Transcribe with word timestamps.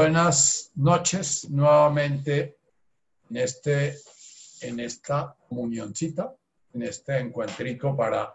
Buenas 0.00 0.70
noches 0.76 1.50
nuevamente 1.50 2.60
en, 3.30 3.36
este, 3.36 3.98
en 4.60 4.78
esta 4.78 5.36
comunioncita, 5.48 6.36
en 6.72 6.82
este 6.84 7.18
encuentrico 7.18 7.96
para 7.96 8.32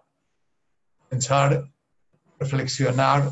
pensar, 1.07 1.71
reflexionar 2.37 3.31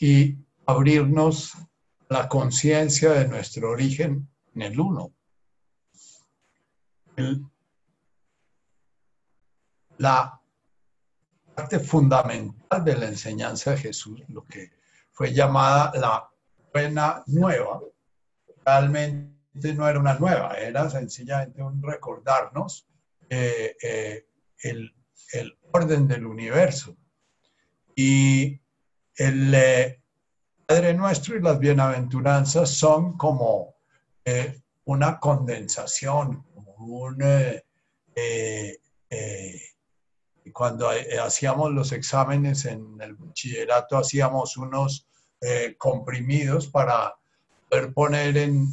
y 0.00 0.38
abrirnos 0.64 1.52
la 2.08 2.26
conciencia 2.26 3.12
de 3.12 3.28
nuestro 3.28 3.70
origen 3.72 4.26
en 4.54 4.62
el 4.62 4.80
uno. 4.80 5.12
la 9.98 10.40
parte 11.54 11.78
fundamental 11.80 12.82
de 12.82 12.96
la 12.96 13.06
enseñanza 13.08 13.72
de 13.72 13.76
Jesús, 13.76 14.22
lo 14.28 14.44
que 14.44 14.70
fue 15.12 15.34
llamada 15.34 15.92
la 15.94 16.30
buena 16.76 17.22
nueva, 17.28 17.80
realmente 18.62 19.72
no 19.74 19.88
era 19.88 19.98
una 19.98 20.12
nueva, 20.18 20.58
era 20.58 20.90
sencillamente 20.90 21.62
un 21.62 21.82
recordarnos 21.82 22.86
eh, 23.30 23.74
eh, 23.82 24.26
el, 24.62 24.92
orden 25.72 26.06
del 26.06 26.26
universo. 26.26 26.94
Y 27.94 28.60
el 29.14 29.54
eh, 29.54 30.02
Padre 30.66 30.92
Nuestro 30.92 31.36
y 31.36 31.40
las 31.40 31.58
bienaventuranzas 31.58 32.68
son 32.68 33.16
como 33.16 33.76
una 34.84 35.18
condensación, 35.18 36.42
como 36.52 37.08
cuando 40.52 40.90
hacíamos 41.24 41.72
los 41.72 41.92
exámenes 41.92 42.66
en 42.66 43.00
el 43.00 43.14
bachillerato, 43.14 43.96
hacíamos 43.96 44.58
unos 44.58 45.06
eh, 45.40 45.74
comprimidos 45.76 46.66
para 46.68 47.14
poder 47.68 47.92
poner 47.92 48.36
en, 48.36 48.72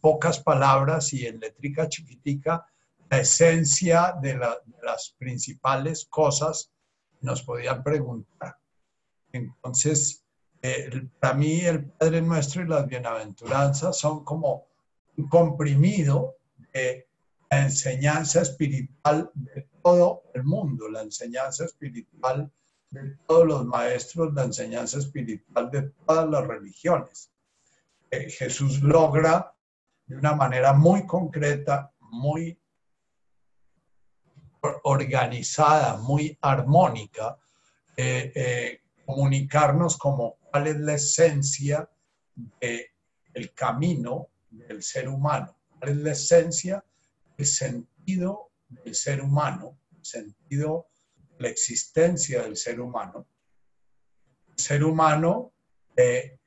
pocas 0.00 0.40
palabras 0.40 1.12
y 1.12 1.26
en 1.26 1.38
letrica 1.38 1.88
chiquitica 1.88 2.66
la 3.08 3.20
esencia 3.20 4.14
de, 4.20 4.36
las 4.36 5.14
principales 5.18 6.06
cosas 6.06 6.70
que 7.12 7.26
nos 7.26 7.42
podían 7.42 7.82
preguntar. 7.82 8.56
Entonces, 9.32 10.24
eh, 10.62 11.08
para 11.20 11.34
mí 11.34 11.60
el 11.60 11.84
Padre 11.84 12.22
Nuestro 12.22 12.62
y 12.62 12.68
las 12.68 12.86
bienaventuranzas 12.86 13.98
son 13.98 14.24
como 14.24 14.66
un 15.16 15.28
comprimido 15.28 16.36
de 16.72 17.06
la 17.50 17.62
enseñanza 17.62 18.42
espiritual 18.42 19.30
de 19.34 19.68
todo 19.82 20.22
el 20.34 20.44
mundo, 20.44 20.88
la 20.88 21.02
enseñanza 21.02 21.64
espiritual 21.64 22.50
de 22.90 23.16
todos 23.26 23.46
los 23.46 23.66
maestros 23.66 24.34
la 24.34 24.44
enseñanza 24.44 24.98
espiritual 24.98 25.70
de 25.70 25.82
todas 26.06 26.28
las 26.28 26.46
religiones. 26.46 27.30
Eh, 28.10 28.28
Jesús 28.30 28.82
logra 28.82 29.54
de 30.06 30.16
una 30.16 30.34
manera 30.34 30.72
muy 30.72 31.06
concreta, 31.06 31.92
muy 32.00 32.58
organizada, 34.82 35.96
muy 35.98 36.36
armónica, 36.40 37.38
eh, 37.96 38.32
eh, 38.34 38.80
comunicarnos 39.06 39.96
como 39.96 40.36
cuál 40.50 40.66
es 40.66 40.76
la 40.80 40.94
esencia 40.94 41.88
del 42.60 43.54
camino 43.54 44.28
del 44.50 44.82
ser 44.82 45.08
humano, 45.08 45.56
cuál 45.78 45.92
es 45.92 45.96
la 45.98 46.12
esencia, 46.12 46.84
el 47.38 47.46
sentido 47.46 48.50
del 48.68 48.94
ser 48.94 49.22
humano, 49.22 49.78
el 49.96 50.04
sentido 50.04 50.88
la 51.40 51.48
existencia 51.48 52.42
del 52.42 52.56
ser 52.56 52.80
humano. 52.80 53.26
El 54.50 54.62
ser 54.62 54.84
humano, 54.84 55.52
eh, 55.96 56.38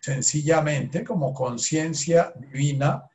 sencillamente 0.00 1.04
como 1.04 1.34
conciencia 1.34 2.32
divina, 2.36 3.10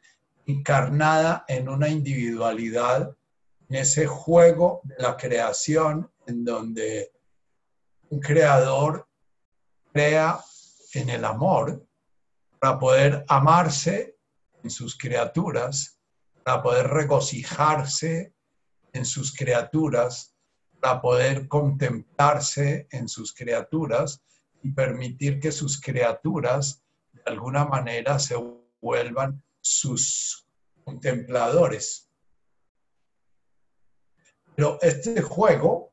encarnada 0.45 1.45
en 1.47 1.69
una 1.69 1.87
individualidad, 1.87 3.15
en 3.69 3.75
ese 3.77 4.05
juego 4.05 4.81
de 4.83 4.95
la 4.99 5.15
creación, 5.15 6.11
en 6.27 6.43
donde 6.43 7.13
un 8.09 8.19
creador 8.19 9.07
crea 9.93 10.39
en 10.93 11.09
el 11.09 11.23
amor 11.23 11.87
para 12.59 12.77
poder 12.77 13.25
amarse 13.29 14.17
en 14.63 14.69
sus 14.69 14.97
criaturas, 14.97 15.97
para 16.43 16.61
poder 16.61 16.87
regocijarse 16.87 18.34
en 18.95 19.05
sus 19.05 19.33
criaturas, 19.33 20.35
para 20.79 21.01
poder 21.01 21.47
contemplarse 21.47 22.87
en 22.91 23.07
sus 23.07 23.33
criaturas 23.33 24.21
y 24.61 24.71
permitir 24.71 25.39
que 25.39 25.51
sus 25.51 25.79
criaturas 25.79 26.83
de 27.11 27.21
alguna 27.25 27.65
manera 27.65 28.19
se 28.19 28.35
vuelvan 28.81 29.43
sus 29.61 30.47
contempladores. 30.83 32.09
Pero 34.55 34.79
este 34.81 35.21
juego 35.21 35.91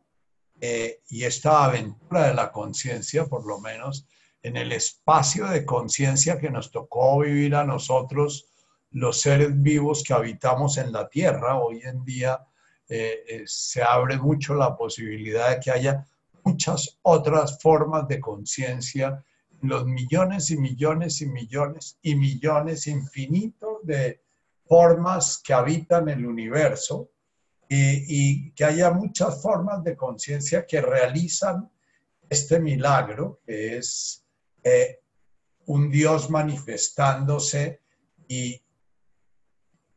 eh, 0.61 1.01
y 1.09 1.25
esta 1.25 1.65
aventura 1.65 2.29
de 2.29 2.35
la 2.35 2.53
conciencia, 2.53 3.27
por 3.27 3.47
lo 3.47 3.59
menos 3.61 4.07
en 4.43 4.57
el 4.57 4.73
espacio 4.73 5.47
de 5.47 5.65
conciencia 5.65 6.39
que 6.39 6.51
nos 6.51 6.71
tocó 6.71 7.21
vivir 7.21 7.55
a 7.55 7.65
nosotros, 7.65 8.49
los 8.91 9.21
seres 9.21 9.61
vivos 9.61 10.03
que 10.03 10.13
habitamos 10.13 10.77
en 10.77 10.93
la 10.93 11.09
Tierra, 11.09 11.59
hoy 11.59 11.81
en 11.83 12.05
día 12.05 12.47
eh, 12.89 13.25
eh, 13.29 13.43
se 13.47 13.83
abre 13.83 14.17
mucho 14.19 14.55
la 14.55 14.77
posibilidad 14.77 15.51
de 15.51 15.61
que 15.61 15.71
haya 15.71 16.07
muchas 16.45 16.99
otras 17.03 17.59
formas 17.61 18.09
de 18.09 18.21
conciencia, 18.21 19.25
los 19.63 19.87
millones 19.87 20.51
y 20.51 20.59
millones 20.59 21.21
y 21.23 21.27
millones 21.27 21.99
y 22.03 22.15
millones 22.17 22.87
infinitos 22.87 23.79
de 23.85 24.21
formas 24.67 25.41
que 25.45 25.53
habitan 25.53 26.09
el 26.09 26.27
universo 26.27 27.11
y, 27.69 28.51
que 28.53 28.65
haya 28.65 28.91
muchas 28.91 29.41
formas 29.41 29.83
de 29.83 29.97
conciencia 29.97 30.67
que 30.67 30.81
realizan 30.83 31.71
este 32.29 32.61
milagro, 32.61 33.41
que 33.47 33.79
es 33.79 34.25
eh, 34.63 35.01
un 35.67 35.91
Dios 35.91 36.29
manifestándose 36.29 37.81
y 38.29 38.61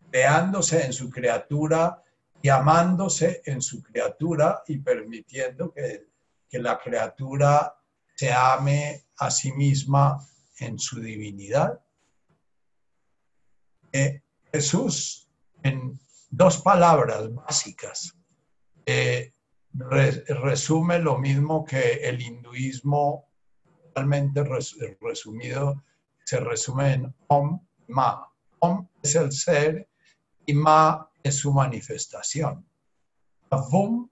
creándose 0.09 0.85
en 0.85 0.93
su 0.93 1.09
criatura 1.09 2.01
y 2.41 2.49
amándose 2.49 3.41
en 3.45 3.61
su 3.61 3.81
criatura 3.81 4.63
y 4.67 4.77
permitiendo 4.77 5.71
que, 5.73 6.13
la 6.51 6.79
criatura 6.79 7.75
se 8.15 8.31
ame 8.31 9.07
a 9.17 9.29
sí 9.29 9.51
misma 9.51 10.25
en 10.59 10.79
su 10.79 11.01
divinidad. 11.01 11.81
Eh, 13.91 14.21
Jesús, 14.53 15.27
en 15.63 15.99
dos 16.29 16.61
palabras 16.61 17.33
básicas, 17.33 18.15
eh, 18.85 19.33
resume 19.73 20.99
lo 20.99 21.17
mismo 21.17 21.65
que 21.65 22.07
el 22.07 22.21
hinduismo, 22.21 23.27
realmente 23.93 24.45
resumido, 25.01 25.83
se 26.23 26.39
resume 26.39 26.93
en 26.93 27.15
Om 27.27 27.59
Ma. 27.87 28.31
Om 28.59 28.87
es 29.03 29.15
el 29.15 29.31
ser 29.31 29.89
y 30.45 30.53
Ma 30.53 31.09
es 31.25 31.39
su 31.39 31.51
manifestación. 31.51 32.63
Avum 33.49 34.07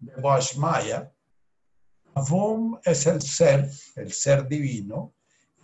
de 0.00 0.20
Vashmaya, 0.20 1.12
Avum 2.14 2.76
es 2.84 3.06
el 3.06 3.22
ser, 3.22 3.70
el 3.94 4.12
ser 4.12 4.48
divino, 4.48 5.14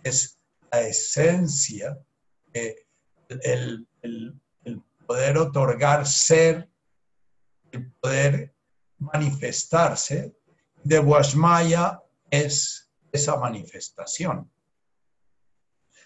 es 0.01 0.39
la 0.71 0.81
esencia, 0.81 1.99
el, 2.53 3.85
poder 5.05 5.37
otorgar 5.37 6.07
ser, 6.07 6.69
el 7.73 7.91
poder 7.91 8.55
manifestarse, 8.97 10.37
de 10.85 10.99
Vashmaya 10.99 12.01
es 12.29 12.89
esa 13.11 13.35
manifestación. 13.35 14.49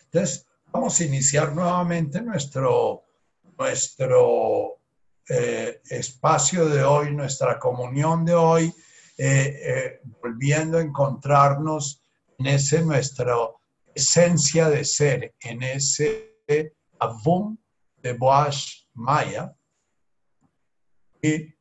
Entonces, 0.05 0.47
vamos 0.72 0.99
a 0.99 1.03
iniciar 1.03 1.53
nuevamente 1.53 2.19
nuestro 2.19 3.05
nuestro 3.61 4.71
eh, 5.29 5.82
espacio 5.90 6.68
de 6.68 6.84
hoy, 6.84 7.14
nuestra 7.14 7.59
comunión 7.59 8.26
de 8.26 8.34
hoy, 8.34 8.73
eh, 9.18 9.59
eh, 9.64 10.02
volviendo 10.22 10.78
a 10.78 10.82
encontrarnos 10.82 12.02
en 12.38 12.47
ese 12.47 12.82
nuestra 12.82 13.35
esencia 13.94 14.70
de 14.70 14.84
ser, 14.84 15.35
en 15.40 15.64
ese 15.64 16.38
Avum 17.00 17.58
de 17.97 18.14
Boash 18.14 18.85
Maya. 18.94 19.56
Y 21.22 21.53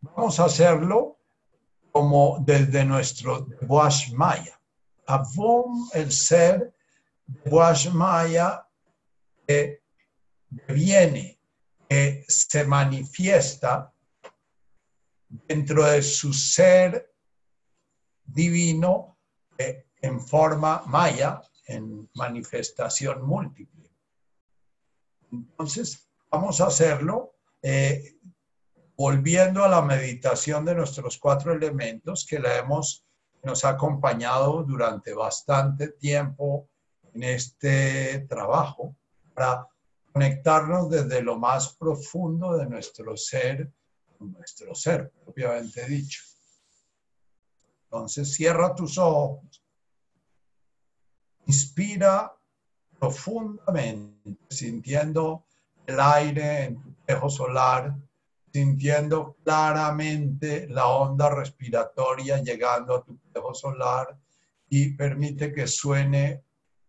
vamos 0.00 0.38
a 0.38 0.44
hacerlo 0.44 1.18
como 1.90 2.38
desde 2.44 2.84
nuestro 2.84 3.46
Boash 3.62 4.12
Maya. 4.12 4.60
Avum, 5.06 5.88
el 5.94 6.12
ser 6.12 6.74
de 7.26 7.50
Boash 7.50 7.90
Maya, 7.90 8.64
viene 10.68 11.37
que 11.88 12.24
se 12.28 12.64
manifiesta 12.64 13.92
dentro 15.28 15.84
de 15.84 16.02
su 16.02 16.32
ser 16.32 17.14
divino 18.24 19.18
eh, 19.56 19.86
en 20.00 20.20
forma 20.20 20.82
maya, 20.86 21.40
en 21.66 22.08
manifestación 22.14 23.26
múltiple. 23.26 23.90
Entonces, 25.32 26.08
vamos 26.30 26.60
a 26.60 26.66
hacerlo 26.66 27.34
eh, 27.62 28.18
volviendo 28.96 29.64
a 29.64 29.68
la 29.68 29.82
meditación 29.82 30.64
de 30.64 30.74
nuestros 30.74 31.18
cuatro 31.18 31.52
elementos 31.52 32.26
que 32.28 32.38
la 32.38 32.56
hemos, 32.56 33.04
nos 33.42 33.64
ha 33.64 33.70
acompañado 33.70 34.64
durante 34.64 35.14
bastante 35.14 35.88
tiempo 35.88 36.68
en 37.14 37.22
este 37.22 38.20
trabajo 38.28 38.96
para 39.34 39.66
conectarnos 40.18 40.90
desde 40.90 41.22
lo 41.22 41.38
más 41.38 41.76
profundo 41.76 42.56
de 42.56 42.66
nuestro 42.66 43.16
ser, 43.16 43.72
nuestro 44.18 44.74
ser 44.74 45.12
propiamente 45.24 45.86
dicho. 45.86 46.22
Entonces 47.84 48.34
cierra 48.34 48.74
tus 48.74 48.98
ojos, 48.98 49.62
inspira 51.46 52.34
profundamente, 52.98 54.36
sintiendo 54.50 55.44
el 55.86 56.00
aire 56.00 56.64
en 56.64 56.82
tu 56.82 56.90
espejo 56.90 57.30
solar, 57.30 57.94
sintiendo 58.52 59.36
claramente 59.44 60.66
la 60.68 60.88
onda 60.88 61.30
respiratoria 61.30 62.42
llegando 62.42 62.96
a 62.96 63.04
tu 63.04 63.14
espejo 63.14 63.54
solar 63.54 64.18
y 64.68 64.94
permite 64.94 65.52
que 65.52 65.68
suene 65.68 66.42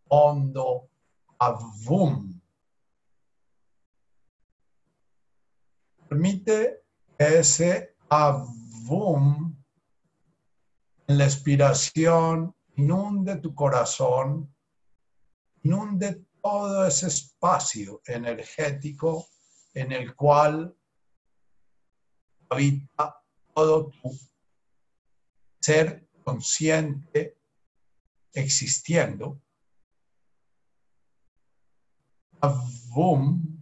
hondo, 0.07 0.89
avum. 1.37 2.38
Permite 6.09 6.85
ese 7.19 7.95
avum 8.09 9.55
en 11.07 11.17
la 11.19 11.25
expiración 11.25 12.55
inunde 12.77 13.35
tu 13.35 13.53
corazón, 13.53 14.51
inunde 15.61 16.25
todo 16.41 16.87
ese 16.87 17.07
espacio 17.07 18.01
energético 18.07 19.27
en 19.75 19.91
el 19.91 20.15
cual 20.15 20.75
habita 22.49 23.23
todo 23.53 23.91
tu 24.01 24.17
ser 25.59 26.07
consciente 26.23 27.37
existiendo. 28.33 29.39
Boom. 32.95 33.59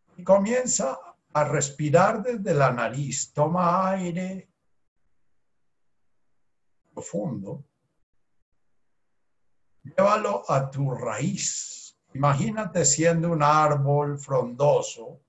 Y 0.00 0.10
comienza 0.22 0.98
a 1.32 1.44
respirar 1.44 2.22
desde 2.22 2.54
la 2.54 2.70
nariz. 2.72 3.32
Toma 3.32 3.90
aire 3.90 4.48
profundo. 6.92 7.64
Llévalo 9.82 10.44
a 10.48 10.70
tu 10.70 10.90
raíz. 10.90 11.96
Imagínate 12.14 12.84
siendo 12.84 13.30
un 13.30 13.42
árbol 13.42 14.18
frondoso. 14.18 15.20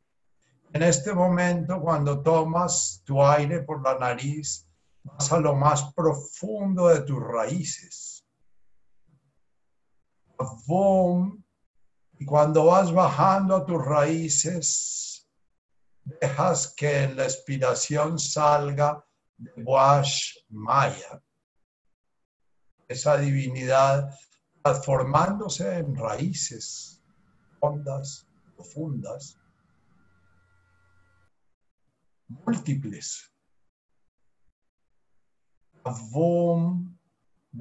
En 0.74 0.84
este 0.84 1.14
momento, 1.14 1.80
cuando 1.80 2.22
tomas 2.22 3.02
tu 3.06 3.24
aire 3.24 3.62
por 3.62 3.82
la 3.82 3.98
nariz, 3.98 4.68
vas 5.04 5.32
a 5.32 5.40
lo 5.40 5.56
más 5.56 5.94
profundo 5.94 6.88
de 6.88 7.02
tus 7.02 7.22
raíces. 7.22 8.26
Y 12.24 12.26
cuando 12.26 12.68
vas 12.68 12.90
bajando 12.94 13.54
a 13.54 13.66
tus 13.66 13.84
raíces, 13.84 15.30
dejas 16.06 16.74
que 16.74 17.10
la 17.10 17.26
expiración 17.26 18.18
salga 18.18 19.06
de 19.36 19.52
Wash 19.62 20.38
Maya, 20.48 21.22
esa 22.88 23.18
divinidad 23.18 24.10
transformándose 24.62 25.80
en 25.80 25.98
raíces 25.98 27.04
hondas, 27.60 28.26
profundas, 28.56 29.38
múltiples. 32.30 33.30
Avum 35.84 36.98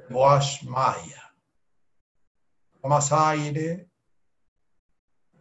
Wash 0.09 0.63
Maya. 0.63 1.35
Tomas 2.81 3.11
aire 3.11 3.92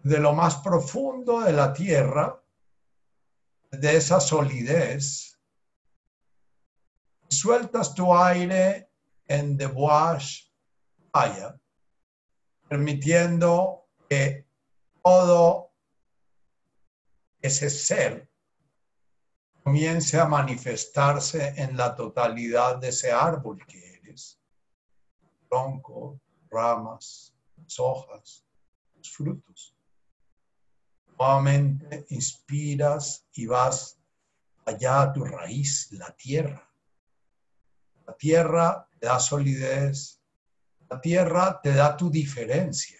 de 0.03 0.19
lo 0.19 0.33
más 0.33 0.57
profundo 0.57 1.41
de 1.41 1.53
la 1.53 1.73
tierra, 1.73 2.41
de 3.71 3.95
esa 3.95 4.19
solidez, 4.19 5.39
sueltas 7.29 7.93
tu 7.93 8.13
aire 8.13 8.89
en 9.27 9.57
the 9.57 9.67
wash 9.67 10.49
haya, 11.13 11.57
permitiendo 12.67 13.87
que 14.09 14.45
todo 15.03 15.71
ese 17.41 17.69
ser 17.69 18.29
comience 19.63 20.19
a 20.19 20.25
manifestarse 20.25 21.53
en 21.55 21.77
la 21.77 21.95
totalidad 21.95 22.77
de 22.77 22.89
ese 22.89 23.11
árbol 23.11 23.65
que 23.65 23.95
eres. 23.95 24.39
Tronco, 25.49 26.19
ramas, 26.49 27.33
hojas, 27.77 28.45
frutos. 29.03 29.75
Nuevamente 31.21 32.07
inspiras 32.09 33.27
y 33.33 33.45
vas 33.45 33.95
allá 34.65 35.03
a 35.03 35.13
tu 35.13 35.23
raíz, 35.23 35.91
la 35.91 36.09
tierra. 36.15 36.67
La 38.07 38.17
tierra 38.17 38.89
te 38.99 39.05
da 39.05 39.19
solidez, 39.19 40.19
la 40.89 40.99
tierra 40.99 41.61
te 41.61 41.75
da 41.75 41.95
tu 41.95 42.09
diferencia. 42.09 42.99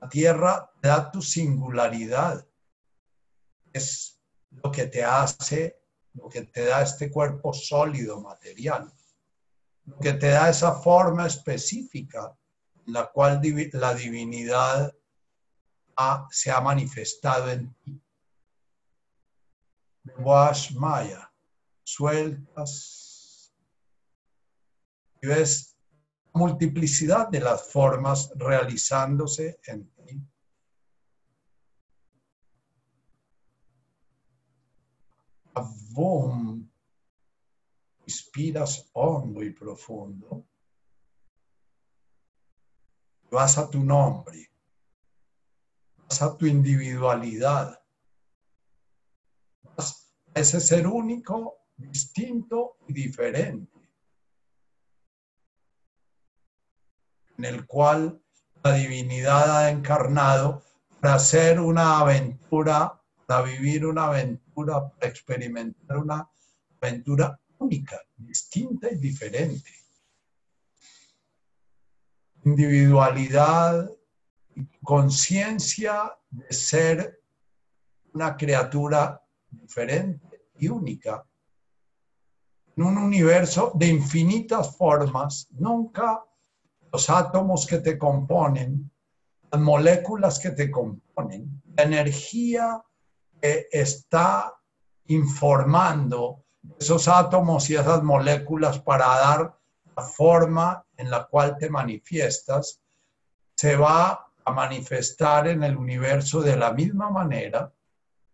La 0.00 0.08
tierra 0.08 0.72
te 0.80 0.88
da 0.88 1.10
tu 1.10 1.20
singularidad. 1.20 2.48
Es 3.70 4.18
lo 4.48 4.72
que 4.72 4.86
te 4.86 5.04
hace, 5.04 5.82
lo 6.14 6.30
que 6.30 6.46
te 6.46 6.64
da 6.64 6.80
este 6.80 7.10
cuerpo 7.10 7.52
sólido, 7.52 8.22
material. 8.22 8.90
Lo 9.84 9.98
que 9.98 10.14
te 10.14 10.28
da 10.28 10.48
esa 10.48 10.72
forma 10.80 11.26
específica 11.26 12.34
en 12.86 12.94
la 12.94 13.04
cual 13.10 13.42
la 13.74 13.94
divinidad 13.94 14.94
se 16.30 16.50
ha 16.50 16.60
manifestado 16.60 17.50
en 17.50 17.74
ti. 17.82 18.00
Wash 20.18 20.72
Maya, 20.72 21.30
sueltas 21.84 23.52
y 25.20 25.26
ves 25.26 25.76
multiplicidad 26.32 27.28
de 27.28 27.40
las 27.40 27.70
formas 27.70 28.30
realizándose 28.36 29.58
en 29.66 29.90
ti. 29.90 30.22
Boom. 35.92 36.70
Inspiras 38.06 38.88
hondo 38.92 39.42
y 39.42 39.50
profundo. 39.50 40.46
Vas 43.30 43.58
a 43.58 43.68
tu 43.68 43.82
nombre. 43.82 44.47
A 46.10 46.36
tu 46.36 46.46
individualidad. 46.46 47.80
A 49.76 50.40
ese 50.40 50.60
ser 50.60 50.86
único, 50.86 51.58
distinto 51.76 52.78
y 52.88 52.92
diferente 52.92 53.78
en 57.38 57.44
el 57.44 57.66
cual 57.66 58.20
la 58.62 58.74
divinidad 58.74 59.58
ha 59.58 59.70
encarnado 59.70 60.62
para 61.00 61.14
hacer 61.14 61.60
una 61.60 62.00
aventura, 62.00 63.00
para 63.26 63.42
vivir 63.42 63.86
una 63.86 64.06
aventura, 64.06 64.90
para 64.90 65.08
experimentar 65.08 65.98
una 65.98 66.28
aventura 66.80 67.40
única, 67.58 68.00
distinta 68.16 68.90
y 68.90 68.96
diferente. 68.96 69.70
Individualidad, 72.44 73.88
conciencia 74.82 76.16
de 76.30 76.52
ser 76.52 77.20
una 78.14 78.36
criatura 78.36 79.22
diferente 79.50 80.48
y 80.58 80.68
única 80.68 81.24
en 82.78 82.84
un 82.84 82.96
universo 82.96 83.72
de 83.74 83.88
infinitas 83.88 84.76
formas, 84.76 85.48
nunca 85.50 86.22
los 86.92 87.10
átomos 87.10 87.66
que 87.66 87.78
te 87.78 87.98
componen, 87.98 88.88
las 89.50 89.60
moléculas 89.60 90.38
que 90.38 90.52
te 90.52 90.70
componen, 90.70 91.60
la 91.76 91.82
energía 91.82 92.80
que 93.40 93.66
está 93.72 94.54
informando 95.06 96.44
esos 96.78 97.08
átomos 97.08 97.68
y 97.68 97.74
esas 97.74 98.04
moléculas 98.04 98.78
para 98.78 99.06
dar 99.06 99.58
la 99.96 100.02
forma 100.04 100.86
en 100.96 101.10
la 101.10 101.26
cual 101.26 101.56
te 101.58 101.68
manifiestas, 101.68 102.80
se 103.56 103.74
va 103.74 104.27
a 104.48 104.52
manifestar 104.52 105.48
en 105.48 105.62
el 105.62 105.76
universo 105.76 106.40
de 106.40 106.56
la 106.56 106.72
misma 106.72 107.10
manera. 107.10 107.72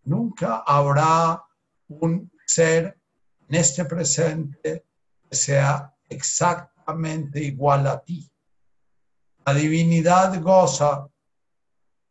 Nunca 0.05 0.63
habrá 0.67 1.43
un 1.89 2.31
ser 2.47 3.01
en 3.49 3.55
este 3.57 3.85
presente 3.85 4.87
que 5.29 5.37
sea 5.37 5.93
exactamente 6.09 7.41
igual 7.41 7.87
a 7.87 8.01
ti. 8.01 8.31
La 9.45 9.55
divinidad 9.55 10.41
goza 10.41 11.09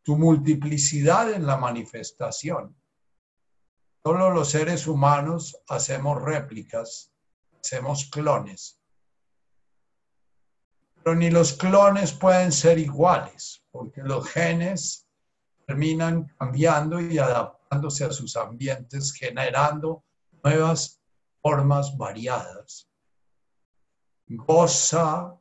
tu 0.04 0.18
multiplicidad 0.18 1.32
en 1.32 1.48
la 1.48 1.58
manifestación. 1.58 2.76
Solo 4.04 4.32
los 4.32 4.50
seres 4.50 4.86
humanos 4.86 5.58
hacemos 5.70 6.22
réplicas, 6.22 7.14
hacemos 7.62 8.10
clones. 8.10 8.82
Pero 10.96 11.16
ni 11.16 11.32
los 11.32 11.54
clones 11.54 12.12
pueden 12.12 12.52
ser 12.52 12.80
iguales, 12.80 13.63
porque 13.74 14.04
los 14.04 14.30
genes 14.30 15.10
terminan 15.66 16.28
cambiando 16.38 17.02
y 17.02 17.18
adaptándose 17.18 18.06
a 18.06 18.12
sus 18.12 18.38
ambientes, 18.38 19.12
generando 19.12 20.04
nuevas 20.44 21.02
formas 21.42 21.98
variadas. 21.98 22.88
Goza 24.28 25.36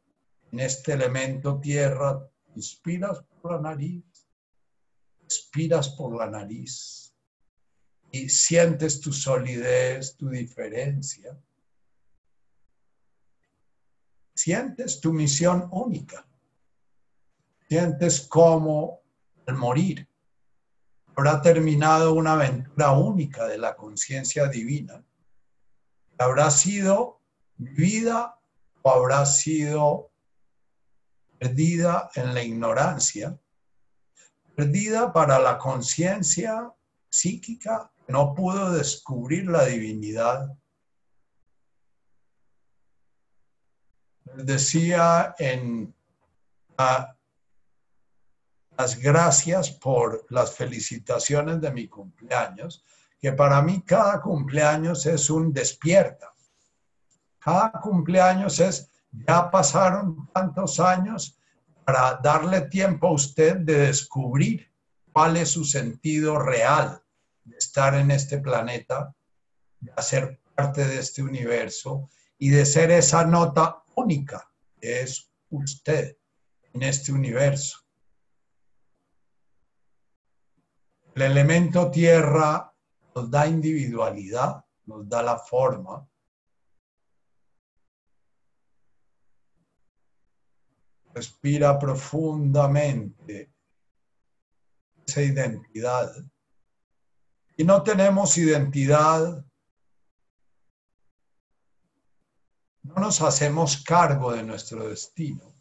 en 0.51 0.61
este 0.61 0.95
elemento 0.95 1.61
tierra, 1.61 2.27
inspiras 2.57 3.23
por 3.43 3.53
la 3.53 3.61
nariz, 3.61 4.27
expiras 5.23 5.91
por 5.91 6.17
la 6.17 6.27
nariz 6.27 7.15
y 8.11 8.31
sientes 8.31 8.99
tu 8.99 9.13
solidez, 9.13 10.17
tu 10.17 10.31
diferencia. 10.31 11.39
Sientes 14.35 15.01
tu 15.03 15.13
misión 15.13 15.69
única. 15.71 16.27
Sientes 17.73 18.21
cómo 18.29 19.01
al 19.47 19.55
morir 19.55 20.07
habrá 21.17 21.41
terminado 21.41 22.13
una 22.13 22.35
aventura 22.35 22.91
única 22.93 23.47
de 23.47 23.57
la 23.57 23.75
conciencia 23.75 24.47
divina. 24.47 25.03
Habrá 26.19 26.51
sido 26.51 27.23
vivida 27.57 28.39
o 28.83 28.91
habrá 28.91 29.25
sido 29.25 30.11
perdida 31.39 32.11
en 32.15 32.35
la 32.35 32.43
ignorancia, 32.43 33.41
perdida 34.55 35.11
para 35.11 35.39
la 35.39 35.57
conciencia 35.57 36.71
psíquica 37.09 37.91
que 38.07 38.13
no 38.13 38.35
pudo 38.35 38.71
descubrir 38.71 39.47
la 39.47 39.65
divinidad. 39.65 40.47
Decía 44.25 45.35
en 45.39 45.95
las 48.83 48.99
gracias 48.99 49.71
por 49.71 50.27
las 50.29 50.57
felicitaciones 50.57 51.61
de 51.61 51.71
mi 51.71 51.87
cumpleaños, 51.87 52.85
que 53.21 53.33
para 53.33 53.63
mí 53.63 53.85
cada 53.87 54.21
cumpleaños 54.21 55.07
es 55.07 55.31
un 55.31 55.53
despierta. 55.53 56.35
Cada 57.39 57.71
cumpleaños 57.71 58.59
es, 58.59 58.91
ya 59.13 59.49
pasaron 59.49 60.29
tantos 60.35 60.81
años 60.81 61.39
para 61.85 62.19
darle 62.21 62.63
tiempo 62.63 63.07
a 63.07 63.13
usted 63.13 63.59
de 63.59 63.87
descubrir 63.87 64.69
cuál 65.13 65.37
es 65.37 65.51
su 65.51 65.65
sentido 65.65 66.41
real 66.41 67.01
de 67.45 67.59
estar 67.59 67.95
en 67.95 68.11
este 68.11 68.39
planeta, 68.39 69.15
de 69.79 69.93
ser 70.03 70.41
parte 70.57 70.85
de 70.85 70.99
este 70.99 71.23
universo 71.23 72.11
y 72.37 72.49
de 72.49 72.67
ser 72.67 72.91
esa 72.91 73.25
nota 73.25 73.85
única 73.95 74.51
que 74.81 75.03
es 75.03 75.31
usted 75.51 76.17
en 76.73 76.83
este 76.83 77.13
universo. 77.13 77.82
El 81.15 81.23
elemento 81.23 81.91
tierra 81.91 82.73
nos 83.15 83.31
da 83.31 83.47
individualidad, 83.47 84.65
nos 84.87 85.07
da 85.09 85.23
la 85.23 85.39
forma. 85.39 86.09
Respira 91.15 91.79
profundamente 91.79 93.53
esa 95.07 95.23
identidad. 95.23 96.15
Y 97.59 97.65
no 97.65 97.83
tenemos 97.83 98.39
identidad, 98.39 99.45
no 102.83 102.95
nos 102.95 103.21
hacemos 103.21 103.83
cargo 103.85 104.33
de 104.33 104.43
nuestro 104.43 104.89
destino. 104.89 105.55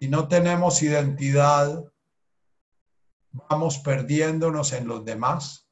Y 0.00 0.08
no 0.08 0.26
tenemos 0.26 0.82
identidad, 0.82 1.84
vamos 3.32 3.78
perdiéndonos 3.78 4.72
en 4.72 4.86
los 4.88 5.04
demás. 5.04 5.66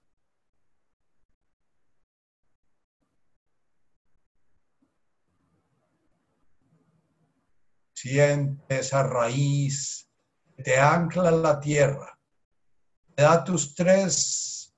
Siente 7.94 8.78
esa 8.78 9.02
raíz, 9.02 10.08
te 10.62 10.78
ancla 10.78 11.30
la 11.32 11.58
tierra, 11.58 12.18
te 13.14 13.22
da 13.22 13.42
tus 13.42 13.74
tres 13.74 14.72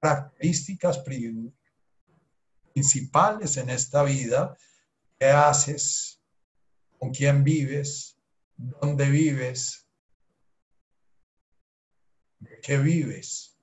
características 0.00 1.02
principales 2.72 3.58
en 3.58 3.68
esta 3.68 4.02
vida. 4.02 4.56
¿Qué 5.18 5.26
haces? 5.26 6.22
¿Con 6.98 7.10
quién 7.10 7.44
vives? 7.44 8.18
¿Dónde 8.56 9.10
vives? 9.10 9.89
Qué 12.60 12.78
vives. 12.78 13.58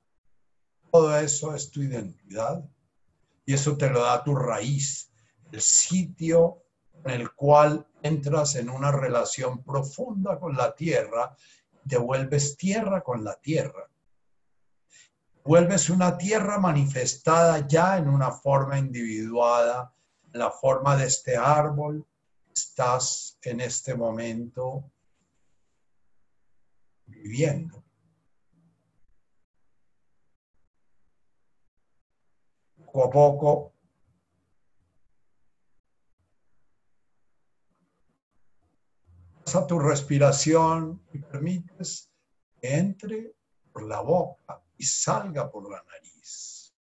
Todo 0.91 1.17
eso 1.17 1.53
es 1.53 1.71
tu 1.71 1.81
identidad 1.81 2.63
y 3.45 3.53
eso 3.53 3.77
te 3.77 3.89
lo 3.89 4.01
da 4.01 4.23
tu 4.23 4.35
raíz, 4.35 5.11
el 5.51 5.61
sitio 5.61 6.63
en 7.05 7.21
el 7.21 7.33
cual 7.33 7.87
entras 8.01 8.55
en 8.55 8.69
una 8.69 8.91
relación 8.91 9.63
profunda 9.63 10.39
con 10.39 10.55
la 10.55 10.75
tierra, 10.75 11.35
te 11.87 11.97
vuelves 11.97 12.57
tierra 12.57 13.01
con 13.01 13.23
la 13.23 13.35
tierra. 13.35 13.89
Vuelves 15.43 15.89
una 15.89 16.17
tierra 16.17 16.59
manifestada 16.59 17.65
ya 17.65 17.97
en 17.97 18.09
una 18.09 18.31
forma 18.31 18.77
individuada, 18.77 19.93
en 20.33 20.39
la 20.39 20.51
forma 20.51 20.97
de 20.97 21.05
este 21.05 21.37
árbol. 21.37 22.05
Estás 22.53 23.37
en 23.43 23.61
este 23.61 23.95
momento 23.95 24.91
viviendo. 27.05 27.86
Poco 32.87 33.03
a 33.03 33.11
poco 33.11 33.73
a 39.55 39.65
tu 39.65 39.79
respiración 39.79 41.01
y 41.13 41.19
permites 41.19 42.11
que 42.59 42.75
entre 42.75 43.33
por 43.71 43.83
la 43.83 44.01
boca 44.01 44.61
y 44.77 44.83
salga 44.83 45.49
por 45.49 45.71
la 45.71 45.81
nariz. 45.83 46.73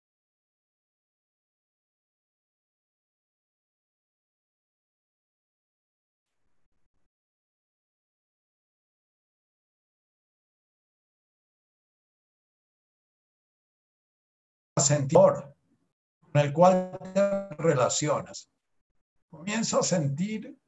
Sentir 14.78 15.55
el 16.38 16.52
cual 16.52 16.98
te 17.14 17.48
relacionas, 17.56 18.50
comienza 19.30 19.78
a 19.78 19.82
sentir 19.82 20.58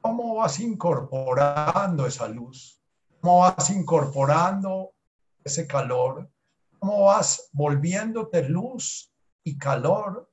cómo 0.00 0.36
vas 0.36 0.60
incorporando 0.60 2.06
esa 2.06 2.28
luz, 2.28 2.80
cómo 3.20 3.40
vas 3.40 3.70
incorporando 3.70 4.94
ese 5.44 5.66
calor, 5.66 6.30
cómo 6.78 7.04
vas 7.04 7.48
volviéndote 7.52 8.48
luz 8.48 9.12
y 9.44 9.56
calor 9.56 10.30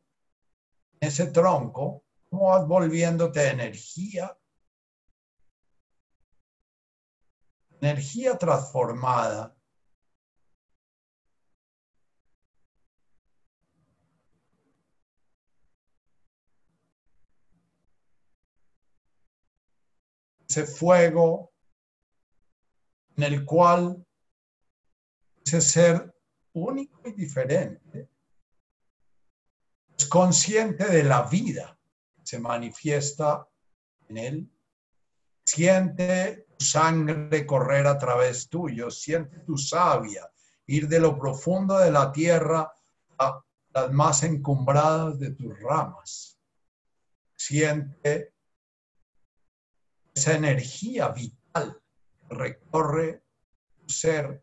en 0.99 1.07
ese 1.07 1.27
tronco, 1.27 2.03
cómo 2.29 2.49
vas 2.49 2.67
volviéndote 2.67 3.49
energía, 3.49 4.37
energía 7.79 8.37
transformada 8.37 9.54
ese 20.55 20.65
fuego 20.65 21.51
en 23.17 23.23
el 23.23 23.43
cual 23.43 24.05
ese 25.45 25.59
ser 25.59 26.15
único 26.53 27.01
y 27.05 27.11
diferente 27.11 28.09
es 29.97 30.07
consciente 30.07 30.85
de 30.85 31.03
la 31.03 31.23
vida 31.23 31.77
se 32.23 32.39
manifiesta 32.39 33.47
en 34.07 34.17
él, 34.17 34.51
siente 35.43 36.47
tu 36.57 36.65
sangre 36.65 37.45
correr 37.45 37.85
a 37.85 37.97
través 37.97 38.47
tuyo, 38.47 38.89
siente 38.89 39.39
tu 39.39 39.57
savia 39.57 40.29
ir 40.67 40.87
de 40.87 41.01
lo 41.01 41.19
profundo 41.19 41.77
de 41.77 41.91
la 41.91 42.13
tierra 42.13 42.71
a 43.19 43.43
las 43.73 43.91
más 43.91 44.23
encumbradas 44.23 45.19
de 45.19 45.31
tus 45.31 45.59
ramas. 45.59 46.39
Siente 47.35 48.34
esa 50.15 50.33
energía 50.33 51.09
vital 51.09 51.81
que 52.27 52.35
recorre 52.35 53.23
tu 53.75 53.89
ser. 53.89 54.41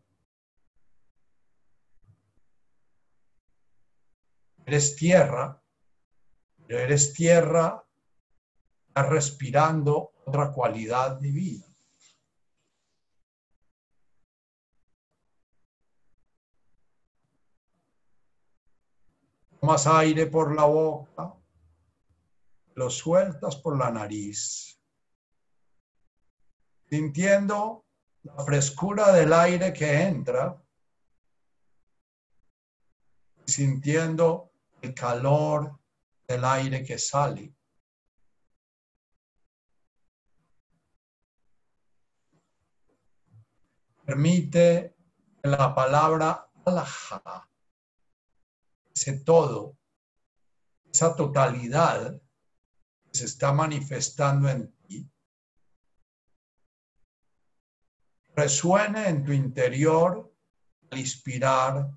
Eres 4.65 4.95
tierra, 4.95 5.61
pero 6.67 6.79
eres 6.79 7.11
tierra, 7.13 7.83
estás 8.87 9.09
respirando 9.09 10.13
otra 10.25 10.51
cualidad 10.51 11.19
divina. 11.19 11.65
Tomas 19.59 19.87
aire 19.87 20.27
por 20.27 20.53
la 20.55 20.65
boca, 20.65 21.35
lo 22.75 22.89
sueltas 22.89 23.55
por 23.55 23.77
la 23.77 23.89
nariz, 23.91 24.72
sintiendo 26.93 27.87
la 28.21 28.45
frescura 28.45 29.11
del 29.11 29.33
aire 29.33 29.73
que 29.73 30.03
entra, 30.03 30.63
sintiendo 33.47 34.51
el 34.79 34.93
calor 34.93 35.79
del 36.27 36.45
aire 36.45 36.83
que 36.83 36.99
sale. 36.99 37.51
Permite 44.05 44.95
la 45.41 45.73
palabra 45.73 46.47
alajá 46.63 47.49
ese 48.93 49.13
todo, 49.21 49.79
esa 50.91 51.15
totalidad 51.15 52.21
que 53.11 53.17
se 53.17 53.25
está 53.25 53.51
manifestando 53.51 54.47
en 54.47 54.71
resuene 58.35 59.07
en 59.07 59.23
tu 59.23 59.31
interior 59.31 60.33
al 60.89 60.99
inspirar, 60.99 61.89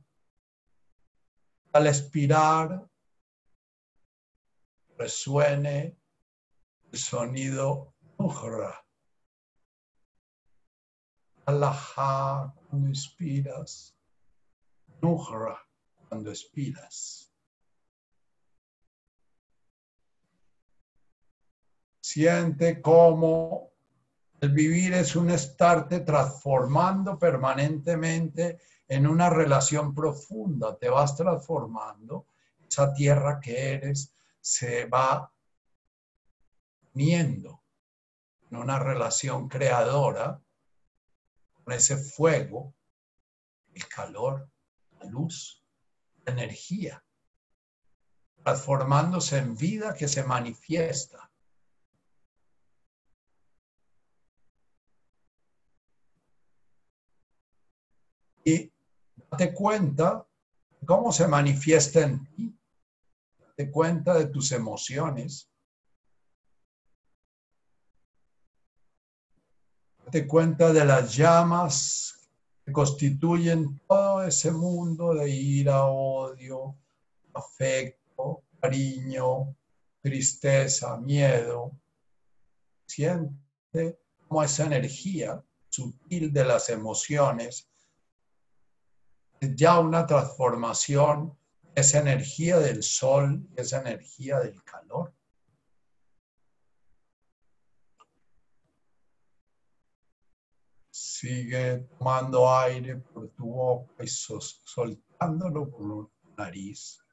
al 1.72 1.86
expirar, 1.86 2.88
resuene 4.96 5.98
el 6.92 6.98
sonido 6.98 7.94
Nuhra. 8.18 8.82
Alajá 11.44 12.54
cuando 12.68 12.88
inspiras, 12.88 13.96
Nuhra 15.00 15.60
cuando 16.08 16.30
expiras. 16.30 17.32
Siente 22.00 22.80
cómo 22.80 23.75
el 24.40 24.50
vivir 24.50 24.94
es 24.94 25.16
un 25.16 25.30
estarte 25.30 26.00
transformando 26.00 27.18
permanentemente 27.18 28.58
en 28.88 29.06
una 29.06 29.30
relación 29.30 29.94
profunda. 29.94 30.76
Te 30.76 30.88
vas 30.88 31.16
transformando. 31.16 32.26
Esa 32.68 32.92
tierra 32.92 33.40
que 33.40 33.74
eres 33.74 34.12
se 34.40 34.86
va 34.86 35.32
uniendo 36.94 37.62
en 38.50 38.58
una 38.58 38.78
relación 38.78 39.48
creadora 39.48 40.40
con 41.64 41.74
ese 41.74 41.96
fuego, 41.96 42.74
el 43.74 43.88
calor, 43.88 44.48
la 45.00 45.06
luz 45.06 45.62
energía, 46.24 47.02
transformándose 48.42 49.38
en 49.38 49.56
vida 49.56 49.94
que 49.94 50.08
se 50.08 50.22
manifiesta. 50.24 51.30
Y 58.46 58.72
date 59.28 59.52
cuenta 59.52 60.24
cómo 60.86 61.10
se 61.10 61.26
manifiesta 61.26 62.02
en 62.02 62.24
ti. 62.26 62.56
Date 63.40 63.72
cuenta 63.72 64.14
de 64.14 64.26
tus 64.26 64.52
emociones. 64.52 65.50
Date 70.04 70.28
cuenta 70.28 70.72
de 70.72 70.84
las 70.84 71.16
llamas 71.16 72.30
constituyen 72.72 73.80
todo 73.88 74.22
ese 74.24 74.52
mundo 74.52 75.14
de 75.14 75.28
ira, 75.28 75.84
odio, 75.84 76.76
afecto, 77.34 78.44
cariño, 78.60 79.56
tristeza, 80.00 80.96
miedo. 80.98 81.72
Siente 82.86 83.98
como 84.28 84.44
esa 84.44 84.66
energía 84.66 85.42
sutil 85.68 86.32
de 86.32 86.44
las 86.44 86.68
emociones 86.68 87.68
es 87.74 87.75
ya 89.40 89.78
una 89.78 90.06
transformación, 90.06 91.36
esa 91.74 92.00
energía 92.00 92.58
del 92.58 92.82
sol, 92.82 93.46
esa 93.56 93.80
energía 93.80 94.40
del 94.40 94.62
calor. 94.64 95.12
Sigue 100.90 101.86
tomando 101.98 102.50
aire 102.54 102.96
por 102.96 103.28
tu 103.30 103.46
boca 103.46 104.02
y 104.02 104.08
soltándolo 104.08 105.70
por 105.70 106.08
tu 106.08 106.34
nariz. 106.36 107.05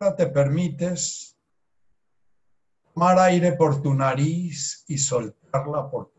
Ahora 0.00 0.16
te 0.16 0.26
permites 0.26 1.36
tomar 2.94 3.18
aire 3.18 3.52
por 3.52 3.82
tu 3.82 3.94
nariz 3.94 4.84
y 4.86 4.98
soltarla 4.98 5.90
por 5.90 6.10
tu 6.10 6.18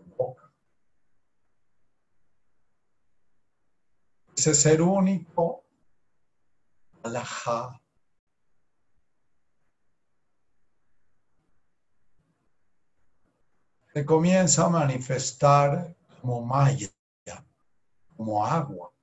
ese 4.40 4.54
ser 4.54 4.82
único, 4.82 5.66
alajá. 7.04 7.82
Se 13.94 14.06
comienza 14.06 14.66
a 14.66 14.70
manifestar 14.70 15.94
como 16.22 16.42
maya, 16.42 16.90
como 18.16 18.46
agua. 18.46 18.94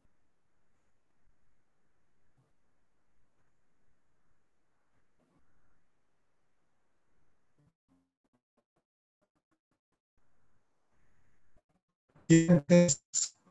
Sientes 12.29 13.05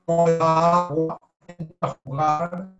como 0.05 0.27
la 0.27 0.87
agua 0.87 1.19
a 1.79 1.87
jugar 2.03 2.77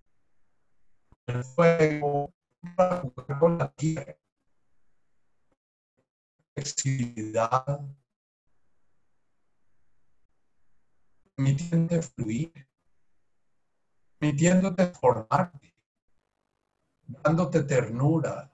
el 1.28 1.44
fuego, 1.44 2.34
a 2.78 2.98
jugar 2.98 3.40
con 3.40 3.58
la 3.58 3.72
tierra. 3.72 4.18
Flexibilidad, 6.54 7.80
permitiéndote 11.36 12.02
fluir, 12.02 12.68
permitiéndote 14.20 14.88
formarte, 14.88 15.76
dándote 17.08 17.64
ternura, 17.64 18.52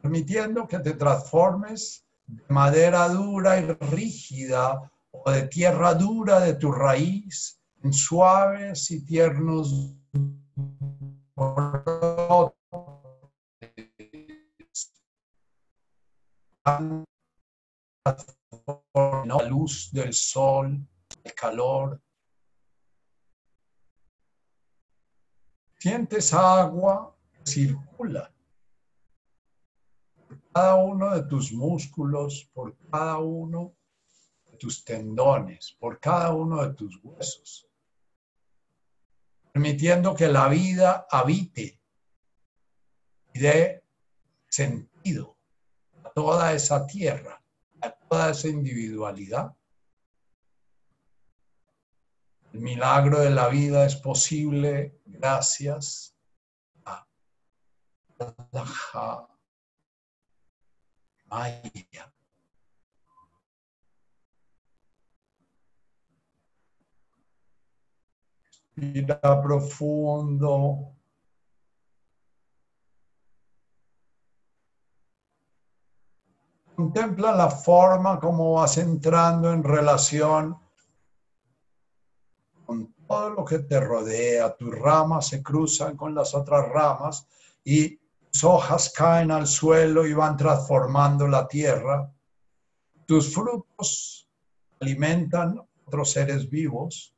permitiendo 0.00 0.66
que 0.66 0.78
te 0.78 0.94
transformes 0.94 2.06
de 2.26 2.44
madera 2.48 3.08
dura 3.08 3.58
y 3.58 3.72
rígida 3.72 4.91
o 5.12 5.30
de 5.30 5.42
tierra 5.48 5.94
dura 5.94 6.40
de 6.40 6.54
tu 6.54 6.72
raíz 6.72 7.60
en 7.82 7.92
suaves 7.92 8.90
y 8.90 9.04
tiernos 9.04 9.96
la 19.24 19.48
luz 19.48 19.90
del 19.92 20.12
sol, 20.12 20.86
el 21.24 21.34
calor. 21.34 22.00
Sientes 25.78 26.32
agua 26.32 27.16
circula 27.44 28.32
por 30.14 30.40
cada 30.52 30.76
uno 30.76 31.14
de 31.14 31.22
tus 31.24 31.52
músculos, 31.52 32.48
por 32.54 32.76
cada 32.90 33.18
uno 33.18 33.74
tus 34.62 34.84
tendones, 34.84 35.76
por 35.78 35.98
cada 35.98 36.32
uno 36.32 36.64
de 36.64 36.74
tus 36.74 36.98
huesos 37.02 37.68
permitiendo 39.52 40.14
que 40.14 40.28
la 40.28 40.48
vida 40.48 41.06
habite 41.10 41.78
y 43.34 43.40
dé 43.40 43.84
sentido 44.48 45.36
a 46.04 46.10
toda 46.10 46.54
esa 46.54 46.86
tierra, 46.86 47.42
a 47.82 47.90
toda 47.90 48.30
esa 48.30 48.48
individualidad 48.48 49.54
El 52.52 52.60
milagro 52.60 53.20
de 53.20 53.30
la 53.30 53.48
vida 53.48 53.86
es 53.86 53.96
posible 53.96 55.00
gracias 55.06 56.14
a 56.84 57.06
Maya. 61.30 62.12
Respira 68.82 69.40
profundo. 69.40 70.96
Contempla 76.74 77.30
la 77.30 77.48
forma 77.48 78.18
como 78.18 78.54
vas 78.54 78.78
entrando 78.78 79.52
en 79.52 79.62
relación 79.62 80.58
con 82.66 82.92
todo 83.06 83.30
lo 83.30 83.44
que 83.44 83.60
te 83.60 83.78
rodea. 83.78 84.56
Tus 84.56 84.74
ramas 84.76 85.28
se 85.28 85.44
cruzan 85.44 85.96
con 85.96 86.12
las 86.12 86.34
otras 86.34 86.68
ramas 86.68 87.28
y 87.62 87.96
tus 88.32 88.42
hojas 88.42 88.92
caen 88.92 89.30
al 89.30 89.46
suelo 89.46 90.04
y 90.08 90.12
van 90.12 90.36
transformando 90.36 91.28
la 91.28 91.46
tierra. 91.46 92.12
Tus 93.06 93.32
frutos 93.32 94.28
alimentan 94.80 95.64
otros 95.84 96.10
seres 96.10 96.50
vivos. 96.50 97.11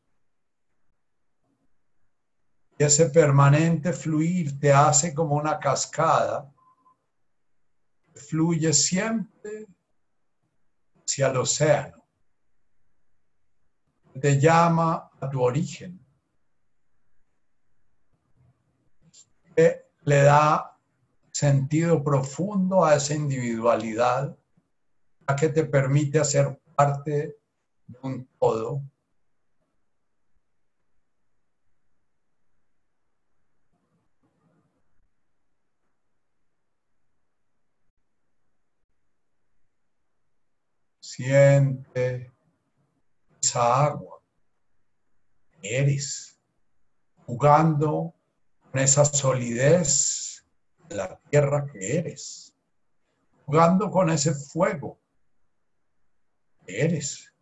Y 2.78 2.84
ese 2.84 3.10
permanente 3.10 3.92
fluir 3.92 4.58
te 4.58 4.72
hace 4.72 5.14
como 5.14 5.36
una 5.36 5.58
cascada. 5.58 6.50
Fluye 8.14 8.72
siempre 8.72 9.66
hacia 11.04 11.28
el 11.28 11.36
océano. 11.36 12.04
Te 14.20 14.40
llama 14.40 15.10
a 15.20 15.28
tu 15.28 15.42
origen. 15.42 16.00
le 20.04 20.22
da 20.22 20.78
sentido 21.32 22.04
profundo 22.04 22.84
a 22.84 22.96
esa 22.96 23.14
individualidad, 23.14 24.36
a 25.26 25.34
que 25.34 25.48
te 25.48 25.64
permite 25.64 26.20
hacer 26.20 26.60
parte 26.76 27.38
de 27.86 27.98
un 28.02 28.28
todo 28.38 28.82
Siente 41.16 42.32
esa 43.40 43.84
agua. 43.84 44.20
Eres 45.62 46.40
jugando 47.24 48.12
con 48.72 48.80
esa 48.80 49.04
solidez 49.04 50.44
de 50.88 50.96
la 50.96 51.16
tierra 51.30 51.66
que 51.70 51.98
eres. 51.98 52.58
Jugando 53.46 53.92
con 53.92 54.10
ese 54.10 54.34
fuego 54.34 54.98
que 56.66 56.80
eres. 56.80 57.32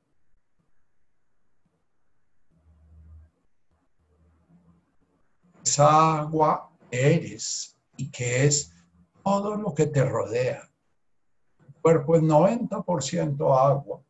Esa 5.64 6.18
agua 6.18 6.70
eres 6.90 7.78
y 7.96 8.10
que 8.10 8.44
es 8.44 8.70
todo 9.24 9.56
lo 9.56 9.72
que 9.72 9.86
te 9.86 10.04
rodea 10.04 10.71
cuerpo 11.82 12.16
es 12.16 12.22
90% 12.22 13.58
agua. 13.58 14.02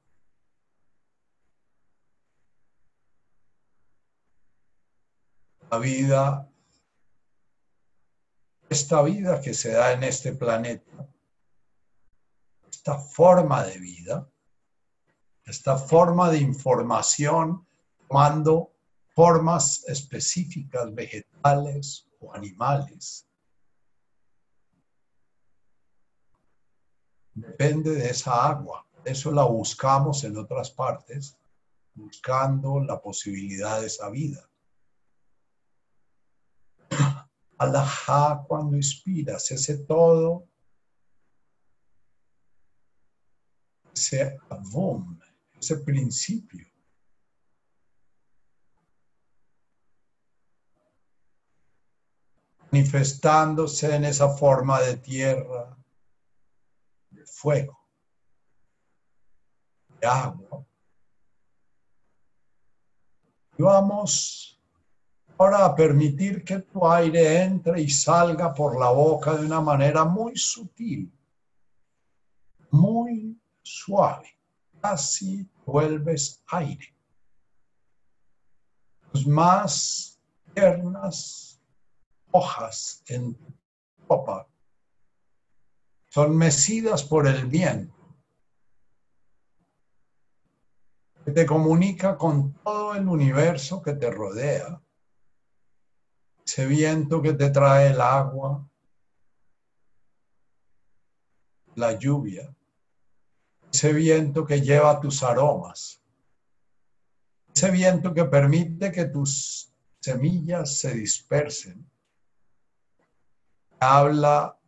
La 5.70 5.78
vida, 5.78 6.48
esta 8.68 9.02
vida 9.02 9.40
que 9.40 9.54
se 9.54 9.72
da 9.72 9.92
en 9.92 10.04
este 10.04 10.34
planeta, 10.34 11.08
esta 12.70 12.98
forma 12.98 13.64
de 13.64 13.78
vida, 13.78 14.28
esta 15.44 15.78
forma 15.78 16.30
de 16.30 16.38
información 16.38 17.66
tomando 18.06 18.70
formas 19.14 19.84
específicas, 19.88 20.94
vegetales 20.94 22.06
o 22.20 22.34
animales, 22.34 23.26
depende 27.34 27.90
de 27.90 28.10
esa 28.10 28.46
agua. 28.46 28.86
Eso 29.04 29.32
la 29.32 29.44
buscamos 29.44 30.24
en 30.24 30.36
otras 30.36 30.70
partes, 30.70 31.36
buscando 31.94 32.80
la 32.80 33.00
posibilidad 33.00 33.80
de 33.80 33.86
esa 33.86 34.08
vida. 34.10 34.48
Alajá 37.58 38.44
cuando 38.46 38.76
inspiras, 38.76 39.50
ese 39.50 39.78
todo, 39.78 40.48
ese 43.94 44.38
avum, 44.48 45.18
ese 45.58 45.76
principio. 45.78 46.66
manifestándose 52.72 53.94
en 53.94 54.06
esa 54.06 54.30
forma 54.30 54.80
de 54.80 54.96
tierra, 54.96 55.76
fuego, 57.26 57.78
de 60.00 60.06
agua. 60.06 60.66
Y 63.58 63.62
vamos 63.62 64.60
ahora 65.38 65.64
a 65.64 65.74
permitir 65.74 66.44
que 66.44 66.60
tu 66.60 66.86
aire 66.86 67.42
entre 67.42 67.80
y 67.80 67.88
salga 67.88 68.54
por 68.54 68.78
la 68.78 68.90
boca 68.90 69.36
de 69.36 69.46
una 69.46 69.60
manera 69.60 70.04
muy 70.04 70.36
sutil, 70.36 71.12
muy 72.70 73.40
suave. 73.62 74.28
Casi 74.80 75.48
vuelves 75.64 76.42
aire. 76.48 76.94
Más 79.26 80.18
tiernas 80.54 81.60
hojas 82.30 83.02
en 83.06 83.34
tu 83.34 83.54
copa 84.06 84.48
son 86.12 86.36
mecidas 86.36 87.04
por 87.04 87.26
el 87.26 87.46
viento, 87.46 88.14
que 91.24 91.32
te 91.32 91.46
comunica 91.46 92.18
con 92.18 92.52
todo 92.52 92.94
el 92.94 93.08
universo 93.08 93.80
que 93.80 93.94
te 93.94 94.10
rodea, 94.10 94.78
ese 96.44 96.66
viento 96.66 97.22
que 97.22 97.32
te 97.32 97.48
trae 97.48 97.92
el 97.92 98.00
agua, 98.02 98.68
la 101.76 101.92
lluvia, 101.98 102.54
ese 103.72 103.94
viento 103.94 104.44
que 104.44 104.60
lleva 104.60 105.00
tus 105.00 105.22
aromas, 105.22 106.02
ese 107.54 107.70
viento 107.70 108.12
que 108.12 108.26
permite 108.26 108.92
que 108.92 109.06
tus 109.06 109.72
semillas 109.98 110.78
se 110.78 110.92
dispersen, 110.92 111.90
habla 113.80 114.58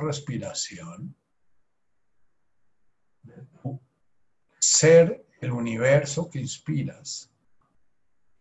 respiración 0.00 1.14
ser 4.58 5.26
el 5.40 5.52
universo 5.52 6.28
que 6.28 6.40
inspiras, 6.40 7.32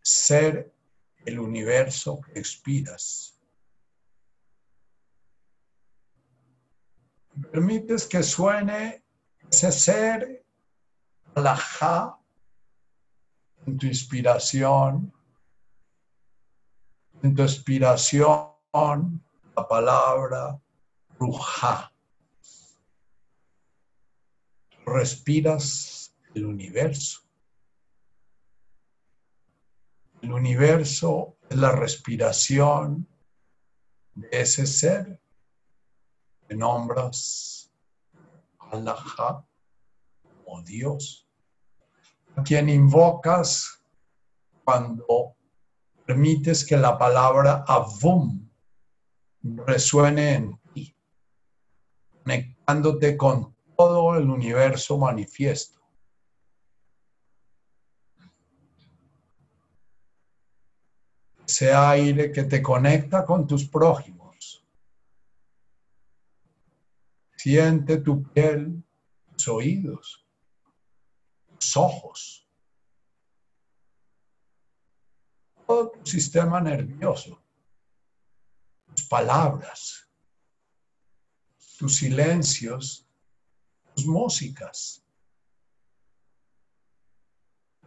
ser 0.02 0.74
el 1.26 1.40
universo 1.40 2.20
que 2.22 2.40
expiras. 2.40 3.40
Permites 7.52 8.08
que 8.08 8.24
suene 8.24 9.04
ese 9.52 9.72
ser 9.72 10.46
alajá 11.36 12.18
en 13.66 13.78
tu 13.78 13.86
inspiración, 13.86 15.14
en 17.22 17.36
tu 17.36 17.44
expiración, 17.44 19.24
la 19.56 19.68
palabra 19.68 20.60
Ruja. 21.20 21.92
Respiras 24.86 26.16
el 26.34 26.46
universo. 26.46 27.22
El 30.22 30.32
universo 30.32 31.38
es 31.50 31.58
la 31.58 31.72
respiración 31.72 33.08
de 34.16 34.30
ese 34.32 34.66
ser 34.66 35.22
que 36.48 36.56
nombras 36.56 37.72
Allah 38.72 39.46
o 40.46 40.62
Dios, 40.62 41.28
a 42.36 42.44
quien 42.44 42.70
invocas 42.70 43.84
cuando 44.64 45.36
permites 46.06 46.66
que 46.66 46.78
la 46.78 46.98
palabra 46.98 47.64
Avum 47.68 48.50
resuene 49.44 50.36
en 50.36 50.60
conectándote 52.28 53.16
con 53.16 53.56
todo 53.78 54.18
el 54.18 54.30
universo 54.30 54.98
manifiesto. 54.98 55.80
Ese 61.48 61.74
aire 61.74 62.30
que 62.34 62.44
te 62.44 62.62
conecta 62.62 63.24
con 63.24 63.48
tus 63.48 63.66
prójimos. 63.66 64.62
Siente 67.38 67.98
tu 68.00 68.24
piel, 68.24 68.84
tus 69.32 69.48
oídos, 69.48 70.28
tus 71.58 71.78
ojos. 71.78 72.46
Todo 75.66 75.92
tu 75.92 76.06
sistema 76.06 76.60
nervioso, 76.60 77.42
tus 78.94 79.08
palabras 79.08 80.07
tus 81.78 81.98
silencios, 81.98 83.08
tus 83.96 84.06
músicas 84.06 85.04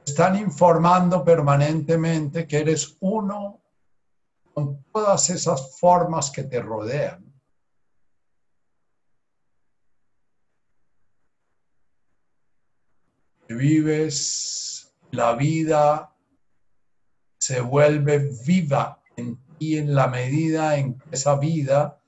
están 0.05 0.37
informando 0.37 1.24
permanentemente 1.24 2.46
que 2.46 2.59
eres 2.59 2.96
uno 3.00 3.61
con 4.53 4.85
todas 4.92 5.31
esas 5.31 5.79
formas 5.79 6.31
que 6.31 6.44
te 6.44 6.61
rodean. 6.61 7.31
vives 13.48 14.94
la 15.11 15.35
vida 15.35 16.14
se 17.38 17.61
vuelve 17.61 18.31
viva 18.46 19.03
en 19.16 19.37
ti 19.59 19.76
en 19.76 19.94
la 19.94 20.07
medida 20.07 20.76
en 20.76 20.96
que 20.98 21.11
esa 21.11 21.37
vida 21.37 21.99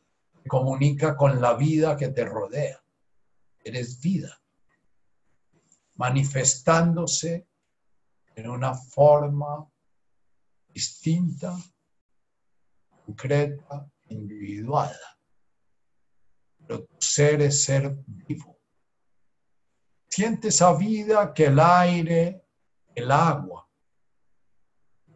comunica 0.49 1.17
con 1.17 1.41
la 1.41 1.55
vida 1.55 1.97
que 1.97 2.09
te 2.09 2.25
rodea. 2.25 2.83
Eres 3.65 4.01
vida, 4.01 4.41
manifestándose 5.97 7.47
en 8.35 8.51
una 8.51 8.75
forma 8.75 9.69
distinta, 10.69 11.57
concreta, 13.05 13.89
individual. 14.09 14.97
Pero 16.59 16.85
tu 16.85 16.97
ser 17.01 17.43
es 17.43 17.65
ser 17.65 17.95
vivo. 18.07 18.59
Siente 20.09 20.49
esa 20.49 20.75
vida 20.75 21.33
que 21.33 21.47
el 21.47 21.59
aire, 21.59 22.45
el 22.95 23.11
agua, 23.11 23.69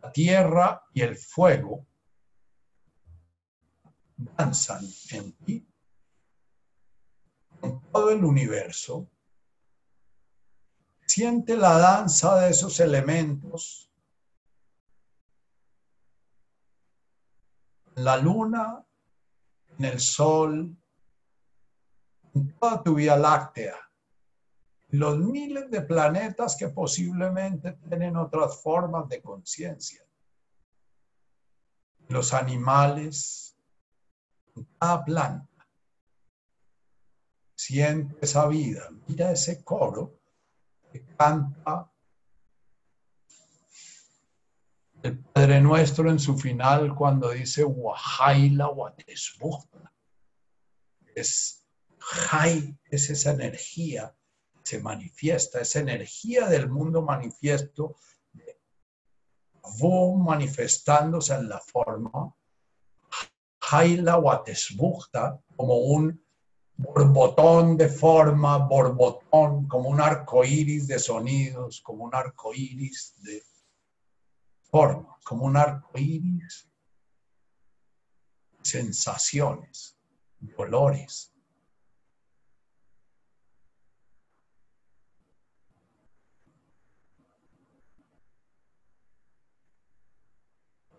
la 0.00 0.12
tierra 0.12 0.82
y 0.92 1.02
el 1.02 1.16
fuego 1.16 1.86
danzan 4.16 4.84
en 5.10 5.32
ti, 5.44 5.66
en 7.62 7.80
todo 7.90 8.10
el 8.10 8.24
universo, 8.24 9.08
Siente 11.06 11.56
la 11.56 11.78
danza 11.78 12.40
de 12.40 12.50
esos 12.50 12.80
elementos. 12.80 13.90
La 17.94 18.16
luna, 18.16 18.84
en 19.78 19.84
el 19.84 20.00
sol, 20.00 20.76
toda 22.58 22.82
tu 22.82 22.96
Vía 22.96 23.16
Láctea, 23.16 23.76
los 24.88 25.18
miles 25.18 25.70
de 25.70 25.80
planetas 25.82 26.56
que 26.56 26.68
posiblemente 26.68 27.72
tienen 27.88 28.16
otras 28.16 28.60
formas 28.60 29.08
de 29.08 29.22
conciencia. 29.22 30.04
Los 32.08 32.34
animales, 32.34 33.45
cada 34.78 35.04
planta. 35.04 35.68
Siente 37.54 38.16
esa 38.20 38.46
vida, 38.48 38.90
mira 39.06 39.32
ese 39.32 39.64
coro 39.64 40.16
canta 41.16 41.90
el 45.02 45.18
Padre 45.18 45.60
Nuestro 45.60 46.10
en 46.10 46.18
su 46.18 46.36
final 46.36 46.94
cuando 46.94 47.30
dice 47.30 47.64
Wahaila 47.64 48.68
Watesbuchta. 48.68 49.92
Es 51.14 51.64
Jai, 51.98 52.78
es 52.84 53.10
esa 53.10 53.32
energía, 53.32 54.16
se 54.62 54.80
manifiesta, 54.80 55.60
esa 55.60 55.80
energía 55.80 56.48
del 56.48 56.68
mundo 56.68 57.02
manifiesto, 57.02 57.96
manifestándose 60.18 61.34
en 61.34 61.48
la 61.48 61.60
forma, 61.60 62.34
Haila 63.70 64.18
Watesbuchta, 64.18 65.40
como 65.56 65.76
un 65.78 66.22
borbotón 66.76 67.76
de 67.76 67.88
forma, 67.88 68.58
borbotón, 68.58 69.66
como 69.66 69.88
un 69.88 70.00
arco 70.00 70.44
iris 70.44 70.86
de 70.86 70.98
sonidos, 70.98 71.80
como 71.80 72.04
un 72.04 72.14
arco 72.14 72.52
iris 72.54 73.14
de 73.22 73.42
forma, 74.70 75.16
como 75.24 75.46
un 75.46 75.56
arco 75.56 75.98
iris 75.98 76.68
de 78.58 78.64
sensaciones, 78.64 79.96
de 80.38 80.54
olores. 80.56 81.32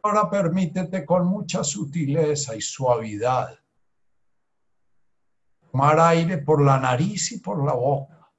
Ahora 0.03 0.29
permítete 0.29 1.05
con 1.05 1.27
mucha 1.27 1.63
sutileza 1.63 2.55
y 2.55 2.61
suavidad 2.61 3.57
tomar 5.71 5.99
aire 5.99 6.39
por 6.39 6.63
la 6.63 6.79
nariz 6.79 7.31
y 7.33 7.39
por 7.39 7.63
la 7.63 7.73
boca. 7.73 8.31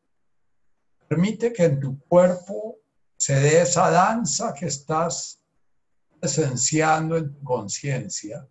Permite 1.07 1.53
que 1.53 1.64
en 1.64 1.79
tu 1.79 1.99
cuerpo 2.01 2.79
se 3.16 3.35
dé 3.35 3.62
esa 3.62 3.90
danza 3.90 4.53
que 4.53 4.66
estás 4.66 5.40
esenciando 6.21 7.16
en 7.16 7.33
tu 7.33 7.44
conciencia. 7.44 8.44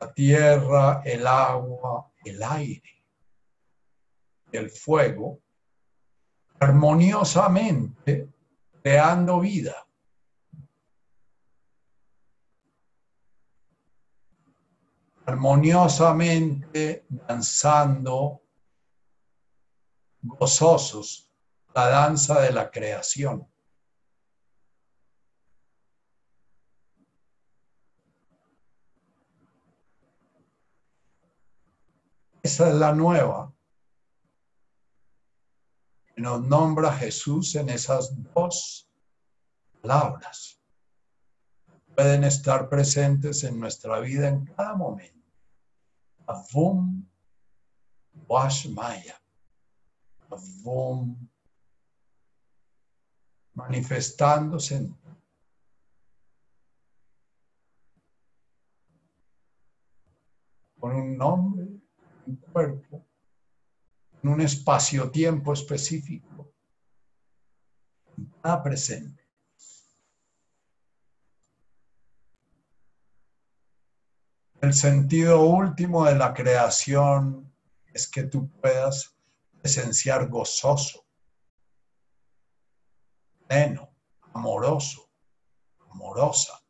La 0.00 0.12
tierra, 0.14 1.02
el 1.04 1.26
agua, 1.26 2.12
el 2.24 2.42
aire, 2.42 3.04
el 4.52 4.70
fuego, 4.70 5.40
armoniosamente 6.60 8.28
creando 8.82 9.40
vida. 9.40 9.86
armoniosamente 15.30 17.06
danzando, 17.08 18.42
gozosos, 20.22 21.30
la 21.72 21.88
danza 21.88 22.40
de 22.40 22.52
la 22.52 22.68
creación. 22.68 23.46
Esa 32.42 32.68
es 32.70 32.74
la 32.74 32.92
nueva. 32.92 33.52
Nos 36.20 36.46
nombra 36.46 36.92
Jesús 36.92 37.54
en 37.54 37.70
esas 37.70 38.12
dos 38.34 38.86
palabras. 39.80 40.60
Pueden 41.96 42.24
estar 42.24 42.68
presentes 42.68 43.42
en 43.42 43.58
nuestra 43.58 44.00
vida 44.00 44.28
en 44.28 44.44
cada 44.44 44.74
momento. 44.76 45.26
Avum 46.26 47.08
Washmaya. 48.28 49.18
Avum 50.28 51.26
manifestándose 53.54 54.76
en 54.76 55.00
con 60.78 60.96
un 60.96 61.16
nombre, 61.16 61.66
un 62.26 62.36
cuerpo, 62.36 63.09
en 64.22 64.28
un 64.28 64.40
espacio-tiempo 64.40 65.52
específico, 65.52 66.52
está 68.36 68.62
presente. 68.62 69.20
El 74.60 74.74
sentido 74.74 75.40
último 75.40 76.04
de 76.04 76.16
la 76.16 76.34
creación 76.34 77.50
es 77.94 78.08
que 78.08 78.24
tú 78.24 78.50
puedas 78.60 79.16
esenciar 79.62 80.28
gozoso, 80.28 81.06
pleno, 83.46 83.90
amoroso, 84.34 85.10
amorosa, 85.90 86.60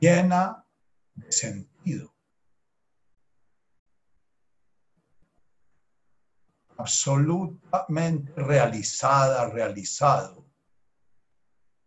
llena 0.00 0.64
de 1.14 1.32
sentido. 1.32 2.14
Absolutamente 6.80 8.32
realizada, 8.36 9.48
realizado, 9.48 10.46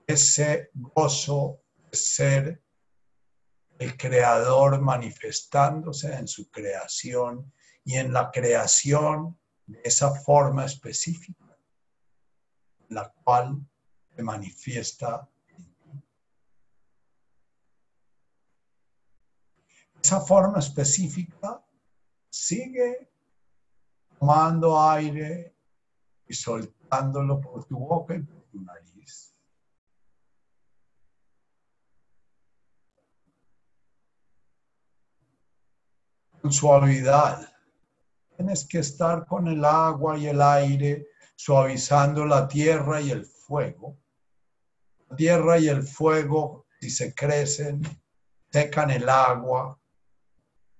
ese 0.05 0.69
gozo 0.73 1.61
de 1.89 1.97
ser 1.97 2.63
el 3.79 3.97
creador 3.97 4.79
manifestándose 4.81 6.13
en 6.13 6.27
su 6.27 6.49
creación 6.49 7.51
y 7.83 7.95
en 7.95 8.13
la 8.13 8.29
creación 8.31 9.37
de 9.65 9.81
esa 9.83 10.13
forma 10.13 10.65
específica, 10.65 11.57
la 12.89 13.11
cual 13.23 13.65
se 14.15 14.21
manifiesta 14.21 15.27
esa 20.01 20.19
forma 20.19 20.59
específica 20.59 21.65
sigue 22.29 23.12
tomando 24.23 24.81
aire 24.81 25.53
y 26.25 26.33
soltándolo 26.33 27.41
por 27.41 27.65
tu 27.65 27.77
boca 27.77 28.15
y 28.15 28.21
por 28.21 28.41
tu 28.43 28.61
nariz. 28.61 29.35
Suavidad. 36.49 37.49
Tienes 38.37 38.65
que 38.65 38.79
estar 38.79 39.25
con 39.25 39.49
el 39.49 39.65
agua 39.65 40.17
y 40.17 40.27
el 40.27 40.41
aire 40.41 41.07
suavizando 41.35 42.25
la 42.25 42.47
tierra 42.47 43.01
y 43.01 43.11
el 43.11 43.25
fuego. 43.25 43.97
La 45.09 45.17
tierra 45.17 45.59
y 45.59 45.67
el 45.67 45.83
fuego, 45.83 46.65
si 46.79 46.89
se 46.89 47.13
crecen, 47.13 47.81
secan 48.49 48.89
el 48.89 49.09
agua 49.09 49.77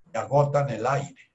y 0.05 0.17
agotan 0.17 0.69
el 0.69 0.87
aire. 0.87 1.32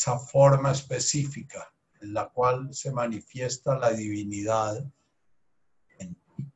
Esa 0.00 0.18
forma 0.18 0.72
específica 0.72 1.70
en 2.00 2.14
la 2.14 2.30
cual 2.30 2.72
se 2.72 2.90
manifiesta 2.90 3.78
la 3.78 3.90
divinidad 3.90 4.82
en 5.98 6.14
ti. 6.14 6.50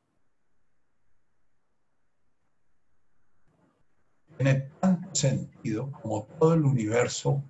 Tiene 4.38 4.54
tanto 4.80 5.14
sentido 5.14 5.92
como 5.92 6.24
todo 6.24 6.54
el 6.54 6.64
universo 6.64 7.44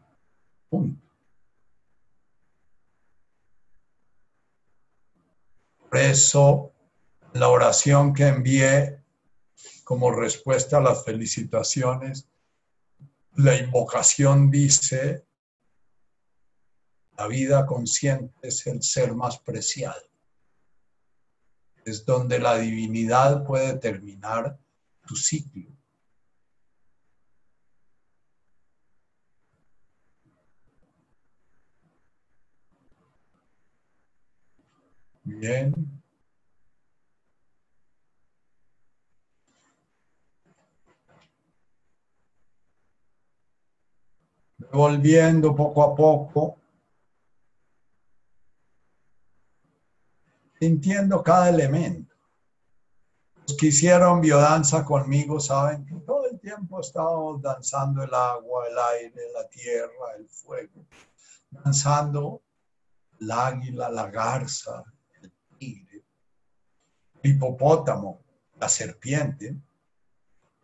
junto. 0.68 1.00
Por 5.88 5.96
eso, 5.96 6.72
la 7.34 7.50
oración 7.50 8.12
que 8.12 8.26
envié 8.26 9.00
como 9.84 10.10
respuesta 10.10 10.78
a 10.78 10.80
las 10.80 11.04
felicitaciones, 11.04 12.28
la 13.36 13.56
invocación 13.56 14.50
dice, 14.50 15.24
la 17.16 17.26
vida 17.28 17.66
consciente 17.66 18.34
es 18.42 18.66
el 18.66 18.82
ser 18.82 19.14
más 19.14 19.38
preciado. 19.38 20.00
Es 21.84 22.04
donde 22.04 22.38
la 22.38 22.58
divinidad 22.58 23.44
puede 23.44 23.76
terminar 23.78 24.58
su 25.06 25.16
ciclo. 25.16 25.70
Bien. 35.24 35.72
Volviendo 44.72 45.54
poco 45.54 45.82
a 45.82 45.94
poco, 45.94 46.63
sintiendo 50.64 51.22
cada 51.22 51.50
elemento. 51.50 52.14
Los 53.46 53.54
que 53.58 53.66
hicieron 53.66 54.22
biodanza 54.22 54.82
conmigo 54.82 55.38
saben 55.38 55.84
que 55.84 55.94
todo 56.06 56.26
el 56.30 56.40
tiempo 56.40 56.80
estamos 56.80 57.42
danzando 57.42 58.02
el 58.02 58.14
agua, 58.14 58.66
el 58.66 58.78
aire, 58.78 59.22
la 59.34 59.46
tierra, 59.50 60.16
el 60.16 60.26
fuego, 60.26 60.86
danzando 61.50 62.40
el 63.20 63.30
águila, 63.30 63.90
la 63.90 64.10
garza, 64.10 64.82
hipopótamo, 67.22 68.24
la 68.58 68.68
serpiente, 68.70 69.54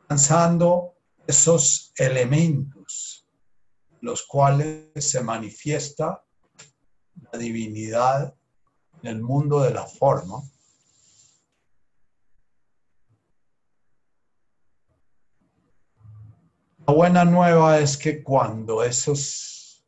lanzando 0.09 0.95
esos 1.27 1.93
elementos, 1.97 3.29
los 4.01 4.27
cuales 4.27 4.89
se 4.97 5.23
manifiesta 5.23 6.25
la 7.31 7.39
divinidad 7.39 8.35
el 9.03 9.23
mundo 9.23 9.61
de 9.61 9.71
la 9.71 9.87
forma. 9.87 10.43
La 16.87 16.95
buena 16.95 17.25
nueva 17.25 17.79
es 17.79 17.97
que 17.97 18.23
cuando 18.23 18.83
esos 18.83 19.85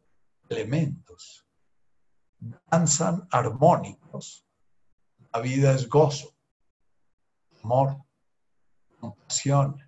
elementos 0.49 1.47
danzan 2.71 3.27
armónicos, 3.31 4.47
la 5.33 5.41
vida 5.41 5.73
es 5.73 5.89
gozo 5.89 6.33
amor, 7.63 7.97
compasión, 9.01 9.79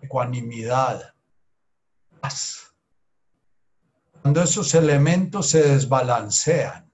ecuanimidad, 0.00 1.14
paz. 2.20 2.74
Cuando 4.22 4.42
esos 4.42 4.74
elementos 4.74 5.50
se 5.50 5.62
desbalancean, 5.62 6.89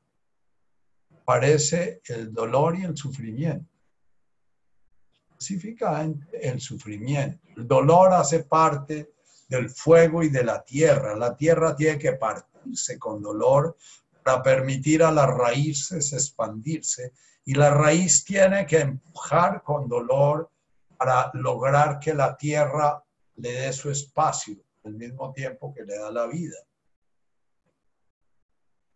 aparece 1.27 2.01
el 2.07 2.33
dolor 2.33 2.79
y 2.79 2.85
el 2.85 2.97
sufrimiento. 2.97 3.69
Específicamente 5.31 6.49
el 6.49 6.61
sufrimiento. 6.61 7.41
El 7.57 7.67
dolor 7.67 8.13
hace 8.13 8.45
parte 8.45 9.11
del 9.49 9.69
fuego 9.69 10.23
y 10.23 10.29
de 10.29 10.45
la 10.45 10.63
tierra. 10.63 11.17
La 11.17 11.37
tierra 11.37 11.75
tiene 11.75 11.99
que 11.99 12.13
partirse 12.13 12.97
con 12.97 13.21
dolor 13.21 13.77
para 14.23 14.41
permitir 14.41 15.03
a 15.03 15.11
las 15.11 15.27
raíces 15.27 16.13
expandirse 16.13 17.13
y 17.45 17.55
la 17.55 17.71
raíz 17.71 18.25
tiene 18.25 18.65
que 18.65 18.79
empujar 18.79 19.65
con 19.65 19.89
dolor 19.89 20.49
para 20.97 21.33
lograr 21.35 21.99
que 21.99 22.15
la 22.15 22.37
tierra 22.37 23.03
le 23.35 23.53
dé 23.53 23.73
su 23.73 23.91
espacio 23.91 24.57
al 24.85 24.95
mismo 24.95 25.33
tiempo 25.33 25.75
que 25.75 25.85
le 25.85 25.99
da 25.99 26.11
la 26.13 26.27
vida. 26.27 26.57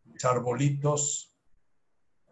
Mis 0.04 0.24
arbolitos, 0.24 1.29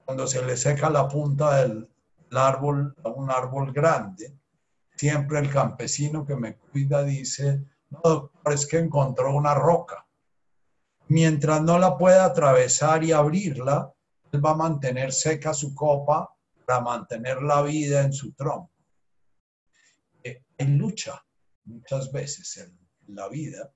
cuando 0.08 0.26
se 0.26 0.42
le 0.42 0.56
seca 0.56 0.88
la 0.88 1.06
punta 1.06 1.60
del 1.60 1.86
árbol 2.30 2.96
a 3.04 3.10
un 3.10 3.30
árbol 3.30 3.74
grande, 3.74 4.38
siempre 4.96 5.38
el 5.38 5.50
campesino 5.50 6.24
que 6.24 6.34
me 6.34 6.56
cuida 6.56 7.02
dice, 7.04 7.62
no, 7.90 8.00
doctor, 8.02 8.54
es 8.54 8.66
que 8.66 8.78
encontró 8.78 9.36
una 9.36 9.52
roca. 9.52 10.06
Mientras 11.08 11.60
no 11.60 11.78
la 11.78 11.98
pueda 11.98 12.24
atravesar 12.24 13.04
y 13.04 13.12
abrirla, 13.12 13.92
él 14.32 14.42
va 14.42 14.52
a 14.52 14.56
mantener 14.56 15.12
seca 15.12 15.52
su 15.52 15.74
copa 15.74 16.34
para 16.64 16.80
mantener 16.80 17.42
la 17.42 17.60
vida 17.60 18.00
en 18.00 18.14
su 18.14 18.32
tronco. 18.32 18.72
Eh, 20.24 20.42
hay 20.56 20.68
lucha 20.68 21.22
muchas 21.66 22.10
veces 22.10 22.56
en 22.56 23.14
la 23.14 23.28
vida, 23.28 23.70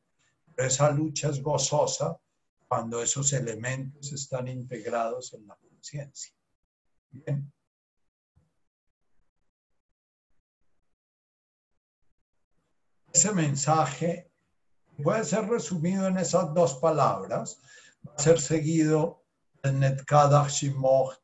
pero 0.54 0.68
esa 0.68 0.90
lucha 0.92 1.28
es 1.28 1.42
gozosa 1.42 2.18
cuando 2.68 3.02
esos 3.02 3.34
elementos 3.34 4.14
están 4.14 4.48
integrados 4.48 5.34
en 5.34 5.46
la 5.46 5.58
conciencia. 5.82 6.32
Bien. 7.10 7.52
Ese 13.12 13.32
mensaje 13.32 14.30
puede 15.02 15.24
ser 15.24 15.46
resumido 15.48 16.06
en 16.06 16.18
esas 16.18 16.54
dos 16.54 16.74
palabras, 16.74 17.60
va 18.06 18.14
a 18.14 18.22
ser 18.22 18.40
seguido 18.40 19.24
Netkadach 19.64 20.48
Shimoch 20.48 21.14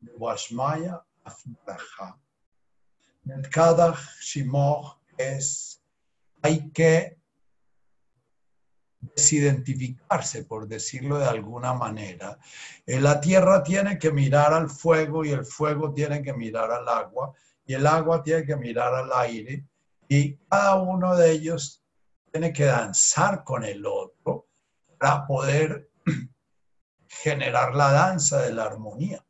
de 0.00 0.12
Washmaya. 0.16 1.04
Netkadach 3.24 3.98
Shimoch 4.20 4.98
es, 5.18 5.82
hay 6.42 6.70
desidentificarse, 9.00 10.44
por 10.44 10.66
decirlo 10.66 11.18
de 11.18 11.26
alguna 11.26 11.72
manera. 11.72 12.38
La 12.86 13.20
tierra 13.20 13.62
tiene 13.62 13.98
que 13.98 14.10
mirar 14.10 14.52
al 14.52 14.68
fuego 14.68 15.24
y 15.24 15.30
el 15.30 15.44
fuego 15.44 15.92
tiene 15.92 16.22
que 16.22 16.32
mirar 16.32 16.70
al 16.70 16.88
agua 16.88 17.32
y 17.66 17.74
el 17.74 17.86
agua 17.86 18.22
tiene 18.22 18.44
que 18.44 18.56
mirar 18.56 18.94
al 18.94 19.12
aire 19.12 19.64
y 20.08 20.34
cada 20.48 20.76
uno 20.76 21.14
de 21.16 21.30
ellos 21.30 21.84
tiene 22.32 22.52
que 22.52 22.64
danzar 22.64 23.44
con 23.44 23.64
el 23.64 23.84
otro 23.86 24.48
para 24.98 25.26
poder 25.26 25.90
generar 27.08 27.74
la 27.74 27.92
danza 27.92 28.42
de 28.42 28.52
la 28.52 28.64
armonía. 28.64 29.24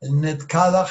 El 0.00 0.20
Netkadach 0.20 0.90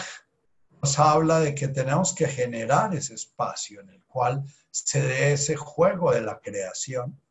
nos 0.82 1.00
habla 1.00 1.40
de 1.40 1.54
que 1.54 1.68
tenemos 1.68 2.14
que 2.14 2.28
generar 2.28 2.94
ese 2.96 3.14
espacio 3.14 3.82
en 3.82 3.90
el 3.90 4.04
cual 4.06 4.44
se 4.72 5.02
dé 5.02 5.34
ese 5.34 5.56
juego 5.56 6.12
de 6.12 6.22
la 6.22 6.40
creación, 6.40 7.22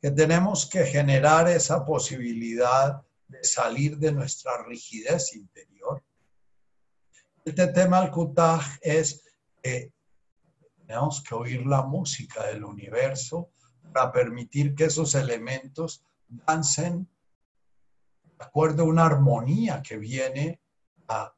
que 0.00 0.10
tenemos 0.10 0.66
que 0.66 0.86
generar 0.86 1.48
esa 1.48 1.84
posibilidad 1.84 3.02
de 3.28 3.42
salir 3.42 3.98
de 3.98 4.12
nuestra 4.12 4.62
rigidez 4.64 5.34
interior. 5.34 6.02
Este 7.44 7.66
tema 7.68 7.98
al 7.98 8.10
Kutaj 8.10 8.78
es 8.80 9.24
que 9.62 9.92
tenemos 10.86 11.22
que 11.22 11.34
oír 11.34 11.66
la 11.66 11.82
música 11.82 12.44
del 12.46 12.64
universo 12.64 13.50
para 13.92 14.12
permitir 14.12 14.74
que 14.74 14.84
esos 14.84 15.14
elementos 15.14 16.04
dancen 16.28 17.08
de 18.24 18.44
acuerdo 18.44 18.82
a 18.82 18.86
una 18.86 19.06
armonía 19.06 19.82
que 19.82 19.96
viene 19.96 20.60
a 21.08 21.34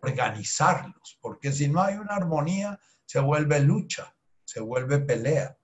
organizarlos, 0.00 1.18
porque 1.20 1.52
si 1.52 1.68
no 1.68 1.80
hay 1.80 1.94
una 1.94 2.16
armonía, 2.16 2.78
se 3.04 3.20
vuelve 3.20 3.60
lucha, 3.60 4.15
se 4.46 4.60
vuelve 4.60 5.00
pelea. 5.00 5.58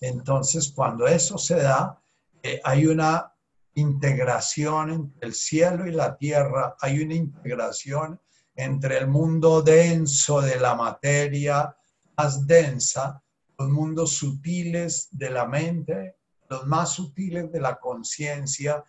Entonces, 0.00 0.72
cuando 0.74 1.06
eso 1.06 1.38
se 1.38 1.56
da, 1.56 2.02
eh, 2.42 2.60
hay 2.64 2.86
una 2.86 3.32
integración 3.74 4.90
entre 4.90 5.28
el 5.28 5.34
cielo 5.34 5.86
y 5.86 5.92
la 5.92 6.16
tierra, 6.16 6.76
hay 6.80 7.00
una 7.00 7.14
integración 7.14 8.20
entre 8.56 8.98
el 8.98 9.08
mundo 9.08 9.62
denso 9.62 10.40
de 10.40 10.58
la 10.58 10.74
materia 10.74 11.76
más 12.16 12.46
densa, 12.46 13.22
los 13.58 13.68
mundos 13.68 14.12
sutiles 14.12 15.08
de 15.10 15.30
la 15.30 15.46
mente, 15.46 16.16
los 16.48 16.66
más 16.66 16.92
sutiles 16.92 17.50
de 17.50 17.60
la 17.60 17.78
conciencia 17.78 18.84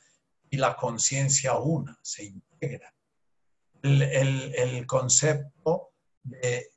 y 0.50 0.58
la 0.58 0.76
conciencia 0.76 1.58
una, 1.58 1.98
se 2.02 2.26
integran. 2.26 2.94
El, 3.82 4.86
concepto 4.88 5.92
de 6.26 6.68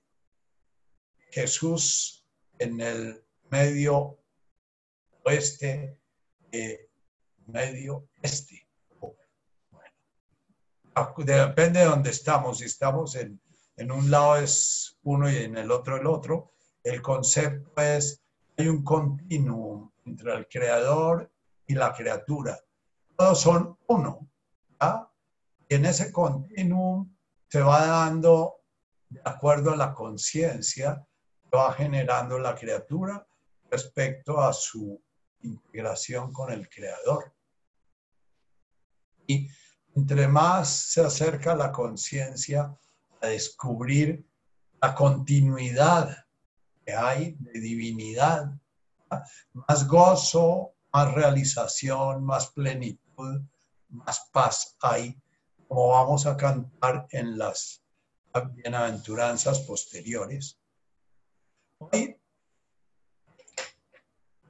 Jesús 1.30 2.24
en 2.59 2.80
el 2.80 3.24
medio 3.51 4.18
oeste, 5.24 6.01
eh, 6.53 6.88
medio 7.46 8.09
este. 8.22 8.66
depende 11.18 11.80
de 11.80 11.86
dónde 11.86 12.11
estamos. 12.11 12.59
Si 12.59 12.64
estamos 12.64 13.14
en, 13.14 13.40
en 13.76 13.92
un 13.92 14.11
lado 14.11 14.36
es 14.36 14.99
uno 15.03 15.30
y 15.30 15.36
en 15.36 15.57
el 15.57 15.70
otro 15.70 15.96
el 15.96 16.07
otro. 16.07 16.53
El 16.82 17.03
concepto 17.03 17.80
es, 17.80 18.22
hay 18.57 18.68
un 18.68 18.82
continuum 18.82 19.90
entre 20.05 20.34
el 20.34 20.49
creador 20.49 21.30
y 21.66 21.74
la 21.74 21.92
criatura. 21.92 22.59
Todos 23.16 23.40
son 23.40 23.78
uno. 23.86 24.28
Y 25.68 25.74
en 25.74 25.84
ese 25.84 26.11
continuum 26.12 27.14
se 27.49 27.61
va 27.61 27.86
dando, 27.86 28.57
de 29.09 29.20
acuerdo 29.24 29.72
a 29.72 29.76
la 29.76 29.94
conciencia, 29.94 31.04
va 31.54 31.72
generando 31.72 32.38
la 32.38 32.54
criatura 32.54 33.26
respecto 33.70 34.40
a 34.40 34.52
su 34.52 35.02
integración 35.42 36.32
con 36.32 36.52
el 36.52 36.68
creador. 36.68 37.34
Y 39.26 39.48
entre 39.94 40.28
más 40.28 40.68
se 40.68 41.02
acerca 41.02 41.54
la 41.54 41.72
conciencia 41.72 42.74
a 43.20 43.26
descubrir 43.26 44.26
la 44.80 44.94
continuidad 44.94 46.16
que 46.84 46.94
hay 46.94 47.36
de 47.38 47.61
divinidad, 47.61 48.52
más 49.52 49.86
gozo, 49.86 50.74
más 50.92 51.12
realización, 51.14 52.24
más 52.24 52.52
plenitud, 52.52 53.42
más 53.88 54.28
paz 54.32 54.76
hay, 54.80 55.20
como 55.66 55.88
vamos 55.88 56.26
a 56.26 56.36
cantar 56.36 57.06
en 57.11 57.36
las 57.38 57.82
bienaventuranzas 58.54 59.60
posteriores. 59.60 60.58
Hoy, 61.78 62.16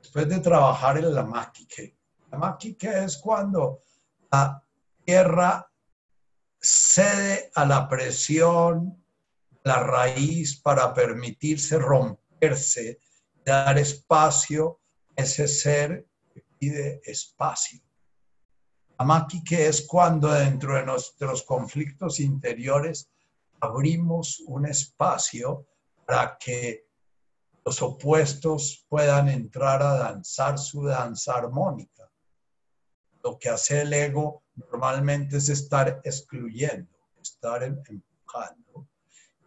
después 0.01 0.29
de 0.29 0.41
trabajar 0.41 0.99
en 0.99 1.15
la 1.15 1.25
máquica, 1.25 1.83
la 2.31 2.39
máquica 2.39 3.05
es 3.05 3.17
cuando 3.17 3.83
la 4.31 4.63
tierra 5.05 5.71
cede 6.61 7.51
a 7.55 7.65
la 7.65 7.89
presión, 7.89 9.05
la 9.65 9.83
raíz 9.83 10.61
para 10.61 10.93
permitirse 10.93 11.79
romperse, 11.79 13.01
dar 13.45 13.79
espacio 13.79 14.81
a 15.17 15.23
ese 15.23 15.49
ser 15.49 16.07
que 16.33 16.45
pide 16.59 17.01
espacio. 17.05 17.81
que 19.47 19.69
es 19.69 19.87
cuando 19.87 20.33
dentro 20.33 20.75
de 20.75 20.85
nuestros 20.85 21.43
conflictos 21.45 22.21
interiores 22.21 23.09
abrimos 23.61 24.41
un 24.47 24.67
espacio 24.67 25.67
para 26.07 26.37
que 26.39 26.87
los 27.65 27.83
opuestos 27.83 28.87
puedan 28.89 29.29
entrar 29.29 29.83
a 29.83 29.99
danzar 29.99 30.59
su 30.59 30.85
danza 30.85 31.35
armónica. 31.35 32.11
Lo 33.23 33.39
que 33.39 33.51
hace 33.51 33.83
el 33.83 33.93
ego 33.93 34.43
normalmente 34.73 35.37
es 35.37 35.49
estar 35.49 36.01
excluyendo, 36.03 36.97
estar 37.21 37.63
em, 37.63 37.83
empujando. 37.89 38.89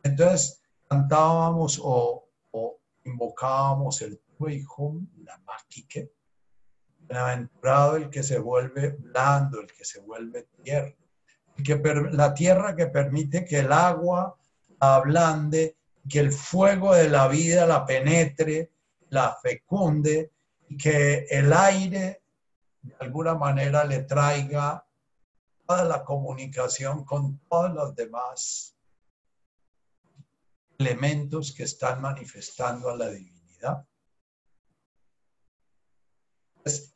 Entonces, 0.03 0.62
cantábamos 0.88 1.80
o, 1.82 2.28
invocábamos 3.03 3.99
el 4.03 4.20
Tuihum, 4.38 5.07
la 5.24 5.36
Maquique, 5.39 6.14
bienaventurado 6.99 7.95
el 7.95 8.12
que 8.12 8.22
se 8.22 8.38
vuelve 8.38 8.89
blando, 8.89 9.62
el 9.62 9.68
que 9.68 9.84
se 9.84 9.99
vuelve 9.99 10.47
tierra, 10.62 10.93
que 11.64 11.82
la 12.12 12.34
tierra 12.34 12.76
que 12.76 12.88
permite 12.88 13.45
que 13.45 13.59
el 13.59 13.72
agua 13.72 14.36
ablande, 14.80 15.78
que 16.09 16.20
el 16.20 16.32
fuego 16.32 16.95
de 16.95 17.09
la 17.09 17.28
vida 17.28 17.66
la 17.66 17.86
penetre, 17.86 18.72
la 19.09 19.38
fecunde, 19.41 20.32
y 20.68 20.78
que 20.78 21.26
el 21.30 21.51
aire 21.53 22.24
de 22.82 22.95
alguna 22.99 23.36
manera 23.36 23.84
le 23.84 24.03
traiga 24.03 24.86
la 25.80 26.03
comunicación 26.03 27.05
con 27.05 27.39
todos 27.47 27.72
los 27.74 27.95
demás 27.95 28.76
elementos 30.78 31.53
que 31.53 31.64
están 31.64 32.01
manifestando 32.01 32.89
a 32.89 32.97
la 32.97 33.09
divinidad. 33.09 33.88
Es. 36.66 36.93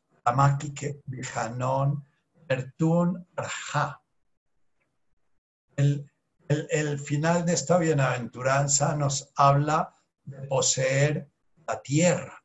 El, 5.78 6.10
el, 6.48 7.00
final 7.00 7.46
de 7.46 7.54
esta 7.54 7.78
bienaventuranza 7.78 8.96
nos 8.96 9.32
habla 9.36 9.94
de 10.24 10.48
poseer 10.48 11.30
la 11.68 11.82
tierra. 11.82 12.44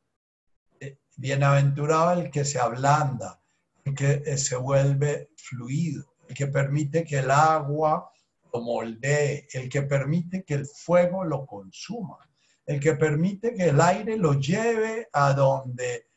Bienaventurado 1.15 2.19
el 2.19 2.31
que 2.31 2.45
se 2.45 2.59
ablanda, 2.59 3.41
el 3.85 3.93
que 3.93 4.37
se 4.37 4.55
vuelve 4.55 5.29
fluido 5.37 6.11
el 6.31 6.37
que 6.37 6.47
permite 6.47 7.03
que 7.03 7.19
el 7.19 7.29
agua 7.29 8.09
lo 8.53 8.61
moldee, 8.61 9.49
el 9.51 9.67
que 9.67 9.81
permite 9.81 10.45
que 10.45 10.53
el 10.53 10.65
fuego 10.65 11.25
lo 11.25 11.45
consuma, 11.45 12.19
el 12.65 12.79
que 12.79 12.93
permite 12.93 13.53
que 13.53 13.67
el 13.67 13.81
aire 13.81 14.15
lo 14.15 14.39
lleve 14.39 15.09
a 15.11 15.33
donde 15.33 16.07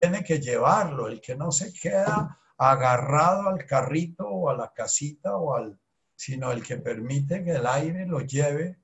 tiene 0.00 0.22
que 0.22 0.38
llevarlo, 0.38 1.08
el 1.08 1.20
que 1.20 1.34
no 1.34 1.50
se 1.50 1.72
queda 1.72 2.38
agarrado 2.56 3.48
al 3.48 3.66
carrito 3.66 4.28
o 4.28 4.48
a 4.48 4.56
la 4.56 4.72
casita 4.72 5.36
o 5.36 5.56
al, 5.56 5.76
sino 6.16 6.52
el 6.52 6.62
que 6.62 6.78
permite 6.78 7.44
que 7.44 7.52
el 7.52 7.66
aire 7.66 8.06
lo 8.06 8.20
lleve, 8.20 8.78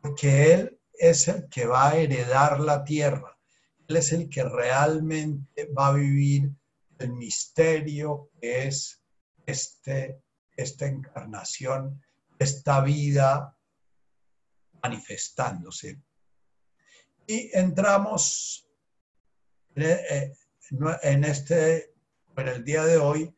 porque 0.00 0.52
él 0.52 0.80
es 0.92 1.28
el 1.28 1.48
que 1.48 1.66
va 1.66 1.90
a 1.90 1.96
heredar 1.96 2.60
la 2.60 2.84
tierra, 2.84 3.38
él 3.86 3.96
es 3.96 4.12
el 4.12 4.28
que 4.28 4.44
realmente 4.44 5.66
va 5.76 5.88
a 5.88 5.94
vivir 5.94 6.50
el 6.98 7.12
misterio 7.12 8.30
que 8.40 8.66
es 8.66 9.00
este, 9.46 10.20
esta 10.56 10.86
encarnación, 10.86 12.02
esta 12.38 12.80
vida 12.80 13.56
manifestándose. 14.82 16.00
Y 17.26 17.50
entramos 17.56 18.68
eh, 19.76 20.32
en 21.02 21.24
este, 21.24 21.94
en 22.36 22.48
el 22.48 22.64
día 22.64 22.84
de 22.84 22.96
hoy, 22.96 23.34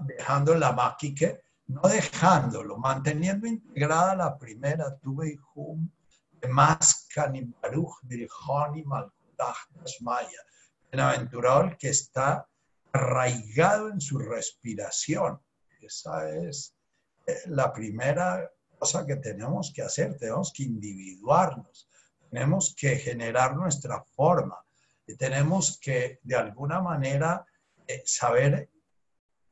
dejando 0.00 0.54
la 0.54 0.72
máquica, 0.72 1.38
no 1.68 1.82
dejándolo, 1.82 2.78
manteniendo 2.78 3.46
integrada 3.46 4.14
la 4.14 4.38
primera, 4.38 4.96
tuve 4.98 5.38
hum, 5.54 5.90
y 6.42 7.44
Baruch, 7.62 8.00
Dirjoni, 8.02 8.84
Maya. 10.00 10.40
Bienaventurado 10.90 11.64
el 11.64 11.76
que 11.76 11.88
está 11.88 12.46
arraigado 12.92 13.90
en 13.90 14.00
su 14.00 14.18
respiración. 14.18 15.40
Esa 15.80 16.30
es 16.30 16.74
eh, 17.26 17.36
la 17.46 17.72
primera 17.72 18.50
cosa 18.78 19.04
que 19.04 19.16
tenemos 19.16 19.72
que 19.74 19.82
hacer. 19.82 20.16
Tenemos 20.16 20.52
que 20.52 20.62
individuarnos, 20.62 21.88
tenemos 22.30 22.74
que 22.78 22.96
generar 22.96 23.56
nuestra 23.56 24.02
forma, 24.14 24.56
y 25.06 25.16
tenemos 25.16 25.78
que 25.80 26.20
de 26.22 26.36
alguna 26.36 26.80
manera 26.80 27.46
eh, 27.86 28.02
saber 28.04 28.68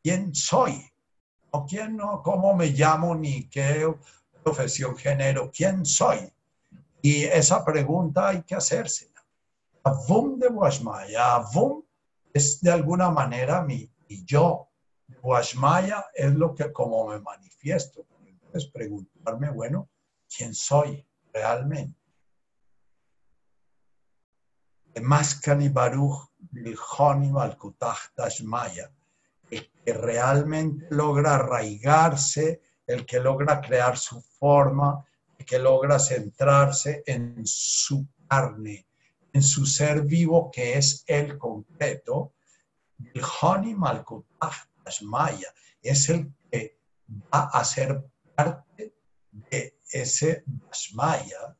quién 0.03 0.35
soy, 0.35 0.93
quién 1.63 1.97
no, 1.97 2.23
cómo 2.23 2.55
me 2.55 2.67
llamo, 2.67 3.15
ni 3.15 3.49
qué 3.49 3.87
profesión 4.43 4.97
genero, 4.97 5.51
quién 5.55 5.87
soy. 5.87 6.33
Y 7.01 7.25
esa 7.25 7.65
pregunta 7.65 8.29
hay 8.29 8.43
que 8.43 8.55
hacerse. 8.57 9.13
Avum 9.85 10.39
de 10.39 10.49
Guashmaya, 10.49 11.37
Avum 11.37 11.83
es 12.33 12.61
de 12.61 12.73
alguna 12.73 13.11
manera 13.11 13.63
mi, 13.63 13.89
yo. 14.09 14.69
Guashmaya 15.23 16.07
es 16.15 16.35
lo 16.35 16.55
que 16.55 16.73
como 16.73 17.07
me 17.07 17.21
manifiesto. 17.21 18.05
Entonces 18.27 18.71
preguntarme, 18.71 19.51
bueno, 19.51 19.89
quién 20.35 20.55
soy 20.55 21.07
realmente. 21.33 21.99
Maskani 25.01 25.69
Baruch 25.69 26.31
Bilhoni 26.39 27.31
Malkutach 27.31 28.15
Dashmaya, 28.17 28.85
el 28.85 29.04
que 29.85 29.93
realmente 29.93 30.87
logra 30.91 31.35
arraigarse, 31.35 32.61
el 32.87 33.05
que 33.05 33.20
logra 33.20 33.61
crear 33.61 33.97
su 33.97 34.20
forma, 34.20 35.05
el 35.39 35.45
que 35.45 35.59
logra 35.59 35.99
centrarse 35.99 37.03
en 37.07 37.43
su 37.45 38.07
carne, 38.28 38.87
en 39.32 39.43
su 39.43 39.66
ser 39.66 40.03
vivo 40.03 40.51
que 40.51 40.78
es 40.78 41.05
el 41.07 41.39
concreto, 41.39 42.35
Bilhoni 42.97 43.74
Malkutach 43.74 44.68
Dashmaya, 44.85 45.53
es 45.82 46.09
el 46.09 46.32
que 46.51 46.78
va 47.32 47.51
a 47.53 47.64
ser 47.64 48.05
parte 48.35 48.95
de 49.30 49.78
ese 49.91 50.45
Dashmaya, 50.47 51.57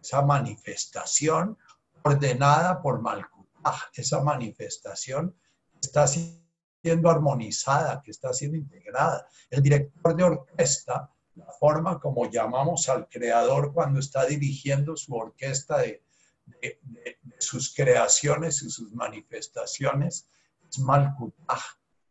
esa 0.00 0.22
manifestación 0.22 1.56
ordenada 2.02 2.82
por 2.82 3.00
Malkutaj, 3.00 3.90
esa 3.94 4.22
manifestación 4.22 5.34
está 5.80 6.06
siendo 6.06 6.43
armonizada, 6.90 8.02
que 8.02 8.10
está 8.10 8.32
siendo 8.32 8.56
integrada. 8.56 9.26
El 9.50 9.62
director 9.62 10.14
de 10.16 10.24
orquesta, 10.24 11.10
la 11.34 11.50
forma 11.58 11.98
como 11.98 12.30
llamamos 12.30 12.88
al 12.88 13.08
creador 13.08 13.72
cuando 13.72 14.00
está 14.00 14.24
dirigiendo 14.26 14.96
su 14.96 15.14
orquesta 15.14 15.78
de, 15.78 16.02
sus 17.38 17.74
creaciones 17.74 18.62
y 18.62 18.70
sus 18.70 18.92
manifestaciones, 18.92 20.28
es 20.68 20.78
Malkutaj. 20.78 21.62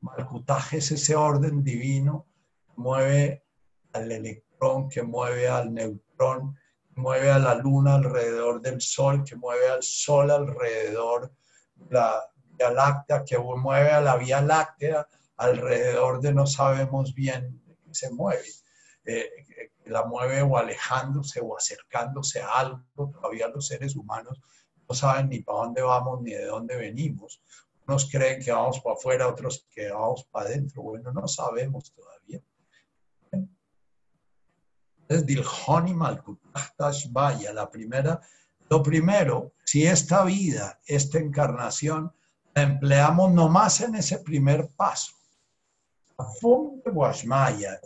Malkutaj 0.01 0.73
es 0.73 0.91
ese 0.91 1.15
orden 1.15 1.63
divino 1.63 2.27
que 2.65 2.81
mueve 2.81 3.45
al 3.93 4.11
electrón, 4.11 4.89
que 4.89 5.03
mueve 5.03 5.47
al 5.47 5.73
neutrón, 5.73 6.57
mueve 6.95 7.31
a 7.31 7.39
la 7.39 7.55
luna 7.55 7.95
alrededor 7.95 8.61
del 8.61 8.81
sol, 8.81 9.23
que 9.23 9.35
mueve 9.35 9.69
al 9.69 9.83
sol 9.83 10.31
alrededor 10.31 11.31
de 11.75 11.93
la 11.93 12.32
Vía 12.57 12.71
Láctea, 12.71 13.23
que 13.25 13.37
mueve 13.37 13.91
a 13.91 14.01
la 14.01 14.15
Vía 14.17 14.41
Láctea 14.41 15.07
alrededor 15.37 16.21
de 16.21 16.33
no 16.33 16.45
sabemos 16.45 17.13
bien 17.13 17.61
qué 17.65 17.75
se 17.93 18.11
mueve. 18.11 18.47
Eh, 19.05 19.29
la 19.85 20.05
mueve 20.05 20.41
o 20.41 20.57
alejándose 20.57 21.41
o 21.41 21.57
acercándose 21.57 22.41
a 22.41 22.59
algo. 22.59 22.83
Todavía 22.95 23.47
los 23.49 23.67
seres 23.67 23.95
humanos 23.95 24.41
no 24.87 24.95
saben 24.95 25.29
ni 25.29 25.39
para 25.39 25.59
dónde 25.59 25.81
vamos 25.81 26.21
ni 26.21 26.31
de 26.31 26.45
dónde 26.45 26.75
venimos. 26.75 27.41
Unos 27.87 28.09
creen 28.09 28.41
que 28.41 28.51
vamos 28.51 28.79
para 28.79 28.95
afuera, 28.95 29.27
otros 29.27 29.67
que 29.69 29.89
vamos 29.89 30.25
para 30.31 30.47
adentro. 30.47 30.81
Bueno, 30.83 31.11
no 31.11 31.27
sabemos 31.27 31.91
todavía. 31.93 32.41
Es 35.07 35.25
Dilhoni 35.25 35.93
Vaya, 37.09 37.53
la 37.53 37.69
primera. 37.69 38.21
Lo 38.69 38.81
primero, 38.81 39.53
si 39.65 39.85
esta 39.85 40.23
vida, 40.23 40.79
esta 40.85 41.19
encarnación, 41.19 42.13
la 42.53 42.61
empleamos 42.61 43.31
nomás 43.31 43.81
en 43.81 43.95
ese 43.95 44.19
primer 44.19 44.69
paso, 44.75 45.13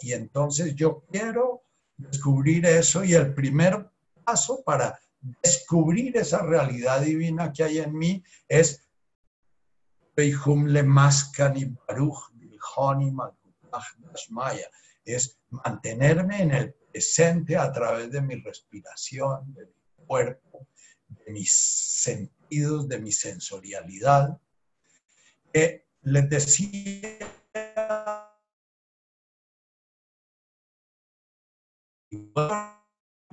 y 0.01 0.13
entonces 0.13 0.75
yo 0.75 1.03
quiero 1.11 1.63
descubrir 1.95 2.65
eso 2.65 3.03
y 3.03 3.13
el 3.13 3.33
primer 3.33 3.89
paso 4.23 4.63
para 4.63 4.99
descubrir 5.41 6.15
esa 6.17 6.43
realidad 6.43 7.01
divina 7.01 7.51
que 7.51 7.63
hay 7.63 7.79
en 7.79 7.97
mí 7.97 8.23
es 8.47 8.81
es 15.05 15.39
mantenerme 15.49 16.41
en 16.41 16.51
el 16.51 16.75
a 17.59 17.71
través 17.71 18.11
de 18.11 18.21
mi 18.21 18.35
respiración, 18.35 19.53
de 19.53 19.65
mi 19.65 20.05
cuerpo, 20.05 20.67
de 21.07 21.31
mis 21.31 21.53
sentidos, 21.53 22.87
de 22.87 22.99
mi 22.99 23.11
sensorialidad. 23.11 24.37
Que 25.57 25.87
les 26.03 26.29
decía 26.29 27.17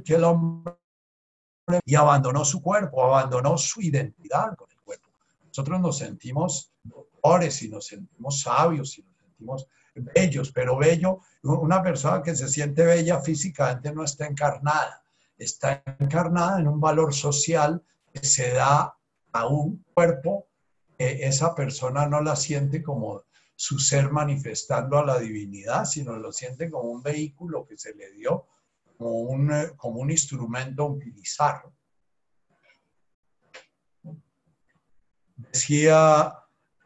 que 0.02 0.14
el 0.14 0.24
hombre 0.24 0.72
y 1.84 1.94
abandonó 1.94 2.46
su 2.46 2.62
cuerpo, 2.62 3.04
abandonó 3.04 3.58
su 3.58 3.82
identidad 3.82 4.56
con 4.56 4.70
el 4.70 4.80
cuerpo. 4.80 5.10
Nosotros 5.48 5.78
nos 5.82 5.98
sentimos 5.98 6.72
doctores 6.82 7.62
y 7.62 7.68
nos 7.68 7.88
sentimos 7.88 8.40
sabios 8.40 8.96
y 8.96 9.02
nos 9.02 9.16
sentimos 9.18 9.68
bellos, 9.94 10.50
pero 10.50 10.78
bello, 10.78 11.20
una 11.42 11.82
persona 11.82 12.22
que 12.22 12.34
se 12.34 12.48
siente 12.48 12.86
bella 12.86 13.20
físicamente 13.20 13.92
no 13.92 14.02
está 14.02 14.24
encarnada, 14.24 15.04
está 15.36 15.82
encarnada 15.98 16.58
en 16.58 16.68
un 16.68 16.80
valor 16.80 17.12
social 17.12 17.84
que 18.10 18.24
se 18.24 18.52
da 18.52 18.96
a 19.30 19.46
un 19.46 19.84
cuerpo 19.92 20.48
que 20.96 21.26
esa 21.26 21.54
persona 21.54 22.06
no 22.06 22.20
la 22.20 22.36
siente 22.36 22.82
como 22.82 23.24
su 23.56 23.78
ser 23.78 24.10
manifestando 24.10 24.98
a 24.98 25.04
la 25.04 25.18
divinidad, 25.18 25.84
sino 25.84 26.16
lo 26.16 26.32
siente 26.32 26.70
como 26.70 26.90
un 26.90 27.02
vehículo 27.02 27.66
que 27.66 27.76
se 27.76 27.94
le 27.94 28.10
dio, 28.12 28.46
como 28.98 29.20
un, 29.20 29.52
como 29.76 30.00
un 30.00 30.10
instrumento 30.10 30.82
a 30.82 30.90
utilizar. 30.90 31.62
Decía 35.36 36.34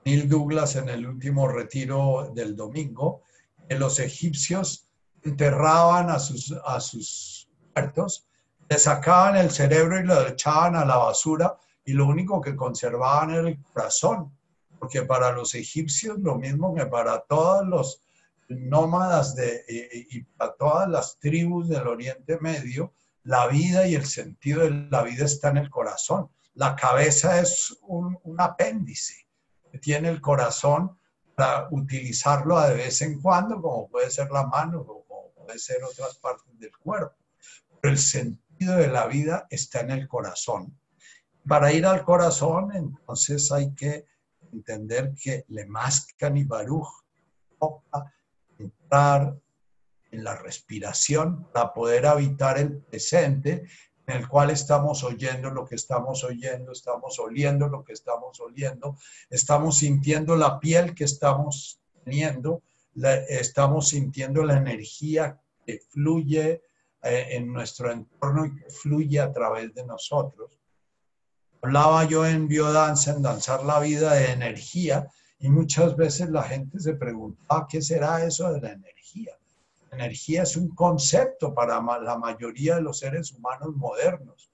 Neil 0.05 0.29
Douglas 0.29 0.77
en 0.77 0.89
el 0.89 1.07
último 1.07 1.49
retiro 1.49 2.33
del 2.35 2.57
domingo, 2.57 3.23
que 3.69 3.79
los 3.79 3.99
egipcios 3.99 4.89
enterraban 5.23 6.11
a 6.11 6.19
sus, 6.19 6.53
a 6.65 6.81
sus 6.81 7.51
muertos, 7.75 8.27
le 8.69 8.79
sacaban 8.79 9.37
el 9.37 9.51
cerebro 9.51 9.99
y 9.99 10.05
lo 10.05 10.27
echaban 10.27 10.77
a 10.77 10.85
la 10.85 10.97
basura 10.97 11.59
y 11.89 11.95
lo 11.95 12.07
único 12.07 12.39
que 12.43 12.55
conservaban 12.55 13.31
era 13.31 13.49
el 13.49 13.63
corazón, 13.63 14.31
porque 14.79 15.05
para 15.05 15.33
los 15.33 15.55
egipcios 15.55 16.19
lo 16.19 16.35
mismo 16.35 16.75
que 16.75 16.85
para 16.85 17.21
todos 17.21 17.67
los 17.67 18.03
nómadas 18.51 19.35
de, 19.35 19.65
y, 20.11 20.21
para 20.37 20.53
todas 20.53 20.87
las 20.91 21.19
tribus 21.19 21.67
del 21.71 21.89
Oriente 21.89 22.39
Medio, 22.41 22.93
la 23.23 23.47
vida 23.47 23.89
y 23.89 23.95
el 23.95 24.05
sentido 24.05 24.65
de 24.65 24.87
la 24.91 25.03
vida 25.03 25.25
está 25.25 25.49
en 25.49 25.57
el 25.57 25.71
corazón. 25.71 26.29
La 26.53 26.77
cabeza 26.77 27.41
es 27.41 27.75
un, 27.81 28.19
apéndice 28.37 29.27
tiene 29.81 30.11
el 30.11 30.21
corazón 30.21 30.99
para 31.35 31.69
utilizarlo 31.71 32.61
de 32.61 32.75
vez 32.75 33.01
en 33.01 33.19
cuando, 33.23 33.63
como 33.63 33.89
puede 33.89 34.11
ser 34.11 34.31
la 34.31 34.47
mano 34.47 34.81
o 34.81 35.05
como 35.07 35.31
puede 35.33 35.59
ser 35.59 35.83
otras 35.85 36.19
partes 36.19 36.59
del 36.59 36.77
cuerpo. 36.77 37.17
Pero 37.81 37.93
el 37.95 37.99
sentido 37.99 38.77
de 38.77 38.89
la 38.89 39.07
vida 39.07 39.47
está 39.49 39.81
en 39.81 39.93
el 39.93 40.07
corazón. 40.07 40.79
Para 41.49 41.73
ir 41.73 41.87
al 41.87 42.05
corazón, 42.05 42.75
entonces 42.75 43.51
hay 43.51 43.75
que 43.75 44.05
entender 44.53 45.15
que 45.15 45.45
le 45.49 45.65
mascan 45.67 46.37
y 46.37 46.45
baruch 46.45 46.89
toca 47.59 48.13
entrar 48.59 49.35
en 50.11 50.25
la 50.25 50.37
respiración 50.37 51.49
para 51.53 51.73
poder 51.73 52.07
habitar 52.07 52.59
el 52.59 52.79
presente 52.79 53.67
en 54.07 54.17
el 54.17 54.29
cual 54.29 54.51
estamos 54.51 55.05
oyendo 55.05 55.51
lo 55.51 55.67
que 55.67 55.75
estamos 55.75 56.25
oyendo, 56.25 56.73
estamos 56.73 57.19
oliendo 57.19 57.69
lo 57.69 57.85
que 57.85 57.93
estamos 57.93 58.41
oliendo, 58.41 58.97
estamos 59.29 59.79
sintiendo 59.79 60.37
la 60.37 60.59
piel 60.59 60.95
que 60.95 61.05
estamos 61.05 61.81
teniendo, 62.05 62.63
estamos 63.29 63.89
sintiendo 63.89 64.45
la 64.45 64.57
energía 64.57 65.39
que 65.65 65.81
fluye 65.91 66.63
eh, 67.03 67.27
en 67.31 67.53
nuestro 67.53 67.93
entorno 67.93 68.47
y 68.47 68.57
que 68.57 68.71
fluye 68.71 69.21
a 69.21 69.33
través 69.33 69.75
de 69.75 69.85
nosotros. 69.85 70.58
Hablaba 71.63 72.05
yo 72.05 72.27
en 72.27 72.49
biodanza, 72.49 73.13
en 73.13 73.23
danzar 73.23 73.65
la 73.65 73.81
vida 73.81 74.15
de 74.15 74.33
energía, 74.33 75.09
y 75.41 75.49
muchas 75.49 75.97
veces 75.97 76.31
la 76.31 76.43
gente 76.43 76.81
se 76.81 76.95
preguntaba, 76.95 77.67
¿qué 77.69 77.83
será 77.83 78.25
eso 78.25 78.53
de 78.53 78.61
la 78.61 78.73
energía? 78.73 79.39
energía 79.91 80.43
es 80.43 80.57
un 80.57 80.69
concepto 80.75 81.55
para 81.55 81.81
la 81.81 82.19
mayoría 82.19 82.77
de 82.77 82.83
los 82.83 82.99
seres 82.99 83.33
humanos 83.33 83.75
modernos. 83.75 84.51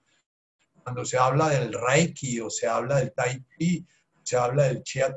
Cuando 0.82 1.04
se 1.04 1.18
habla 1.18 1.48
del 1.48 1.72
Reiki 1.72 2.40
o 2.40 2.50
se 2.50 2.66
habla 2.66 2.96
del 2.96 3.12
Tai 3.12 3.44
Chi, 3.58 3.86
se 4.22 4.36
habla 4.36 4.64
del 4.64 4.82
Chia 4.82 5.14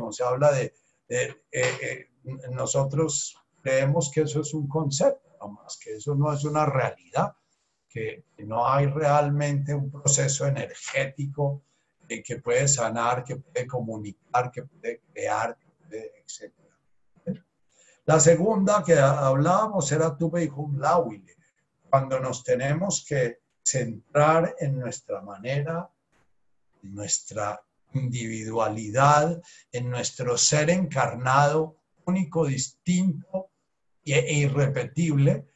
o 0.00 0.12
se 0.12 0.24
habla 0.24 0.52
de... 0.52 0.74
Eh, 1.08 1.34
eh, 1.52 2.06
nosotros 2.50 3.36
creemos 3.62 4.10
que 4.12 4.22
eso 4.22 4.40
es 4.40 4.54
un 4.54 4.68
concepto, 4.68 5.48
más 5.48 5.78
que 5.78 5.94
eso 5.94 6.14
no 6.14 6.32
es 6.32 6.44
una 6.44 6.66
realidad, 6.66 7.34
que, 7.90 8.24
no 8.38 8.66
hay 8.66 8.86
realmente 8.86 9.74
un 9.74 9.90
proceso 9.90 10.46
energético 10.46 11.62
que 12.08 12.40
puede 12.42 12.66
sanar, 12.66 13.22
que 13.22 13.36
puede 13.36 13.66
comunicar, 13.66 14.50
que 14.50 14.62
puede 14.62 15.00
crear, 15.12 15.56
etc. 15.90 16.52
La 18.04 18.18
segunda 18.18 18.82
que 18.84 18.98
hablábamos 18.98 19.92
era 19.92 20.16
Tuve 20.16 20.44
y 20.44 20.50
Lawile, 20.76 21.36
cuando 21.88 22.18
nos 22.18 22.42
tenemos 22.42 23.04
que 23.06 23.38
centrar 23.62 24.56
en 24.58 24.78
nuestra 24.78 25.20
manera, 25.20 25.88
en 26.82 26.94
nuestra 26.94 27.62
individualidad, 27.92 29.40
en 29.70 29.90
nuestro 29.90 30.36
ser 30.38 30.70
encarnado, 30.70 31.76
único, 32.06 32.46
distinto 32.46 33.50
e 34.04 34.34
irrepetible, 34.34 35.46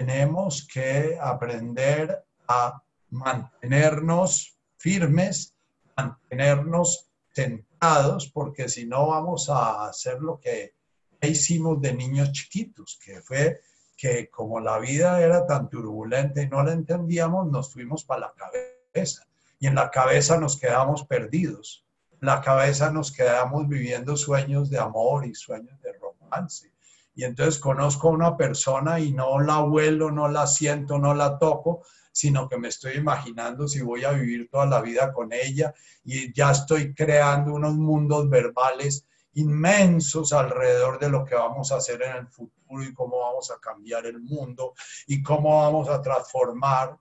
tenemos 0.00 0.66
que 0.66 1.18
aprender 1.20 2.24
a 2.48 2.82
mantenernos 3.10 4.56
firmes, 4.78 5.54
mantenernos 5.94 7.10
sentados, 7.34 8.30
porque 8.32 8.70
si 8.70 8.86
no 8.86 9.08
vamos 9.08 9.50
a 9.50 9.84
hacer 9.84 10.22
lo 10.22 10.40
que 10.40 10.72
hicimos 11.20 11.82
de 11.82 11.92
niños 11.92 12.32
chiquitos, 12.32 12.98
que 13.04 13.20
fue 13.20 13.60
que 13.94 14.30
como 14.30 14.58
la 14.58 14.78
vida 14.78 15.20
era 15.20 15.46
tan 15.46 15.68
turbulenta 15.68 16.40
y 16.40 16.48
no 16.48 16.62
la 16.62 16.72
entendíamos, 16.72 17.50
nos 17.50 17.70
fuimos 17.70 18.02
para 18.02 18.22
la 18.22 18.32
cabeza. 18.32 19.26
Y 19.58 19.66
en 19.66 19.74
la 19.74 19.90
cabeza 19.90 20.38
nos 20.38 20.58
quedamos 20.58 21.04
perdidos. 21.04 21.84
En 22.12 22.28
la 22.28 22.40
cabeza 22.40 22.90
nos 22.90 23.12
quedamos 23.12 23.68
viviendo 23.68 24.16
sueños 24.16 24.70
de 24.70 24.78
amor 24.78 25.26
y 25.26 25.34
sueños 25.34 25.78
de 25.82 25.92
romance. 25.92 26.72
Y 27.20 27.24
entonces 27.24 27.58
conozco 27.58 28.08
a 28.08 28.12
una 28.12 28.34
persona 28.34 28.98
y 28.98 29.12
no 29.12 29.40
la 29.40 29.58
vuelo, 29.58 30.10
no 30.10 30.26
la 30.26 30.46
siento, 30.46 30.98
no 30.98 31.12
la 31.12 31.38
toco, 31.38 31.82
sino 32.10 32.48
que 32.48 32.56
me 32.56 32.68
estoy 32.68 32.94
imaginando 32.94 33.68
si 33.68 33.82
voy 33.82 34.04
a 34.04 34.12
vivir 34.12 34.48
toda 34.48 34.64
la 34.64 34.80
vida 34.80 35.12
con 35.12 35.30
ella 35.30 35.74
y 36.02 36.32
ya 36.32 36.52
estoy 36.52 36.94
creando 36.94 37.52
unos 37.52 37.74
mundos 37.74 38.26
verbales 38.30 39.04
inmensos 39.34 40.32
alrededor 40.32 40.98
de 40.98 41.10
lo 41.10 41.22
que 41.22 41.34
vamos 41.34 41.70
a 41.70 41.76
hacer 41.76 42.00
en 42.04 42.16
el 42.16 42.26
futuro 42.26 42.82
y 42.82 42.94
cómo 42.94 43.18
vamos 43.18 43.50
a 43.50 43.58
cambiar 43.58 44.06
el 44.06 44.18
mundo 44.18 44.72
y 45.06 45.22
cómo 45.22 45.60
vamos 45.60 45.90
a 45.90 46.00
transformar. 46.00 46.98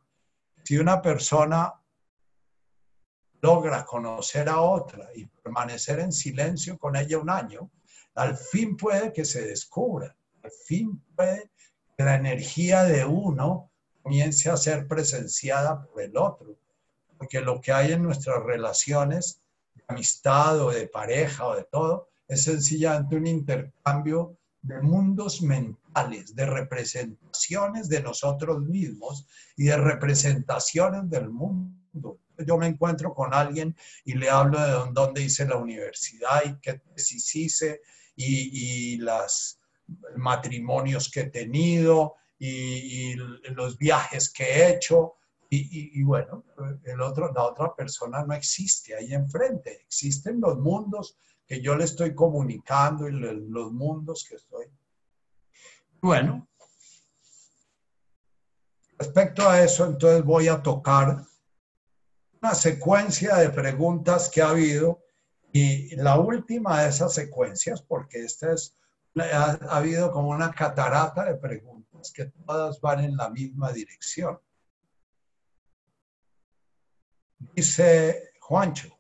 Si 0.66 0.78
una 0.78 1.02
persona 1.02 1.74
logra 3.42 3.86
conocer 3.86 4.50
a 4.50 4.60
otra 4.60 5.08
y 5.16 5.26
permanecer 5.28 6.02
en 6.02 6.12
silencio 6.12 6.78
con 6.78 6.98
ella 6.98 7.20
un 7.20 7.30
año, 7.30 7.72
al 8.20 8.36
fin 8.36 8.76
puede 8.76 9.14
que 9.14 9.24
se 9.24 9.42
descubra, 9.48 10.14
al 10.44 10.52
fin 10.52 11.02
puede 11.16 11.52
que 11.98 12.04
la 12.04 12.16
energía 12.16 12.84
de 12.84 13.06
uno 13.06 13.72
comience 14.04 14.50
a 14.50 14.58
ser 14.58 14.88
presenciada 14.88 15.82
por 15.84 16.02
el 16.02 16.18
otro, 16.18 16.58
porque 17.18 17.40
lo 17.40 17.62
que 17.62 17.72
hay 17.72 17.94
en 17.94 18.04
nuestras 18.04 18.44
relaciones 18.44 19.40
de 19.74 19.84
amistad 19.88 20.60
o 20.60 20.70
de 20.70 20.88
pareja 20.88 21.48
o 21.48 21.56
de 21.56 21.64
todo 21.64 22.10
es 22.28 22.44
sencillamente 22.44 23.16
un 23.16 23.26
intercambio 23.26 24.36
de 24.64 24.82
mundos 24.82 25.42
mentales, 25.42 26.36
de 26.36 26.46
representaciones 26.46 27.88
de 27.88 28.04
nosotros 28.04 28.60
mismos 28.60 29.26
y 29.56 29.66
de 29.66 29.78
representaciones 29.78 31.10
del 31.10 31.30
mundo. 31.30 32.20
Yo 32.46 32.58
me 32.58 32.68
encuentro 32.68 33.14
con 33.14 33.34
alguien 33.34 33.78
y 34.04 34.16
le 34.16 34.30
hablo 34.30 34.60
de 34.60 34.92
dónde 34.92 35.22
hice 35.22 35.46
la 35.46 35.56
universidad 35.56 36.44
y 36.46 36.60
qué 36.60 36.82
tesis 36.94 37.34
hice 37.34 37.82
y, 38.20 38.94
y 38.94 38.98
los 38.98 39.60
matrimonios 40.18 41.10
que 41.10 41.22
he 41.22 41.30
tenido 41.30 42.16
y, 42.38 43.14
y, 43.14 43.16
los 43.16 43.78
viajes 43.78 44.30
que 44.30 44.44
he 44.44 44.76
hecho. 44.76 45.16
Y, 45.50 46.00
y, 46.00 46.04
bueno, 46.04 46.44
el 46.84 47.02
otro, 47.02 47.32
la 47.34 47.44
otra 47.44 47.74
persona 47.74 48.24
no 48.26 48.34
existe 48.34 48.94
ahí 48.94 49.14
enfrente. 49.14 49.82
Existen 49.86 50.42
los 50.42 50.60
mundos 50.60 51.18
que 51.48 51.62
yo 51.62 51.76
le 51.76 51.86
estoy 51.86 52.14
comunicando 52.14 53.08
y 53.08 53.14
los 53.14 53.72
mundos 53.72 54.26
que 54.28 54.36
estoy. 54.36 54.66
Bueno, 56.02 56.48
respecto 58.98 59.50
a 59.50 59.64
eso, 59.64 59.86
entonces 59.86 60.24
voy 60.24 60.50
a 60.50 60.62
tocar 60.62 61.26
una 62.42 62.54
secuencia 62.54 63.38
de 63.38 63.50
preguntas 63.50 64.30
que 64.30 64.42
ha 64.42 64.50
habido 64.50 65.02
y 65.52 65.96
la 65.96 66.20
última 66.20 66.82
de 66.82 66.90
esas 66.90 67.14
secuencias, 67.14 67.82
porque 67.82 68.24
esta 68.24 68.54
es, 68.54 68.76
ha, 69.18 69.58
ha 69.70 69.78
habido 69.78 70.12
como 70.12 70.30
una 70.30 70.52
catarata 70.52 71.26
de 71.26 71.36
preguntas 71.36 72.12
que 72.14 72.26
todas 72.26 72.80
van 72.82 73.04
en 73.04 73.18
la 73.18 73.30
misma 73.30 73.72
dirección. 73.72 74.40
Dice 77.56 78.32
Juancho, 78.40 79.00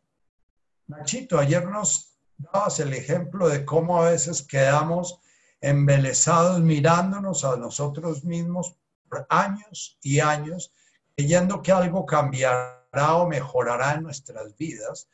Nachito, 0.87 1.37
ayer 1.37 1.67
nos 1.67 2.17
dabas 2.37 2.79
el 2.79 2.93
ejemplo 2.93 3.47
de 3.47 3.63
cómo 3.63 4.01
a 4.01 4.09
veces 4.09 4.41
quedamos 4.41 5.19
embelesados 5.61 6.61
mirándonos 6.61 7.43
a 7.43 7.57
nosotros 7.57 8.23
mismos 8.23 8.75
por 9.07 9.25
años 9.29 9.97
y 10.01 10.19
años, 10.19 10.73
creyendo 11.15 11.61
que 11.61 11.71
algo 11.71 12.05
cambiará 12.05 13.15
o 13.15 13.27
mejorará 13.27 13.93
en 13.93 14.03
nuestras 14.03 14.55
vidas, 14.55 15.09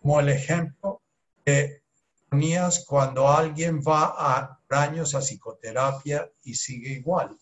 como 0.00 0.20
el 0.20 0.28
ejemplo 0.28 1.02
que 1.44 1.82
ponías 2.28 2.84
cuando 2.86 3.28
alguien 3.28 3.80
va 3.80 4.14
a 4.16 4.58
años 4.76 5.14
a 5.14 5.20
psicoterapia 5.20 6.30
y 6.42 6.54
sigue 6.54 6.90
igual. 6.90 7.36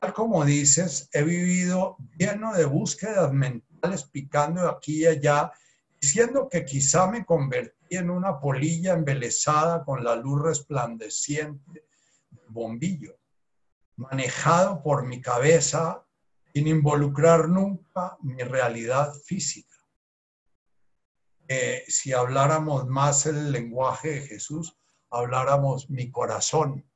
Tal 0.00 0.12
como 0.14 0.44
dices, 0.44 1.08
he 1.12 1.22
vivido 1.22 1.96
lleno 2.16 2.54
de 2.54 2.64
búsquedas 2.64 3.32
mentales 3.32 4.04
picando 4.04 4.68
aquí 4.68 5.02
y 5.02 5.06
allá 5.06 5.52
diciendo 6.00 6.48
que 6.50 6.64
quizá 6.64 7.06
me 7.06 7.24
convertí 7.24 7.96
en 7.96 8.08
una 8.08 8.40
polilla 8.40 8.94
embelesada 8.94 9.84
con 9.84 10.02
la 10.02 10.16
luz 10.16 10.42
resplandeciente 10.42 11.84
del 12.30 12.48
bombillo, 12.48 13.18
manejado 13.96 14.82
por 14.82 15.06
mi 15.06 15.20
cabeza 15.20 16.02
sin 16.54 16.66
involucrar 16.66 17.48
nunca 17.48 18.16
mi 18.22 18.42
realidad 18.42 19.12
física. 19.26 19.69
Si 21.88 22.12
habláramos 22.12 22.86
más 22.86 23.26
el 23.26 23.50
lenguaje 23.50 24.10
de 24.10 24.20
Jesús, 24.20 24.76
habláramos 25.10 25.90
mi 25.90 26.10
corazón. 26.10 26.88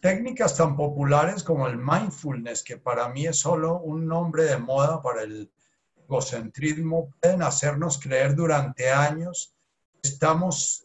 Técnicas 0.00 0.56
tan 0.56 0.76
populares 0.76 1.42
como 1.42 1.66
el 1.66 1.78
mindfulness, 1.78 2.62
que 2.62 2.76
para 2.76 3.08
mí 3.08 3.26
es 3.26 3.38
solo 3.38 3.78
un 3.78 4.06
nombre 4.06 4.44
de 4.44 4.58
moda 4.58 5.00
para 5.00 5.22
el 5.22 5.50
egocentrismo 5.96 7.14
pueden 7.20 7.42
hacernos 7.42 7.98
creer 7.98 8.34
durante 8.34 8.90
años 8.90 9.54
estamos 10.02 10.84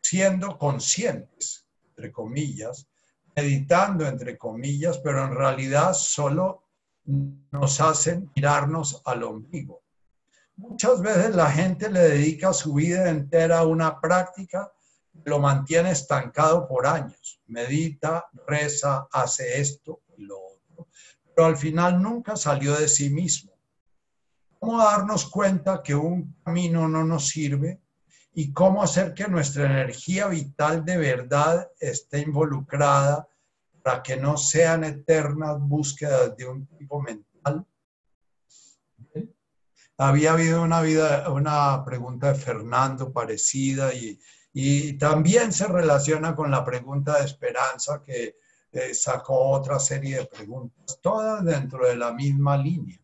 siendo 0.00 0.58
conscientes, 0.58 1.66
entre 1.88 2.12
comillas, 2.12 2.88
meditando, 3.36 4.06
entre 4.06 4.38
comillas, 4.38 4.98
pero 4.98 5.24
en 5.24 5.34
realidad 5.34 5.92
solo 5.92 6.64
nos 7.04 7.80
hacen 7.80 8.30
mirarnos 8.34 9.02
al 9.04 9.22
ombligo. 9.22 9.82
Muchas 10.58 11.00
veces 11.00 11.34
la 11.34 11.50
gente 11.50 11.90
le 11.90 12.00
dedica 12.00 12.52
su 12.52 12.74
vida 12.74 13.08
entera 13.08 13.60
a 13.60 13.66
una 13.66 14.00
práctica, 14.00 14.70
lo 15.24 15.38
mantiene 15.38 15.90
estancado 15.90 16.68
por 16.68 16.86
años. 16.86 17.40
Medita, 17.46 18.26
reza, 18.46 19.08
hace 19.10 19.60
esto 19.60 20.02
y 20.16 20.24
lo 20.24 20.38
otro, 20.38 20.88
pero 21.34 21.46
al 21.46 21.56
final 21.56 22.02
nunca 22.02 22.36
salió 22.36 22.76
de 22.76 22.88
sí 22.88 23.08
mismo 23.10 23.58
cómo 24.58 24.78
darnos 24.78 25.30
cuenta 25.30 25.82
que 25.82 25.94
un 25.94 26.34
camino 26.44 26.88
no 26.88 27.04
nos 27.04 27.28
sirve 27.28 27.80
y 28.34 28.52
cómo 28.52 28.82
hacer 28.82 29.14
que 29.14 29.28
nuestra 29.28 29.66
energía 29.66 30.26
vital 30.28 30.84
de 30.84 30.96
verdad 30.96 31.70
esté 31.80 32.20
involucrada 32.20 33.28
para 33.82 34.02
que 34.02 34.16
no 34.16 34.36
sean 34.36 34.84
eternas 34.84 35.58
búsquedas 35.60 36.36
de 36.36 36.46
un 36.46 36.66
tipo 36.66 37.00
mental. 37.00 37.64
Había 39.98 40.32
habido 40.32 40.62
una, 40.62 40.80
vida, 40.80 41.28
una 41.30 41.84
pregunta 41.84 42.32
de 42.32 42.38
Fernando 42.38 43.12
parecida 43.12 43.92
y, 43.92 44.18
y 44.52 44.94
también 44.94 45.52
se 45.52 45.66
relaciona 45.66 46.34
con 46.34 46.50
la 46.50 46.64
pregunta 46.64 47.18
de 47.18 47.26
esperanza 47.26 48.02
que 48.02 48.38
eh, 48.70 48.94
sacó 48.94 49.50
otra 49.50 49.78
serie 49.78 50.18
de 50.18 50.26
preguntas, 50.26 51.00
todas 51.00 51.44
dentro 51.44 51.86
de 51.86 51.96
la 51.96 52.12
misma 52.12 52.56
línea. 52.56 53.00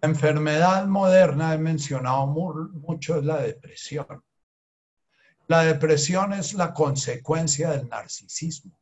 La 0.00 0.08
enfermedad 0.08 0.86
moderna, 0.86 1.54
he 1.54 1.58
mencionado 1.58 2.26
mucho, 2.26 3.18
es 3.18 3.24
la 3.24 3.42
depresión. 3.42 4.24
La 5.48 5.64
depresión 5.64 6.32
es 6.32 6.54
la 6.54 6.72
consecuencia 6.72 7.70
del 7.70 7.88
narcisismo. 7.88 8.72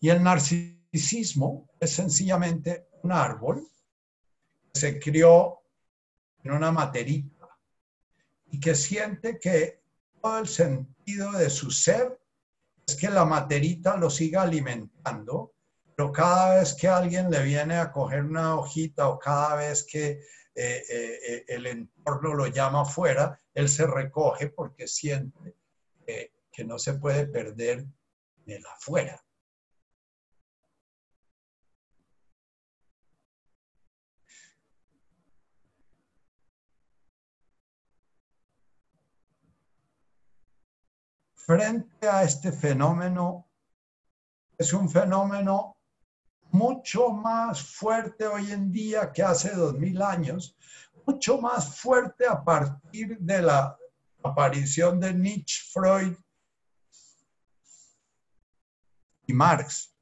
Y 0.00 0.08
el 0.08 0.22
narcisismo 0.22 0.79
es 0.92 1.90
sencillamente 1.90 2.88
un 3.02 3.12
árbol 3.12 3.66
que 4.72 4.80
se 4.80 4.98
crió 4.98 5.60
en 6.42 6.52
una 6.52 6.72
materita 6.72 7.48
y 8.50 8.58
que 8.58 8.74
siente 8.74 9.38
que 9.38 9.80
todo 10.20 10.38
el 10.38 10.48
sentido 10.48 11.32
de 11.32 11.50
su 11.50 11.70
ser 11.70 12.20
es 12.86 12.96
que 12.96 13.08
la 13.08 13.24
materita 13.24 13.96
lo 13.96 14.10
siga 14.10 14.42
alimentando 14.42 15.54
pero 16.00 16.12
cada 16.12 16.54
vez 16.56 16.72
que 16.72 16.88
alguien 16.88 17.30
le 17.30 17.42
viene 17.42 17.76
a 17.76 17.92
coger 17.92 18.24
una 18.24 18.56
hojita 18.56 19.06
o 19.10 19.18
cada 19.18 19.56
vez 19.56 19.84
que 19.84 20.12
eh, 20.12 20.22
eh, 20.54 21.18
eh, 21.28 21.44
el 21.46 21.66
entorno 21.66 22.32
lo 22.32 22.46
llama 22.46 22.80
afuera, 22.80 23.38
él 23.52 23.68
se 23.68 23.86
recoge 23.86 24.48
porque 24.48 24.88
siente 24.88 25.56
que 26.50 26.64
no 26.64 26.78
se 26.78 26.94
puede 26.94 27.26
perder 27.26 27.80
en 28.46 28.50
el 28.50 28.64
afuera. 28.64 29.22
Frente 41.50 42.08
a 42.08 42.22
este 42.22 42.52
fenómeno, 42.52 43.50
es 44.56 44.72
un 44.72 44.88
fenómeno 44.88 45.76
mucho 46.52 47.10
más 47.10 47.60
fuerte 47.60 48.24
hoy 48.24 48.52
en 48.52 48.70
día 48.70 49.10
que 49.10 49.24
hace 49.24 49.50
dos 49.56 49.74
mil 49.74 50.00
años, 50.00 50.56
mucho 51.04 51.40
más 51.40 51.80
fuerte 51.80 52.24
a 52.24 52.44
partir 52.44 53.18
de 53.18 53.42
la 53.42 53.76
aparición 54.22 55.00
de 55.00 55.12
Nietzsche, 55.12 55.64
Freud 55.72 56.14
y 59.26 59.32
Marx. 59.32 59.92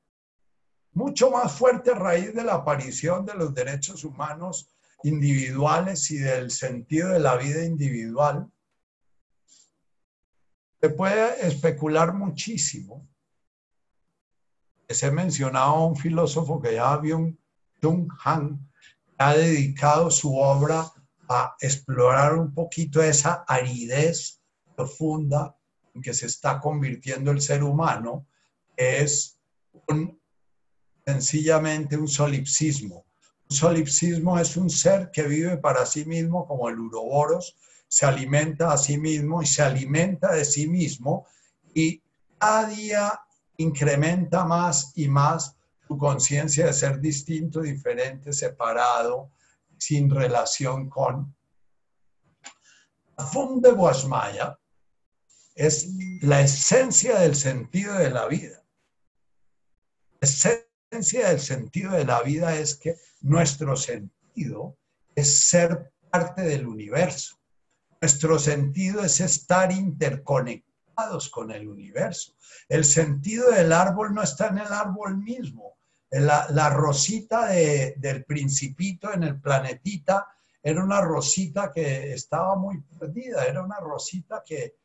Mucho 0.92 1.30
más 1.30 1.50
fuerte 1.54 1.92
a 1.92 1.94
raíz 1.94 2.34
de 2.34 2.44
la 2.44 2.56
aparición 2.56 3.24
de 3.24 3.32
los 3.32 3.54
derechos 3.54 4.04
humanos 4.04 4.68
individuales 5.02 6.10
y 6.10 6.18
del 6.18 6.50
sentido 6.50 7.08
de 7.08 7.20
la 7.20 7.36
vida 7.36 7.64
individual. 7.64 8.52
Se 10.80 10.90
puede 10.90 11.46
especular 11.46 12.14
muchísimo. 12.14 13.08
Se 14.88 15.06
ha 15.06 15.10
mencionado 15.10 15.74
a 15.74 15.86
un 15.86 15.96
filósofo 15.96 16.60
que 16.60 16.74
ya 16.74 16.96
Byung 16.96 17.36
Han, 18.24 18.70
ha 19.18 19.34
dedicado 19.34 20.10
su 20.10 20.36
obra 20.36 20.90
a 21.28 21.56
explorar 21.60 22.36
un 22.36 22.54
poquito 22.54 23.02
esa 23.02 23.44
aridez 23.46 24.40
profunda 24.76 25.56
en 25.94 26.00
que 26.00 26.14
se 26.14 26.26
está 26.26 26.60
convirtiendo 26.60 27.32
el 27.32 27.40
ser 27.40 27.64
humano, 27.64 28.26
que 28.76 29.00
es 29.00 29.38
sencillamente 31.04 31.96
un 31.96 32.08
solipsismo. 32.08 33.04
Un 33.50 33.56
solipsismo 33.56 34.38
es 34.38 34.56
un 34.56 34.70
ser 34.70 35.10
que 35.10 35.24
vive 35.24 35.56
para 35.56 35.84
sí 35.84 36.04
mismo 36.04 36.46
como 36.46 36.68
el 36.68 36.78
uroboros, 36.78 37.56
se 37.88 38.06
alimenta 38.06 38.72
a 38.72 38.78
sí 38.78 38.98
mismo 38.98 39.42
y 39.42 39.46
se 39.46 39.62
alimenta 39.62 40.32
de 40.32 40.44
sí 40.44 40.68
mismo 40.68 41.26
y 41.74 42.02
cada 42.38 42.68
día 42.68 43.20
incrementa 43.56 44.44
más 44.44 44.92
y 44.94 45.08
más 45.08 45.56
su 45.86 45.96
conciencia 45.96 46.66
de 46.66 46.72
ser 46.74 47.00
distinto, 47.00 47.60
diferente, 47.60 48.32
separado, 48.32 49.32
sin 49.78 50.10
relación 50.10 50.88
con. 50.90 51.34
La 53.16 53.24
fum 53.24 53.60
de 53.60 53.72
Guasmaya 53.72 54.58
es 55.54 55.88
la 56.20 56.42
esencia 56.42 57.18
del 57.18 57.34
sentido 57.34 57.94
de 57.94 58.10
la 58.10 58.26
vida. 58.26 58.62
La 60.20 60.28
esencia 60.28 61.28
del 61.28 61.40
sentido 61.40 61.92
de 61.92 62.04
la 62.04 62.22
vida 62.22 62.54
es 62.54 62.76
que 62.76 62.96
nuestro 63.22 63.76
sentido 63.76 64.76
es 65.14 65.48
ser 65.48 65.92
parte 66.10 66.42
del 66.42 66.66
universo. 66.66 67.37
Nuestro 68.00 68.38
sentido 68.38 69.02
es 69.02 69.20
estar 69.20 69.72
interconectados 69.72 71.28
con 71.30 71.50
el 71.50 71.68
universo. 71.68 72.34
El 72.68 72.84
sentido 72.84 73.50
del 73.50 73.72
árbol 73.72 74.14
no 74.14 74.22
está 74.22 74.48
en 74.48 74.58
el 74.58 74.72
árbol 74.72 75.16
mismo, 75.18 75.78
la, 76.10 76.70
rosita 76.70 77.48
del 77.48 78.24
principito 78.24 79.12
en 79.12 79.24
el 79.24 79.40
planetita 79.40 80.26
era 80.62 80.82
una 80.82 81.00
rosita 81.00 81.70
que 81.70 82.12
estaba 82.12 82.56
muy 82.56 82.80
perdida, 82.80 83.44
era 83.44 83.62
una 83.62 83.78
rosita 83.78 84.42
que, 84.44 84.76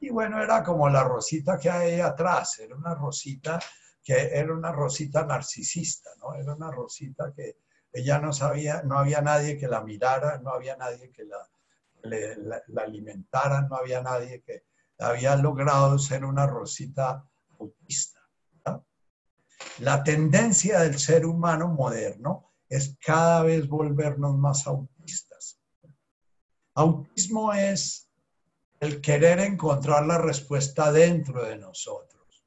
y 0.00 0.10
bueno, 0.10 0.42
era 0.42 0.62
como 0.62 0.88
la 0.88 1.04
rosita 1.04 1.58
que 1.58 1.70
hay 1.70 2.00
atrás, 2.00 2.58
era 2.60 2.74
una 2.74 2.94
rosita 2.94 3.60
que 4.02 4.14
era 4.14 4.52
una 4.54 4.72
rosita 4.72 5.24
narcisista, 5.24 6.10
¿no? 6.18 6.34
Era 6.34 6.54
una 6.54 6.70
rosita 6.70 7.32
que 7.34 7.58
ella 7.92 8.18
no 8.18 8.32
sabía, 8.32 8.82
no 8.82 8.98
había 8.98 9.20
nadie 9.20 9.58
que 9.58 9.68
la 9.68 9.82
mirara, 9.82 10.38
no 10.38 10.50
había 10.50 10.76
nadie 10.76 11.10
que 11.10 11.24
la, 11.24 11.46
la 12.02 12.82
alimentara, 12.82 13.62
no 13.62 13.76
había 13.76 14.02
nadie 14.02 14.42
que 14.42 14.64
había 14.98 15.36
logrado 15.36 15.98
ser 15.98 16.24
una 16.24 16.46
rosita 16.46 17.26
autista. 17.58 18.20
La 19.78 20.02
tendencia 20.02 20.80
del 20.80 20.98
ser 20.98 21.26
humano 21.26 21.68
moderno 21.68 22.52
es 22.68 22.96
cada 23.04 23.42
vez 23.42 23.68
volvernos 23.68 24.36
más 24.36 24.66
autistas. 24.66 25.58
Autismo 26.74 27.52
es 27.52 28.08
el 28.78 29.00
querer 29.00 29.40
encontrar 29.40 30.06
la 30.06 30.18
respuesta 30.18 30.92
dentro 30.92 31.44
de 31.44 31.56
nosotros. 31.56 32.46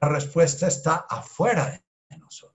La 0.00 0.08
respuesta 0.08 0.66
está 0.66 1.06
afuera 1.08 1.80
de 2.08 2.18
nosotros. 2.18 2.49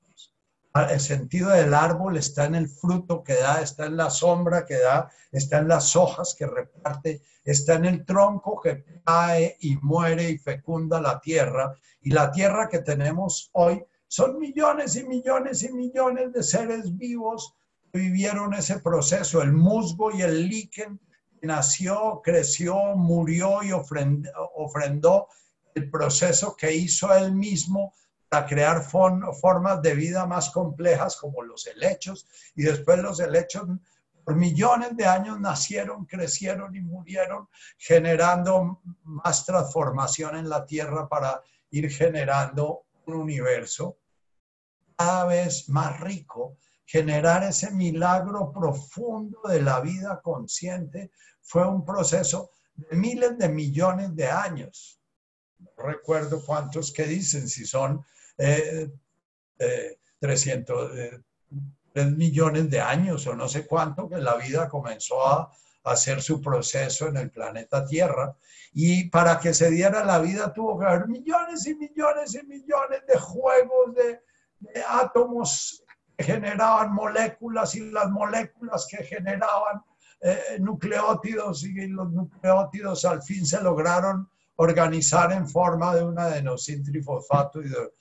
El 0.75 0.99
sentido 0.99 1.51
del 1.51 1.73
árbol 1.73 2.17
está 2.17 2.43
en 2.43 2.55
el 2.55 2.67
fruto 2.67 3.23
que 3.23 3.35
da, 3.35 3.61
está 3.61 3.85
en 3.85 3.95
la 3.95 4.09
sombra 4.09 4.65
que 4.65 4.77
da, 4.77 5.09
está 5.31 5.59
en 5.59 5.69
las 5.69 5.95
hojas 5.95 6.35
que 6.37 6.45
reparte, 6.45 7.21
está 7.45 7.75
en 7.75 7.85
el 7.85 8.05
tronco 8.05 8.59
que 8.59 8.83
cae 9.05 9.55
y 9.61 9.77
muere 9.77 10.31
y 10.31 10.37
fecunda 10.37 10.99
la 10.99 11.21
tierra. 11.21 11.73
Y 12.01 12.09
la 12.09 12.29
tierra 12.29 12.67
que 12.67 12.79
tenemos 12.79 13.49
hoy 13.53 13.85
son 14.09 14.37
millones 14.37 14.97
y 14.97 15.05
millones 15.05 15.63
y 15.63 15.71
millones 15.71 16.33
de 16.33 16.43
seres 16.43 16.97
vivos 16.97 17.55
que 17.93 17.99
vivieron 17.99 18.53
ese 18.53 18.79
proceso. 18.79 19.41
El 19.41 19.53
musgo 19.53 20.11
y 20.11 20.23
el 20.23 20.49
líquen 20.49 20.99
nació, 21.41 22.21
creció, 22.21 22.75
murió 22.97 23.63
y 23.63 23.71
ofrendó 23.71 25.29
el 25.73 25.89
proceso 25.89 26.53
que 26.53 26.73
hizo 26.75 27.13
él 27.15 27.33
mismo 27.33 27.93
para 28.35 28.47
crear 28.47 28.83
formas 28.83 29.81
de 29.81 29.95
vida 29.95 30.25
más 30.25 30.49
complejas 30.49 31.15
como 31.15 31.41
los 31.41 31.65
helechos 31.67 32.27
y 32.53 32.63
después 32.63 32.99
los 32.99 33.21
helechos 33.21 33.63
por 34.25 34.35
millones 34.35 34.97
de 34.97 35.05
años 35.05 35.39
nacieron, 35.39 36.05
crecieron 36.05 36.75
y 36.75 36.81
murieron, 36.81 37.47
generando 37.77 38.81
más 39.03 39.45
transformación 39.45 40.35
en 40.35 40.49
la 40.49 40.65
Tierra 40.65 41.07
para 41.07 41.41
ir 41.69 41.89
generando 41.89 42.83
un 43.05 43.13
universo 43.13 43.99
cada 44.97 45.27
vez 45.27 45.69
más 45.69 45.97
rico. 46.01 46.57
Generar 46.85 47.43
ese 47.43 47.71
milagro 47.71 48.51
profundo 48.51 49.43
de 49.47 49.61
la 49.61 49.79
vida 49.79 50.19
consciente 50.21 51.11
fue 51.41 51.65
un 51.65 51.85
proceso 51.85 52.51
de 52.75 52.97
miles 52.97 53.37
de 53.37 53.47
millones 53.47 54.13
de 54.13 54.29
años. 54.29 54.99
Recuerdo 55.77 56.43
cuántos 56.45 56.91
que 56.91 57.03
dicen, 57.03 57.47
si 57.47 57.65
son 57.65 58.03
eh, 58.37 58.89
eh, 59.59 59.97
300, 60.19 60.91
millones 62.17 62.69
de 62.69 62.81
años 62.81 63.25
o 63.27 63.35
no 63.35 63.47
sé 63.47 63.65
cuánto 63.65 64.09
que 64.09 64.17
la 64.17 64.35
vida 64.35 64.67
comenzó 64.67 65.25
a, 65.25 65.51
hacer 65.85 66.19
su 66.19 66.41
proceso 66.41 67.07
en 67.07 67.17
el 67.17 67.29
planeta 67.29 67.85
Tierra. 67.85 68.35
Y 68.73 69.07
para 69.09 69.39
que 69.39 69.53
se 69.53 69.69
diera 69.69 70.03
la 70.03 70.17
vida 70.17 70.51
tuvo 70.51 70.79
que 70.79 70.85
haber 70.85 71.07
millones 71.07 71.67
y 71.67 71.75
millones 71.75 72.33
y 72.33 72.43
millones 72.43 73.05
de 73.07 73.19
juegos 73.19 73.93
de, 73.93 74.19
átomos 74.87 75.83
que 76.17 76.23
generaban 76.23 76.91
moléculas 76.91 77.75
y 77.75 77.91
las 77.91 78.09
moléculas 78.09 78.87
que 78.89 79.03
generaban 79.03 79.83
eh, 80.21 80.57
nucleótidos 80.59 81.63
y 81.63 81.87
los 81.87 82.11
nucleótidos 82.11 83.05
al 83.05 83.21
fin 83.21 83.45
se 83.45 83.61
lograron 83.61 84.27
organizar 84.55 85.31
en 85.33 85.47
forma 85.47 85.93
de 85.93 86.03
un 86.03 86.17
adenosintrifosfato 86.17 87.61
y 87.61 87.69
de, 87.69 87.91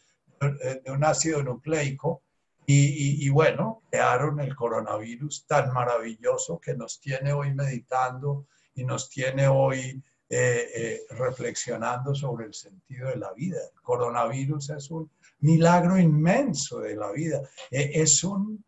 de 0.53 0.90
un 0.90 1.05
ácido 1.05 1.42
nucleico 1.42 2.22
y, 2.66 3.28
bueno, 3.28 3.82
crearon 3.90 4.40
el 4.40 4.57
coronavirus 4.57 5.47
tan 5.47 5.72
maravilloso 5.72 6.59
que 6.59 6.74
nos 6.74 6.99
tiene 6.99 7.32
hoy 7.32 7.53
meditando 7.53 8.47
y 8.74 8.84
nos 8.84 9.11
tiene 9.11 9.49
hoy 9.49 10.03
eh, 10.30 10.70
eh, 10.74 11.01
reflexionando 11.11 12.14
sobre 12.14 12.47
el 12.47 12.55
sentido 12.55 13.11
de 13.11 13.16
la 13.16 13.32
vida. 13.34 13.59
El 13.74 13.82
coronavirus 13.82 14.70
es 14.70 14.90
un 14.90 15.11
milagro 15.40 15.99
inmenso 15.99 16.80
de 16.80 16.97
la 16.97 17.12
vida. 17.12 17.42
Es 17.70 18.24
una 18.24 18.59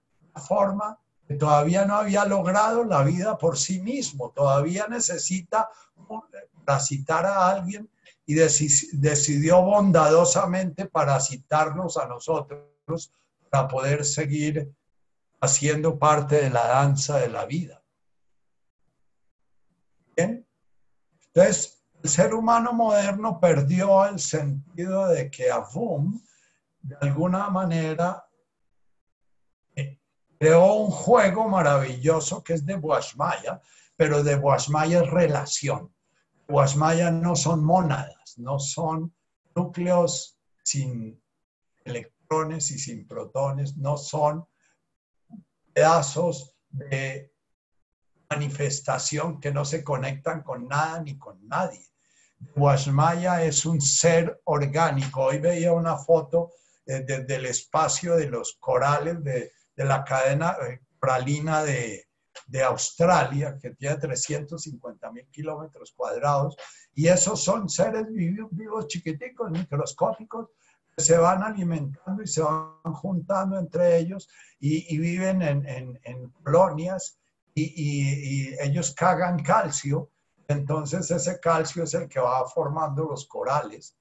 forma 0.47 0.99
que 1.27 1.35
todavía 1.35 1.87
no 1.87 1.97
había 1.97 2.27
logrado 2.27 2.85
la 2.85 3.03
vida 3.03 3.39
por 3.39 3.57
sí 3.57 3.81
mismo. 3.81 4.31
Todavía 4.31 4.87
necesita 4.89 5.71
parasitar 6.65 7.25
a 7.25 7.49
alguien 7.49 7.89
y 8.27 8.35
decidió 8.35 9.63
bondadosamente 9.63 10.87
parasitarnos 10.87 11.97
a 11.97 12.07
nosotros 12.07 13.13
para 13.49 13.69
poder 13.69 14.05
seguir 14.05 14.75
haciendo 15.41 15.97
parte 15.97 16.43
de 16.43 16.51
la 16.51 16.67
danza 16.67 17.19
de 17.19 17.29
la 17.29 17.47
vida. 17.47 17.83
Bien, 20.17 20.45
entonces 21.27 21.85
el 22.03 22.11
ser 22.11 22.35
humano 22.35 22.73
moderno 22.73 23.39
perdió 23.39 24.05
el 24.07 24.19
sentido 24.19 25.07
de 25.09 25.31
que 25.31 25.51
Avum, 25.51 26.21
de 26.83 26.97
alguna 27.01 27.49
manera, 27.49 28.27
eh, 29.77 30.01
creó 30.39 30.75
un 30.75 30.91
juego 30.91 31.49
maravilloso 31.49 32.43
que 32.43 32.55
es 32.55 32.67
de 32.67 32.75
Guasmaya, 32.75 33.61
pero 33.95 34.25
de 34.25 34.35
Guasmaya 34.35 35.03
es 35.03 35.11
relación. 35.11 35.96
Guasmaya 36.49 37.11
no 37.11 37.35
son 37.35 37.65
mónadas, 37.65 38.39
no 38.39 38.59
son 38.59 39.15
núcleos 39.55 40.39
sin 40.63 41.21
electrones 41.85 42.71
y 42.71 42.79
sin 42.79 43.07
protones, 43.07 43.77
no 43.77 43.97
son 43.97 44.47
pedazos 45.73 46.55
de 46.69 47.33
manifestación 48.31 49.41
que 49.41 49.53
no 49.53 49.65
se 49.65 49.83
conectan 49.83 50.43
con 50.43 50.69
nada 50.69 51.03
ni 51.03 51.19
con 51.19 51.47
nadie. 51.49 51.87
Guasmaya 52.55 53.43
es 53.43 53.65
un 53.65 53.81
ser 53.81 54.41
orgánico. 54.45 55.25
Hoy 55.25 55.39
veía 55.39 55.73
una 55.73 55.97
foto 55.97 56.53
eh, 56.87 57.05
desde 57.07 57.37
el 57.37 57.47
espacio 57.47 58.17
de 58.17 58.29
los 58.29 58.57
corales 58.61 59.23
de, 59.25 59.53
la 59.77 60.05
cadena 60.05 60.57
eh, 60.69 60.81
coralina 60.99 61.63
de, 61.63 62.06
de 62.47 62.63
Australia, 62.63 63.59
que 63.61 63.71
tiene 63.71 63.97
350 63.97 65.11
mil 65.11 65.27
kilómetros 65.31 65.93
cuadrados, 65.93 66.57
y 66.95 67.09
esos 67.09 67.43
son 67.43 67.69
seres 67.69 68.07
vivos, 68.11 68.87
chiquiticos, 68.87 69.51
microscópicos, 69.51 70.49
que 70.97 71.03
se 71.03 71.19
van 71.19 71.43
alimentando 71.43 72.23
y 72.23 72.27
se 72.27 72.41
van 72.41 72.95
juntando 72.95 73.59
entre 73.59 73.99
ellos 73.99 74.29
y, 74.59 74.97
viven 74.97 75.43
en, 75.43 75.69
en, 75.69 76.01
en 76.05 76.31
colonias 76.43 77.19
y, 77.55 77.65
y, 77.65 78.57
ellos 78.61 78.95
cagan 78.95 79.43
calcio, 79.43 80.11
entonces 80.49 81.11
ese 81.11 81.39
calcio 81.41 81.83
es 81.83 81.93
el 81.95 82.09
que 82.09 82.21
va 82.21 82.47
formando 82.49 83.05
los 83.05 83.27
corales. 83.27 83.97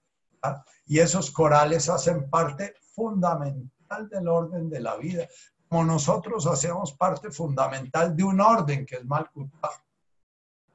Y 0.85 0.99
esos 0.99 1.31
corales 1.31 1.89
hacen 1.89 2.29
parte 2.29 2.75
fundamental 2.93 4.07
del 4.09 4.27
orden 4.27 4.69
de 4.69 4.79
la 4.79 4.95
vida 4.95 5.27
como 5.75 5.91
nosotros 5.91 6.47
hacemos 6.47 6.93
parte 6.93 7.31
fundamental 7.31 8.15
de 8.15 8.23
un 8.23 8.39
orden 8.39 8.85
que 8.85 8.95
es 8.95 9.03
Malkuta. 9.03 9.69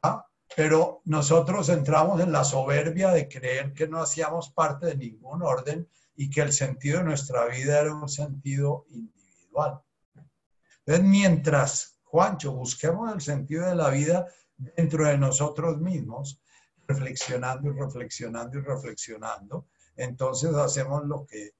¿ah? 0.02 0.26
Pero 0.54 1.00
nosotros 1.06 1.70
entramos 1.70 2.20
en 2.20 2.30
la 2.30 2.44
soberbia 2.44 3.10
de 3.10 3.26
creer 3.26 3.72
que 3.72 3.88
no 3.88 4.02
hacíamos 4.02 4.50
parte 4.50 4.88
de 4.88 4.96
ningún 4.96 5.42
orden 5.42 5.88
y 6.16 6.28
que 6.28 6.42
el 6.42 6.52
sentido 6.52 6.98
de 6.98 7.04
nuestra 7.04 7.46
vida 7.46 7.80
era 7.80 7.94
un 7.94 8.10
sentido 8.10 8.84
individual. 8.90 9.80
Entonces, 10.84 11.06
mientras, 11.06 11.98
Juancho, 12.04 12.52
busquemos 12.52 13.10
el 13.10 13.22
sentido 13.22 13.64
de 13.64 13.76
la 13.76 13.88
vida 13.88 14.26
dentro 14.58 15.06
de 15.06 15.16
nosotros 15.16 15.78
mismos, 15.78 16.42
reflexionando 16.86 17.70
y 17.70 17.72
reflexionando 17.72 18.58
y 18.58 18.60
reflexionando, 18.60 19.66
entonces 19.96 20.54
hacemos 20.54 21.06
lo 21.06 21.24
que 21.24 21.54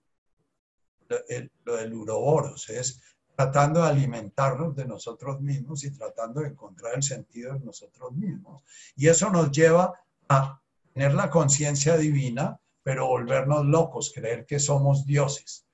lo 1.64 1.76
del 1.76 1.94
uroboros 1.94 2.68
es 2.68 3.00
tratando 3.40 3.80
de 3.80 3.88
alimentarnos 3.88 4.76
de 4.76 4.84
nosotros 4.84 5.40
mismos 5.40 5.82
y 5.84 5.90
tratando 5.92 6.42
de 6.42 6.48
encontrar 6.48 6.96
el 6.96 7.02
sentido 7.02 7.54
de 7.54 7.60
nosotros 7.60 8.12
mismos. 8.12 8.62
Y 8.96 9.08
eso 9.08 9.30
nos 9.30 9.50
lleva 9.50 9.94
a 10.28 10.60
tener 10.92 11.14
la 11.14 11.30
conciencia 11.30 11.96
divina, 11.96 12.60
pero 12.82 13.06
volvernos 13.06 13.64
locos, 13.64 14.12
creer 14.14 14.44
que 14.44 14.58
somos 14.58 15.06
dioses. 15.06 15.64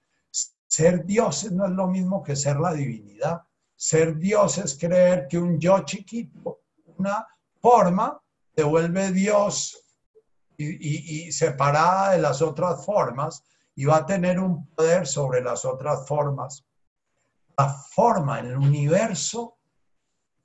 Ser 0.69 1.05
dioses 1.05 1.51
no 1.51 1.65
es 1.65 1.73
lo 1.73 1.89
mismo 1.89 2.23
que 2.23 2.37
ser 2.37 2.61
la 2.61 2.73
divinidad. 2.73 3.43
Ser 3.75 4.17
dios 4.17 4.59
es 4.59 4.79
creer 4.79 5.27
que 5.29 5.39
un 5.39 5.59
yo 5.59 5.81
chiquito, 5.81 6.61
una 6.97 7.27
forma, 7.61 8.23
te 8.55 8.63
vuelve 8.63 9.11
Dios 9.11 9.77
y, 10.57 11.27
y 11.27 11.33
separada 11.33 12.13
de 12.13 12.19
las 12.19 12.41
otras 12.43 12.87
formas 12.87 13.43
y 13.75 13.87
va 13.87 13.97
a 13.97 14.07
tener 14.07 14.39
un 14.39 14.69
poder 14.69 15.05
sobre 15.09 15.43
las 15.43 15.65
otras 15.65 16.07
formas 16.07 16.65
forma 17.65 18.41
en 18.41 18.47
el 18.47 18.57
universo 18.57 19.59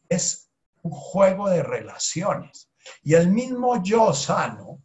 es 0.07 0.49
un 0.81 0.91
juego 0.91 1.49
de 1.49 1.63
relaciones. 1.63 2.69
Y 3.03 3.13
el 3.13 3.29
mismo 3.29 3.81
yo 3.83 4.13
sano, 4.13 4.81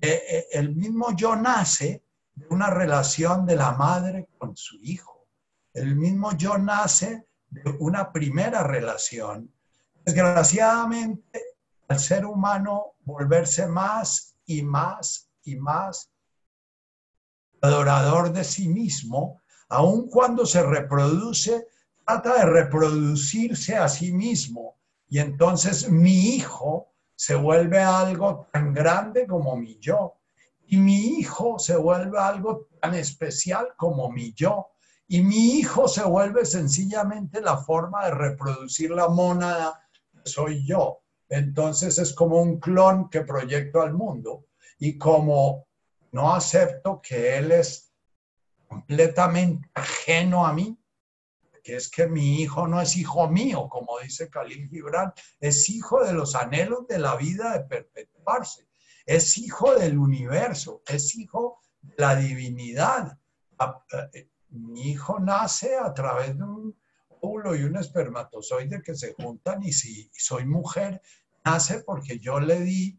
eh, 0.00 0.22
eh, 0.28 0.46
el 0.52 0.74
mismo 0.74 1.14
yo 1.14 1.36
nace 1.36 2.04
de 2.34 2.46
una 2.48 2.70
relación 2.70 3.46
de 3.46 3.56
la 3.56 3.72
madre 3.72 4.28
con 4.38 4.56
su 4.56 4.76
hijo. 4.82 5.26
El 5.72 5.96
mismo 5.96 6.36
yo 6.36 6.58
nace 6.58 7.26
de 7.48 7.70
una 7.78 8.12
primera 8.12 8.62
relación. 8.62 9.52
Desgraciadamente, 10.04 11.42
al 11.88 12.00
ser 12.00 12.26
humano 12.26 12.94
volverse 13.00 13.66
más 13.66 14.34
y 14.46 14.62
más 14.62 15.30
y 15.44 15.56
más 15.56 16.10
adorador 17.60 18.32
de 18.32 18.44
sí 18.44 18.68
mismo, 18.68 19.41
aun 19.72 20.08
cuando 20.08 20.44
se 20.44 20.62
reproduce, 20.62 21.66
trata 22.04 22.36
de 22.36 22.44
reproducirse 22.44 23.74
a 23.74 23.88
sí 23.88 24.12
mismo. 24.12 24.76
Y 25.08 25.18
entonces 25.18 25.90
mi 25.90 26.34
hijo 26.34 26.92
se 27.16 27.34
vuelve 27.34 27.80
algo 27.80 28.48
tan 28.52 28.74
grande 28.74 29.26
como 29.26 29.56
mi 29.56 29.78
yo. 29.78 30.18
Y 30.66 30.76
mi 30.76 31.18
hijo 31.18 31.58
se 31.58 31.76
vuelve 31.76 32.18
algo 32.18 32.68
tan 32.80 32.94
especial 32.94 33.68
como 33.76 34.10
mi 34.10 34.34
yo. 34.34 34.68
Y 35.08 35.22
mi 35.22 35.58
hijo 35.58 35.88
se 35.88 36.04
vuelve 36.04 36.44
sencillamente 36.44 37.40
la 37.40 37.56
forma 37.56 38.04
de 38.04 38.10
reproducir 38.12 38.90
la 38.90 39.08
mónada 39.08 39.86
que 40.12 40.30
soy 40.30 40.66
yo. 40.66 41.00
Entonces 41.30 41.98
es 41.98 42.12
como 42.12 42.42
un 42.42 42.60
clon 42.60 43.08
que 43.08 43.22
proyecto 43.22 43.80
al 43.80 43.94
mundo. 43.94 44.44
Y 44.78 44.98
como 44.98 45.66
no 46.10 46.34
acepto 46.34 47.00
que 47.00 47.38
él 47.38 47.52
es 47.52 47.91
completamente 48.72 49.68
ajeno 49.74 50.46
a 50.46 50.52
mí, 50.52 50.78
que 51.62 51.76
es 51.76 51.90
que 51.90 52.06
mi 52.06 52.40
hijo 52.40 52.66
no 52.66 52.80
es 52.80 52.96
hijo 52.96 53.28
mío, 53.28 53.68
como 53.68 53.98
dice 54.00 54.30
Khalil 54.30 54.68
Gibran, 54.68 55.12
es 55.40 55.68
hijo 55.68 56.02
de 56.02 56.12
los 56.14 56.34
anhelos 56.34 56.86
de 56.88 56.98
la 56.98 57.16
vida 57.16 57.52
de 57.52 57.64
perpetuarse, 57.64 58.66
es 59.04 59.36
hijo 59.36 59.74
del 59.74 59.98
universo, 59.98 60.82
es 60.86 61.14
hijo 61.16 61.60
de 61.82 61.94
la 61.98 62.16
divinidad. 62.16 63.18
Eh, 64.14 64.30
mi 64.48 64.90
hijo 64.90 65.20
nace 65.20 65.76
a 65.76 65.92
través 65.92 66.36
de 66.36 66.44
un 66.44 66.76
óvulo 67.20 67.54
y 67.54 67.64
un 67.64 67.76
espermatozoide 67.76 68.82
que 68.82 68.94
se 68.94 69.12
juntan 69.12 69.62
y 69.62 69.72
si 69.72 70.10
soy 70.14 70.46
mujer, 70.46 71.02
nace 71.44 71.80
porque 71.80 72.18
yo 72.18 72.40
le 72.40 72.60
di, 72.60 72.98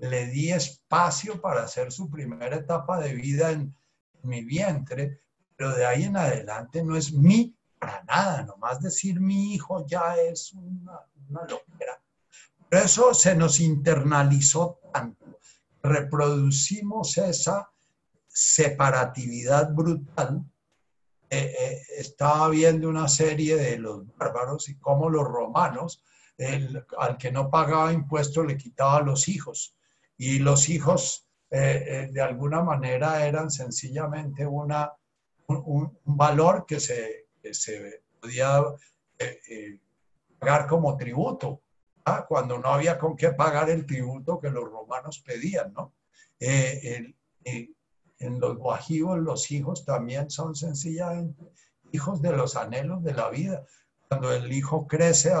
le 0.00 0.26
di 0.26 0.50
espacio 0.50 1.40
para 1.40 1.62
hacer 1.62 1.92
su 1.92 2.10
primera 2.10 2.56
etapa 2.56 3.00
de 3.00 3.14
vida 3.14 3.52
en, 3.52 3.74
mi 4.24 4.44
vientre, 4.44 5.20
pero 5.56 5.74
de 5.74 5.86
ahí 5.86 6.04
en 6.04 6.16
adelante 6.16 6.82
no 6.82 6.96
es 6.96 7.12
mi 7.12 7.54
para 7.78 8.04
nada, 8.04 8.44
nomás 8.44 8.80
decir 8.80 9.20
mi 9.20 9.54
hijo 9.54 9.84
ya 9.86 10.16
es 10.16 10.52
una, 10.52 11.00
una 11.28 11.40
locura. 11.42 12.00
Pero 12.68 12.84
eso 12.84 13.12
se 13.12 13.34
nos 13.34 13.58
internalizó 13.58 14.78
tanto, 14.92 15.38
reproducimos 15.82 17.18
esa 17.18 17.72
separatividad 18.28 19.72
brutal. 19.72 20.44
Eh, 21.28 21.54
eh, 21.58 21.82
estaba 21.98 22.48
viendo 22.50 22.88
una 22.88 23.08
serie 23.08 23.56
de 23.56 23.78
los 23.78 24.06
bárbaros 24.16 24.68
y 24.68 24.78
cómo 24.78 25.10
los 25.10 25.24
romanos, 25.26 26.04
al 26.98 27.18
que 27.18 27.32
no 27.32 27.50
pagaba 27.50 27.92
impuestos, 27.92 28.46
le 28.46 28.56
quitaba 28.56 29.00
los 29.02 29.28
hijos. 29.28 29.76
Y 30.16 30.38
los 30.38 30.68
hijos 30.68 31.26
eh, 31.54 31.84
eh, 31.86 32.08
de 32.10 32.20
alguna 32.22 32.62
manera 32.62 33.26
eran 33.26 33.50
sencillamente 33.50 34.46
una, 34.46 34.90
un, 35.48 35.98
valor 36.04 36.64
que 36.66 36.80
se, 36.80 37.26
se 37.52 38.04
podía 38.18 38.62
eh, 39.18 39.78
pagar 40.38 40.66
como 40.66 40.96
tributo, 40.96 41.60
¿ah? 42.06 42.24
cuando 42.26 42.58
no 42.58 42.68
había 42.68 42.98
con 42.98 43.14
qué 43.14 43.32
pagar 43.32 43.68
el 43.68 43.84
tributo 43.84 44.40
que 44.40 44.48
los 44.48 44.64
romanos 44.64 45.22
pedían, 45.26 45.74
¿no? 45.74 45.92
en 46.40 47.14
los 48.18 48.56
guajivos 48.56 49.18
los 49.18 49.50
hijos 49.50 49.84
también 49.84 50.30
son 50.30 50.54
sencillamente 50.54 51.52
hijos 51.92 52.22
de 52.22 52.32
los 52.32 52.56
anhelos 52.56 53.04
de 53.04 53.12
la 53.12 53.28
vida. 53.28 53.64
Cuando 54.08 54.32
el 54.32 54.50
hijo 54.52 54.86
crece 54.86 55.32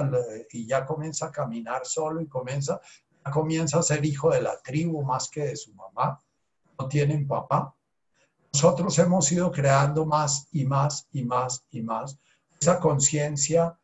y 0.50 0.66
ya 0.66 0.84
comienza 0.84 1.26
a 1.26 1.32
caminar 1.32 1.86
solo 1.86 2.20
y 2.20 2.28
comienza 2.28 2.80
comienza 3.30 3.78
a 3.78 3.82
ser 3.82 4.04
hijo 4.04 4.30
de 4.30 4.42
la 4.42 4.60
tribu 4.60 5.02
más 5.02 5.28
que 5.28 5.42
de 5.42 5.56
su 5.56 5.74
mamá. 5.74 6.20
No 6.78 6.88
tienen 6.88 7.26
papá. 7.26 7.74
Nosotros 8.52 8.98
hemos 8.98 9.30
ido 9.32 9.50
creando 9.50 10.04
más 10.04 10.48
y 10.52 10.64
más 10.64 11.06
y 11.12 11.24
más 11.24 11.64
y 11.70 11.82
más 11.82 12.18
esa 12.60 12.78
conciencia 12.78 13.76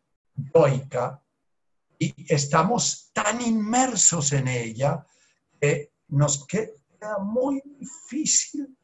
yoica 0.55 1.21
y 1.99 2.15
estamos 2.33 3.11
tan 3.13 3.41
inmersos 3.41 4.33
en 4.33 4.47
ella 4.47 5.05
que 5.61 5.91
nos 6.09 6.47
queda 6.47 7.19
muy 7.21 7.61
difícil. 7.65 8.77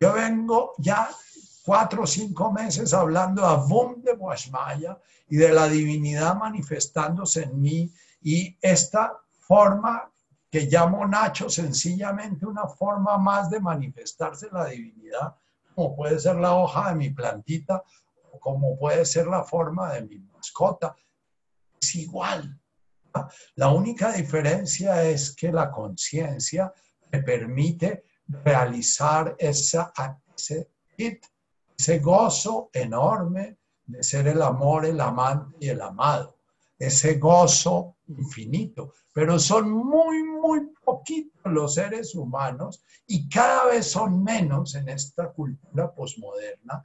Yo 0.00 0.14
vengo 0.14 0.72
ya 0.78 1.10
cuatro 1.64 2.04
o 2.04 2.06
cinco 2.06 2.50
meses 2.50 2.94
hablando 2.94 3.44
a 3.44 3.56
Vom 3.56 4.00
de 4.00 4.14
Guashmaya 4.14 4.98
y 5.28 5.36
de 5.36 5.52
la 5.52 5.68
divinidad 5.68 6.34
manifestándose 6.36 7.42
en 7.42 7.60
mí 7.60 7.92
y 8.26 8.58
esta 8.60 9.16
forma 9.30 10.10
que 10.50 10.62
llamo 10.62 11.06
Nacho, 11.06 11.48
sencillamente 11.48 12.44
una 12.44 12.66
forma 12.66 13.18
más 13.18 13.48
de 13.50 13.60
manifestarse 13.60 14.48
la 14.50 14.64
divinidad, 14.64 15.36
como 15.72 15.94
puede 15.94 16.18
ser 16.18 16.34
la 16.34 16.56
hoja 16.56 16.88
de 16.88 16.96
mi 16.96 17.10
plantita 17.10 17.84
o 18.32 18.40
como 18.40 18.76
puede 18.76 19.04
ser 19.04 19.28
la 19.28 19.44
forma 19.44 19.92
de 19.92 20.02
mi 20.02 20.18
mascota. 20.18 20.96
Es 21.80 21.94
igual. 21.94 22.60
La 23.54 23.70
única 23.70 24.10
diferencia 24.10 25.04
es 25.04 25.32
que 25.32 25.52
la 25.52 25.70
conciencia 25.70 26.74
me 27.12 27.22
permite 27.22 28.06
realizar 28.26 29.36
esa, 29.38 29.92
ese, 30.36 30.68
ese 30.98 31.98
gozo 32.00 32.70
enorme 32.72 33.58
de 33.84 34.02
ser 34.02 34.26
el 34.26 34.42
amor, 34.42 34.84
el 34.84 35.00
amante 35.00 35.56
y 35.60 35.68
el 35.68 35.80
amado 35.80 36.36
ese 36.78 37.14
gozo 37.14 37.95
infinito, 38.08 38.92
pero 39.12 39.38
son 39.38 39.70
muy, 39.70 40.22
muy 40.22 40.68
poquitos 40.84 41.40
los 41.44 41.74
seres 41.74 42.14
humanos 42.14 42.82
y 43.06 43.28
cada 43.28 43.66
vez 43.66 43.86
son 43.86 44.22
menos 44.22 44.74
en 44.74 44.88
esta 44.88 45.32
cultura 45.32 45.92
posmoderna 45.92 46.82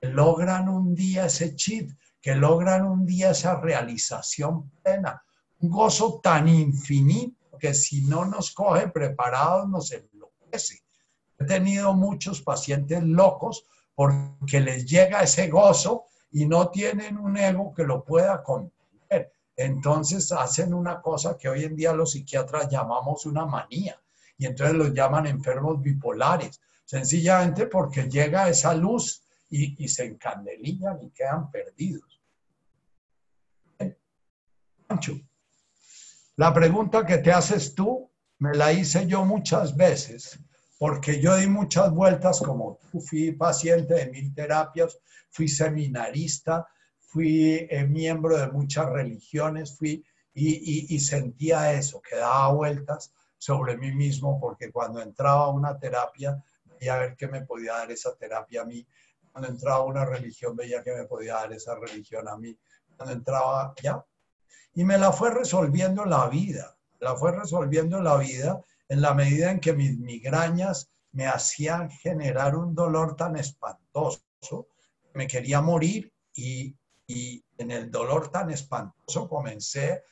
que 0.00 0.08
logran 0.08 0.68
un 0.68 0.94
día 0.94 1.26
ese 1.26 1.54
chip, 1.56 1.90
que 2.20 2.34
logran 2.34 2.84
un 2.86 3.04
día 3.04 3.30
esa 3.30 3.60
realización 3.60 4.70
plena, 4.82 5.22
un 5.60 5.70
gozo 5.70 6.20
tan 6.22 6.48
infinito 6.48 7.58
que 7.58 7.74
si 7.74 8.02
no 8.02 8.24
nos 8.24 8.52
coge 8.52 8.88
preparados 8.88 9.68
nos 9.68 9.92
enloquece. 9.92 10.82
He 11.38 11.44
tenido 11.44 11.94
muchos 11.94 12.42
pacientes 12.42 13.02
locos 13.02 13.64
porque 13.94 14.60
les 14.60 14.86
llega 14.86 15.22
ese 15.22 15.48
gozo 15.48 16.04
y 16.30 16.46
no 16.46 16.70
tienen 16.70 17.18
un 17.18 17.36
ego 17.36 17.72
que 17.74 17.84
lo 17.84 18.04
pueda 18.04 18.42
contener. 18.42 19.32
Entonces 19.58 20.30
hacen 20.30 20.72
una 20.72 21.02
cosa 21.02 21.36
que 21.36 21.48
hoy 21.48 21.64
en 21.64 21.74
día 21.74 21.92
los 21.92 22.12
psiquiatras 22.12 22.70
llamamos 22.70 23.26
una 23.26 23.44
manía 23.44 24.00
y 24.36 24.46
entonces 24.46 24.76
los 24.76 24.94
llaman 24.94 25.26
enfermos 25.26 25.82
bipolares, 25.82 26.60
sencillamente 26.84 27.66
porque 27.66 28.08
llega 28.08 28.48
esa 28.48 28.72
luz 28.72 29.20
y, 29.50 29.88
se 29.88 30.04
encandelillan 30.04 31.02
y 31.02 31.10
quedan 31.10 31.50
perdidos. 31.50 32.20
La 36.36 36.54
pregunta 36.54 37.04
que 37.04 37.18
te 37.18 37.32
haces 37.32 37.74
tú 37.74 38.08
me 38.38 38.54
la 38.54 38.72
hice 38.72 39.08
yo 39.08 39.24
muchas 39.24 39.76
veces 39.76 40.38
porque 40.78 41.20
yo 41.20 41.36
di 41.36 41.48
muchas 41.48 41.90
vueltas 41.90 42.38
como 42.38 42.78
tú, 42.92 43.00
fui 43.00 43.32
paciente 43.32 43.94
de 43.94 44.06
mil 44.06 44.32
terapias, 44.32 44.96
fui 45.30 45.48
seminarista, 45.48 46.64
fui 47.08 47.66
eh, 47.70 47.86
miembro 47.86 48.36
de 48.36 48.48
muchas 48.48 48.86
religiones, 48.90 49.76
fui 49.76 50.04
y, 50.34 50.94
y, 50.94 51.00
sentía 51.00 51.72
eso, 51.72 52.00
que 52.00 52.16
daba 52.16 52.52
vueltas 52.52 53.12
sobre 53.38 53.76
mí 53.76 53.92
mismo, 53.92 54.38
porque 54.38 54.70
cuando 54.70 55.00
entraba 55.00 55.46
a 55.46 55.48
una 55.48 55.78
terapia, 55.78 56.40
veía 56.78 56.94
a 56.94 56.98
ver 56.98 57.16
qué 57.16 57.26
me 57.26 57.42
podía 57.42 57.72
dar 57.72 57.90
esa 57.90 58.14
terapia 58.14 58.62
a 58.62 58.64
mí. 58.64 58.86
Cuando 59.32 59.50
entraba 59.50 59.78
a 59.78 59.84
una 59.84 60.04
religión, 60.04 60.54
veía 60.54 60.82
qué 60.84 60.94
me 60.94 61.06
podía 61.06 61.34
dar 61.34 61.52
esa 61.52 61.74
religión 61.74 62.28
a 62.28 62.36
mí. 62.36 62.56
Cuando 62.96 63.14
entraba, 63.14 63.74
ya. 63.82 64.04
Y 64.74 64.84
me 64.84 64.98
la 64.98 65.10
fue 65.10 65.32
resolviendo 65.32 66.04
la 66.04 66.28
vida, 66.28 66.76
la 67.00 67.16
fue 67.16 67.32
resolviendo 67.32 68.00
la 68.00 68.16
vida 68.18 68.62
en 68.88 69.00
la 69.00 69.14
medida 69.14 69.50
en 69.50 69.60
que 69.60 69.72
mis 69.72 69.98
migrañas 69.98 70.90
me 71.12 71.26
hacían 71.26 71.90
generar 71.90 72.54
un 72.54 72.74
dolor 72.74 73.16
tan 73.16 73.36
espantoso, 73.36 74.68
me 75.14 75.26
quería 75.26 75.60
morir 75.60 76.12
y, 76.34 76.76
en 77.08 77.70
el 77.70 77.90
dolor 77.90 78.30
tan 78.30 78.50
espantoso 78.50 79.28
comencé 79.28 80.02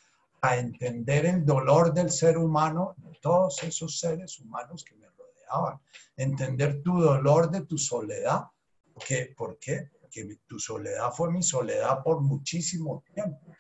a 0.41 0.57
entender 0.57 1.27
el 1.27 1.45
dolor 1.45 1.93
del 1.93 2.11
ser 2.11 2.39
humano, 2.39 2.95
de 2.99 3.19
todos 3.21 3.63
esos 3.63 3.99
seres 3.99 4.39
humanos 4.41 4.85
que 4.85 4.97
me 4.97 5.07
rodeaban, 5.09 5.81
entender 6.17 6.83
tu 6.83 7.01
dolor 7.01 7.51
de 7.51 7.63
tu 7.67 7.77
soledad. 7.77 8.45
¿Por 8.95 9.05
¿Por 9.37 9.59
qué? 9.59 9.91
Porque 10.01 10.39
tu 10.47 10.59
soledad 10.59 11.13
fue 11.13 11.31
mi 11.31 11.43
soledad 11.43 12.03
por 12.03 12.23
muchísimo 12.23 13.05
tiempo. 13.13 13.53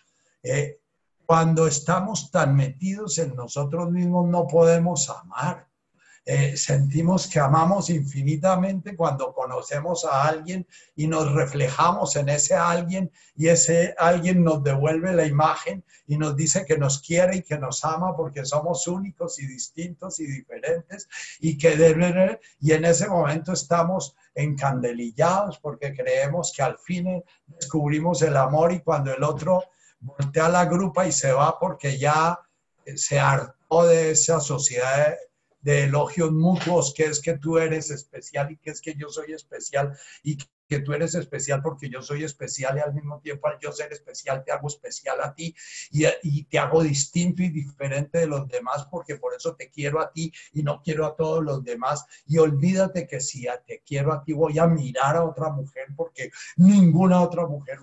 Eh, 0.43 0.81
cuando 1.27 1.67
estamos 1.67 2.31
tan 2.31 2.55
metidos 2.55 3.19
en 3.19 3.35
nosotros 3.35 3.91
mismos 3.91 4.29
no 4.29 4.47
podemos 4.47 5.11
amar. 5.11 5.69
Eh, 6.29 6.57
sentimos 6.57 7.29
que 7.29 7.39
amamos 7.39 7.89
infinitamente 7.89 8.97
cuando 8.97 9.33
conocemos 9.33 10.05
a 10.05 10.25
alguien 10.25 10.67
y 10.97 11.07
nos 11.07 11.33
reflejamos 11.33 12.17
en 12.17 12.29
ese 12.29 12.57
alguien 12.57 13.13
y 13.37 13.47
ese 13.47 13.95
alguien 13.97 14.43
nos 14.43 14.65
devuelve 14.65 15.13
la 15.13 15.25
imagen 15.25 15.85
y 16.09 16.19
nos 16.19 16.35
dice 16.35 16.65
que 16.65 16.79
nos 16.79 17.01
quiere 17.01 17.37
y 17.37 17.43
que 17.43 17.57
nos 17.59 17.85
ama 17.85 18.17
porque 18.17 18.45
somos 18.45 18.89
únicos 18.89 19.39
y 19.39 19.47
distintos 19.47 20.19
y 20.19 20.27
diferentes 20.27 21.09
y 21.39 21.57
que 21.57 21.77
debe, 21.77 22.41
y 22.59 22.73
en 22.73 22.87
ese 22.87 23.09
momento 23.09 23.53
estamos 23.53 24.17
encandelillados 24.35 25.61
porque 25.61 25.95
creemos 25.95 26.53
que 26.53 26.65
al 26.65 26.77
fin 26.77 27.23
descubrimos 27.47 28.21
el 28.23 28.37
amor 28.37 28.73
y 28.73 28.81
cuando 28.81 29.15
el 29.15 29.23
otro 29.23 29.63
voltea 30.01 30.49
la 30.49 30.65
grupa 30.65 31.07
y 31.07 31.13
se 31.13 31.31
va 31.31 31.57
porque 31.57 31.97
ya 31.99 32.37
se 32.97 33.21
hartó 33.21 33.87
de 33.87 34.11
esa 34.11 34.41
sociedad 34.41 35.15
de, 35.67 35.85
elogios 35.85 36.33
mutuos, 36.33 36.95
que 36.95 37.05
es 37.05 37.21
que 37.21 37.39
tú 37.39 37.59
eres 37.59 37.91
especial 37.91 38.53
y 38.53 38.57
que 38.57 38.71
es 38.71 38.81
que 38.81 38.95
yo 38.95 39.09
soy 39.09 39.33
especial 39.33 39.97
y 40.23 40.39
que 40.69 40.81
tú 40.81 40.93
eres 40.93 41.15
especial 41.15 41.63
porque 41.63 41.89
yo 41.89 42.03
soy 42.03 42.25
especial 42.25 42.77
y 42.77 42.81
al 42.81 42.95
mismo 42.95 43.21
tiempo 43.21 43.49
al 43.49 43.59
yo 43.61 43.73
ser 43.73 43.93
especial 43.93 44.43
te 44.45 44.53
hago 44.53 44.69
especial 44.69 45.21
a 45.23 45.35
ti 45.35 45.55
y, 45.91 46.05
y, 46.23 46.45
te 46.45 46.59
hago 46.59 46.83
distinto 46.83 47.43
y 47.43 47.51
diferente 47.51 48.19
de 48.19 48.27
los 48.27 48.49
demás 48.49 48.87
porque 48.91 49.17
por 49.17 49.35
eso 49.35 49.55
te 49.55 49.71
quiero 49.71 50.01
a 50.01 50.11
ti 50.13 50.33
y 50.53 50.63
no 50.63 50.81
quiero 50.83 51.07
a 51.07 51.17
todos 51.17 51.45
los 51.45 51.63
demás. 51.63 52.05
Y 52.27 52.39
olvídate 52.39 53.07
que 53.07 53.21
si 53.21 53.47
te 53.67 53.83
quiero 53.87 54.13
a 54.13 54.23
ti 54.23 54.33
voy 54.33 54.59
a 54.59 54.67
mirar 54.67 55.17
a 55.17 55.25
otra 55.25 55.51
mujer 55.51 55.87
porque 55.97 56.31
ninguna 56.57 57.23
otra 57.23 57.47
mujer 57.47 57.79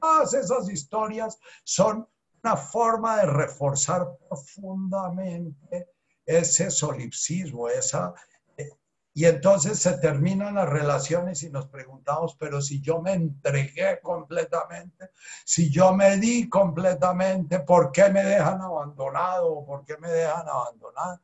Todas 0.00 0.34
esas 0.34 0.68
historias 0.68 1.38
son 1.64 2.08
una 2.42 2.56
forma 2.56 3.18
de 3.18 3.26
reforzar 3.26 4.08
profundamente 4.28 5.91
ese 6.26 6.70
solipsismo, 6.70 7.68
esa... 7.68 8.14
Eh, 8.56 8.70
y 9.14 9.26
entonces 9.26 9.78
se 9.78 9.98
terminan 9.98 10.54
las 10.54 10.68
relaciones 10.68 11.42
y 11.42 11.50
nos 11.50 11.66
preguntamos, 11.68 12.36
pero 12.38 12.62
si 12.62 12.80
yo 12.80 13.00
me 13.00 13.12
entregué 13.12 14.00
completamente, 14.00 15.10
si 15.44 15.70
yo 15.70 15.92
me 15.92 16.16
di 16.16 16.48
completamente, 16.48 17.60
¿por 17.60 17.92
qué 17.92 18.08
me 18.08 18.24
dejan 18.24 18.60
abandonado? 18.62 19.64
¿Por 19.64 19.84
qué 19.84 19.96
me 19.98 20.10
dejan 20.10 20.48
abandonado? 20.48 21.20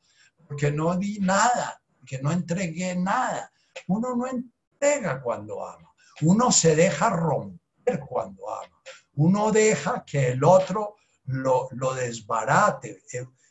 Porque 0.46 0.70
no 0.70 0.96
di 0.96 1.18
nada, 1.20 1.82
porque 1.98 2.20
no 2.20 2.30
entregué 2.30 2.94
nada. 2.94 3.50
Uno 3.86 4.14
no 4.16 4.26
entrega 4.26 5.20
cuando 5.22 5.66
ama, 5.66 5.92
uno 6.22 6.50
se 6.52 6.76
deja 6.76 7.10
romper 7.10 8.00
cuando 8.00 8.50
ama. 8.50 8.78
Uno 9.14 9.50
deja 9.50 10.04
que 10.04 10.28
el 10.28 10.44
otro 10.44 10.96
lo, 11.24 11.68
desbarate. 11.94 13.02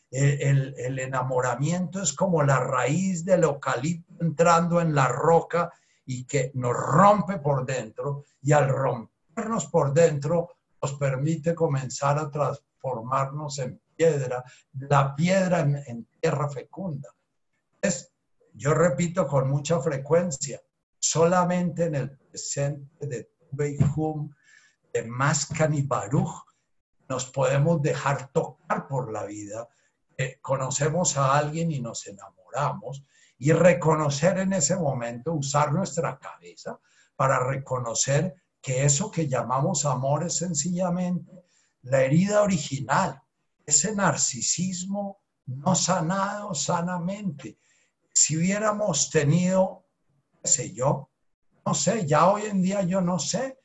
El, 0.10 1.00
enamoramiento 1.00 2.02
es 2.02 2.14
como 2.14 2.42
la 2.44 2.60
raíz 2.60 3.26
del 3.26 3.44
eucalipto 3.44 4.14
entrando 4.22 4.80
en 4.80 4.96
la 4.96 5.08
roca 5.08 5.72
y 6.06 6.26
que 6.26 6.52
nos 6.54 6.74
rompe 6.74 7.40
por 7.40 7.66
dentro 7.66 8.24
y 8.42 8.54
al 8.54 8.70
rompernos 8.70 9.68
por 9.68 9.94
dentro 9.94 10.56
nos 10.82 10.94
permite 10.94 11.54
comenzar 11.54 12.18
a 12.18 12.32
transformarnos 12.32 13.60
en 13.60 13.82
piedra, 13.96 14.44
la 14.74 15.14
piedra 15.16 15.60
en, 15.60 16.08
tierra 16.22 16.50
fecunda. 16.50 17.10
Es, 17.82 18.14
yo 18.54 18.74
repito 18.74 19.28
con 19.28 19.50
mucha 19.50 19.80
frecuencia, 19.80 20.62
solamente 20.98 21.86
en 21.86 21.96
el 21.96 22.12
presente 22.18 23.08
de 23.08 23.30
Beihum, 23.52 24.32
de 24.94 25.04
Mascan 25.04 25.74
y 25.74 25.82
Baruch, 25.82 26.46
nos 27.10 27.26
podemos 27.26 27.82
dejar 27.82 28.32
tocar 28.32 28.88
por 28.88 29.12
la 29.12 29.26
vida, 29.26 29.68
eh, 30.18 30.40
conocemos 30.42 31.16
a 31.18 31.38
alguien 31.38 31.72
y 31.72 31.80
nos 31.80 32.08
enamoramos 32.08 33.04
y 33.38 33.52
reconocer 33.52 34.40
en 34.40 34.54
ese 34.54 34.76
momento, 34.76 35.34
usar 35.34 35.72
nuestra 35.72 36.18
cabeza 36.18 36.80
para 37.16 37.40
reconocer 37.40 38.36
que 38.60 38.84
eso 38.84 39.12
que 39.12 39.28
llamamos 39.28 39.86
amor 39.86 40.24
es 40.24 40.38
sencillamente 40.38 41.46
la 41.84 42.02
herida 42.02 42.42
original, 42.42 43.22
ese 43.66 43.96
narcisismo 43.96 45.22
no 45.46 45.76
sanado 45.76 46.54
sanamente. 46.54 47.60
Si 48.12 48.38
hubiéramos 48.38 49.10
tenido, 49.10 49.86
qué 50.42 50.48
sé 50.48 50.74
yo, 50.74 51.12
no 51.66 51.74
sé, 51.74 52.06
ya 52.06 52.30
hoy 52.30 52.44
en 52.44 52.62
día 52.62 52.82
yo 52.82 53.02
no 53.02 53.20
sé 53.20 53.57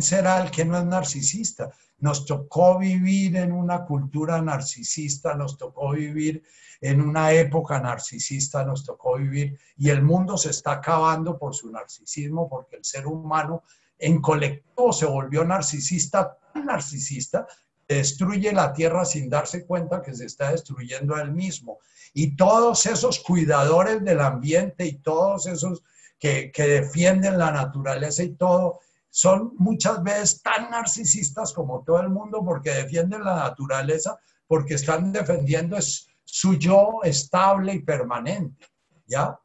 será 0.00 0.42
el 0.42 0.50
que 0.50 0.64
no 0.64 0.78
es 0.78 0.84
narcisista. 0.84 1.70
Nos 1.98 2.24
tocó 2.24 2.78
vivir 2.78 3.36
en 3.36 3.52
una 3.52 3.84
cultura 3.84 4.40
narcisista, 4.40 5.34
nos 5.34 5.58
tocó 5.58 5.90
vivir 5.90 6.42
en 6.80 7.00
una 7.00 7.32
época 7.32 7.80
narcisista, 7.80 8.64
nos 8.64 8.84
tocó 8.84 9.16
vivir 9.16 9.58
y 9.76 9.90
el 9.90 10.02
mundo 10.02 10.36
se 10.36 10.50
está 10.50 10.72
acabando 10.72 11.38
por 11.38 11.54
su 11.54 11.70
narcisismo 11.70 12.48
porque 12.48 12.76
el 12.76 12.84
ser 12.84 13.06
humano 13.06 13.62
en 13.98 14.20
colectivo 14.20 14.92
se 14.92 15.06
volvió 15.06 15.44
narcisista, 15.44 16.36
tan 16.52 16.66
narcisista, 16.66 17.46
que 17.86 17.96
destruye 17.96 18.52
la 18.52 18.72
tierra 18.72 19.04
sin 19.04 19.28
darse 19.28 19.64
cuenta 19.64 20.02
que 20.02 20.14
se 20.14 20.26
está 20.26 20.50
destruyendo 20.50 21.14
a 21.14 21.22
él 21.22 21.30
mismo. 21.30 21.78
Y 22.12 22.34
todos 22.34 22.86
esos 22.86 23.20
cuidadores 23.20 24.02
del 24.02 24.20
ambiente 24.20 24.86
y 24.86 24.94
todos 24.94 25.46
esos 25.46 25.82
que, 26.18 26.52
defienden 26.56 27.38
la 27.38 27.50
naturaleza 27.50 28.22
y 28.22 28.34
todo, 28.34 28.80
son 29.14 29.52
muchas 29.58 30.02
veces 30.02 30.40
tan 30.40 30.70
narcisistas 30.70 31.52
como 31.52 31.84
todo 31.84 32.00
el 32.00 32.08
mundo 32.08 32.42
porque 32.42 32.70
defienden 32.70 33.22
la 33.22 33.36
naturaleza, 33.36 34.18
porque 34.46 34.74
están 34.74 35.12
defendiendo 35.12 35.76
su 36.24 36.54
yo 36.54 37.00
estable 37.02 37.74
y 37.74 37.82
permanente. 37.82 38.66
¿Ya? 39.06 39.38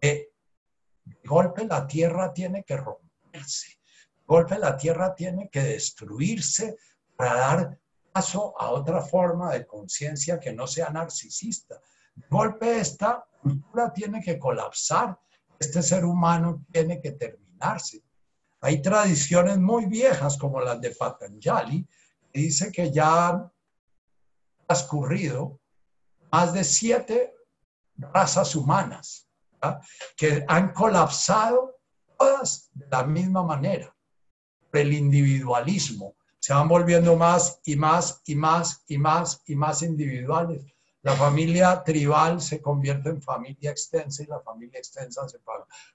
de 0.00 0.32
golpe 1.22 1.66
la 1.66 1.86
tierra 1.86 2.32
tiene 2.32 2.64
que 2.64 2.78
romperse, 2.78 3.78
golpe 4.26 4.58
la 4.58 4.74
tierra 4.74 5.14
tiene 5.14 5.50
que 5.50 5.60
destruirse 5.60 6.76
para 7.14 7.34
dar 7.34 7.80
paso 8.10 8.58
a 8.58 8.70
otra 8.70 9.02
forma 9.02 9.52
de 9.52 9.66
conciencia 9.66 10.40
que 10.40 10.54
no 10.54 10.66
sea 10.66 10.88
narcisista. 10.88 11.78
Golpe 12.30 12.80
esta 12.80 13.22
cultura 13.42 13.92
tiene 13.92 14.22
que 14.22 14.38
colapsar, 14.38 15.18
este 15.58 15.82
ser 15.82 16.06
humano 16.06 16.64
tiene 16.72 17.02
que 17.02 17.12
terminarse. 17.12 18.02
Hay 18.64 18.80
tradiciones 18.80 19.58
muy 19.58 19.84
viejas 19.84 20.38
como 20.38 20.58
las 20.58 20.80
de 20.80 20.90
Patanjali, 20.92 21.86
que 22.32 22.40
dice 22.40 22.72
que 22.72 22.90
ya 22.90 23.28
han 23.28 23.52
transcurrido 24.66 25.60
más 26.32 26.54
de 26.54 26.64
siete 26.64 27.34
razas 27.98 28.56
humanas, 28.56 29.28
que 30.16 30.46
han 30.48 30.72
colapsado 30.72 31.76
todas 32.18 32.70
de 32.72 32.86
la 32.90 33.04
misma 33.04 33.42
manera, 33.42 33.94
el 34.72 34.94
individualismo, 34.94 36.16
se 36.38 36.54
van 36.54 36.66
volviendo 36.66 37.16
más 37.16 37.60
y 37.66 37.76
más 37.76 38.22
y 38.24 38.34
más 38.34 38.82
y 38.88 38.96
más 38.96 39.42
y 39.46 39.56
más 39.56 39.82
individuales. 39.82 40.64
La 41.04 41.12
familia 41.12 41.82
tribal 41.84 42.40
se 42.40 42.62
convierte 42.62 43.10
en 43.10 43.20
familia 43.20 43.70
extensa 43.70 44.22
y 44.22 44.26
la 44.26 44.40
familia 44.40 44.78
extensa 44.78 45.28
se 45.28 45.38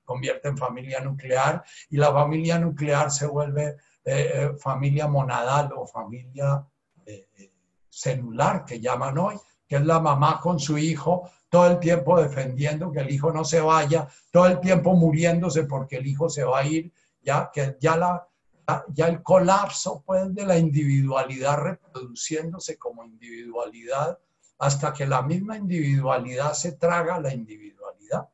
convierte 0.05 0.49
en 0.49 0.55
familia 0.55 0.99
nuclear. 0.99 1.63
Y 1.89 1.97
la 1.97 2.13
familia 2.13 2.59
nuclear 2.59 3.09
se 3.09 3.25
vuelve 3.25 3.69
eh, 4.05 4.31
eh, 4.33 4.51
familia 4.59 5.07
monadal 5.07 5.71
o 5.75 5.87
familia 5.87 6.63
eh, 7.07 7.27
celular 7.89 8.63
que 8.63 8.79
llaman 8.79 9.17
hoy, 9.17 9.35
que 9.67 9.77
es 9.77 9.85
la 9.85 9.99
mamá 9.99 10.39
con 10.39 10.59
su 10.59 10.77
hijo 10.77 11.27
todo 11.49 11.65
el 11.65 11.79
tiempo 11.79 12.21
defendiendo 12.21 12.91
que 12.91 12.99
el 12.99 13.09
hijo 13.09 13.31
no 13.31 13.43
se 13.43 13.59
vaya, 13.61 14.07
todo 14.29 14.45
el 14.45 14.59
tiempo 14.59 14.93
muriéndose 14.93 15.63
porque 15.63 15.97
el 15.97 16.05
hijo 16.05 16.29
se 16.29 16.43
va 16.43 16.59
a 16.59 16.65
ir, 16.65 16.93
ya 17.23 17.49
que 17.51 17.77
ya 17.79 17.97
la 17.97 18.27
ya 18.89 19.07
el 19.07 19.23
colapso 19.23 20.03
pues, 20.05 20.31
de 20.35 20.45
la 20.45 20.55
individualidad 20.55 21.57
reproduciéndose 21.57 22.77
como 22.77 23.03
individualidad 23.03 24.19
hasta 24.59 24.93
que 24.93 25.05
la 25.05 25.21
misma 25.21 25.57
individualidad 25.57 26.53
se 26.53 26.73
traga 26.73 27.19
la 27.19 27.33
individualidad. 27.33 28.29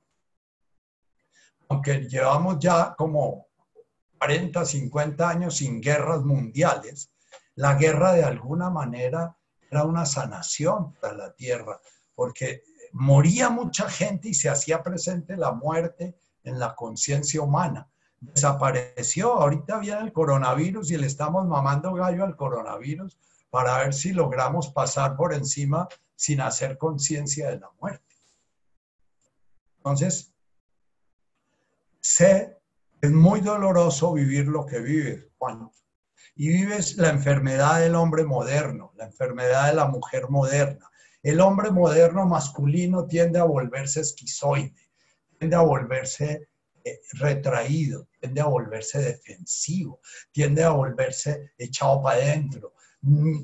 Aunque 1.70 2.02
llevamos 2.10 2.58
ya 2.60 2.94
como 2.96 3.48
40, 4.20 4.66
50 4.66 5.30
años 5.30 5.58
sin 5.58 5.82
guerras 5.82 6.24
mundiales, 6.24 7.12
la 7.56 7.76
guerra 7.76 8.14
de 8.14 8.24
alguna 8.24 8.70
manera 8.70 9.38
era 9.70 9.84
una 9.84 10.06
sanación 10.06 10.94
para 10.96 11.14
la 11.14 11.34
tierra, 11.34 11.80
porque 12.14 12.64
moría 12.92 13.50
mucha 13.50 13.90
gente 13.90 14.30
y 14.30 14.34
se 14.34 14.50
hacía 14.50 14.84
presente 14.84 15.38
la 15.38 15.52
muerte 15.52 16.18
en 16.44 16.60
la 16.60 16.76
conciencia 16.76 17.42
humana 17.42 17.88
desapareció. 18.34 19.34
Ahorita 19.34 19.80
viene 19.80 20.02
el 20.02 20.14
coronavirus 20.14 20.92
y 20.92 20.98
le 20.98 21.08
estamos 21.08 21.46
mamando 21.46 21.94
gallo 21.94 22.24
al 22.24 22.36
coronavirus 22.36 23.18
para 23.50 23.80
ver 23.80 23.94
si 23.94 24.12
logramos 24.12 24.70
pasar 24.70 25.16
por 25.16 25.34
encima 25.34 25.88
sin 26.16 26.42
hacer 26.42 26.78
conciencia 26.78 27.50
de 27.50 27.60
la 27.60 27.70
muerte. 27.80 28.16
Entonces, 29.78 30.34
sé, 32.00 32.58
es 33.02 33.12
muy 33.12 33.42
doloroso 33.42 34.14
vivir 34.14 34.48
lo 34.48 34.66
que 34.66 34.80
vives, 34.80 35.28
Juan. 35.38 35.70
Y 36.36 36.50
vives 36.50 36.98
la 36.98 37.10
enfermedad 37.10 37.80
del 37.80 37.96
hombre 37.96 38.26
moderno, 38.26 38.92
la 38.96 39.06
enfermedad 39.06 39.68
de 39.68 39.76
la 39.76 39.88
mujer 39.88 40.30
moderna. 40.30 40.90
El 41.22 41.40
hombre 41.42 41.72
moderno 41.72 42.26
masculino 42.26 43.06
tiende 43.06 43.40
a 43.40 43.44
volverse 43.44 44.02
esquizoide, 44.02 44.76
tiende 45.38 45.56
a 45.56 45.62
volverse 45.62 46.50
eh, 46.84 47.00
retraído, 47.14 48.08
tiende 48.20 48.42
a 48.42 48.46
volverse 48.46 49.00
defensivo, 49.00 50.02
tiende 50.32 50.64
a 50.64 50.70
volverse 50.70 51.54
echado 51.58 52.02
para 52.04 52.18
adentro, 52.18 52.74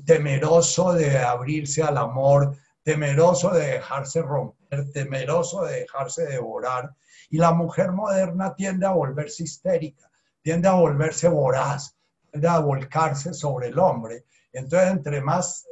temeroso 0.04 0.92
de 0.92 1.18
abrirse 1.18 1.82
al 1.82 1.98
amor, 1.98 2.56
temeroso 2.82 3.50
de 3.50 3.66
dejarse 3.66 4.22
romper, 4.22 4.90
temeroso 4.92 5.64
de 5.64 5.80
dejarse 5.80 6.26
devorar. 6.26 6.94
Y 7.30 7.38
la 7.38 7.52
mujer 7.52 7.92
moderna 7.92 8.54
tiende 8.54 8.86
a 8.86 8.90
volverse 8.90 9.44
histérica, 9.44 10.10
tiende 10.42 10.68
a 10.68 10.72
volverse 10.74 11.28
voraz, 11.28 11.96
tiende 12.30 12.48
a 12.48 12.58
volcarse 12.58 13.32
sobre 13.32 13.68
el 13.68 13.78
hombre. 13.78 14.24
Entonces, 14.52 14.90
entre 14.90 15.20
más 15.20 15.64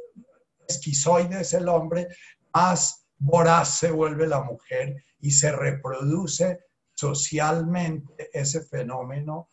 esquizoide 0.67 1.41
es 1.41 1.53
el 1.53 1.67
hombre, 1.67 2.07
más 2.53 3.05
voraz 3.17 3.77
se 3.77 3.91
vuelve 3.91 4.25
la 4.25 4.41
mujer 4.41 5.03
y 5.19 5.31
se 5.31 5.51
reproduce 5.51 6.59
socialmente 6.93 8.29
ese 8.33 8.61
fenómeno, 8.61 9.49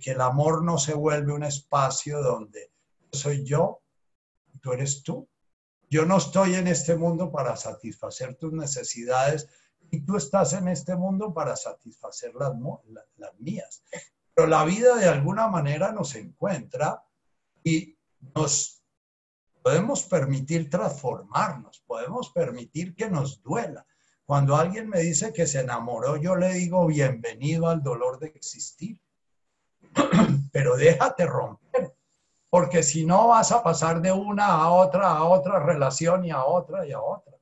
que 0.00 0.12
el 0.12 0.20
amor 0.20 0.64
no 0.64 0.78
se 0.78 0.94
vuelve 0.94 1.32
un 1.32 1.44
espacio 1.44 2.20
donde 2.20 2.73
soy 3.14 3.44
yo, 3.44 3.82
tú 4.60 4.72
eres 4.72 5.02
tú. 5.02 5.28
Yo 5.90 6.04
no 6.04 6.18
estoy 6.18 6.54
en 6.54 6.66
este 6.66 6.96
mundo 6.96 7.30
para 7.30 7.56
satisfacer 7.56 8.34
tus 8.34 8.52
necesidades 8.52 9.48
y 9.90 10.00
tú 10.00 10.16
estás 10.16 10.52
en 10.54 10.68
este 10.68 10.96
mundo 10.96 11.32
para 11.32 11.56
satisfacer 11.56 12.34
las, 12.34 12.52
las 13.16 13.38
mías. 13.38 13.82
Pero 14.34 14.48
la 14.48 14.64
vida 14.64 14.96
de 14.96 15.08
alguna 15.08 15.48
manera 15.48 15.92
nos 15.92 16.14
encuentra 16.16 17.04
y 17.62 17.96
nos 18.34 18.82
podemos 19.62 20.02
permitir 20.02 20.68
transformarnos, 20.68 21.82
podemos 21.86 22.30
permitir 22.30 22.94
que 22.94 23.08
nos 23.08 23.42
duela, 23.42 23.86
cuando 24.26 24.56
alguien 24.56 24.88
me 24.88 25.00
dice 25.00 25.32
que 25.32 25.46
se 25.46 25.60
enamoró, 25.60 26.16
yo 26.16 26.34
le 26.34 26.54
digo 26.54 26.86
bienvenido 26.86 27.68
al 27.68 27.82
dolor 27.82 28.18
de 28.18 28.28
existir. 28.28 28.98
Pero 30.52 30.76
déjate 30.76 31.26
romper, 31.26 31.93
porque 32.54 32.84
si 32.84 33.04
no 33.04 33.26
vas 33.26 33.50
a 33.50 33.64
pasar 33.64 34.00
de 34.00 34.12
una 34.12 34.46
a 34.46 34.70
otra, 34.70 35.10
a 35.10 35.24
otra 35.24 35.58
relación 35.58 36.24
y 36.24 36.30
a 36.30 36.44
otra 36.44 36.86
y 36.86 36.92
a 36.92 37.00
otra. 37.00 37.34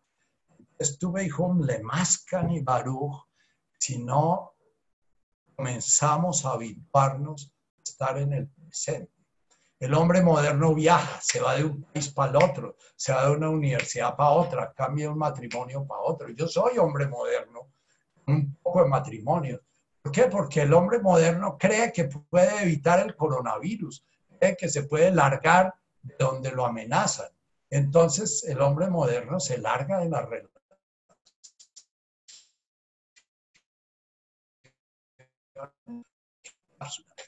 Estuve 0.78 1.24
hijo 1.24 1.54
le 1.60 1.82
mascan 1.82 2.50
y 2.50 2.62
baruch, 2.62 3.26
si 3.78 4.02
no 4.02 4.54
comenzamos 5.54 6.46
a 6.46 6.52
habituarnos 6.52 7.52
a 7.76 7.82
estar 7.82 8.16
en 8.16 8.32
el 8.32 8.48
presente. 8.48 9.12
El 9.78 9.92
hombre 9.92 10.22
moderno 10.22 10.74
viaja, 10.74 11.20
se 11.20 11.42
va 11.42 11.56
de 11.56 11.64
un 11.64 11.82
país 11.82 12.08
para 12.08 12.30
el 12.30 12.36
otro, 12.36 12.76
se 12.96 13.12
va 13.12 13.26
de 13.26 13.32
una 13.32 13.50
universidad 13.50 14.16
para 14.16 14.30
otra, 14.30 14.72
cambia 14.72 15.10
un 15.10 15.18
matrimonio 15.18 15.86
para 15.86 16.00
otro. 16.00 16.30
Yo 16.30 16.48
soy 16.48 16.78
hombre 16.78 17.06
moderno, 17.06 17.70
un 18.28 18.56
poco 18.62 18.82
de 18.82 18.88
matrimonio. 18.88 19.60
¿Por 20.00 20.10
qué? 20.10 20.22
Porque 20.22 20.62
el 20.62 20.72
hombre 20.72 21.00
moderno 21.00 21.58
cree 21.58 21.92
que 21.92 22.04
puede 22.04 22.62
evitar 22.62 23.00
el 23.00 23.14
coronavirus, 23.14 24.06
que 24.58 24.68
se 24.68 24.82
puede 24.84 25.10
largar 25.12 25.74
de 26.02 26.14
donde 26.18 26.50
lo 26.50 26.66
amenazan. 26.66 27.28
Entonces 27.70 28.44
el 28.44 28.60
hombre 28.60 28.88
moderno 28.88 29.40
se 29.40 29.58
larga 29.58 30.00
de 30.00 30.08
la 30.08 30.22
relación. 30.22 30.50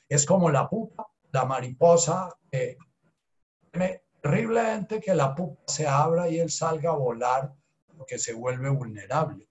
Es 0.09 0.27
como 0.27 0.51
la 0.51 0.69
pupa 0.69 1.07
la 1.31 1.45
mariposa, 1.45 2.29
terriblemente 4.21 5.01
que 5.01 5.15
la 5.15 5.35
pupa 5.35 5.63
se 5.67 5.87
abra 5.87 6.29
y 6.29 6.39
él 6.39 6.49
salga 6.49 6.91
a 6.91 6.97
volar 6.97 7.53
porque 7.97 8.19
se 8.19 8.33
vuelve 8.35 8.69
vulnerable. 8.69 9.49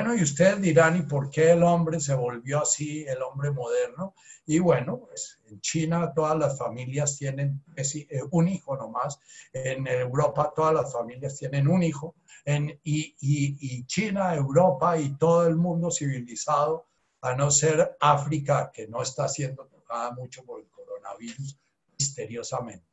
Bueno, 0.00 0.16
y 0.16 0.22
ustedes 0.22 0.62
dirán, 0.62 0.96
¿y 0.96 1.02
por 1.02 1.28
qué 1.28 1.50
el 1.50 1.62
hombre 1.62 2.00
se 2.00 2.14
volvió 2.14 2.62
así, 2.62 3.04
el 3.06 3.20
hombre 3.20 3.50
moderno? 3.50 4.14
Y 4.46 4.58
bueno, 4.58 4.98
pues 4.98 5.38
en 5.44 5.60
China 5.60 6.14
todas 6.14 6.38
las 6.38 6.56
familias 6.56 7.18
tienen 7.18 7.62
eh, 7.76 8.22
un 8.30 8.48
hijo 8.48 8.78
nomás, 8.78 9.20
en 9.52 9.86
Europa 9.86 10.54
todas 10.56 10.72
las 10.72 10.90
familias 10.90 11.36
tienen 11.38 11.68
un 11.68 11.82
hijo, 11.82 12.14
en, 12.46 12.80
y, 12.82 13.14
y, 13.20 13.58
y 13.60 13.84
China, 13.84 14.34
Europa 14.34 14.96
y 14.96 15.18
todo 15.18 15.46
el 15.46 15.56
mundo 15.56 15.90
civilizado, 15.90 16.86
a 17.20 17.34
no 17.34 17.50
ser 17.50 17.98
África, 18.00 18.70
que 18.72 18.88
no 18.88 19.02
está 19.02 19.28
siendo 19.28 19.66
tocada 19.66 20.12
mucho 20.12 20.46
por 20.46 20.60
el 20.60 20.68
coronavirus 20.70 21.58
misteriosamente, 21.98 22.86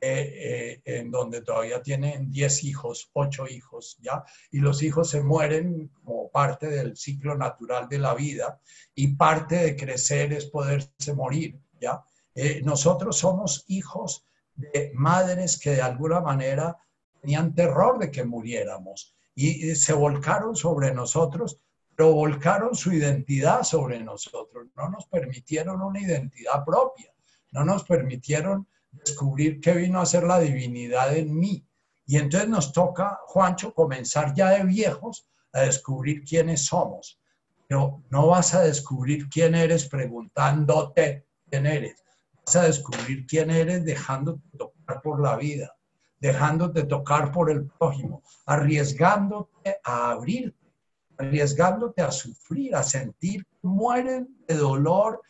eh, 0.00 0.80
eh, 0.84 0.98
en 0.98 1.10
donde 1.10 1.42
todavía 1.42 1.82
tienen 1.82 2.30
10 2.30 2.64
hijos, 2.64 3.10
8 3.12 3.48
hijos, 3.48 3.98
¿ya? 4.00 4.24
Y 4.50 4.60
los 4.60 4.82
hijos 4.82 5.10
se 5.10 5.22
mueren 5.22 5.88
como 5.88 6.30
parte 6.30 6.68
del 6.68 6.96
ciclo 6.96 7.36
natural 7.36 7.88
de 7.88 7.98
la 7.98 8.14
vida 8.14 8.60
y 8.94 9.16
parte 9.16 9.56
de 9.56 9.76
crecer 9.76 10.32
es 10.32 10.46
poderse 10.46 11.14
morir, 11.14 11.58
¿ya? 11.80 12.02
Eh, 12.34 12.62
nosotros 12.64 13.18
somos 13.18 13.64
hijos 13.68 14.26
de 14.54 14.92
madres 14.94 15.58
que 15.58 15.70
de 15.70 15.82
alguna 15.82 16.20
manera 16.20 16.76
tenían 17.20 17.54
terror 17.54 17.98
de 17.98 18.10
que 18.10 18.24
muriéramos 18.24 19.16
y 19.34 19.74
se 19.74 19.92
volcaron 19.92 20.56
sobre 20.56 20.92
nosotros 20.92 21.60
pero 21.98 22.12
volcaron 22.12 22.76
su 22.76 22.92
identidad 22.92 23.64
sobre 23.64 23.98
nosotros, 23.98 24.68
no 24.76 24.88
nos 24.88 25.06
permitieron 25.06 25.82
una 25.82 26.00
identidad 26.00 26.64
propia, 26.64 27.12
no 27.50 27.64
nos 27.64 27.82
permitieron 27.82 28.68
descubrir 29.04 29.60
qué 29.60 29.72
vino 29.72 30.00
a 30.00 30.06
ser 30.06 30.24
la 30.24 30.38
divinidad 30.40 31.16
en 31.16 31.38
mí. 31.38 31.64
Y 32.06 32.16
entonces 32.16 32.48
nos 32.48 32.72
toca, 32.72 33.20
Juancho, 33.26 33.74
comenzar 33.74 34.34
ya 34.34 34.50
de 34.50 34.64
viejos 34.64 35.28
a 35.52 35.60
descubrir 35.60 36.24
quiénes 36.24 36.66
somos. 36.66 37.20
Pero 37.66 38.02
no 38.10 38.28
vas 38.28 38.54
a 38.54 38.62
descubrir 38.62 39.28
quién 39.28 39.54
eres 39.54 39.88
preguntándote 39.88 41.26
quién 41.50 41.66
eres. 41.66 42.02
Vas 42.46 42.56
a 42.56 42.62
descubrir 42.62 43.26
quién 43.26 43.50
eres 43.50 43.84
dejándote 43.84 44.42
tocar 44.56 45.02
por 45.02 45.20
la 45.20 45.36
vida. 45.36 45.74
dejándote 46.20 46.84
tocar 46.84 47.30
por 47.30 47.50
el 47.50 47.66
prójimo, 47.66 48.22
arriesgándote 48.46 49.80
a 49.84 50.10
abrirte, 50.10 50.72
arriesgándote 51.16 52.02
a 52.02 52.10
sufrir, 52.10 52.74
a 52.74 52.82
sentir 52.82 53.44
que 53.44 53.68
mueren 53.68 54.36
de 54.46 54.54
dolor 54.54 55.20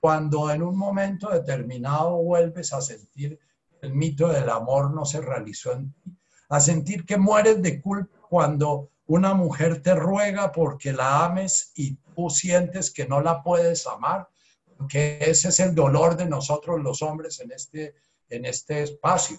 cuando 0.00 0.50
en 0.50 0.62
un 0.62 0.76
momento 0.76 1.28
determinado 1.28 2.16
vuelves 2.16 2.72
a 2.72 2.80
sentir 2.80 3.38
el 3.82 3.94
mito 3.94 4.28
del 4.28 4.48
amor 4.48 4.92
no 4.92 5.04
se 5.04 5.20
realizó 5.20 5.72
en 5.72 5.92
ti, 5.92 6.16
a 6.48 6.60
sentir 6.60 7.04
que 7.04 7.16
mueres 7.16 7.62
de 7.62 7.80
culpa 7.80 8.18
cuando 8.28 8.90
una 9.06 9.34
mujer 9.34 9.82
te 9.82 9.94
ruega 9.94 10.52
porque 10.52 10.92
la 10.92 11.24
ames 11.24 11.72
y 11.74 11.96
tú 12.14 12.30
sientes 12.30 12.92
que 12.92 13.06
no 13.06 13.20
la 13.20 13.42
puedes 13.42 13.86
amar, 13.86 14.28
porque 14.76 15.18
ese 15.20 15.48
es 15.48 15.60
el 15.60 15.74
dolor 15.74 16.16
de 16.16 16.26
nosotros 16.26 16.80
los 16.80 17.02
hombres 17.02 17.40
en 17.40 17.52
este, 17.52 17.94
en 18.28 18.44
este 18.44 18.82
espacio. 18.82 19.38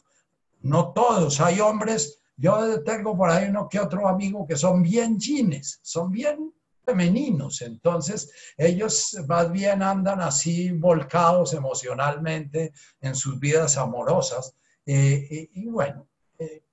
No 0.61 0.91
todos, 0.91 1.39
hay 1.39 1.59
hombres, 1.59 2.19
yo 2.35 2.83
tengo 2.83 3.15
por 3.15 3.29
ahí 3.29 3.49
uno 3.49 3.69
que 3.69 3.79
otro 3.79 4.07
amigo 4.07 4.45
que 4.45 4.55
son 4.55 4.81
bien 4.81 5.17
jeans, 5.19 5.79
son 5.81 6.11
bien 6.11 6.53
femeninos, 6.85 7.61
entonces 7.61 8.31
ellos 8.57 9.15
más 9.27 9.51
bien 9.51 9.83
andan 9.83 10.21
así 10.21 10.71
volcados 10.71 11.53
emocionalmente 11.53 12.73
en 12.99 13.15
sus 13.15 13.39
vidas 13.39 13.77
amorosas 13.77 14.55
eh, 14.85 15.27
eh, 15.29 15.49
y 15.53 15.67
bueno, 15.67 16.07
eh, 16.39 16.63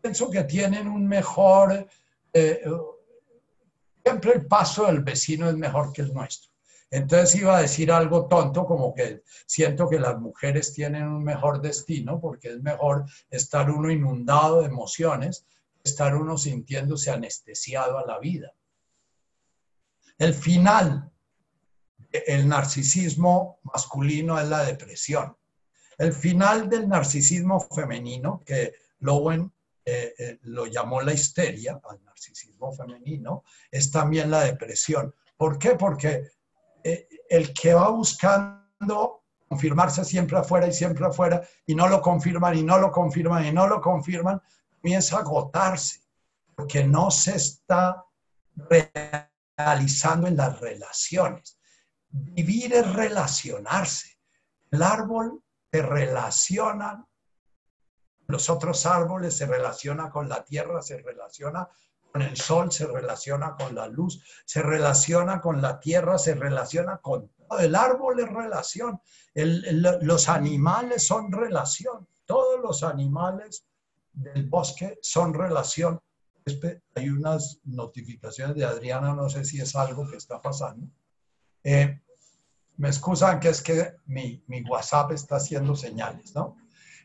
pienso 0.00 0.30
que 0.30 0.44
tienen 0.44 0.88
un 0.88 1.06
mejor, 1.06 1.88
siempre 4.04 4.32
el 4.34 4.46
paso 4.46 4.86
del 4.86 5.00
vecino 5.00 5.48
es 5.48 5.56
mejor 5.56 5.92
que 5.92 6.02
el 6.02 6.12
nuestro. 6.12 6.50
Entonces 6.90 7.34
iba 7.34 7.56
a 7.56 7.62
decir 7.62 7.90
algo 7.90 8.28
tonto 8.28 8.64
como 8.66 8.94
que 8.94 9.22
siento 9.46 9.88
que 9.88 9.98
las 9.98 10.18
mujeres 10.20 10.72
tienen 10.72 11.08
un 11.08 11.24
mejor 11.24 11.60
destino 11.60 12.20
porque 12.20 12.50
es 12.50 12.62
mejor 12.62 13.04
estar 13.30 13.70
uno 13.70 13.90
inundado 13.90 14.60
de 14.60 14.66
emociones, 14.66 15.46
estar 15.82 16.14
uno 16.14 16.38
sintiéndose 16.38 17.10
anestesiado 17.10 17.98
a 17.98 18.06
la 18.06 18.18
vida. 18.20 18.52
El 20.18 20.34
final 20.34 21.10
el 22.26 22.48
narcisismo 22.48 23.58
masculino 23.62 24.38
es 24.38 24.48
la 24.48 24.64
depresión. 24.64 25.36
El 25.98 26.12
final 26.12 26.68
del 26.68 26.88
narcisismo 26.88 27.60
femenino, 27.60 28.42
que 28.44 28.74
Lowen 29.00 29.52
eh, 29.84 30.14
eh, 30.18 30.38
lo 30.42 30.66
llamó 30.66 31.00
la 31.00 31.12
histeria, 31.12 31.80
al 31.88 32.04
narcisismo 32.04 32.72
femenino, 32.72 33.44
es 33.70 33.90
también 33.90 34.30
la 34.30 34.42
depresión. 34.42 35.14
¿Por 35.36 35.58
qué? 35.58 35.70
Porque 35.70 36.28
eh, 36.84 37.08
el 37.28 37.52
que 37.52 37.74
va 37.74 37.88
buscando 37.88 39.22
confirmarse 39.48 40.04
siempre 40.04 40.38
afuera 40.38 40.66
y 40.66 40.72
siempre 40.72 41.06
afuera 41.06 41.46
y 41.66 41.74
no 41.74 41.88
lo 41.88 42.00
confirman 42.00 42.58
y 42.58 42.62
no 42.62 42.78
lo 42.78 42.90
confirman 42.90 43.46
y 43.46 43.52
no 43.52 43.66
lo 43.66 43.80
confirman, 43.80 44.40
comienza 44.80 45.16
a 45.16 45.20
agotarse 45.20 46.00
porque 46.54 46.84
no 46.84 47.10
se 47.10 47.36
está 47.36 48.04
realizando 49.56 50.26
en 50.26 50.36
las 50.36 50.60
relaciones. 50.60 51.58
Vivir 52.08 52.74
es 52.74 52.92
relacionarse. 52.92 54.18
El 54.70 54.82
árbol 54.82 55.42
se 55.72 55.82
relaciona, 55.82 57.06
los 58.26 58.50
otros 58.50 58.86
árboles 58.86 59.36
se 59.36 59.46
relaciona 59.46 60.10
con 60.10 60.28
la 60.28 60.44
tierra, 60.44 60.82
se 60.82 60.98
relaciona 60.98 61.68
con 62.12 62.22
el 62.22 62.36
sol, 62.36 62.72
se 62.72 62.86
relaciona 62.86 63.54
con 63.56 63.74
la 63.74 63.86
luz, 63.86 64.22
se 64.44 64.62
relaciona 64.62 65.40
con 65.40 65.62
la 65.62 65.78
tierra, 65.78 66.18
se 66.18 66.34
relaciona 66.34 66.98
con 66.98 67.28
todo. 67.28 67.58
El 67.58 67.74
árbol 67.74 68.20
es 68.20 68.28
relación, 68.28 69.00
los 69.34 70.28
animales 70.28 71.06
son 71.06 71.30
relación, 71.30 72.08
todos 72.24 72.60
los 72.60 72.82
animales 72.82 73.64
del 74.12 74.48
bosque 74.48 74.98
son 75.02 75.32
relación. 75.34 76.00
Hay 76.94 77.08
unas 77.08 77.58
notificaciones 77.64 78.54
de 78.54 78.64
Adriana, 78.64 79.12
no 79.14 79.28
sé 79.28 79.44
si 79.44 79.60
es 79.60 79.74
algo 79.74 80.08
que 80.08 80.16
está 80.16 80.40
pasando. 80.40 80.86
Eh, 81.64 82.00
me 82.76 82.88
excusan 82.88 83.40
que 83.40 83.48
es 83.48 83.60
que 83.60 83.96
mi, 84.06 84.44
mi 84.46 84.62
WhatsApp 84.62 85.10
está 85.10 85.36
haciendo 85.36 85.74
señales, 85.74 86.36
¿no? 86.36 86.56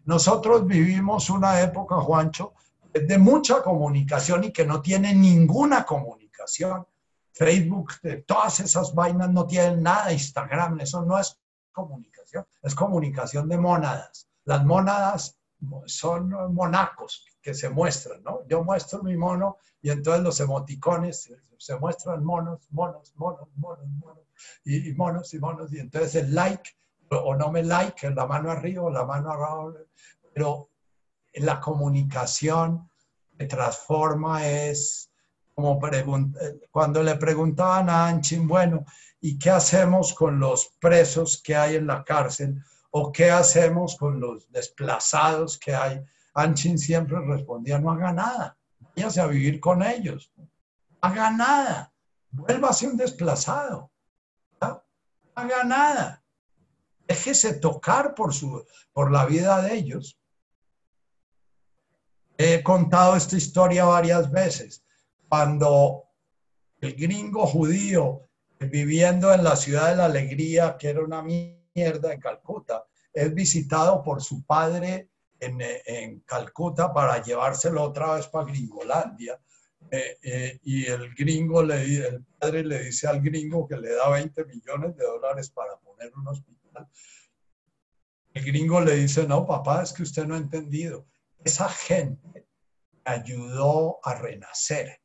Nosotros 0.05 0.67
vivimos 0.67 1.31
una 1.31 1.59
época, 1.59 1.95
Juancho, 1.95 2.53
de 2.93 3.17
mucha 3.17 3.63
comunicación 3.63 4.43
y 4.43 4.51
que 4.51 4.65
no 4.65 4.79
tiene 4.79 5.15
ninguna 5.15 5.85
comunicación. 5.85 6.85
Facebook, 7.33 7.93
todas 8.27 8.59
esas 8.59 8.93
vainas 8.93 9.31
no 9.31 9.47
tienen 9.47 9.81
nada, 9.81 10.13
Instagram, 10.13 10.81
eso 10.81 11.03
no 11.03 11.17
es 11.17 11.39
comunicación, 11.71 12.45
es 12.61 12.75
comunicación 12.75 13.49
de 13.49 13.57
mónadas. 13.57 14.27
Las 14.45 14.63
mónadas 14.63 15.39
son 15.85 16.53
monacos 16.53 17.25
que 17.41 17.53
se 17.53 17.69
muestran, 17.69 18.23
¿no? 18.23 18.45
Yo 18.47 18.63
muestro 18.63 19.03
mi 19.03 19.17
mono 19.17 19.57
y 19.81 19.89
entonces 19.89 20.23
los 20.23 20.39
emoticones 20.39 21.33
se 21.57 21.75
muestran 21.77 22.23
monos, 22.23 22.67
monos, 22.71 23.13
monos, 23.15 23.49
monos, 23.55 23.87
monos, 23.87 24.23
y, 24.63 24.89
y 24.89 24.93
monos 24.93 25.33
y 25.33 25.39
monos, 25.39 25.73
y 25.73 25.79
entonces 25.79 26.15
el 26.15 26.33
like 26.33 26.71
o 27.09 27.35
no 27.35 27.51
me 27.51 27.63
like, 27.63 28.09
la 28.11 28.25
mano 28.25 28.51
arriba 28.51 28.83
o 28.83 28.89
la 28.89 29.05
mano 29.05 29.31
abajo, 29.31 29.73
pero 30.33 30.69
la 31.33 31.59
comunicación 31.59 32.89
que 33.37 33.45
transforma 33.45 34.47
es 34.47 35.11
como 35.53 35.79
cuando 36.71 37.03
le 37.03 37.15
preguntaban 37.15 37.89
a 37.89 38.07
Anchin, 38.07 38.47
bueno, 38.47 38.85
¿y 39.19 39.37
qué 39.37 39.51
hacemos 39.51 40.13
con 40.13 40.39
los 40.39 40.71
presos 40.79 41.41
que 41.43 41.55
hay 41.55 41.75
en 41.75 41.87
la 41.87 42.03
cárcel? 42.03 42.63
¿O 42.89 43.11
qué 43.11 43.29
hacemos 43.29 43.95
con 43.97 44.19
los 44.19 44.49
desplazados 44.51 45.59
que 45.59 45.75
hay? 45.75 46.03
Anchin 46.33 46.77
siempre 46.77 47.19
respondía, 47.25 47.79
no 47.79 47.91
haga 47.91 48.13
nada, 48.13 48.57
váyase 48.79 49.21
a 49.21 49.27
vivir 49.27 49.59
con 49.59 49.83
ellos, 49.83 50.31
haga 51.01 51.31
nada, 51.31 51.93
vuélvase 52.29 52.87
un 52.87 52.97
desplazado, 52.97 53.91
haga 55.35 55.63
nada, 55.63 56.23
déjese 57.07 57.53
tocar 57.55 58.15
por, 58.15 58.33
su, 58.33 58.65
por 58.93 59.11
la 59.11 59.25
vida 59.25 59.61
de 59.61 59.73
ellos 59.75 60.21
He 62.43 62.63
contado 62.63 63.15
esta 63.15 63.37
historia 63.37 63.85
varias 63.85 64.31
veces. 64.31 64.83
Cuando 65.29 66.05
el 66.79 66.95
gringo 66.95 67.45
judío 67.45 68.31
viviendo 68.59 69.31
en 69.31 69.43
la 69.43 69.55
ciudad 69.55 69.91
de 69.91 69.97
la 69.97 70.05
alegría, 70.05 70.75
que 70.75 70.89
era 70.89 71.03
una 71.03 71.21
mierda 71.21 72.11
en 72.11 72.19
Calcuta, 72.19 72.83
es 73.13 73.31
visitado 73.35 74.01
por 74.01 74.23
su 74.23 74.43
padre 74.43 75.10
en, 75.41 76.21
Calcuta 76.21 76.93
para 76.93 77.21
llevárselo 77.21 77.83
otra 77.83 78.15
vez 78.15 78.27
para 78.27 78.45
Gringolandia. 78.45 79.39
Eh, 79.89 80.17
eh, 80.21 80.59
y 80.63 80.85
el 80.85 81.13
gringo, 81.15 81.63
le, 81.63 82.07
el 82.07 82.23
padre 82.39 82.63
le 82.63 82.83
dice 82.83 83.07
al 83.07 83.19
gringo 83.19 83.67
que 83.67 83.75
le 83.75 83.93
da 83.95 84.09
20 84.09 84.45
millones 84.45 84.95
de 84.95 85.03
dólares 85.03 85.49
para 85.49 85.75
poner 85.77 86.13
un 86.15 86.27
hospital. 86.27 86.87
El 88.33 88.45
gringo 88.45 88.79
le 88.79 88.95
dice, 88.95 89.27
no, 89.27 89.45
papá, 89.45 89.83
es 89.83 89.91
que 89.91 90.03
usted 90.03 90.25
no 90.25 90.35
ha 90.35 90.37
entendido 90.37 91.07
esa 91.43 91.69
gente 91.69 92.47
me 93.05 93.11
ayudó 93.11 93.99
a 94.03 94.15
renacer. 94.15 95.01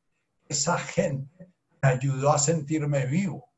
Esa 0.49 0.79
gente 0.79 1.51
me 1.83 1.89
ayudó 1.89 2.33
a 2.33 2.39
sentirme 2.39 3.07
vivo. 3.07 3.51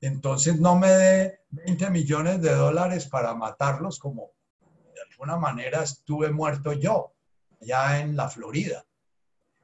Entonces 0.00 0.58
no 0.58 0.76
me 0.76 0.88
dé 0.88 1.40
20 1.50 1.90
millones 1.90 2.40
de 2.40 2.54
dólares 2.54 3.06
para 3.06 3.34
matarlos 3.34 3.98
como 3.98 4.30
de 5.00 5.12
alguna 5.12 5.36
manera 5.36 5.82
estuve 5.82 6.30
muerto 6.30 6.72
yo, 6.72 7.14
allá 7.60 8.00
en 8.00 8.16
la 8.16 8.28
Florida. 8.28 8.84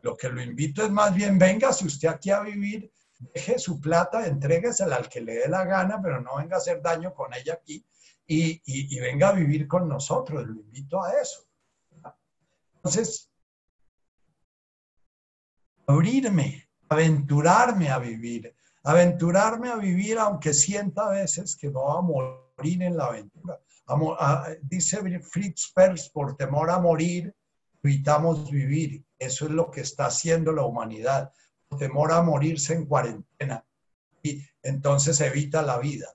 Lo 0.03 0.17
que 0.17 0.29
lo 0.29 0.43
invito 0.43 0.85
es 0.85 0.91
más 0.91 1.15
bien, 1.15 1.39
venga, 1.39 1.73
si 1.73 1.87
usted 1.87 2.09
aquí 2.09 2.31
a 2.31 2.41
vivir, 2.41 2.91
deje 3.19 3.59
su 3.59 3.81
plata, 3.81 4.27
entréguesela 4.27 4.97
al 4.97 5.09
que 5.09 5.21
le 5.21 5.35
dé 5.35 5.49
la 5.49 5.65
gana, 5.65 6.01
pero 6.01 6.21
no 6.21 6.37
venga 6.37 6.57
a 6.57 6.59
hacer 6.59 6.81
daño 6.81 7.13
con 7.15 7.35
ella 7.35 7.55
aquí 7.55 7.85
y, 8.27 8.61
y 8.65 9.01
venga 9.01 9.29
a 9.29 9.33
vivir 9.33 9.67
con 9.67 9.89
nosotros. 9.89 10.47
Lo 10.47 10.61
invito 10.61 11.03
a 11.03 11.13
eso. 11.21 11.47
Entonces, 12.77 13.31
abrirme, 15.87 16.69
aventurarme 16.89 17.91
a 17.91 17.99
vivir, 17.99 18.55
aventurarme 18.85 19.71
a 19.71 19.77
vivir 19.77 20.19
aunque 20.19 20.55
sienta 20.55 21.07
a 21.07 21.11
veces 21.11 21.57
que 21.57 21.69
no 21.69 21.85
va 21.85 21.99
a 21.99 22.03
morir 22.03 22.83
en 22.83 22.97
la 22.97 23.07
aventura. 23.07 23.61
Dice 24.63 25.21
Fritz 25.21 25.73
Perls, 25.75 26.09
por 26.11 26.37
temor 26.37 26.71
a 26.71 26.79
morir, 26.79 27.35
evitamos 27.83 28.51
vivir. 28.51 29.05
Eso 29.19 29.47
es 29.47 29.53
lo 29.53 29.71
que 29.71 29.81
está 29.81 30.07
haciendo 30.07 30.53
la 30.53 30.65
humanidad. 30.65 31.33
Por 31.69 31.79
temor 31.79 32.13
a 32.13 32.23
morirse 32.23 32.75
en 32.75 32.87
cuarentena. 32.87 33.65
Y 34.23 34.43
entonces 34.63 35.21
evita 35.21 35.63
la 35.63 35.79
vida. 35.79 36.09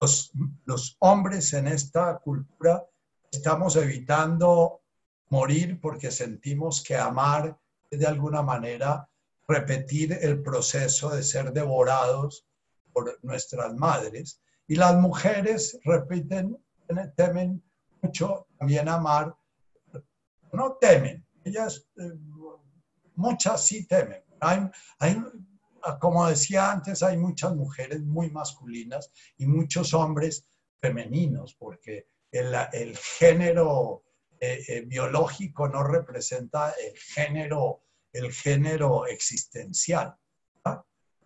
Los, 0.00 0.32
los 0.64 0.96
hombres 1.00 1.52
en 1.52 1.66
esta 1.68 2.18
cultura 2.18 2.84
estamos 3.30 3.76
evitando 3.76 4.82
morir 5.30 5.80
porque 5.80 6.10
sentimos 6.10 6.82
que 6.82 6.96
amar 6.96 7.58
es 7.90 7.98
de 7.98 8.06
alguna 8.06 8.42
manera 8.42 9.08
repetir 9.46 10.12
el 10.20 10.42
proceso 10.42 11.08
de 11.10 11.22
ser 11.22 11.52
devorados 11.52 12.46
por 12.92 13.18
nuestras 13.22 13.74
madres. 13.74 14.40
Y 14.66 14.76
las 14.76 14.94
mujeres 14.96 15.78
repiten, 15.84 16.58
temen 17.16 17.62
mucho 18.02 18.46
también 18.58 18.88
amar 18.88 19.34
no 20.52 20.76
temen. 20.80 21.24
Ellas, 21.44 21.86
eh, 21.96 22.12
muchas 23.16 23.64
sí 23.64 23.86
temen. 23.86 24.22
Hay, 24.40 24.68
hay, 24.98 25.22
como 26.00 26.26
decía 26.28 26.70
antes, 26.70 27.02
hay 27.02 27.16
muchas 27.16 27.54
mujeres 27.54 28.02
muy 28.02 28.30
masculinas 28.30 29.10
y 29.36 29.46
muchos 29.46 29.94
hombres 29.94 30.46
femeninos, 30.80 31.54
porque 31.54 32.08
el, 32.30 32.54
el 32.72 32.96
género 32.96 34.04
eh, 34.40 34.62
eh, 34.68 34.80
biológico 34.82 35.68
no 35.68 35.82
representa 35.82 36.72
el 36.72 36.96
género, 36.96 37.82
el 38.12 38.32
género 38.32 39.06
existencial. 39.06 40.14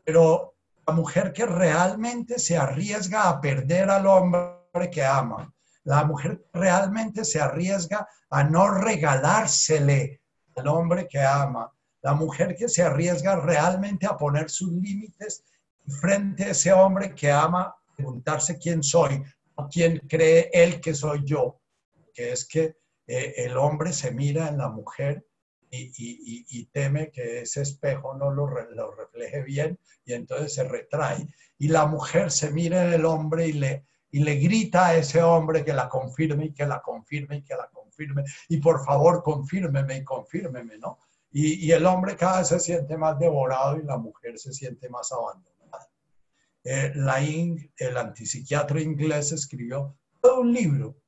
Pero 0.05 0.57
la 0.87 0.95
mujer 0.95 1.33
que 1.33 1.47
realmente 1.47 2.39
se 2.41 2.57
arriesga 2.57 3.29
a 3.29 3.41
perder 3.41 3.89
al 3.89 4.07
hombre 4.07 4.62
que 4.91 5.05
ama, 5.05 5.53
la 5.85 6.05
mujer 6.05 6.45
realmente 6.53 7.25
se 7.25 7.41
arriesga 7.41 8.09
a 8.31 8.45
no 8.45 8.71
regalársele 8.71 10.23
al 10.57 10.69
hombre 10.69 11.07
que 11.09 11.21
ama, 11.21 11.71
la 12.03 12.15
mujer 12.15 12.57
que 12.57 12.69
se 12.69 12.83
arriesga 12.83 13.37
realmente 13.37 14.07
a 14.07 14.17
poner 14.17 14.51
sus 14.51 14.73
límites 14.73 15.45
frente 16.01 16.45
a 16.45 16.51
ese 16.51 16.73
hombre 16.73 17.15
que 17.15 17.31
ama, 17.31 17.75
preguntarse 17.97 18.59
quién 18.59 18.83
soy, 18.83 19.23
o 19.57 19.69
quién 19.69 19.99
cree 20.09 20.51
él 20.53 20.81
que 20.81 20.95
soy 20.95 21.23
yo, 21.25 21.61
que 22.15 22.33
es 22.33 22.47
que 22.47 22.77
eh, 23.07 23.35
el 23.37 23.57
hombre 23.57 23.93
se 23.93 24.11
mira 24.11 24.49
en 24.49 24.59
la 24.59 24.69
mujer 24.69 25.27
y, 25.71 26.67
teme 26.67 27.11
que 27.11 27.43
ese 27.43 27.63
espejo 27.63 28.15
no 28.15 28.31
lo, 28.31 28.47
refleje 28.47 29.43
bien 29.43 29.79
y 30.05 30.13
entonces 30.13 30.55
se 30.55 30.65
retrae. 30.65 31.27
Y 31.59 31.69
la 31.69 31.87
mujer 31.87 32.31
se 32.31 32.51
mira 32.51 32.85
en 32.85 32.93
el 32.93 33.07
hombre 33.07 33.49
y 33.49 33.53
le, 33.55 33.87
y 34.13 34.23
le 34.23 34.37
grita 34.37 34.89
a 34.89 34.97
ese 34.97 35.23
hombre 35.23 35.65
que 35.65 35.73
la 35.73 35.89
confirme 35.89 36.47
y 36.47 36.53
que 36.53 36.67
la 36.67 36.81
confirme 36.81 37.39
y 37.39 37.43
que 37.43 37.57
la 37.57 37.69
confirme. 37.69 38.25
Y 38.49 38.59
por 38.59 38.85
favor, 38.85 39.23
confírmeme 39.23 39.97
y 39.97 40.05
confírmeme, 40.05 40.79
¿no? 40.79 40.99
Y, 41.33 41.73
el 41.73 41.87
hombre 41.87 42.15
cada 42.15 42.39
vez 42.39 42.49
se 42.49 42.61
siente 42.61 42.97
más 42.97 43.19
devorado 43.19 43.79
y 43.79 43.85
la 43.85 43.97
mujer 43.97 44.39
se 44.39 44.53
siente 44.53 44.89
más 44.91 45.11
abandonada. 45.13 45.89
Eh, 46.63 46.93
Laing, 46.95 47.73
el 47.77 47.97
antipsiquiatra 47.97 48.81
inglés, 48.81 49.33
escribió 49.33 49.97
todo 50.21 50.43
un 50.43 50.53
libro 50.53 51.03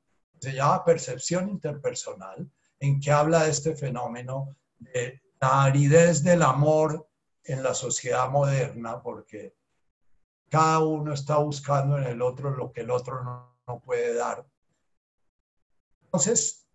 se 0.45 0.53
llama 0.53 0.85
Percepción 0.85 1.49
Interpersonal, 1.49 2.49
en 2.79 2.99
que 2.99 3.11
habla 3.11 3.43
de 3.43 3.51
este 3.51 3.75
fenómeno 3.75 4.55
de 4.77 5.21
la 5.41 5.63
aridez 5.63 6.23
del 6.23 6.43
amor 6.43 7.07
en 7.43 7.63
la 7.63 7.73
sociedad 7.73 8.29
moderna, 8.29 9.01
porque 9.01 9.55
cada 10.55 10.79
uno 10.79 11.13
está 11.13 11.35
buscando 11.39 11.97
en 11.97 12.05
el 12.05 12.21
otro 12.21 12.49
lo 12.49 12.71
que 12.71 12.79
el 12.79 12.89
otro 12.89 13.21
no, 13.67 13.79
puede 13.81 14.13
dar. 14.13 14.47
Entonces, 16.05 16.65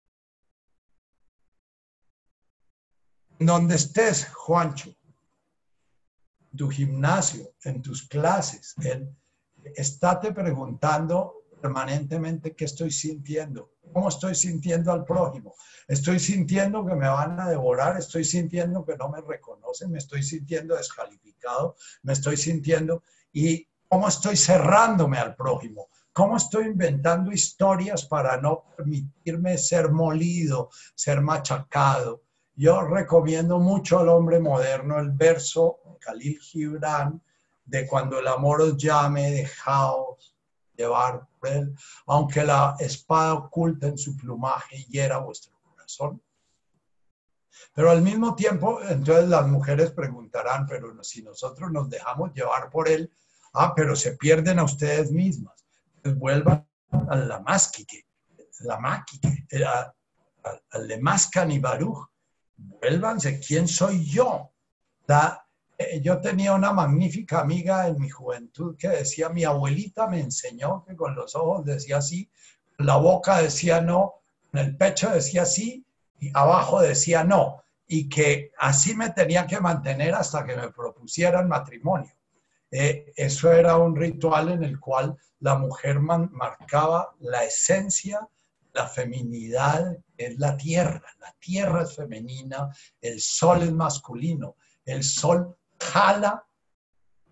donde 3.39 3.77
estés, 3.77 4.29
Juancho, 4.35 4.95
tu 6.55 6.69
gimnasio, 6.69 7.55
en 7.65 7.81
tus 7.81 8.07
clases, 8.07 8.75
en, 8.83 9.17
estate 9.75 10.31
preguntando 10.35 11.47
permanentemente 11.63 12.55
qué 12.55 12.67
estoy 12.67 12.91
sintiendo, 12.91 13.73
cómo 13.95 14.11
estoy 14.11 14.35
sintiendo 14.35 14.93
al 14.93 15.07
prójimo. 15.07 15.55
Estoy 15.89 16.19
sintiendo 16.19 16.85
que 16.85 16.95
me 16.95 17.09
van 17.09 17.41
a 17.41 17.49
devorar, 17.49 17.97
estoy 17.97 18.25
sintiendo 18.25 18.85
que 18.85 18.99
no 18.99 19.09
me 19.09 19.23
reconocen, 19.23 19.91
me 19.91 19.99
estoy 19.99 20.23
sintiendo 20.23 20.77
descalificado, 20.77 21.77
me 22.03 22.13
estoy 22.13 22.37
sintiendo 22.37 23.05
y 23.33 23.70
cómo 23.91 24.07
estoy 24.07 24.37
cerrándome 24.37 25.19
al 25.19 25.35
prójimo. 25.35 25.89
¿Cómo 26.13 26.37
estoy 26.37 26.67
inventando 26.67 27.33
historias 27.33 28.07
para 28.07 28.37
no 28.37 28.65
permitirme 28.77 29.59
ser 29.59 29.91
molido, 29.91 30.71
ser 30.95 31.21
machacado? 31.21 32.23
Yo 32.55 32.83
recomiendo 32.83 33.59
mucho 33.59 33.99
al 33.99 34.09
hombre 34.09 34.39
moderno 34.39 35.01
el 35.01 35.11
verso 35.11 35.81
Khalil 36.01 36.39
Gibran 36.39 37.21
de 37.65 37.87
cuando 37.87 38.21
el 38.21 38.29
amor 38.29 38.63
os 38.63 38.77
llame, 38.77 39.33
dejaos 39.33 40.37
llevar 40.77 41.27
por 41.41 41.49
él, 41.49 41.75
aunque 42.07 42.45
la 42.45 42.77
espada 42.79 43.35
oculta 43.35 43.89
en 43.89 43.99
su 43.99 44.17
plumaje 44.17 44.85
hiera 44.89 45.19
vuestro 45.19 45.53
corazón. 45.63 46.23
Pero 47.75 47.91
al 47.91 48.03
mismo 48.03 48.37
tiempo, 48.37 48.81
entonces 48.83 49.29
las 49.29 49.49
mujeres 49.49 49.91
preguntarán, 49.91 50.67
pero 50.67 51.03
si 51.03 51.23
nosotros 51.23 51.73
nos 51.73 51.91
dejamos 51.91 52.33
llevar 52.35 52.71
por 52.71 52.89
él, 52.89 53.13
ah, 53.53 53.73
pero 53.75 53.97
se 53.97 54.17
pierden 54.17 54.59
a 54.59 54.65
ustedes 54.65 55.11
mismas. 55.11 55.55
Pues 56.03 56.17
vuelvan 56.17 56.67
a 56.91 57.17
la 57.17 57.41
másquique, 57.41 58.07
la 58.61 58.79
máquique, 58.79 59.47
al 60.71 60.89
de 60.89 60.99
Mascan 60.99 61.51
y 61.51 61.59
Baruch. 61.59 62.09
Vuélvanse, 62.57 63.41
¿quién 63.41 63.67
soy 63.69 64.05
yo? 64.05 64.53
La, 65.07 65.47
eh, 65.79 66.01
yo 66.03 66.21
tenía 66.21 66.53
una 66.53 66.73
magnífica 66.73 67.41
amiga 67.41 67.89
en 67.89 67.99
mi 67.99 68.11
juventud 68.11 68.77
que 68.77 68.89
decía, 68.89 69.31
mi 69.31 69.45
abuelita 69.45 70.07
me 70.07 70.21
enseñó 70.21 70.85
que 70.85 70.95
con 70.95 71.15
los 71.15 71.35
ojos 71.35 71.65
decía 71.65 72.03
sí, 72.03 72.31
la 72.79 72.97
boca 72.97 73.41
decía 73.41 73.81
no, 73.81 74.15
el 74.53 74.77
pecho 74.77 75.11
decía 75.11 75.45
sí 75.45 75.85
y 76.19 76.31
abajo 76.35 76.81
decía 76.81 77.25
no, 77.25 77.63
y 77.87 78.09
que 78.09 78.53
así 78.59 78.95
me 78.95 79.11
tenía 79.11 79.47
que 79.47 79.59
mantener 79.59 80.15
hasta 80.15 80.45
que 80.45 80.55
me 80.55 80.71
propusieran 80.71 81.49
matrimonio. 81.49 82.13
Eh, 82.71 83.13
eso 83.17 83.53
era 83.53 83.77
un 83.77 83.97
ritual 83.97 84.51
en 84.51 84.63
el 84.63 84.79
cual 84.79 85.17
la 85.41 85.57
mujer 85.57 86.01
marcaba 86.01 87.15
la 87.21 87.45
esencia, 87.45 88.29
la 88.73 88.87
feminidad, 88.87 89.97
es 90.17 90.39
la 90.39 90.57
tierra. 90.57 91.03
La 91.19 91.35
tierra 91.41 91.83
es 91.83 91.97
femenina, 91.97 92.71
el 93.01 93.21
sol 93.21 93.63
es 93.63 93.73
masculino. 93.73 94.57
El 94.85 95.03
sol 95.03 95.57
jala 95.79 96.45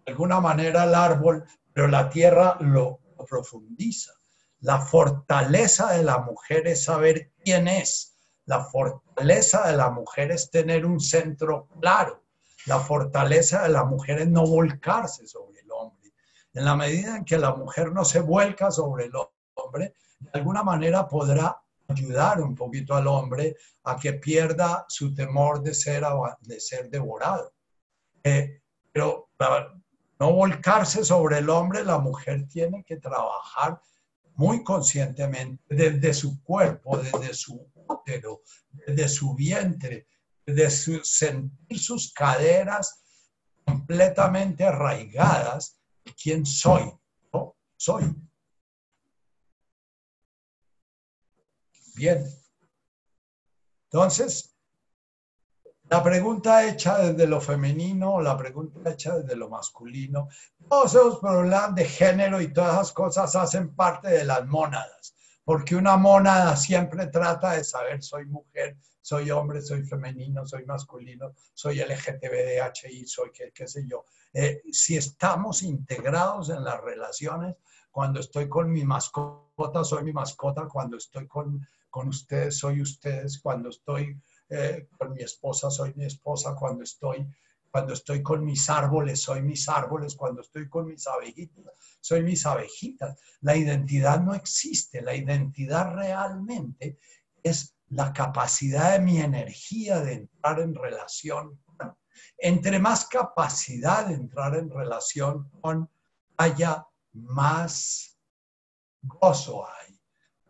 de 0.05 0.13
alguna 0.13 0.41
manera 0.41 0.85
el 0.85 0.95
árbol, 0.95 1.45
pero 1.73 1.87
la 1.87 2.09
tierra 2.09 2.57
lo, 2.61 3.01
profundiza. 3.29 4.13
La 4.61 4.81
fortaleza 4.81 5.93
de 5.93 6.03
la 6.03 6.19
mujer 6.19 6.67
es 6.67 6.85
saber 6.85 7.33
quién 7.45 7.69
es. 7.69 8.17
La 8.47 8.65
fortaleza 8.65 9.69
de 9.69 9.77
la 9.77 9.91
mujer 9.91 10.31
es 10.31 10.51
tener 10.51 10.87
un 10.87 10.99
centro 10.99 11.69
claro. 11.81 12.25
La 12.69 12.79
fortaleza 12.79 13.63
de 13.63 13.71
la 13.71 13.85
mujer 13.85 14.21
es 14.21 14.29
no 14.29 14.47
volcarse 14.47 15.27
sobre 15.27 15.61
el 15.61 15.71
hombre. 15.73 16.13
En 16.53 16.67
la 16.67 16.77
medida 16.77 17.17
en 17.17 17.25
que 17.25 17.39
la 17.39 17.55
mujer 17.55 17.93
no 17.93 18.05
se 18.05 18.21
vuelca 18.21 18.71
sobre 18.71 19.07
el 19.07 19.13
hombre, 19.55 19.95
de 20.21 20.31
alguna 20.35 20.63
manera 20.63 21.09
podrá 21.09 21.63
ayudar 21.89 22.43
un 22.43 22.55
poquito 22.55 22.95
al 22.95 23.07
hombre 23.07 23.57
a 23.85 23.97
que 23.97 24.13
pierda 24.13 24.85
su 24.87 25.15
temor 25.15 25.63
de 25.63 25.73
ser, 25.73 26.05
de 26.43 26.61
ser 26.61 26.91
devorado. 26.91 27.55
Eh, 28.23 28.61
pero 28.93 29.31
para 29.39 29.75
no 30.21 30.33
volcarse 30.33 31.07
sobre 31.07 31.39
el 31.39 31.49
hombre, 31.49 31.83
la 31.85 31.99
mujer 31.99 32.47
tiene 32.49 32.85
que 32.85 32.99
trabajar 32.99 33.81
muy 34.35 34.63
conscientemente 34.63 35.65
desde 35.75 36.13
su 36.13 36.43
cuerpo, 36.43 36.99
desde 36.99 37.33
su 37.33 37.67
útero, 37.87 38.43
desde 38.71 39.09
su 39.09 39.35
vientre, 39.35 40.07
desde 40.55 41.05
sentir 41.05 41.79
sus 41.79 42.13
caderas 42.13 43.03
completamente 43.67 44.65
arraigadas. 44.65 45.79
¿Quién 46.21 46.47
soy? 46.47 46.91
¿No? 47.33 47.55
Soy. 47.77 48.15
Bien. 51.95 52.25
Entonces, 53.91 54.55
la 55.91 56.03
pregunta 56.03 56.67
hecha 56.67 56.99
desde 56.99 57.27
lo 57.27 57.41
femenino, 57.41 58.21
la 58.21 58.37
pregunta 58.37 58.91
hecha 58.91 59.19
desde 59.19 59.37
lo 59.37 59.51
masculino, 59.51 60.29
todos 60.69 60.95
esos 60.95 61.19
problemas 61.19 61.75
de 61.75 61.85
género 61.85 62.41
y 62.41 62.53
todas 62.53 62.75
esas 62.75 62.93
cosas 62.93 63.37
hacen 63.37 63.75
parte 63.75 64.09
de 64.09 64.25
las 64.25 64.47
mónadas, 64.47 65.15
porque 65.45 65.77
una 65.77 65.97
mónada 65.97 66.57
siempre 66.57 67.07
trata 67.07 67.53
de 67.53 67.65
saber 67.65 68.03
soy 68.03 68.27
mujer, 68.27 68.77
soy 69.09 69.31
hombre, 69.31 69.63
soy 69.63 69.85
femenino, 69.85 70.47
soy 70.47 70.67
masculino, 70.67 71.33
soy 71.55 71.77
LGTBDHI, 71.81 73.07
soy 73.07 73.31
qué, 73.33 73.51
qué 73.55 73.67
sé 73.67 73.87
yo. 73.89 74.05
Eh, 74.35 74.61
si 74.71 74.99
estamos 74.99 75.63
integrados 75.63 76.51
en 76.51 76.63
las 76.63 76.79
relaciones, 76.83 77.57
cuando 77.91 78.21
estoy 78.21 78.51
con 78.51 78.71
mi 78.71 78.85
mascota, 78.85 79.83
soy 79.83 80.05
mi 80.05 80.13
mascota, 80.13 80.69
cuando 80.69 80.99
estoy 80.99 81.27
con, 81.27 81.67
con 81.89 82.09
ustedes, 82.09 82.59
soy 82.59 82.83
ustedes, 82.83 83.41
cuando 83.41 83.71
estoy 83.71 84.15
eh, 84.51 84.89
con 84.99 85.15
mi 85.15 85.23
esposa 85.23 85.71
soy 85.71 85.95
mi 85.95 86.05
esposa, 86.05 86.55
cuando 86.55 86.85
estoy, 86.85 87.27
cuando 87.71 87.95
estoy 87.95 88.23
con 88.23 88.45
mis 88.45 88.69
árboles 88.69 89.23
soy 89.23 89.41
mis 89.41 89.69
árboles, 89.71 90.17
cuando 90.17 90.43
estoy 90.43 90.69
con 90.69 90.87
mis 90.87 91.07
abejitas 91.07 91.65
soy 92.01 92.23
mis 92.23 92.45
abejitas. 92.45 93.19
La 93.41 93.57
identidad 93.57 94.21
no 94.21 94.35
existe, 94.35 95.01
la 95.01 95.15
identidad 95.15 95.95
realmente 95.95 96.99
es 97.43 97.78
la 97.91 98.13
capacidad 98.13 98.93
de 98.93 99.01
mi 99.01 99.21
energía 99.21 100.01
de 100.01 100.15
entrar 100.15 100.61
en 100.61 100.75
relación. 100.75 101.61
Entre 102.37 102.79
más 102.79 103.07
capacidad 103.07 104.07
de 104.07 104.15
entrar 104.15 104.57
en 104.57 104.71
relación 104.71 105.49
con, 105.61 105.91
haya 106.37 106.87
más 107.13 108.19
gozo 109.03 109.67
hay, 109.67 110.01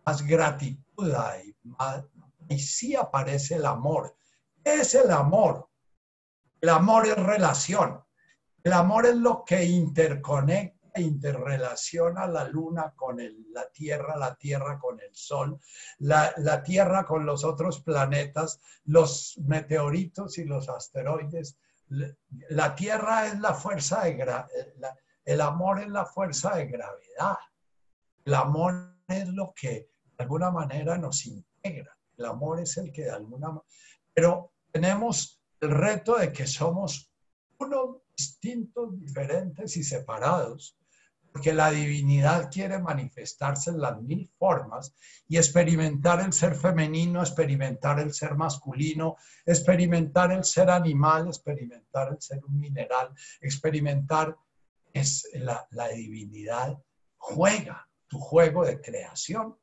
más 0.04 0.26
gratitud 0.26 1.12
hay, 1.14 1.54
más, 1.62 2.04
y 2.48 2.58
sí 2.58 2.96
aparece 2.96 3.56
el 3.56 3.66
amor. 3.66 4.16
¿Qué 4.64 4.80
es 4.80 4.94
el 4.94 5.10
amor? 5.10 5.68
El 6.60 6.70
amor 6.70 7.06
es 7.06 7.16
relación. 7.16 8.02
El 8.64 8.72
amor 8.72 9.06
es 9.06 9.16
lo 9.16 9.44
que 9.44 9.64
interconecta, 9.64 10.77
interrelaciona 10.96 12.26
la 12.26 12.44
luna 12.48 12.92
con 12.96 13.18
la 13.52 13.68
Tierra, 13.70 14.16
la 14.16 14.34
Tierra 14.34 14.78
con 14.78 15.00
el 15.00 15.14
Sol, 15.14 15.58
la, 15.98 16.32
la 16.38 16.62
Tierra 16.62 17.04
con 17.04 17.24
los 17.24 17.44
otros 17.44 17.80
planetas, 17.82 18.60
los 18.84 19.38
meteoritos 19.44 20.38
y 20.38 20.44
los 20.44 20.68
asteroides. 20.68 21.58
La 22.50 22.74
Tierra 22.74 23.26
es 23.26 23.38
la 23.40 23.54
fuerza 23.54 24.04
de 24.04 24.14
gravedad. 24.14 24.94
El 25.24 25.40
amor 25.40 25.80
es 25.80 25.88
la 25.88 26.06
fuerza 26.06 26.56
de 26.56 26.66
gravedad. 26.66 27.36
El 28.24 28.34
amor 28.34 28.94
es 29.06 29.28
lo 29.28 29.52
que 29.54 29.90
de 30.16 30.24
alguna 30.24 30.50
manera 30.50 30.98
nos 30.98 31.26
integra. 31.26 31.96
El 32.16 32.24
amor 32.24 32.60
es 32.60 32.76
el 32.76 32.92
que 32.92 33.04
de 33.04 33.10
alguna 33.10 33.48
manera... 33.48 33.66
Pero 34.12 34.52
tenemos 34.70 35.40
el 35.60 35.70
reto 35.70 36.16
de 36.16 36.32
que 36.32 36.46
somos 36.46 37.10
unos 37.58 37.96
distintos, 38.18 38.98
diferentes 38.98 39.76
y 39.76 39.84
separados, 39.84 40.76
porque 41.32 41.52
la 41.52 41.70
divinidad 41.70 42.50
quiere 42.50 42.80
manifestarse 42.80 43.70
en 43.70 43.80
las 43.80 44.02
mil 44.02 44.28
formas 44.38 44.92
y 45.28 45.36
experimentar 45.36 46.20
el 46.20 46.32
ser 46.32 46.56
femenino, 46.56 47.20
experimentar 47.20 48.00
el 48.00 48.12
ser 48.12 48.34
masculino, 48.34 49.16
experimentar 49.46 50.32
el 50.32 50.44
ser 50.44 50.68
animal, 50.68 51.28
experimentar 51.28 52.12
el 52.12 52.20
ser 52.20 52.44
un 52.44 52.58
mineral, 52.58 53.14
experimentar 53.40 54.36
es 54.92 55.28
la, 55.34 55.68
la 55.70 55.88
divinidad 55.88 56.76
juega 57.18 57.88
tu 58.08 58.18
juego 58.18 58.64
de 58.64 58.80
creación 58.80 59.56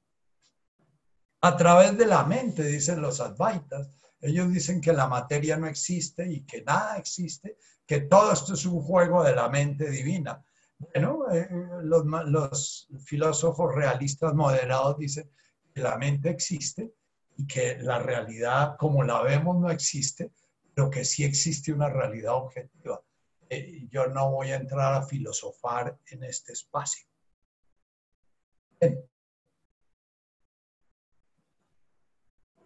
a 1.41 1.57
través 1.57 1.97
de 1.97 2.05
la 2.05 2.23
mente, 2.23 2.63
dicen 2.63 3.01
los 3.01 3.19
advaitas. 3.19 3.91
Ellos 4.21 4.51
dicen 4.51 4.81
que 4.81 4.93
la 4.93 5.07
materia 5.07 5.57
no 5.57 5.67
existe 5.67 6.27
y 6.31 6.41
que 6.41 6.63
nada 6.63 6.97
existe, 6.97 7.57
que 7.85 8.01
todo 8.01 8.31
esto 8.31 8.53
es 8.53 8.65
un 8.65 8.81
juego 8.81 9.23
de 9.23 9.35
la 9.35 9.49
mente 9.49 9.89
divina. 9.89 10.43
Bueno, 10.77 11.25
eh, 11.31 11.47
los, 11.83 12.05
los, 12.05 12.87
filósofos 13.05 13.73
realistas 13.73 14.33
moderados 14.33 14.97
dicen 14.97 15.29
que 15.73 15.81
la 15.81 15.97
mente 15.97 16.29
existe 16.29 16.93
y 17.37 17.47
que 17.47 17.77
la 17.79 17.99
realidad 17.99 18.75
como 18.77 19.03
la 19.03 19.21
vemos 19.21 19.57
no 19.57 19.69
existe, 19.69 20.31
pero 20.73 20.89
que 20.89 21.05
sí 21.05 21.23
existe 21.23 21.71
una 21.71 21.89
realidad 21.89 22.35
objetiva. 22.35 23.01
Eh, 23.49 23.87
yo 23.89 24.07
no 24.07 24.31
voy 24.31 24.51
a 24.51 24.55
entrar 24.55 24.93
a 24.93 25.03
filosofar 25.03 25.97
en 26.07 26.23
este 26.23 26.53
espacio. 26.53 27.05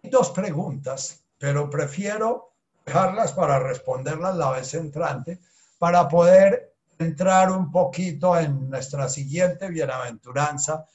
Dos 0.02 0.30
preguntas, 0.30 1.24
pero 1.38 1.70
prefiero 1.70 2.49
dejarlas 2.84 3.32
para 3.32 3.58
responderlas 3.58 4.36
la 4.36 4.50
vez 4.52 4.74
entrante, 4.74 5.40
para 5.78 6.08
poder 6.08 6.74
entrar 6.98 7.50
un 7.50 7.70
poquito 7.70 8.38
en 8.38 8.68
nuestra 8.68 9.08
siguiente 9.08 9.68
bienaventuranza. 9.68 10.86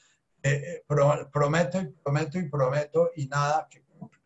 Eh, 0.42 0.84
prometo 1.32 1.80
y 1.80 1.88
prometo 1.88 2.38
y 2.38 2.48
prometo 2.48 3.10
y 3.16 3.26
nada 3.26 3.66
que 3.68 3.82
cumplo. 3.82 4.20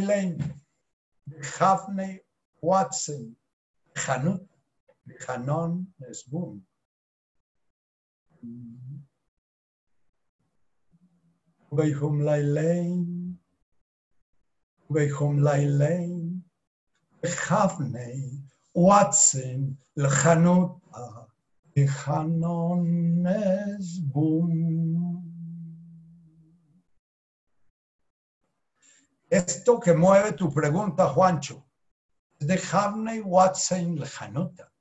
Lane, 0.00 0.36
Hafney 1.60 2.20
Watson, 2.60 3.36
Hanut, 4.06 4.48
Hanon 5.28 5.94
Lane. 12.42 13.17
ובהם 14.89 15.47
ליליין, 15.47 16.39
בכבני 17.23 18.37
וואטסן 18.75 19.61
לחנות 19.97 20.83
בחנונס 21.77 23.07
בום. 23.97 24.73
Esto 29.29 29.79
que 29.79 29.93
mueve 29.93 30.33
tu 30.33 30.51
pregunta, 30.51 31.09
Juancho, 31.09 31.65
es 32.39 32.45
de 32.45 32.59
Havney 32.71 33.19
Watson 33.21 33.95
Lejanuta. 33.95 34.71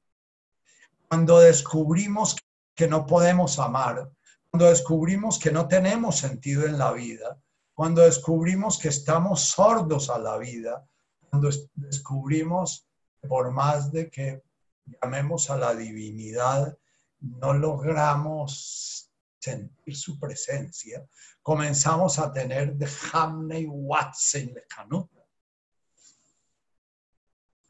Cuando 1.08 1.40
descubrimos 1.40 2.36
que 2.74 2.86
no 2.86 3.06
podemos 3.06 3.58
amar, 3.58 4.10
cuando 4.50 4.68
descubrimos 4.68 5.38
que 5.38 5.50
no 5.50 5.66
tenemos 5.68 6.18
sentido 6.18 6.66
en 6.66 6.76
la 6.76 6.92
vida, 6.92 7.40
cuando 7.77 8.01
descubrimos 8.01 8.79
que 8.79 8.87
estamos 8.87 9.49
sordos 9.49 10.09
a 10.09 10.17
la 10.17 10.35
vida, 10.39 10.83
cuando 11.29 11.47
descubrimos 11.75 12.87
por 13.29 13.51
más 13.51 13.91
de 13.91 14.09
que 14.09 14.41
llamemos 14.83 15.51
a 15.51 15.57
la 15.57 15.75
divinidad, 15.75 16.75
no 17.19 17.53
logramos 17.53 19.11
sentir 19.37 19.95
su 19.95 20.17
presencia, 20.19 21.07
comenzamos 21.43 22.17
a 22.17 22.33
tener 22.33 22.73
de 22.73 22.89
Hamney 23.13 23.67
Watson 23.67 24.55
de 24.55 24.65
Canuta. 24.67 25.23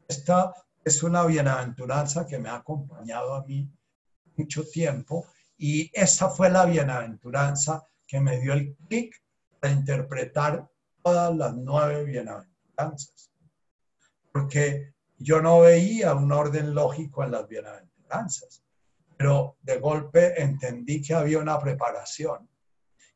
Esta 0.08 0.54
es 0.82 1.02
una 1.02 1.26
bienaventuranza 1.26 2.26
que 2.26 2.38
me 2.38 2.48
ha 2.48 2.54
acompañado 2.54 3.34
a 3.34 3.44
mí 3.44 3.70
mucho 4.36 4.66
tiempo 4.66 5.26
y 5.58 5.90
esa 5.92 6.30
fue 6.30 6.48
la 6.48 6.64
bienaventuranza 6.64 7.86
que 8.06 8.20
me 8.20 8.40
dio 8.40 8.54
el 8.54 8.74
clic 8.74 9.22
para 9.60 9.72
interpretar 9.72 10.68
todas 11.02 11.34
las 11.36 11.54
nueve 11.54 12.04
bienaventuranzas. 12.04 13.30
Porque 14.32 14.94
yo 15.16 15.40
no 15.40 15.60
veía 15.60 16.14
un 16.14 16.30
orden 16.30 16.74
lógico 16.74 17.24
en 17.24 17.32
las 17.32 17.48
bienaventuranzas, 17.48 18.62
pero 19.16 19.56
de 19.62 19.78
golpe 19.78 20.40
entendí 20.40 21.02
que 21.02 21.14
había 21.14 21.38
una 21.38 21.58
preparación 21.58 22.48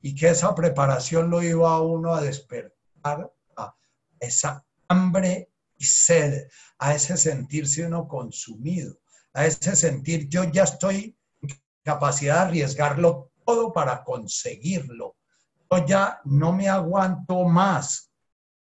y 0.01 0.15
que 0.15 0.31
esa 0.31 0.55
preparación 0.55 1.31
lo 1.31 1.43
iba 1.43 1.71
a 1.71 1.81
uno 1.81 2.15
a 2.15 2.21
despertar 2.21 3.33
a 3.57 3.75
esa 4.19 4.65
hambre 4.89 5.51
y 5.77 5.85
sed, 5.85 6.49
a 6.79 6.95
ese 6.95 7.17
sentirse 7.17 7.87
uno 7.87 8.09
consumido, 8.09 8.99
a 9.33 9.47
ese 9.47 9.77
sentir 9.77 10.29
yo 10.29 10.45
ya 10.45 10.65
estoy 10.65 11.17
capacidad 11.83 12.35
de 12.35 12.41
arriesgarlo 12.43 13.33
todo 13.45 13.73
para 13.73 14.03
conseguirlo. 14.05 15.17
Ya 15.79 16.21
no 16.25 16.53
me 16.53 16.69
aguanto 16.69 17.45
más. 17.45 18.11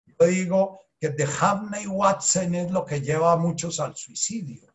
Yo 0.06 0.26
digo 0.26 0.80
que 1.00 1.10
de 1.10 1.28
Hamney 1.40 1.88
Watson 1.88 2.56
es 2.56 2.72
lo 2.72 2.86
que 2.86 3.02
lleva 3.02 3.34
a 3.34 3.38
muchos 3.38 3.80
al 3.80 3.96
suicidio. 3.96 4.74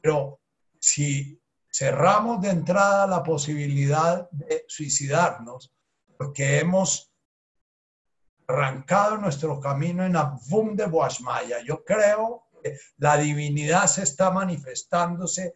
Pero 0.00 0.40
si 0.78 1.40
cerramos 1.70 2.40
de 2.42 2.50
entrada 2.50 3.06
la 3.06 3.22
posibilidad 3.22 4.28
de 4.30 4.64
suicidarnos, 4.68 5.72
porque 6.16 6.58
hemos 6.58 7.10
arrancado 8.46 9.16
nuestro 9.16 9.58
camino 9.60 10.04
en 10.04 10.16
Abum 10.16 10.76
de 10.76 10.86
Boashmaya, 10.86 11.62
yo 11.64 11.84
creo 11.84 12.48
que 12.62 12.78
la 12.98 13.16
divinidad 13.16 13.86
se 13.86 14.02
está 14.02 14.30
manifestándose 14.30 15.54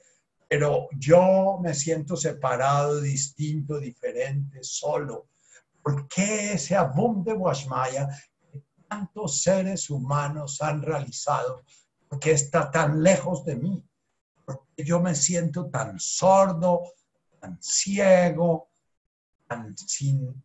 pero 0.49 0.89
yo 0.97 1.59
me 1.61 1.75
siento 1.75 2.17
separado, 2.17 3.01
distinto, 3.01 3.79
diferente, 3.79 4.63
solo. 4.63 5.29
¿Por 5.87 6.09
qué 6.09 6.55
ese 6.55 6.75
abum 6.75 7.23
de 7.23 7.33
Guashmaya 7.33 8.09
que 8.51 8.61
tantos 8.89 9.41
seres 9.41 9.89
humanos 9.89 10.61
han 10.61 10.83
realizado? 10.83 11.63
¿Por 12.09 12.19
qué 12.19 12.33
está 12.33 12.73
tan 12.73 13.05
lejos 13.05 13.45
de 13.45 13.55
mí? 13.55 13.89
¿Por 14.45 14.67
qué 14.75 14.83
yo 14.83 14.99
me 14.99 15.15
siento 15.15 15.71
tan 15.71 16.01
sordo, 16.01 16.83
tan 17.39 17.63
ciego, 17.63 18.71
tan 19.47 19.79
sin 19.79 20.45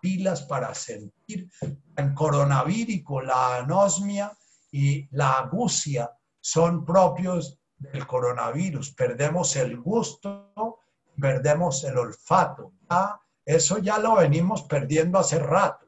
pilas 0.00 0.42
para 0.42 0.72
sentir, 0.76 1.50
tan 1.96 2.14
coronavírico? 2.14 3.20
La 3.20 3.56
anosmia 3.56 4.32
y 4.70 5.08
la 5.10 5.40
agucia 5.40 6.08
son 6.40 6.84
propios 6.84 7.58
del 7.78 8.06
coronavirus, 8.06 8.94
perdemos 8.94 9.56
el 9.56 9.76
gusto, 9.80 10.52
perdemos 11.20 11.82
el 11.82 11.98
olfato. 11.98 12.74
Eso 13.44 13.78
ya 13.78 13.98
lo 13.98 14.16
venimos 14.16 14.62
perdiendo 14.62 15.18
hace 15.18 15.38
rato, 15.38 15.86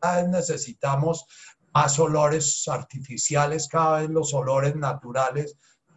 cada 0.00 0.22
vez 0.22 0.30
necesitamos 0.30 1.26
más 1.72 1.98
olores 1.98 2.66
artificiales, 2.68 3.68
cada 3.68 4.00
vez 4.00 4.10
los 4.10 4.34
olores 4.34 4.76
naturales 4.76 5.56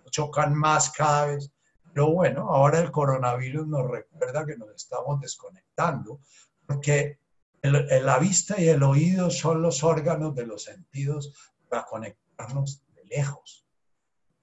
chocan 0.09 0.53
más 0.55 0.91
cada 0.91 1.27
vez. 1.27 1.51
Pero 1.93 2.11
bueno, 2.11 2.49
ahora 2.49 2.79
el 2.79 2.91
coronavirus 2.91 3.67
nos 3.67 3.89
recuerda 3.89 4.45
que 4.45 4.57
nos 4.57 4.69
estamos 4.69 5.19
desconectando, 5.19 6.19
porque 6.65 7.19
la 7.61 8.19
vista 8.19 8.59
y 8.61 8.67
el 8.67 8.83
oído 8.83 9.29
son 9.29 9.61
los 9.61 9.83
órganos 9.83 10.35
de 10.35 10.45
los 10.45 10.63
sentidos 10.63 11.33
para 11.69 11.85
conectarnos 11.85 12.83
de 12.93 13.03
lejos. 13.05 13.65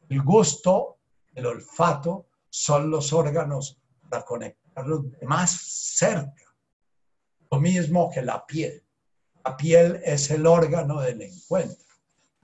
El 0.09 0.23
gusto, 0.23 0.99
el 1.35 1.47
olfato 1.47 2.27
son 2.51 2.91
los 2.91 3.13
órganos 3.13 3.81
para 4.11 4.25
conectarlos 4.75 5.05
más 5.23 5.51
cerca. 5.51 6.33
lo 7.51 7.61
mismo 7.61 8.11
que 8.11 8.23
la 8.23 8.45
piel. 8.45 8.83
La 9.45 9.57
piel 9.57 10.01
es 10.05 10.31
el 10.31 10.47
órgano 10.47 11.01
del 11.01 11.23
encuentro. 11.23 11.95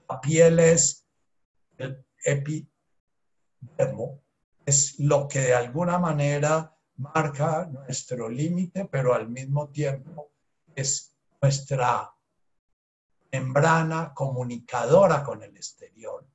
La 0.07 0.21
piel 0.21 0.59
es 0.59 1.05
el 1.77 2.05
epidermo, 2.23 4.21
es 4.65 4.99
lo 4.99 5.27
que 5.27 5.39
de 5.39 5.53
alguna 5.53 5.99
manera 5.99 6.73
marca 6.97 7.65
nuestro 7.65 8.29
límite, 8.29 8.85
pero 8.85 9.13
al 9.13 9.27
mismo 9.29 9.69
tiempo 9.69 10.31
es 10.75 11.13
nuestra 11.41 12.13
membrana 13.31 14.13
comunicadora 14.13 15.23
con 15.23 15.43
el 15.43 15.55
exterior. 15.57 16.25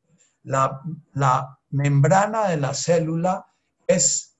La, 0.42 0.82
la 1.14 1.58
membrana 1.70 2.48
de 2.48 2.56
la 2.56 2.74
célula 2.74 3.46
es 3.86 4.35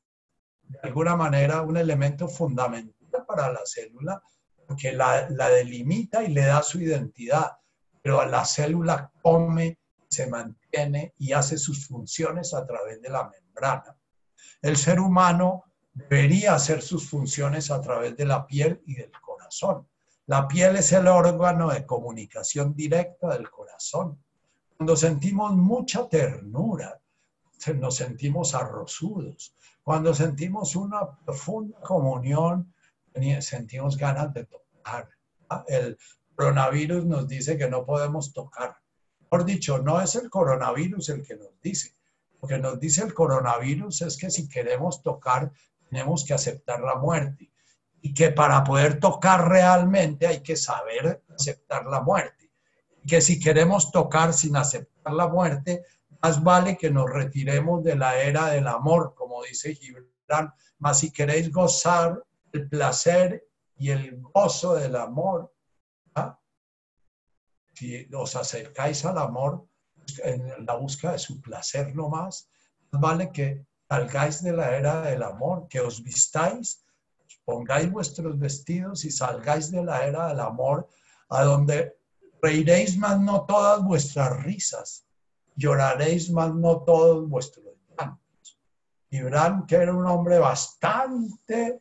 de 0.69 0.79
alguna 0.83 1.17
manera 1.17 1.63
un 1.63 1.77
elemento 1.77 2.29
fundamental 2.29 3.25
para 3.27 3.53
la 3.53 3.61
célula 3.65 4.23
porque 4.67 4.93
la, 4.93 5.29
la 5.31 5.49
delimita 5.49 6.25
y 6.25 6.29
le 6.29 6.43
da 6.43 6.63
su 6.63 6.81
identidad, 6.81 7.53
pero 8.03 8.25
la 8.27 8.45
célula 8.45 9.13
come, 9.23 9.79
se 10.09 10.27
mantiene 10.27 11.15
y 11.19 11.33
hace 11.33 11.57
sus 11.57 11.87
funciones 11.87 12.53
a 12.55 12.67
través 12.67 13.01
de 13.01 13.11
la 13.11 13.29
membrana. 13.29 13.97
El 14.63 14.77
ser 14.77 15.01
humano 15.01 15.65
debería 15.93 16.55
hacer 16.55 16.83
sus 16.83 17.09
funciones 17.09 17.71
a 17.71 17.81
través 17.81 18.17
de 18.17 18.27
la 18.27 18.47
piel 18.47 18.83
y 18.87 18.95
del 18.95 19.13
corazón. 19.21 19.89
La 20.27 20.49
piel 20.49 20.77
es 20.77 20.93
el 20.93 21.07
órgano 21.07 21.71
de 21.71 21.87
comunicación 21.87 22.75
directa 22.75 23.29
del 23.29 23.49
corazón. 23.51 24.21
Cuando 24.77 24.97
sentimos 24.97 25.55
mucha 25.55 26.09
ternura, 26.09 27.01
nos 27.77 27.97
sentimos 27.97 28.55
arrozudos. 28.55 29.55
Cuando 29.87 30.13
sentimos 30.13 30.75
una 30.75 31.17
profunda 31.25 31.79
comunión, 31.79 32.75
sentimos 33.39 33.97
ganas 33.97 34.35
de 34.35 34.45
tocar. 34.45 35.09
El 35.69 35.97
coronavirus 36.35 37.05
nos 37.07 37.29
dice 37.29 37.57
que 37.57 37.71
no 37.71 37.87
podemos 37.87 38.33
tocar. 38.33 38.77
Por 39.29 39.45
dicho, 39.45 39.79
no 39.79 40.01
es 40.01 40.17
el 40.17 40.29
coronavirus 40.29 41.11
el 41.11 41.25
que 41.25 41.37
nos 41.37 41.61
dice. 41.63 41.95
Lo 42.43 42.49
que 42.49 42.59
nos 42.59 42.81
dice 42.81 43.05
el 43.05 43.15
coronavirus 43.15 44.03
es 44.03 44.17
que 44.17 44.29
si 44.29 44.49
queremos 44.49 45.05
tocar, 45.05 45.53
tenemos 45.89 46.25
que 46.25 46.35
aceptar 46.35 46.81
la 46.81 46.97
muerte. 46.97 47.53
Y 48.01 48.13
que 48.13 48.31
para 48.31 48.65
poder 48.65 48.99
tocar 48.99 49.49
realmente 49.49 50.27
hay 50.27 50.43
que 50.43 50.57
saber 50.57 51.23
aceptar 51.33 51.87
la 51.87 52.01
muerte. 52.01 52.51
Y 53.05 53.07
que 53.07 53.21
si 53.21 53.39
queremos 53.39 53.93
tocar 53.93 54.35
sin 54.35 54.57
aceptar 54.57 55.13
la 55.13 55.29
muerte, 55.29 55.85
más 56.23 56.43
vale 56.43 56.77
que 56.77 56.91
nos 56.91 57.11
retiremos 57.11 57.83
de 57.85 57.97
la 57.97 58.19
era 58.21 58.49
del 58.49 58.67
amor, 58.67 59.15
como 59.15 59.43
dice 59.43 59.75
Gibran, 59.75 60.53
más 60.79 60.99
si 60.99 61.13
queréis 61.13 61.51
gozar 61.51 62.23
el 62.53 62.69
placer 62.69 63.47
y 63.77 63.91
el 63.91 64.21
gozo 64.21 64.75
del 64.75 64.97
amor, 64.97 65.53
¿ah? 66.15 66.39
si 67.75 68.09
os 68.13 68.37
acercáis 68.37 69.05
al 69.05 69.19
amor 69.19 69.67
en 70.23 70.65
la 70.65 70.75
búsqueda 70.75 71.13
de 71.13 71.19
su 71.19 71.41
placer 71.41 71.95
no 71.95 72.09
más, 72.09 72.49
más 72.91 73.01
vale 73.01 73.31
que 73.33 73.67
salgáis 73.89 74.43
de 74.43 74.53
la 74.53 74.77
era 74.77 75.03
del 75.03 75.23
amor, 75.23 75.69
que 75.69 75.81
os 75.81 76.03
vistáis, 76.03 76.85
pongáis 77.45 77.91
vuestros 77.91 78.39
vestidos 78.39 79.05
y 79.05 79.11
salgáis 79.11 79.71
de 79.71 79.85
la 79.85 80.07
era 80.07 80.29
del 80.29 80.41
amor, 80.41 80.89
a 81.29 81.45
donde 81.45 81.97
reiréis 82.43 82.97
más 82.97 83.21
no 83.21 83.45
todas 83.45 83.83
vuestras 83.83 84.43
risas, 84.43 85.06
lloraréis 85.57 86.31
más 86.31 86.55
no 86.55 86.83
todos 86.83 87.29
vuestros 87.29 87.65
llantos. 87.99 88.61
Gibran, 89.11 89.67
que 89.67 89.77
era 89.77 89.93
un 89.93 90.07
hombre 90.07 90.39
bastante 90.39 91.81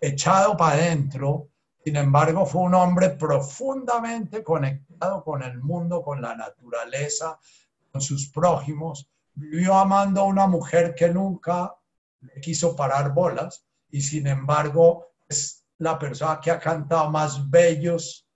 echado 0.00 0.56
para 0.56 0.76
adentro, 0.76 1.48
sin 1.84 1.96
embargo 1.96 2.46
fue 2.46 2.62
un 2.62 2.74
hombre 2.74 3.10
profundamente 3.10 4.42
conectado 4.42 5.22
con 5.22 5.42
el 5.42 5.60
mundo, 5.60 6.02
con 6.02 6.22
la 6.22 6.34
naturaleza, 6.34 7.38
con 7.90 8.00
sus 8.00 8.30
prójimos. 8.30 9.08
Vivió 9.34 9.74
amando 9.74 10.22
a 10.22 10.24
una 10.24 10.46
mujer 10.46 10.94
que 10.94 11.08
nunca 11.08 11.74
le 12.20 12.40
quiso 12.40 12.74
parar 12.74 13.12
bolas 13.12 13.66
y 13.90 14.00
sin 14.00 14.26
embargo 14.26 15.08
es 15.28 15.64
la 15.78 15.98
persona 15.98 16.40
que 16.40 16.50
ha 16.50 16.58
cantado 16.58 17.10
más 17.10 17.50
bellos 17.50 18.26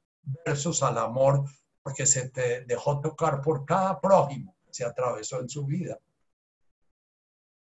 versos 0.45 0.83
al 0.83 0.99
amor 0.99 1.45
porque 1.83 2.05
se 2.05 2.31
te 2.31 2.65
dejó 2.65 3.01
tocar 3.01 3.41
por 3.41 3.65
cada 3.65 4.01
prójimo 4.01 4.56
se 4.77 4.85
atravesó 4.85 5.41
en 5.41 5.49
su 5.49 5.65
vida. 5.65 5.99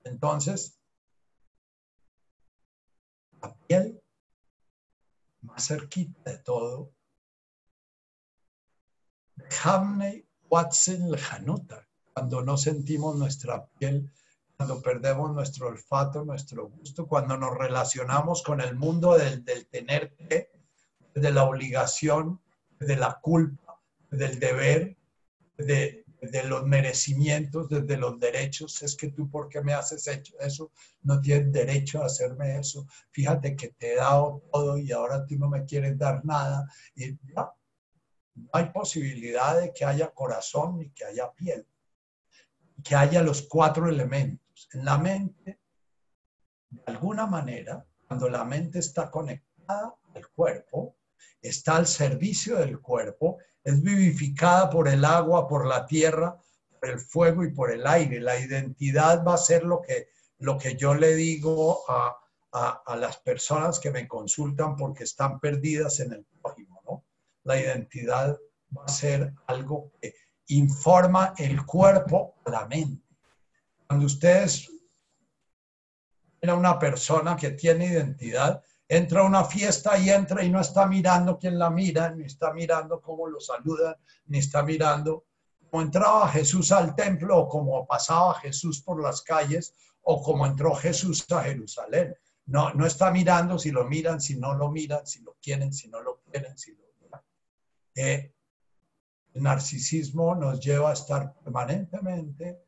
Entonces, 0.03 0.77
la 3.41 3.55
piel 3.55 4.01
más 5.41 5.67
cerquita 5.67 6.31
de 6.31 6.39
todo, 6.39 6.91
Hamney 9.63 10.27
Watson 10.49 11.15
cuando 12.13 12.41
no 12.41 12.57
sentimos 12.57 13.15
nuestra 13.15 13.65
piel, 13.77 14.11
cuando 14.57 14.81
perdemos 14.81 15.31
nuestro 15.33 15.67
olfato, 15.67 16.25
nuestro 16.25 16.67
gusto, 16.67 17.07
cuando 17.07 17.37
nos 17.37 17.57
relacionamos 17.57 18.43
con 18.43 18.59
el 18.59 18.75
mundo 18.75 19.17
del, 19.17 19.45
del 19.45 19.65
tener 19.67 20.17
de 21.13 21.31
la 21.31 21.45
obligación, 21.45 22.41
de 22.79 22.97
la 22.97 23.19
culpa, 23.21 23.79
del 24.09 24.39
deber, 24.39 24.97
de, 25.57 26.06
de 26.21 26.43
los 26.43 26.65
merecimientos, 26.65 27.69
desde 27.69 27.97
los 27.97 28.19
derechos. 28.19 28.81
Es 28.81 28.95
que 28.95 29.09
tú, 29.09 29.29
¿por 29.29 29.49
qué 29.49 29.61
me 29.61 29.73
haces 29.73 30.07
eso? 30.39 30.71
No 31.03 31.21
tienes 31.21 31.51
derecho 31.51 32.01
a 32.01 32.07
hacerme 32.07 32.57
eso. 32.57 32.87
Fíjate 33.11 33.55
que 33.55 33.69
te 33.69 33.93
he 33.93 33.95
dado 33.95 34.43
todo 34.51 34.77
y 34.77 34.91
ahora 34.91 35.25
tú 35.25 35.37
no 35.37 35.49
me 35.49 35.65
quieres 35.65 35.97
dar 35.97 36.23
nada. 36.25 36.67
Y 36.95 37.11
no, 37.33 37.53
no 38.35 38.49
hay 38.53 38.65
posibilidad 38.71 39.59
de 39.59 39.73
que 39.73 39.85
haya 39.85 40.09
corazón 40.09 40.79
ni 40.79 40.89
que 40.89 41.05
haya 41.05 41.31
piel. 41.31 41.65
Que 42.83 42.95
haya 42.95 43.21
los 43.21 43.43
cuatro 43.43 43.89
elementos. 43.89 44.69
En 44.73 44.85
la 44.85 44.97
mente, 44.97 45.59
de 46.69 46.81
alguna 46.87 47.27
manera, 47.27 47.85
cuando 48.07 48.29
la 48.29 48.43
mente 48.43 48.79
está 48.79 49.09
conectada 49.11 49.95
al 50.13 50.27
cuerpo, 50.29 50.95
está 51.41 51.75
al 51.75 51.87
servicio 51.87 52.57
del 52.57 52.79
cuerpo, 52.79 53.37
es 53.67 53.81
vivificada 53.81 54.69
por 54.69 54.87
el 54.87 55.03
agua, 55.03 55.45
por 55.45 55.67
la 55.67 55.85
tierra, 55.85 56.41
por 56.79 56.89
el 56.89 56.99
fuego 56.99 57.43
y 57.43 57.51
por 57.51 57.69
el 57.69 57.85
aire. 57.85 58.21
La 58.21 58.39
identidad 58.39 59.25
va 59.25 59.33
a 59.33 59.37
ser 59.37 59.63
lo 59.63 59.81
que, 59.81 60.07
lo 60.37 60.57
que 60.57 60.77
yo 60.77 60.95
le 60.95 61.15
digo 61.15 61.83
a, 61.89 62.17
las 62.95 63.17
personas 63.17 63.77
que 63.79 63.91
me 63.91 64.07
consultan 64.07 64.77
porque 64.77 65.03
están 65.03 65.41
perdidas 65.41 65.99
en 65.99 66.13
el 66.13 66.25
prójimo, 66.41 66.81
¿no? 66.85 67.03
La 67.43 67.59
identidad 67.59 68.39
va 68.75 68.85
a 68.85 68.87
ser 68.87 69.33
algo 69.47 69.91
que 70.01 70.15
informa 70.47 71.33
el 71.37 71.65
cuerpo 71.65 72.35
a 72.45 72.51
la 72.51 72.65
mente. 72.67 73.05
Cuando 73.85 74.05
ustedes 74.05 74.71
ven 76.41 76.51
a 76.51 76.55
una 76.55 76.79
persona 76.79 77.35
que 77.35 77.51
tiene 77.51 77.87
identidad, 77.87 78.63
entra 78.87 79.21
a 79.21 79.23
una 79.23 79.43
fiesta 79.43 79.97
y 79.97 80.09
entra 80.09 80.43
y 80.43 80.49
no 80.49 80.61
está 80.61 80.87
mirando 80.87 81.37
quién 81.37 81.59
la 81.59 81.69
mira, 81.69 82.09
ni 82.11 82.25
está 82.25 82.53
mirando 82.53 83.01
cómo 83.01 83.27
lo 83.27 83.39
saluda, 83.39 83.99
ni 84.27 84.39
está 84.39 84.63
mirando 84.63 85.25
cómo 85.69 85.83
entraba 85.83 86.29
Jesús 86.29 86.71
al 86.71 86.95
templo 86.95 87.37
o 87.37 87.49
cómo 87.49 87.85
pasaba 87.85 88.35
Jesús 88.35 88.81
por 88.81 89.01
las 89.01 89.21
calles 89.21 89.73
o 90.03 90.21
cómo 90.23 90.45
entró 90.45 90.73
Jesús 90.73 91.25
a 91.31 91.43
Jerusalén. 91.43 92.15
No, 92.45 92.73
no 92.73 92.85
está 92.85 93.11
mirando 93.11 93.59
si 93.59 93.71
lo 93.71 93.83
miran, 93.83 94.21
si 94.21 94.37
no 94.37 94.53
lo 94.53 94.71
miran, 94.71 95.05
si 95.05 95.21
lo 95.21 95.35
quieren, 95.41 95.73
si 95.73 95.89
no 95.89 96.01
lo 96.01 96.21
quieren, 96.21 96.57
si 96.57 96.71
lo 96.71 96.85
miran. 97.01 97.21
Eh, 97.93 98.33
el 99.33 99.43
narcisismo 99.43 100.33
nos 100.33 100.61
lleva 100.61 100.91
a 100.91 100.93
estar 100.93 101.33
permanentemente 101.43 102.63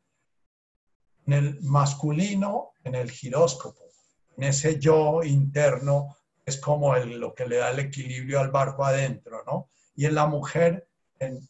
en 1.26 1.32
el 1.32 1.62
masculino, 1.62 2.72
en 2.84 2.94
el 2.94 3.10
giróscopo 3.10 3.89
en 4.36 4.44
ese 4.44 4.78
yo 4.78 5.22
interno 5.22 6.16
es 6.44 6.60
como 6.60 6.96
lo 6.96 7.34
que 7.34 7.46
le 7.46 7.56
da 7.56 7.70
el 7.70 7.78
equilibrio 7.78 8.40
al 8.40 8.50
barco 8.50 8.84
adentro, 8.84 9.42
¿no? 9.46 9.68
Y 9.94 10.06
en 10.06 10.14
la 10.14 10.26
mujer, 10.26 10.88
en, 11.18 11.48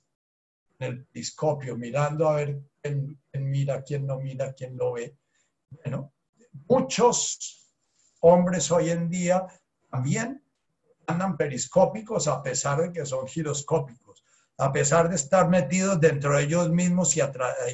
el 0.79 1.05
periscopio, 1.05 1.77
mirando 1.77 2.29
a 2.29 2.37
ver 2.37 2.59
quién, 2.83 3.19
mira, 3.35 3.83
quién 3.83 4.07
no 4.07 4.19
mira, 4.19 4.55
quién 4.55 4.77
lo 4.77 4.95
ve. 4.95 5.15
Bueno, 5.71 6.13
muchos 6.69 7.71
hombres 8.21 8.71
hoy 8.71 8.91
en 8.91 9.09
día 9.09 9.47
también 9.91 10.43
andan 11.07 11.37
periscópicos 11.37 12.29
a 12.29 12.43
pesar 12.43 12.81
de 12.81 12.93
que 12.93 13.05
son 13.05 13.27
giroscópicos, 13.27 14.25
a 14.57 14.73
pesar 14.73 15.09
de 15.09 15.17
estar 15.17 15.49
metidos 15.49 16.01
dentro 16.01 16.37
de 16.37 16.45
ellos 16.45 16.71
mismos 16.71 17.17
y, 17.17 17.21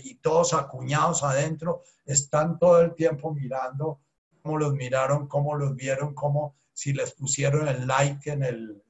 y 0.03 0.17
todos 0.17 0.53
acuñados 0.53 1.23
adentro, 1.23 1.85
están 2.05 2.59
todo 2.59 2.81
el 2.81 2.95
tiempo 2.95 3.33
mirando 3.33 4.01
cómo 4.47 4.59
los 4.59 4.75
miraron, 4.75 5.27
cómo 5.27 5.57
los 5.57 5.75
vieron, 5.75 6.15
cómo 6.15 6.57
si 6.73 6.93
les 6.93 7.13
pusieron 7.15 7.67
el 7.67 7.85
like 7.85 8.31
en, 8.31 8.45
el, 8.45 8.81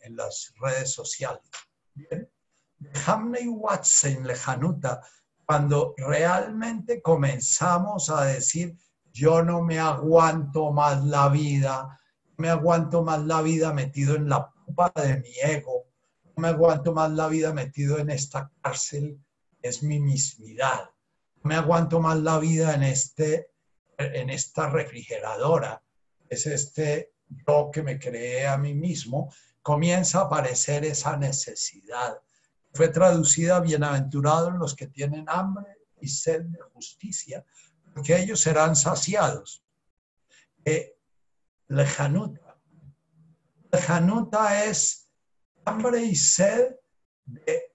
en, 0.00 0.16
las 0.16 0.54
redes 0.58 0.90
sociales. 0.90 1.42
Bien. 1.94 2.30
Hamney 3.06 3.46
Watson, 3.46 4.26
lejanuta, 4.26 5.02
cuando 5.44 5.94
realmente 5.98 7.02
comenzamos 7.02 8.08
a 8.08 8.24
decir, 8.24 8.74
yo 9.12 9.42
no 9.42 9.60
me 9.60 9.78
aguanto 9.78 10.72
más 10.72 11.04
la 11.04 11.28
vida, 11.28 12.00
me 12.38 12.48
aguanto 12.48 13.04
más 13.04 13.22
la 13.24 13.42
vida 13.42 13.74
metido 13.74 14.16
en 14.16 14.30
la 14.30 14.50
pupa 14.50 14.90
de 14.96 15.18
mi 15.20 15.32
ego, 15.42 15.88
no 16.24 16.32
me 16.36 16.48
aguanto 16.48 16.94
más 16.94 17.10
la 17.10 17.28
vida 17.28 17.52
metido 17.52 17.98
en 17.98 18.08
esta 18.08 18.50
cárcel, 18.62 19.20
es 19.60 19.82
mi 19.82 20.00
mismidad, 20.00 20.88
no 21.42 21.48
me 21.50 21.56
aguanto 21.56 22.00
más 22.00 22.18
la 22.18 22.38
vida 22.38 22.74
en, 22.74 22.84
este, 22.84 23.50
en 23.98 24.30
esta 24.30 24.70
refrigeradora, 24.70 25.82
es 26.28 26.46
este 26.46 27.12
yo 27.46 27.70
que 27.72 27.82
me 27.82 27.98
creé 27.98 28.46
a 28.46 28.56
mí 28.56 28.74
mismo, 28.74 29.32
comienza 29.60 30.20
a 30.20 30.22
aparecer 30.22 30.84
esa 30.84 31.16
necesidad. 31.16 32.20
Fue 32.72 32.88
traducida 32.88 33.60
bienaventurados 33.60 34.54
los 34.54 34.74
que 34.74 34.86
tienen 34.86 35.24
hambre 35.28 35.66
y 36.00 36.08
sed 36.08 36.42
de 36.42 36.60
justicia, 36.72 37.44
porque 37.92 38.16
ellos 38.16 38.40
serán 38.40 38.76
saciados. 38.76 39.64
Eh, 40.64 40.96
lejanuta. 41.66 42.56
Lejanuta 43.72 44.64
es 44.64 45.10
hambre 45.64 46.02
y 46.02 46.14
sed 46.14 46.76
de 47.26 47.74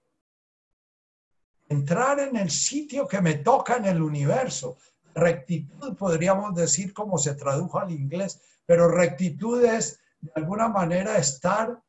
entrar 1.68 2.18
en 2.18 2.36
el 2.36 2.50
sitio 2.50 3.06
que 3.06 3.20
me 3.20 3.34
toca 3.34 3.76
en 3.76 3.84
el 3.84 4.02
universo. 4.02 4.78
Rectitud 5.14 5.96
podríamos 5.96 6.54
decir 6.54 6.92
como 6.92 7.18
se 7.18 7.34
tradujo 7.34 7.78
al 7.78 7.92
inglés, 7.92 8.40
pero 8.66 8.88
rectitud 8.88 9.64
es 9.64 10.00
de 10.20 10.32
alguna 10.34 10.68
manera 10.68 11.18
estar 11.18 11.80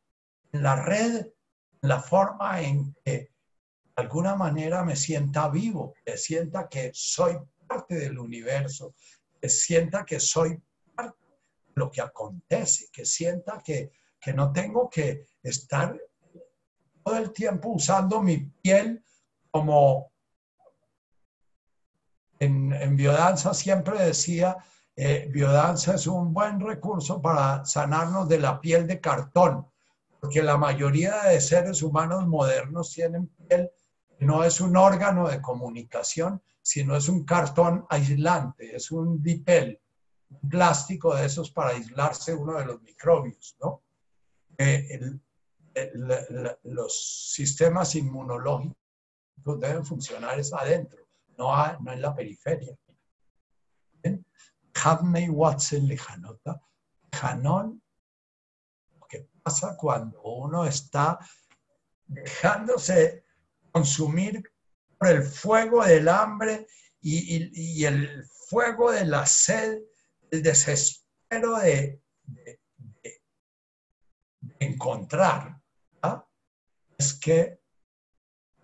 en 0.51 0.63
la 0.63 0.75
red, 0.75 1.25
en 1.81 1.89
la 1.89 1.99
forma 1.99 2.61
en 2.61 2.93
que 3.03 3.11
de 3.11 3.31
alguna 3.95 4.35
manera 4.35 4.83
me 4.83 4.95
sienta 4.95 5.49
vivo, 5.49 5.93
que 6.05 6.17
sienta 6.17 6.67
que 6.67 6.91
soy 6.93 7.37
parte 7.67 7.95
del 7.95 8.19
universo, 8.19 8.93
que 9.41 9.49
sienta 9.49 10.05
que 10.05 10.19
soy 10.19 10.61
parte 10.93 11.17
de 11.67 11.73
lo 11.75 11.89
que 11.89 12.01
acontece, 12.01 12.89
que 12.91 13.05
sienta 13.05 13.61
que, 13.63 13.91
que 14.19 14.33
no 14.33 14.51
tengo 14.51 14.89
que 14.89 15.25
estar 15.41 15.97
todo 17.03 17.17
el 17.17 17.31
tiempo 17.31 17.69
usando 17.69 18.21
mi 18.21 18.37
piel 18.37 19.03
como 19.49 20.11
en, 22.39 22.73
en 22.73 22.95
biodanza 22.95 23.53
siempre 23.53 23.97
decía, 24.03 24.57
eh, 24.95 25.27
biodanza 25.29 25.95
es 25.95 26.07
un 26.07 26.33
buen 26.33 26.59
recurso 26.59 27.21
para 27.21 27.65
sanarnos 27.65 28.29
de 28.29 28.39
la 28.39 28.61
piel 28.61 28.87
de 28.87 29.01
cartón, 29.01 29.67
porque 30.19 30.41
la 30.41 30.57
mayoría 30.57 31.23
de 31.23 31.41
seres 31.41 31.81
humanos 31.81 32.25
modernos 32.27 32.91
tienen 32.93 33.27
piel 33.27 33.69
no 34.19 34.43
es 34.43 34.61
un 34.61 34.77
órgano 34.77 35.27
de 35.27 35.41
comunicación, 35.41 36.41
sino 36.61 36.95
es 36.95 37.09
un 37.09 37.25
cartón 37.25 37.85
aislante, 37.89 38.75
es 38.75 38.89
un 38.91 39.21
dipel, 39.21 39.81
un 40.29 40.49
plástico 40.49 41.13
de 41.13 41.25
esos 41.25 41.51
para 41.51 41.71
aislarse 41.71 42.33
uno 42.33 42.57
de 42.57 42.65
los 42.65 42.81
microbios, 42.81 43.57
¿no? 43.61 43.83
Eh, 44.57 45.19
los 46.63 47.33
sistemas 47.33 47.95
inmunológicos 47.95 48.77
deben 49.59 49.85
funcionar 49.85 50.39
es 50.39 50.53
adentro, 50.53 51.04
no, 51.37 51.79
no 51.79 51.91
en 51.91 52.01
la 52.01 52.15
periferia. 52.15 52.75
Hadmei 54.75 55.29
Watson 55.29 55.87
Lejanota. 55.87 56.61
Hanón, 57.21 57.81
lo 58.99 59.07
que 59.07 59.29
pasa 59.41 59.75
cuando 59.77 60.21
uno 60.21 60.65
está 60.65 61.17
dejándose 62.05 63.23
consumir 63.71 64.43
por 64.97 65.07
el 65.07 65.23
fuego 65.23 65.83
del 65.83 66.07
hambre 66.09 66.67
y, 67.01 67.85
el 67.85 68.25
fuego 68.49 68.91
de 68.91 69.05
la 69.05 69.25
sed, 69.25 69.79
el 70.31 70.43
desespero 70.43 71.57
de, 71.59 72.01
encontrar, 74.59 75.61
¿ah? 76.01 76.25
es 76.97 77.13
que 77.19 77.59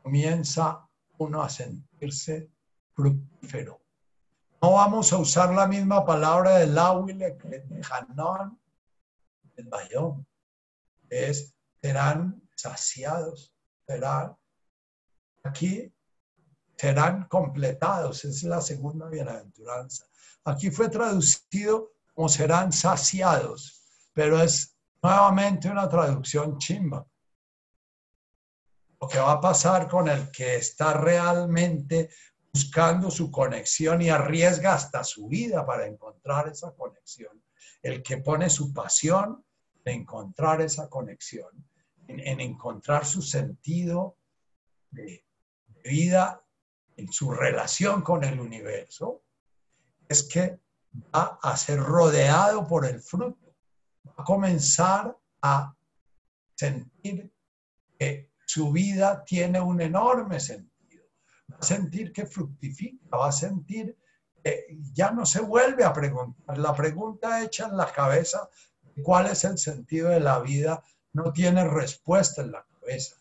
comienza 0.01 0.87
uno 1.17 1.41
a 1.41 1.49
sentirse 1.49 2.49
fructífero 2.93 3.81
no 4.61 4.73
vamos 4.73 5.11
a 5.11 5.17
usar 5.17 5.51
la 5.53 5.65
misma 5.65 6.05
palabra 6.05 6.59
del 6.59 6.75
Lawile 6.75 7.35
que 7.37 7.47
de 7.47 7.81
Hanón, 7.89 8.59
del 9.55 9.67
Bayón. 9.67 10.27
Es, 11.09 11.55
serán 11.81 12.47
saciados, 12.55 13.51
serán, 13.87 14.37
aquí 15.43 15.91
serán 16.77 17.27
completados, 17.27 18.23
es 18.23 18.43
la 18.43 18.61
segunda 18.61 19.09
bienaventuranza. 19.09 20.05
Aquí 20.45 20.69
fue 20.69 20.89
traducido 20.89 21.93
como 22.13 22.29
serán 22.29 22.71
saciados, 22.71 23.81
pero 24.13 24.39
es 24.39 24.77
nuevamente 25.01 25.69
una 25.69 25.89
traducción 25.89 26.59
chimba. 26.59 27.05
Lo 28.99 29.07
que 29.07 29.17
va 29.17 29.31
a 29.31 29.41
pasar 29.41 29.87
con 29.87 30.07
el 30.07 30.29
que 30.29 30.57
está 30.57 30.93
realmente 30.93 32.11
buscando 32.53 33.09
su 33.09 33.31
conexión 33.31 34.01
y 34.01 34.09
arriesga 34.09 34.73
hasta 34.73 35.03
su 35.03 35.27
vida 35.27 35.65
para 35.65 35.85
encontrar 35.85 36.49
esa 36.49 36.73
conexión. 36.73 37.41
El 37.81 38.03
que 38.03 38.17
pone 38.17 38.49
su 38.49 38.73
pasión 38.73 39.43
en 39.85 40.01
encontrar 40.01 40.61
esa 40.61 40.89
conexión, 40.89 41.49
en, 42.07 42.39
encontrar 42.39 43.05
su 43.05 43.21
sentido 43.21 44.17
de, 44.91 45.25
vida, 45.83 46.43
en 46.97 47.11
su 47.11 47.31
relación 47.31 48.01
con 48.01 48.23
el 48.23 48.39
universo, 48.39 49.23
es 50.07 50.23
que 50.23 50.59
va 51.15 51.39
a 51.41 51.57
ser 51.57 51.79
rodeado 51.79 52.67
por 52.67 52.85
el 52.85 53.01
fruto, 53.01 53.55
va 54.05 54.13
a 54.17 54.23
comenzar 54.23 55.17
a 55.41 55.75
sentir 56.55 57.33
que 57.97 58.29
su 58.45 58.71
vida 58.71 59.23
tiene 59.23 59.59
un 59.59 59.81
enorme 59.81 60.39
sentido 60.39 60.70
a 61.59 61.63
sentir 61.63 62.11
que 62.11 62.25
fructifica, 62.25 63.17
va 63.17 63.29
a 63.29 63.31
sentir 63.31 63.97
que 64.43 64.67
ya 64.93 65.11
no 65.11 65.25
se 65.25 65.41
vuelve 65.41 65.83
a 65.83 65.93
preguntar. 65.93 66.57
La 66.57 66.73
pregunta 66.73 67.43
hecha 67.43 67.67
en 67.67 67.77
la 67.77 67.91
cabeza, 67.91 68.49
¿cuál 69.03 69.27
es 69.27 69.43
el 69.43 69.57
sentido 69.57 70.09
de 70.09 70.19
la 70.19 70.39
vida? 70.39 70.83
No 71.13 71.31
tiene 71.31 71.67
respuesta 71.67 72.41
en 72.41 72.51
la 72.51 72.65
cabeza. 72.65 73.15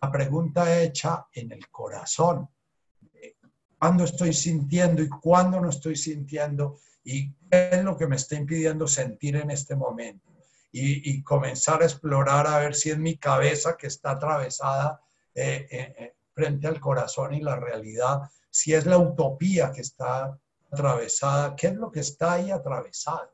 La 0.00 0.10
pregunta 0.10 0.80
hecha 0.82 1.26
en 1.32 1.52
el 1.52 1.68
corazón, 1.70 2.48
¿cuándo 3.78 4.04
estoy 4.04 4.32
sintiendo 4.32 5.02
y 5.02 5.08
cuándo 5.08 5.60
no 5.60 5.70
estoy 5.70 5.96
sintiendo? 5.96 6.78
¿Y 7.04 7.32
qué 7.50 7.70
es 7.72 7.84
lo 7.84 7.96
que 7.96 8.06
me 8.06 8.16
está 8.16 8.36
impidiendo 8.36 8.86
sentir 8.86 9.36
en 9.36 9.50
este 9.50 9.74
momento? 9.76 10.30
Y, 10.74 11.22
comenzar 11.22 11.82
a 11.82 11.84
explorar 11.84 12.46
a 12.46 12.58
ver 12.58 12.74
si 12.74 12.90
es 12.90 12.98
mi 12.98 13.18
cabeza 13.18 13.76
que 13.76 13.88
está 13.88 14.12
atravesada 14.12 15.02
eh, 15.34 15.66
eh, 15.70 15.94
eh, 15.98 16.14
frente 16.34 16.66
al 16.66 16.80
corazón 16.80 17.34
y 17.34 17.40
la 17.40 17.56
realidad, 17.56 18.22
si 18.50 18.74
es 18.74 18.86
la 18.86 18.98
utopía 18.98 19.72
que 19.72 19.82
está 19.82 20.38
atravesada, 20.70 21.54
qué 21.56 21.68
es 21.68 21.74
lo 21.74 21.90
que 21.90 22.00
está 22.00 22.34
ahí 22.34 22.50
atravesado, 22.50 23.30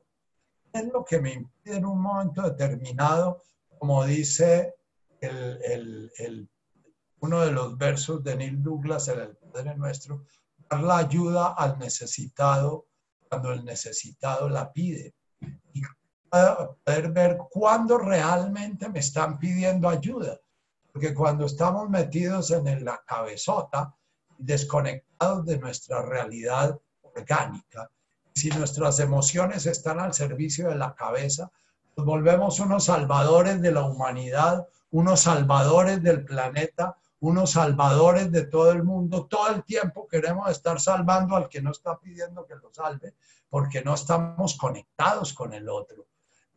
qué 0.73 0.81
es 0.81 0.87
lo 0.93 1.05
que 1.05 1.21
me 1.21 1.35
impide 1.35 1.77
en 1.77 1.87
un 1.87 2.01
momento 2.01 2.43
determinado, 2.43 3.43
como 3.79 4.05
dice 4.05 4.75
uno 7.21 7.41
de 7.41 7.53
los 7.53 7.77
versos 7.77 8.23
de 8.23 8.37
Neil 8.37 8.63
Douglas 8.63 9.09
en 9.09 9.21
el 9.21 9.37
Padre 9.37 9.77
Nuestro, 9.77 10.25
dar 10.69 10.81
la 10.83 10.99
ayuda 10.99 11.55
al 11.55 11.79
necesitado 11.79 12.87
cuando 13.29 13.53
el 13.53 13.65
necesitado 13.65 14.49
la 14.49 14.73
pide. 14.73 15.15
Y 15.73 15.83
poder 16.31 17.11
ver 17.11 17.39
cuándo 17.51 17.99
realmente 17.99 18.89
me 18.89 19.01
están 19.01 19.39
pidiendo 19.39 19.89
ayuda 19.89 20.39
porque 20.93 21.15
cuando 21.15 21.47
estamos 21.47 21.89
metidos 21.89 22.51
en 22.51 22.85
la 22.85 23.03
cabezota, 23.07 23.95
desconectados 24.39 25.45
de 25.47 25.59
nuestra 25.59 26.03
realidad 26.03 26.79
orgánica, 27.03 27.91
si 28.35 28.51
nuestras 28.51 29.01
emociones 29.01 29.67
están 29.67 29.99
al 29.99 30.15
servicio 30.15 30.69
de 30.69 30.77
la 30.77 30.95
cabeza, 30.95 31.51
nos 31.97 32.07
volvemos 32.07 32.61
unos 32.61 32.85
salvadores 32.85 33.61
de 33.61 33.73
la 33.73 33.83
humanidad, 33.83 34.67
unos 34.91 35.21
salvadores 35.21 36.03
del 36.03 36.25
planeta, 36.25 36.97
unos 37.21 37.51
salvadores 37.53 38.31
de 38.31 38.47
todo 38.47 38.71
el 38.71 38.85
mundo. 38.85 39.27
Todo 39.27 39.49
el 39.49 39.65
tiempo 39.65 40.07
queremos 40.07 40.49
estar 40.51 40.81
salvando 40.81 41.35
al 41.35 41.49
que 41.49 41.61
no 41.61 41.73
está 41.73 41.99
pidiendo 41.99 42.47
que 42.47 42.55
lo 42.55 42.73
salve, 42.73 43.15
porque 43.51 43.83
no 43.83 43.95
estamos 43.95 44.57
conectados 44.57 45.33
con 45.33 45.53
el 45.53 45.69
otro. 45.69 46.07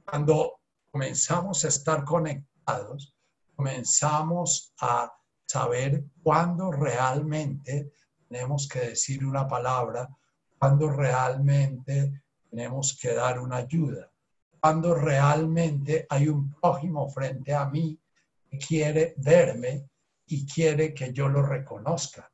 Cuando 0.06 0.60
comenzamos 0.92 1.66
a 1.66 1.70
estar 1.70 2.04
conectados, 2.04 3.16
comenzamos 3.62 4.74
a 4.82 5.14
saber 5.46 6.06
cuándo 6.24 6.72
realmente 6.72 7.92
tenemos 8.28 8.68
que 8.68 8.80
decir 8.80 9.24
una 9.24 9.48
palabra, 9.48 10.10
cuándo 10.58 10.90
realmente 10.90 12.24
tenemos 12.50 12.98
que 13.00 13.14
dar 13.14 13.40
una 13.40 13.58
ayuda, 13.58 14.12
cuándo 14.60 14.96
realmente 14.96 16.08
hay 16.10 16.28
un 16.28 16.52
prójimo 16.56 17.08
frente 17.10 17.54
a 17.54 17.66
mí 17.66 18.00
que 18.50 18.58
quiere 18.58 19.14
verme 19.18 19.88
y 20.26 20.44
quiere 20.48 20.92
que 20.92 21.14
yo 21.14 21.30
lo 21.30 21.44
reconozca. 21.44 22.32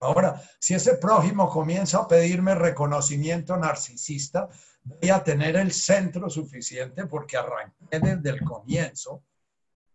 Ahora, 0.00 0.42
si 0.60 0.74
ese 0.74 0.96
prójimo 0.96 1.48
comienza 1.48 2.00
a 2.00 2.08
pedirme 2.08 2.54
reconocimiento 2.54 3.56
narcisista, 3.56 4.46
voy 4.82 5.08
a 5.08 5.24
tener 5.24 5.56
el 5.56 5.72
centro 5.72 6.28
suficiente 6.28 7.06
porque 7.06 7.38
arranqué 7.38 7.98
desde 7.98 8.28
el 8.28 8.44
comienzo, 8.44 9.22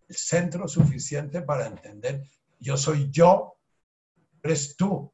centro 0.10 0.68
suficiente 0.68 1.42
para 1.42 1.68
entender, 1.68 2.24
yo 2.60 2.78
soy 2.78 3.10
yo, 3.12 3.58
eres 4.44 4.76
tú. 4.76 5.12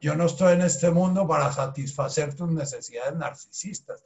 Yo 0.00 0.14
no 0.14 0.26
estoy 0.26 0.54
en 0.54 0.62
este 0.62 0.90
mundo 0.90 1.26
para 1.26 1.52
satisfacer 1.52 2.34
tus 2.34 2.50
necesidades 2.50 3.16
narcisistas 3.16 4.04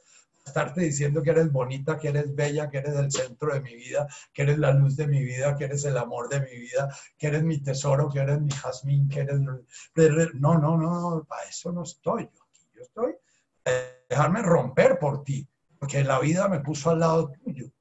estarte 0.49 0.81
diciendo 0.81 1.21
que 1.21 1.29
eres 1.29 1.51
bonita, 1.51 1.97
que 1.97 2.09
eres 2.09 2.35
bella, 2.35 2.69
que 2.69 2.79
eres 2.79 2.95
el 2.95 3.11
centro 3.11 3.53
de 3.53 3.61
mi 3.61 3.75
vida, 3.75 4.07
que 4.33 4.43
eres 4.43 4.57
la 4.57 4.73
luz 4.73 4.95
de 4.97 5.07
mi 5.07 5.23
vida, 5.23 5.55
que 5.55 5.65
eres 5.65 5.85
el 5.85 5.97
amor 5.97 6.27
de 6.27 6.41
mi 6.41 6.57
vida, 6.57 6.89
que 7.17 7.27
eres 7.27 7.43
mi 7.43 7.61
tesoro, 7.61 8.09
que 8.09 8.19
eres 8.19 8.41
mi 8.41 8.51
jazmín, 8.51 9.07
que 9.07 9.21
eres... 9.21 9.39
No, 10.33 10.57
no, 10.57 10.77
no, 10.77 11.25
para 11.27 11.43
eso 11.43 11.71
no 11.71 11.83
estoy 11.83 12.23
yo 12.33 12.43
aquí. 12.43 12.67
Yo 12.73 12.81
estoy 12.81 13.15
dejarme 14.09 14.41
romper 14.41 14.97
por 14.97 15.23
ti, 15.23 15.47
porque 15.77 16.03
la 16.03 16.19
vida 16.19 16.47
me 16.47 16.59
puso 16.59 16.89
al 16.89 16.99
lado 16.99 17.31
tuyo. 17.31 17.71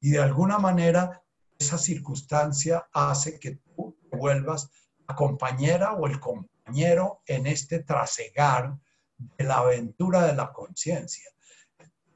Y 0.00 0.10
de 0.10 0.20
alguna 0.20 0.58
manera 0.58 1.22
esa 1.60 1.78
circunstancia 1.78 2.88
hace 2.92 3.38
que 3.38 3.52
tú 3.56 3.96
vuelvas 4.10 4.70
la 5.06 5.14
compañera 5.14 5.92
o 5.92 6.06
el 6.06 6.18
compañero 6.18 7.22
en 7.26 7.46
este 7.46 7.84
trasegar 7.84 8.76
de 9.16 9.44
la 9.44 9.58
aventura 9.58 10.26
de 10.26 10.34
la 10.34 10.52
conciencia 10.52 11.30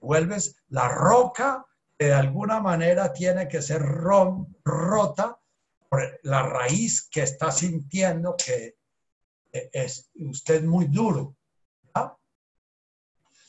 vuelves 0.05 0.57
la 0.69 0.89
roca 0.89 1.67
que 1.99 2.07
de 2.07 2.15
alguna 2.15 2.61
manera 2.61 3.13
tiene 3.13 3.49
que 3.49 3.63
ser 3.63 3.83
rota 3.83 5.39
por 5.89 6.21
la 6.23 6.43
raíz 6.43 7.09
que 7.11 7.23
está 7.23 7.51
sintiendo 7.51 8.37
que 8.37 8.77
es 9.53 10.11
usted 10.15 10.65
muy 10.65 10.87
duro. 10.87 11.37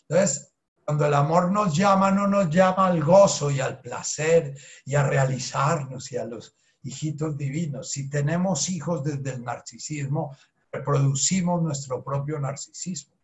Entonces, 0.07 0.54
cuando 0.85 1.07
el 1.07 1.15
amor 1.15 1.51
nos 1.51 1.75
llama, 1.75 2.11
no 2.11 2.27
nos 2.27 2.47
llama 2.51 2.85
al 2.85 3.03
gozo 3.03 3.49
y 3.49 3.59
al 3.59 3.81
placer 3.81 4.55
y 4.85 4.93
a 4.93 5.01
realizarnos 5.01 6.11
y 6.11 6.17
a 6.17 6.25
los 6.25 6.55
hijitos 6.83 7.35
divinos. 7.35 7.89
Si 7.89 8.07
tenemos 8.07 8.69
hijos 8.69 9.03
desde 9.03 9.31
el 9.31 9.43
narcisismo, 9.43 10.37
reproducimos 10.71 11.63
nuestro 11.63 12.03
propio 12.03 12.39
narcisismo. 12.39 13.15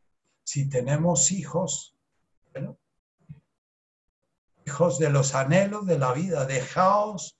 Si 0.44 0.70
tenemos 0.70 1.32
hijos, 1.32 1.96
bueno, 2.52 2.80
hijos 4.66 4.98
de 4.98 5.12
los 5.12 5.36
anhelos 5.36 5.86
de 5.86 6.00
la 6.00 6.14
vida, 6.14 6.46
dejaos 6.46 7.38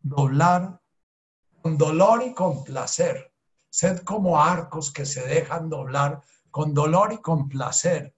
doblar 0.00 0.80
con 1.60 1.76
dolor 1.76 2.22
y 2.22 2.32
con 2.32 2.64
placer. 2.64 3.34
Sed 3.68 3.98
como 3.98 4.40
arcos 4.40 4.90
que 4.90 5.04
se 5.04 5.26
dejan 5.26 5.68
doblar 5.68 6.22
con 6.50 6.72
dolor 6.72 7.12
y 7.12 7.18
con 7.18 7.50
placer 7.50 8.14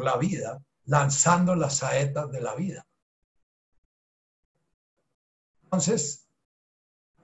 la 0.00 0.16
vida, 0.16 0.62
lanzando 0.84 1.54
las 1.54 1.76
saetas 1.76 2.30
de 2.30 2.40
la 2.40 2.54
vida. 2.54 2.86
Entonces, 5.64 6.28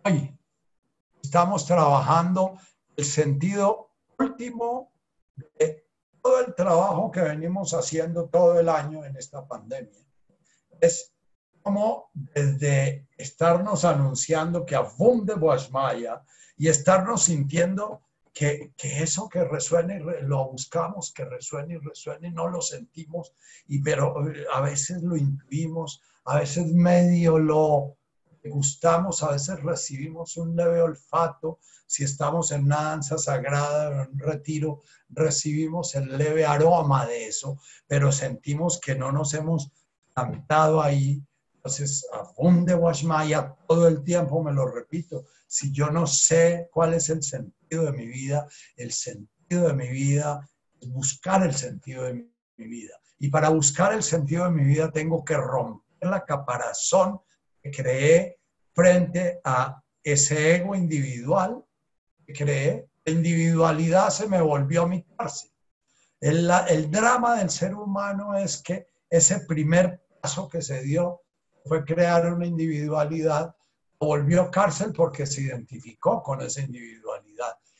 hoy 0.04 0.38
estamos 1.22 1.66
trabajando 1.66 2.58
el 2.96 3.04
sentido 3.04 3.90
último 4.18 4.92
de 5.36 5.86
todo 6.22 6.40
el 6.40 6.54
trabajo 6.54 7.10
que 7.10 7.20
venimos 7.20 7.74
haciendo 7.74 8.28
todo 8.28 8.58
el 8.58 8.68
año 8.68 9.04
en 9.04 9.16
esta 9.16 9.46
pandemia 9.46 10.06
es 10.80 11.12
como 11.62 12.10
desde 12.12 13.08
estarnos 13.16 13.84
anunciando 13.84 14.64
que 14.64 14.76
abunde 14.76 15.34
Boasmaya 15.34 16.22
y 16.56 16.68
estarnos 16.68 17.24
sintiendo 17.24 18.05
que, 18.36 18.74
eso 18.82 19.30
que 19.30 19.44
resuene, 19.44 19.98
lo 19.98 20.50
buscamos, 20.50 21.10
que 21.10 21.24
resuene 21.24 21.74
y 21.74 21.78
resuene, 21.78 22.30
no 22.30 22.48
lo 22.48 22.60
sentimos, 22.60 23.32
y, 23.66 23.80
pero 23.80 24.28
eh, 24.28 24.44
a 24.52 24.60
veces 24.60 25.02
lo 25.02 25.16
intuimos, 25.16 26.02
a 26.26 26.40
veces 26.40 26.66
medio 26.66 27.38
lo 27.38 27.96
gustamos, 28.44 29.22
a 29.22 29.30
veces 29.30 29.62
recibimos 29.62 30.36
un 30.36 30.54
leve 30.54 30.82
olfato, 30.82 31.60
si 31.86 32.04
estamos 32.04 32.52
en 32.52 32.64
una 32.64 32.82
danza 32.82 33.16
sagrada, 33.16 34.04
en 34.04 34.10
un 34.10 34.18
retiro, 34.18 34.82
recibimos 35.08 35.94
el 35.94 36.18
leve 36.18 36.44
aroma 36.44 37.06
de 37.06 37.28
eso, 37.28 37.58
pero 37.86 38.12
sentimos 38.12 38.78
que 38.78 38.96
no 38.96 39.12
nos 39.12 39.32
hemos 39.32 39.70
cantado 40.14 40.82
ahí. 40.82 41.22
Entonces, 41.54 42.06
abunde 42.12 42.74
Washmaya, 42.74 43.56
todo 43.66 43.88
el 43.88 44.04
tiempo 44.04 44.42
me 44.42 44.52
lo 44.52 44.66
repito. 44.66 45.24
Si 45.46 45.72
yo 45.72 45.90
no 45.90 46.06
sé 46.06 46.68
cuál 46.70 46.92
es 46.92 47.08
el 47.08 47.22
sentido 47.22 47.55
de 47.68 47.92
mi 47.92 48.06
vida, 48.06 48.46
el 48.76 48.92
sentido 48.92 49.68
de 49.68 49.74
mi 49.74 49.88
vida 49.88 50.48
es 50.80 50.88
buscar 50.88 51.42
el 51.42 51.54
sentido 51.54 52.04
de 52.04 52.14
mi 52.14 52.66
vida. 52.66 52.94
Y 53.18 53.28
para 53.28 53.48
buscar 53.48 53.92
el 53.92 54.02
sentido 54.02 54.44
de 54.44 54.50
mi 54.50 54.64
vida 54.64 54.90
tengo 54.90 55.24
que 55.24 55.36
romper 55.36 56.08
la 56.08 56.24
caparazón 56.24 57.20
que 57.62 57.70
creé 57.70 58.38
frente 58.74 59.40
a 59.44 59.82
ese 60.02 60.56
ego 60.56 60.74
individual 60.74 61.64
que 62.26 62.32
creé. 62.32 62.88
La 63.04 63.12
individualidad 63.12 64.10
se 64.10 64.28
me 64.28 64.40
volvió 64.40 64.86
mi 64.86 65.02
cárcel. 65.02 65.50
El, 66.20 66.50
el 66.68 66.90
drama 66.90 67.36
del 67.36 67.50
ser 67.50 67.74
humano 67.74 68.36
es 68.36 68.62
que 68.62 68.86
ese 69.08 69.40
primer 69.40 70.00
que 70.50 70.60
se 70.60 70.82
dio 70.82 71.22
fue 71.64 71.84
crear 71.84 72.32
una 72.32 72.46
individualidad, 72.46 73.54
volvió 73.98 74.50
cárcel 74.50 74.92
porque 74.92 75.24
se 75.26 75.42
identificó 75.42 76.22
con 76.22 76.40
esa 76.40 76.62
individualidad. 76.62 77.15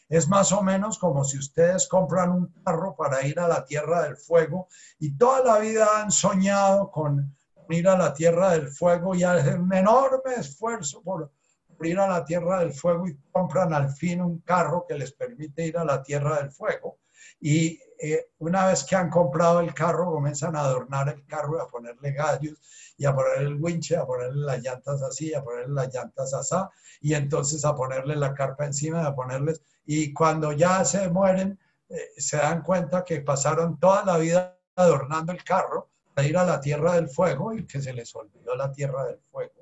Es 0.09 0.29
más 0.29 0.53
o 0.53 0.63
menos 0.63 0.99
como 0.99 1.25
si 1.25 1.39
ustedes 1.39 1.89
compran 1.89 2.31
un 2.31 2.47
carro 2.65 2.95
para 2.95 3.27
ir 3.27 3.41
a 3.41 3.49
la 3.49 3.65
Tierra 3.65 4.03
del 4.03 4.17
Fuego 4.17 4.69
y 4.99 5.17
toda 5.17 5.43
la 5.43 5.59
vida 5.59 6.01
han 6.01 6.11
soñado 6.11 6.91
con 6.91 7.35
ir 7.71 7.89
a 7.89 7.99
la 7.99 8.15
Tierra 8.15 8.51
del 8.51 8.69
Fuego 8.69 9.15
y 9.15 9.25
hacen 9.25 9.63
un 9.63 9.73
enorme 9.73 10.35
esfuerzo 10.39 11.03
por, 11.03 11.33
ir 11.81 11.99
a 11.99 12.09
la 12.09 12.25
Tierra 12.25 12.61
del 12.61 12.73
Fuego 12.73 13.09
y 13.09 13.19
compran 13.33 13.75
al 13.75 13.91
fin 13.91 14.21
un 14.21 14.39
carro 14.41 14.85
que 14.89 14.95
les 14.95 15.13
permite 15.13 15.67
ir 15.67 15.77
a 15.77 15.85
la 15.85 16.03
Tierra 16.03 16.37
del 16.37 16.51
Fuego. 16.51 16.99
Y 17.41 17.81
eh, 18.01 18.29
una 18.39 18.67
vez 18.67 18.85
que 18.85 18.97
han 18.97 19.11
comprado 19.11 19.61
el 19.61 19.75
carro, 19.75 20.13
comienzan 20.13 20.57
a 20.57 20.61
adornar 20.61 21.09
el 21.09 21.27
carro, 21.27 21.61
a 21.61 21.69
ponerle 21.69 22.13
gallos 22.13 22.59
y 22.97 23.05
a 23.05 23.15
poner 23.15 23.39
el 23.39 23.61
winche, 23.61 23.97
a 23.97 24.07
ponerle 24.07 24.45
las 24.45 24.63
llantas 24.63 25.03
así, 25.03 25.35
a 25.35 25.43
ponerle 25.43 25.75
las 25.75 25.93
llantas 25.93 26.33
así, 26.33 26.57
y 27.01 27.15
entonces 27.15 27.65
a 27.65 27.75
ponerle 27.75 28.17
la 28.17 28.35
carpa 28.35 28.65
encima, 28.65 29.05
a 29.05 29.15
ponerles, 29.15 29.63
y 29.87 30.13
cuando 30.13 30.53
ya 30.53 30.85
se 30.85 31.09
mueren, 31.09 31.59
eh, 31.89 32.11
se 32.17 32.37
dan 32.37 32.63
cuenta 32.63 33.05
que 33.05 33.21
pasaron 33.21 33.79
toda 33.79 34.05
la 34.05 34.19
vida 34.19 34.59
adornando 34.75 35.33
el 35.33 35.43
carro 35.45 35.91
para 36.15 36.27
ir 36.27 36.37
a 36.37 36.45
la 36.45 36.61
tierra 36.61 36.95
del 36.95 37.09
fuego 37.09 37.55
y 37.55 37.67
que 37.67 37.81
se 37.81 37.93
les 37.93 38.15
olvidó 38.15 38.55
la 38.57 38.73
tierra 38.73 39.05
del 39.05 39.21
fuego. 39.21 39.55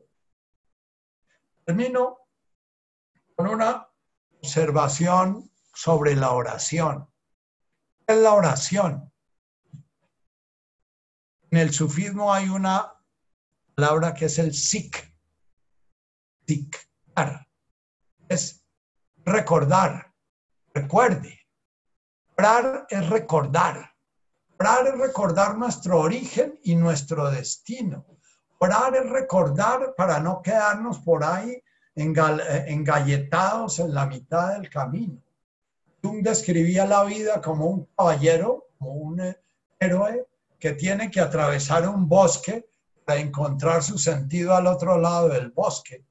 Termino 1.64 2.18
con 3.36 3.48
una 3.48 3.88
observación 4.40 5.50
sobre 5.72 6.14
la 6.14 6.32
oración 6.32 7.08
es 8.06 8.16
la 8.18 8.34
oración. 8.34 9.12
En 11.50 11.58
el 11.58 11.72
sufismo 11.72 12.32
hay 12.32 12.48
una 12.48 12.92
palabra 13.74 14.14
que 14.14 14.26
es 14.26 14.38
el 14.38 14.54
sik. 14.54 15.12
Sikar. 16.46 17.48
Es 18.28 18.64
recordar. 19.24 20.13
Recuerde. 20.74 21.38
Orar 22.36 22.86
es 22.90 23.08
recordar. 23.08 23.92
Orar 24.58 24.88
es 24.88 24.98
recordar 24.98 25.56
nuestro 25.56 26.00
origen 26.00 26.58
y 26.64 26.74
nuestro 26.74 27.30
destino. 27.30 28.04
Orar 28.58 28.96
es 28.96 29.08
recordar 29.08 29.94
para 29.96 30.18
no 30.18 30.42
quedarnos 30.42 30.98
por 30.98 31.22
ahí 31.22 31.62
engalletados 31.94 33.78
en 33.78 33.94
la 33.94 34.06
mitad 34.06 34.54
del 34.54 34.68
camino. 34.68 35.22
Jung 36.02 36.22
describía 36.22 36.86
la 36.86 37.04
vida 37.04 37.40
como 37.40 37.66
un 37.66 37.88
caballero, 37.96 38.66
como 38.78 38.92
un 38.92 39.20
eh, 39.20 39.40
héroe 39.78 40.26
que 40.58 40.72
tiene 40.72 41.10
que 41.10 41.20
atravesar 41.20 41.88
un 41.88 42.08
bosque 42.08 42.68
para 43.04 43.20
encontrar 43.20 43.82
su 43.82 43.96
sentido 43.96 44.54
al 44.54 44.66
otro 44.66 44.98
lado 44.98 45.28
del 45.28 45.50
bosque. 45.50 46.04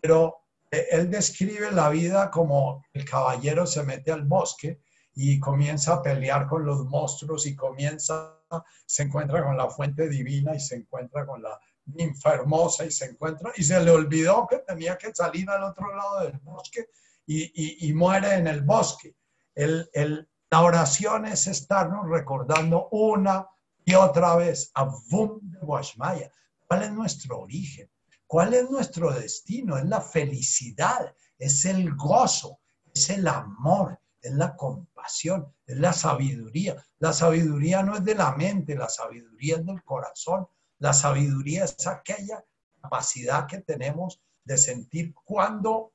Pero 0.00 0.36
eh, 0.36 0.39
él 0.70 1.10
describe 1.10 1.70
la 1.72 1.88
vida 1.90 2.30
como 2.30 2.84
el 2.92 3.04
caballero 3.04 3.66
se 3.66 3.82
mete 3.82 4.12
al 4.12 4.22
bosque 4.22 4.80
y 5.14 5.40
comienza 5.40 5.94
a 5.94 6.02
pelear 6.02 6.46
con 6.46 6.64
los 6.64 6.84
monstruos 6.84 7.46
y 7.46 7.56
comienza, 7.56 8.38
se 8.86 9.02
encuentra 9.02 9.44
con 9.44 9.56
la 9.56 9.68
fuente 9.68 10.08
divina 10.08 10.54
y 10.54 10.60
se 10.60 10.76
encuentra 10.76 11.26
con 11.26 11.42
la 11.42 11.58
ninfa 11.86 12.34
hermosa 12.34 12.84
y 12.84 12.90
se 12.90 13.06
encuentra 13.06 13.52
y 13.56 13.64
se 13.64 13.80
le 13.80 13.90
olvidó 13.90 14.46
que 14.48 14.58
tenía 14.58 14.96
que 14.96 15.12
salir 15.12 15.50
al 15.50 15.64
otro 15.64 15.94
lado 15.94 16.20
del 16.20 16.38
bosque 16.38 16.88
y, 17.26 17.88
y 17.88 17.92
muere 17.92 18.34
en 18.34 18.46
el 18.46 18.62
bosque. 18.62 19.14
El, 19.54 20.28
la 20.50 20.62
oración 20.62 21.26
es 21.26 21.46
estarnos 21.46 22.08
recordando 22.08 22.88
una 22.90 23.46
y 23.84 23.94
otra 23.94 24.36
vez 24.36 24.70
a 24.74 24.84
Vum 25.10 25.38
de 25.42 25.58
Washmaya. 25.60 26.30
¿Cuál 26.66 26.84
es 26.84 26.92
nuestro 26.92 27.40
origen? 27.40 27.90
¿Cuál 28.30 28.54
es 28.54 28.70
nuestro 28.70 29.12
destino? 29.12 29.76
Es 29.76 29.86
la 29.86 30.00
felicidad, 30.00 31.16
es 31.36 31.64
el 31.64 31.96
gozo, 31.96 32.60
es 32.94 33.10
el 33.10 33.26
amor, 33.26 33.98
es 34.22 34.32
la 34.34 34.54
compasión, 34.54 35.52
es 35.66 35.76
la 35.78 35.92
sabiduría. 35.92 36.76
La 37.00 37.12
sabiduría 37.12 37.82
no 37.82 37.96
es 37.96 38.04
de 38.04 38.14
la 38.14 38.36
mente, 38.36 38.76
la 38.76 38.88
sabiduría 38.88 39.56
es 39.56 39.66
del 39.66 39.82
corazón. 39.82 40.46
La 40.78 40.92
sabiduría 40.92 41.64
es 41.64 41.84
aquella 41.88 42.44
capacidad 42.80 43.48
que 43.48 43.62
tenemos 43.62 44.22
de 44.44 44.58
sentir 44.58 45.12
cuando 45.12 45.92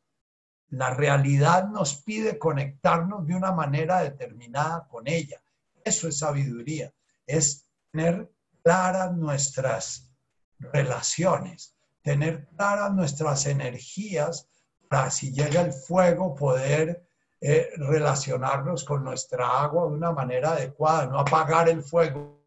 la 0.71 0.89
realidad 0.89 1.69
nos 1.69 2.03
pide 2.03 2.37
conectarnos 2.37 3.25
de 3.25 3.33
una 3.33 3.53
manera 3.53 4.01
determinada 4.01 4.85
con 4.89 5.07
ella. 5.07 5.41
Eso 5.85 6.09
es 6.09 6.17
sabiduría, 6.17 6.93
es 7.25 7.65
tener 7.93 8.29
claras 8.61 9.13
nuestras 9.13 10.11
relaciones, 10.59 11.74
tener 12.05 12.47
claras 12.55 12.93
nuestras 12.93 13.47
energías 13.47 14.47
para 14.87 15.09
si 15.09 15.31
llega 15.31 15.61
el 15.61 15.73
fuego 15.73 16.35
poder 16.35 17.03
eh, 17.41 17.69
relacionarnos 17.77 18.83
con 18.83 19.03
nuestra 19.03 19.63
agua 19.63 19.89
de 19.89 19.95
una 19.95 20.11
manera 20.11 20.51
adecuada, 20.51 21.07
no 21.07 21.19
apagar 21.19 21.67
el 21.67 21.81
fuego 21.81 22.45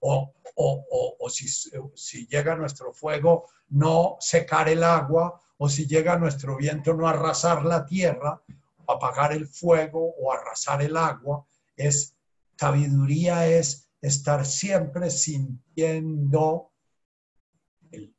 o, 0.00 0.32
si, 1.28 1.48
si 1.48 2.26
llega 2.28 2.54
nuestro 2.54 2.92
fuego, 2.92 3.46
no 3.70 4.16
secar 4.20 4.68
el 4.68 4.84
agua 4.84 5.40
o 5.58 5.68
si 5.68 5.88
llega 5.88 6.16
nuestro 6.16 6.56
viento, 6.56 6.94
no 6.94 7.08
arrasar 7.08 7.64
la 7.64 7.84
tierra, 7.84 8.40
o 8.86 8.92
apagar 8.92 9.32
el 9.32 9.48
fuego 9.48 10.14
o 10.20 10.32
arrasar 10.32 10.82
el 10.82 10.96
agua. 10.96 11.44
Es 11.76 12.16
sabiduría 12.56 13.46
es 13.48 13.88
estar 14.00 14.46
siempre 14.46 15.10
sintiendo 15.10 16.70
el 17.90 18.14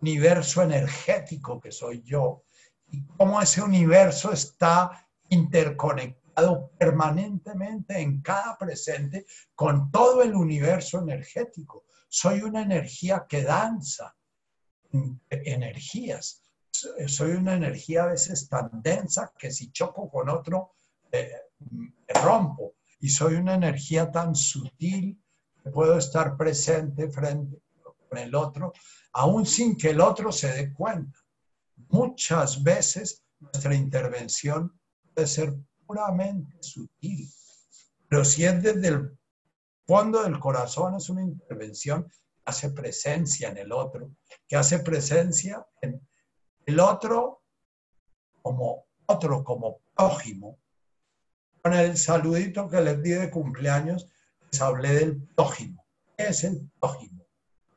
universo 0.00 0.62
energético 0.62 1.60
que 1.60 1.72
soy 1.72 2.02
yo 2.02 2.44
y 2.90 3.04
cómo 3.16 3.40
ese 3.40 3.62
universo 3.62 4.32
está 4.32 5.08
interconectado 5.28 6.70
permanentemente 6.78 7.98
en 8.00 8.22
cada 8.22 8.56
presente 8.56 9.26
con 9.54 9.90
todo 9.90 10.22
el 10.22 10.34
universo 10.34 11.00
energético. 11.00 11.84
Soy 12.08 12.42
una 12.42 12.62
energía 12.62 13.26
que 13.28 13.42
danza 13.42 14.16
energías. 15.28 16.42
Soy 16.70 17.32
una 17.32 17.54
energía 17.54 18.04
a 18.04 18.06
veces 18.06 18.48
tan 18.48 18.70
densa 18.82 19.32
que 19.36 19.50
si 19.50 19.70
choco 19.72 20.08
con 20.08 20.28
otro, 20.28 20.72
eh, 21.10 21.32
me 21.70 21.92
rompo. 22.22 22.74
Y 23.00 23.08
soy 23.08 23.34
una 23.34 23.54
energía 23.54 24.10
tan 24.10 24.34
sutil 24.34 25.20
que 25.62 25.70
puedo 25.70 25.98
estar 25.98 26.36
presente 26.36 27.10
frente 27.10 27.60
con 28.08 28.18
el 28.18 28.34
otro, 28.34 28.72
aún 29.12 29.46
sin 29.46 29.76
que 29.76 29.90
el 29.90 30.00
otro 30.00 30.32
se 30.32 30.52
dé 30.52 30.72
cuenta. 30.72 31.18
Muchas 31.88 32.62
veces 32.62 33.22
nuestra 33.38 33.74
intervención 33.74 34.78
puede 35.14 35.26
ser 35.26 35.54
puramente 35.86 36.56
sutil, 36.60 37.28
pero 38.08 38.24
si 38.24 38.44
es 38.44 38.62
desde 38.62 38.88
el 38.88 39.18
fondo 39.86 40.22
del 40.22 40.38
corazón, 40.38 40.96
es 40.96 41.08
una 41.08 41.22
intervención 41.22 42.04
que 42.04 42.44
hace 42.44 42.70
presencia 42.70 43.48
en 43.48 43.58
el 43.58 43.72
otro, 43.72 44.10
que 44.46 44.56
hace 44.56 44.80
presencia 44.80 45.66
en 45.80 46.00
el 46.66 46.80
otro 46.80 47.42
como 48.42 48.86
otro, 49.06 49.42
como 49.44 49.80
prójimo. 49.94 50.58
Con 51.62 51.74
el 51.74 51.96
saludito 51.96 52.68
que 52.68 52.80
les 52.80 53.02
di 53.02 53.10
de 53.10 53.30
cumpleaños, 53.30 54.06
les 54.50 54.60
hablé 54.60 54.92
del 54.94 55.22
prójimo. 55.34 55.84
¿Qué 56.16 56.28
es 56.28 56.44
el 56.44 56.70
prójimo? 56.78 57.17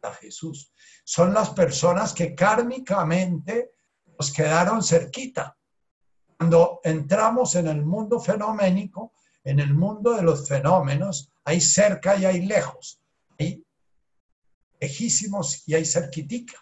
A 0.03 0.13
Jesús. 0.13 0.73
Son 1.03 1.33
las 1.33 1.51
personas 1.51 2.13
que 2.13 2.33
kármicamente 2.33 3.71
nos 4.17 4.33
quedaron 4.33 4.81
cerquita. 4.83 5.55
Cuando 6.37 6.79
entramos 6.83 7.55
en 7.55 7.67
el 7.67 7.85
mundo 7.85 8.19
fenoménico, 8.19 9.13
en 9.43 9.59
el 9.59 9.73
mundo 9.73 10.13
de 10.15 10.23
los 10.23 10.47
fenómenos, 10.47 11.31
hay 11.43 11.61
cerca 11.61 12.15
y 12.17 12.25
hay 12.25 12.45
lejos. 12.45 12.99
Hay 13.37 13.63
lejísimos 14.79 15.67
y 15.67 15.75
hay 15.75 15.85
cerquitica. 15.85 16.57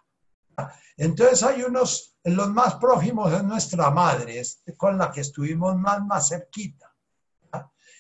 Entonces 0.98 1.42
hay 1.44 1.62
unos, 1.64 2.18
los 2.26 2.50
más 2.50 2.76
próximos 2.76 3.32
de 3.32 3.42
nuestra 3.42 3.90
madre, 3.90 4.42
con 4.76 4.98
la 4.98 5.10
que 5.12 5.22
estuvimos 5.22 5.78
más, 5.78 6.06
más 6.06 6.28
cerquita. 6.28 6.94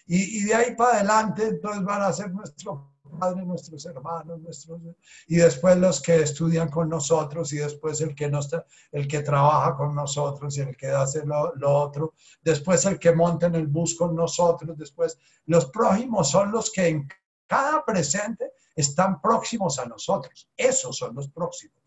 Y, 0.05 0.43
de 0.43 0.55
ahí 0.55 0.75
para 0.75 0.97
adelante, 0.97 1.47
entonces 1.47 1.83
van 1.83 2.01
a 2.01 2.11
ser 2.11 2.31
nuestro 2.31 2.95
padre, 3.19 3.45
nuestros 3.45 3.85
hermanos, 3.85 4.39
nuestros, 4.39 4.81
y 5.27 5.35
después 5.35 5.77
los 5.77 6.01
que 6.01 6.21
estudian 6.21 6.69
con 6.69 6.89
nosotros, 6.89 7.53
y 7.53 7.57
después 7.57 8.01
el 8.01 8.15
que, 8.15 8.29
no 8.29 8.39
está, 8.39 8.65
el 8.91 9.07
que 9.07 9.21
trabaja 9.21 9.75
con 9.75 9.93
nosotros, 9.93 10.57
y 10.57 10.61
el 10.61 10.75
que 10.77 10.87
hace 10.87 11.25
lo, 11.25 11.53
lo 11.55 11.71
otro, 11.71 12.13
después 12.41 12.85
el 12.85 12.97
que 12.97 13.11
monta 13.11 13.47
en 13.47 13.55
el 13.55 13.67
bus 13.67 13.95
con 13.95 14.15
nosotros, 14.15 14.77
después 14.77 15.19
los 15.45 15.65
prójimos 15.65 16.31
son 16.31 16.51
los 16.51 16.71
que 16.71 16.87
en 16.87 17.07
cada 17.45 17.83
presente 17.83 18.53
están 18.75 19.19
próximos 19.19 19.77
a 19.79 19.85
nosotros. 19.85 20.49
Esos 20.55 20.95
son 20.95 21.15
los 21.15 21.29
próximos. 21.29 21.77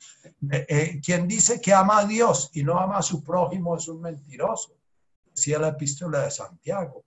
Eh, 0.51 0.67
eh, 0.69 1.01
quien 1.03 1.27
dice 1.27 1.61
que 1.61 1.73
ama 1.73 2.01
a 2.01 2.05
Dios 2.05 2.51
y 2.53 2.63
no 2.63 2.79
ama 2.79 2.99
a 2.99 3.03
su 3.03 3.23
prójimo 3.23 3.77
es 3.77 3.89
un 3.89 4.01
mentiroso. 4.01 4.77
Decía 5.35 5.59
la 5.59 5.69
epístola 5.69 6.21
de 6.21 6.31
Santiago 6.31 7.05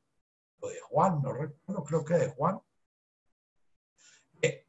o 0.59 0.69
de 0.69 0.79
Juan, 0.79 1.21
no 1.21 1.33
recuerdo, 1.33 1.83
creo 1.83 2.05
que 2.05 2.13
de 2.15 2.29
Juan. 2.29 2.59
Eh, 4.41 4.65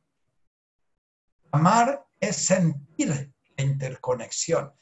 amar 1.56 2.06
es 2.20 2.36
sentir 2.36 3.32
la 3.56 3.62
interconexión. 3.64 4.72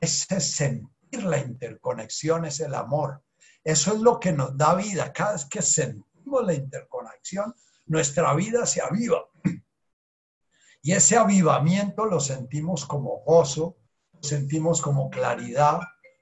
Ese 0.00 0.40
sentir 0.40 1.24
la 1.24 1.38
interconexión 1.38 2.44
es 2.44 2.60
el 2.60 2.74
amor. 2.74 3.22
Eso 3.62 3.94
es 3.94 4.00
lo 4.00 4.18
que 4.18 4.32
nos 4.32 4.56
da 4.56 4.74
vida. 4.74 5.12
Cada 5.12 5.32
vez 5.32 5.46
que 5.46 5.62
sentimos 5.62 6.44
la 6.44 6.54
interconexión, 6.54 7.54
nuestra 7.86 8.34
vida 8.34 8.66
se 8.66 8.82
aviva. 8.82 9.24
Y 10.82 10.92
ese 10.92 11.16
avivamiento 11.16 12.04
lo 12.04 12.20
sentimos 12.20 12.84
como 12.84 13.22
gozo, 13.24 13.78
lo 14.12 14.22
sentimos 14.22 14.82
como 14.82 15.08
claridad, 15.08 15.80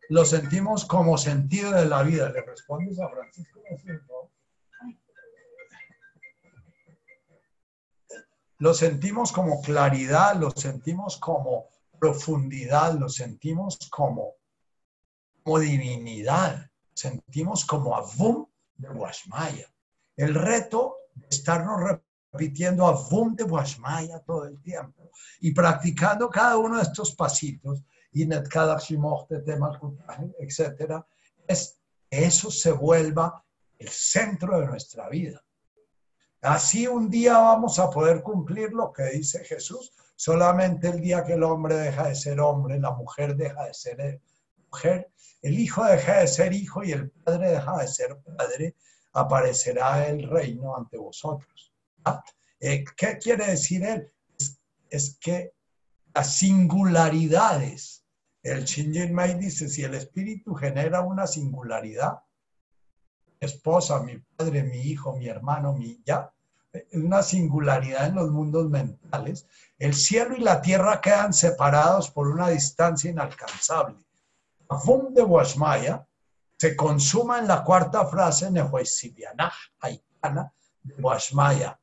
lo 0.09 0.25
sentimos 0.25 0.85
como 0.85 1.19
sentido 1.19 1.73
de 1.73 1.87
la 1.87 2.03
vida. 2.03 2.29
¿Le 2.29 2.43
respondes 2.43 3.01
a 3.01 3.09
Francisco? 3.09 3.61
Lo 8.63 8.75
sentimos 8.75 9.33
como 9.33 9.61
claridad, 9.61 10.37
lo 10.37 10.53
sentimos 10.53 11.17
como 11.17 11.67
profundidad, 11.99 12.95
lo 12.97 13.09
sentimos 13.09 13.77
como, 13.91 14.35
como 15.43 15.59
divinidad, 15.59 16.71
sentimos 16.95 17.65
como 17.65 17.97
avum 17.97 18.47
de 18.77 18.87
Guasmaya. 18.87 19.67
El 20.15 20.37
reto 20.37 20.95
de 21.13 21.27
estarnos 21.29 21.99
repitiendo 22.31 22.87
Avum 22.87 23.35
de 23.35 23.43
Guashmaya 23.43 24.21
todo 24.21 24.45
el 24.45 24.63
tiempo 24.63 25.11
y 25.41 25.51
practicando 25.51 26.31
cada 26.31 26.57
uno 26.57 26.77
de 26.77 26.83
estos 26.85 27.17
pasitos, 27.17 27.83
y 28.13 28.29
cada 28.49 28.79
etcétera, 30.39 31.05
es 31.49 31.81
que 32.09 32.27
eso 32.27 32.49
se 32.49 32.71
vuelva 32.71 33.45
el 33.77 33.89
centro 33.89 34.61
de 34.61 34.67
nuestra 34.67 35.09
vida. 35.09 35.43
Así 36.43 36.89
un 36.89 37.09
día 37.09 37.39
vamos 37.39 37.79
a 37.79 37.89
poder 37.89 38.21
cumplir 38.21 38.73
lo 38.73 38.93
que 38.93 39.05
dice 39.05 39.45
Jesús, 39.45 39.93
solamente 40.17 40.89
el 40.89 41.01
día 41.01 41.23
que 41.23 41.35
el 41.35 41.45
hombre 41.45 41.77
deja 41.77 42.09
de 42.09 42.17
ser 42.17 42.41
hombre, 42.41 42.81
la 42.81 42.91
mujer 42.91 43.37
deja 43.37 43.65
de 43.67 43.75
ser 43.75 44.21
mujer, 44.69 45.09
el 45.41 45.57
hijo 45.57 45.85
deja 45.85 46.19
de 46.19 46.27
ser 46.27 46.53
hijo 46.53 46.83
y 46.83 46.91
el 46.91 47.11
padre 47.11 47.53
deja 47.53 47.77
de 47.79 47.87
ser 47.87 48.19
padre, 48.37 48.75
aparecerá 49.13 50.09
el 50.09 50.29
reino 50.29 50.77
ante 50.77 50.99
vosotros. 50.99 51.73
Eh, 52.59 52.85
¿Qué 52.97 53.19
quiere 53.19 53.47
decir 53.47 53.85
él? 53.85 54.13
Es, 54.91 55.17
que 55.21 55.55
las 56.13 56.37
singularidades, 56.39 58.05
el 58.43 58.65
Shinjin 58.65 59.15
Mai 59.15 59.35
dice, 59.35 59.69
si 59.69 59.85
el 59.85 59.95
espíritu 59.95 60.55
genera 60.55 61.03
una 61.03 61.29
singularidad, 61.29 62.19
esposa, 63.47 64.01
mi 64.01 64.19
padre, 64.37 64.63
mi 64.63 64.79
hijo, 64.79 65.17
mi 65.17 65.29
hermano, 65.29 65.73
mi 65.73 66.03
ya, 66.05 66.33
una 66.93 67.23
singularidad 67.23 68.07
en 68.07 68.15
los 68.15 68.31
mundos 68.31 68.69
mentales, 68.71 69.47
el 69.79 69.95
cielo 69.95 70.37
y 70.37 70.41
la 70.41 70.63
tierra 70.63 71.01
quedan 71.01 71.33
separados 71.33 72.11
por 72.11 72.29
una 72.29 72.49
distancia 72.49 73.11
inalcanzable. 73.11 73.99
Fum 74.85 75.13
de 75.13 75.23
Washmaya 75.23 76.07
se 76.57 76.77
consuma 76.77 77.41
en 77.41 77.49
la 77.49 77.63
cuarta 77.63 78.07
frase, 78.07 78.51
Nehuesibianah, 78.51 79.53
Haikana, 79.81 80.53
de 80.83 80.95
Washmaya. 80.95 81.79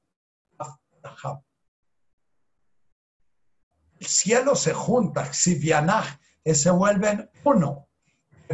El 4.00 4.08
cielo 4.08 4.56
se 4.56 4.74
junta, 4.74 5.34
Sivianaj, 5.34 6.20
que 6.44 6.56
se 6.56 6.72
vuelven 6.72 7.30
uno. 7.44 7.88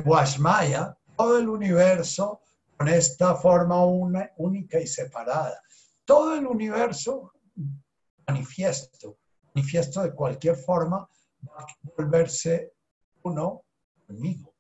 Guashmaya, 0.04 0.98
todo 1.16 1.38
el 1.38 1.48
universo 1.48 2.42
con 2.78 2.88
esta 2.88 3.36
forma 3.36 3.84
una, 3.86 4.32
única 4.38 4.80
y 4.80 4.88
separada. 4.88 5.62
Todo 6.04 6.36
el 6.36 6.46
universo 6.46 7.34
manifiesto, 8.28 9.18
manifiesto 9.54 10.02
de 10.04 10.14
cualquier 10.14 10.56
forma, 10.56 10.98
va 11.48 11.62
a 11.62 11.66
volverse 11.98 12.74
uno 13.24 13.64
conmigo. 14.06 14.54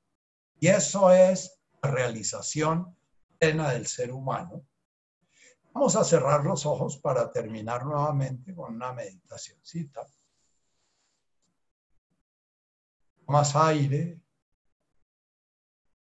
Y 0.59 0.67
eso 0.67 1.11
es 1.11 1.59
la 1.81 1.91
realización 1.91 2.95
plena 3.37 3.71
del 3.71 3.85
ser 3.85 4.11
humano. 4.11 4.65
Vamos 5.73 5.95
a 5.97 6.05
cerrar 6.05 6.45
los 6.45 6.65
ojos 6.65 6.97
para 6.97 7.29
terminar 7.31 7.85
nuevamente 7.85 8.55
con 8.55 8.75
una 8.75 8.93
meditacióncita. 8.93 10.07
Más 13.27 13.55
aire 13.55 14.21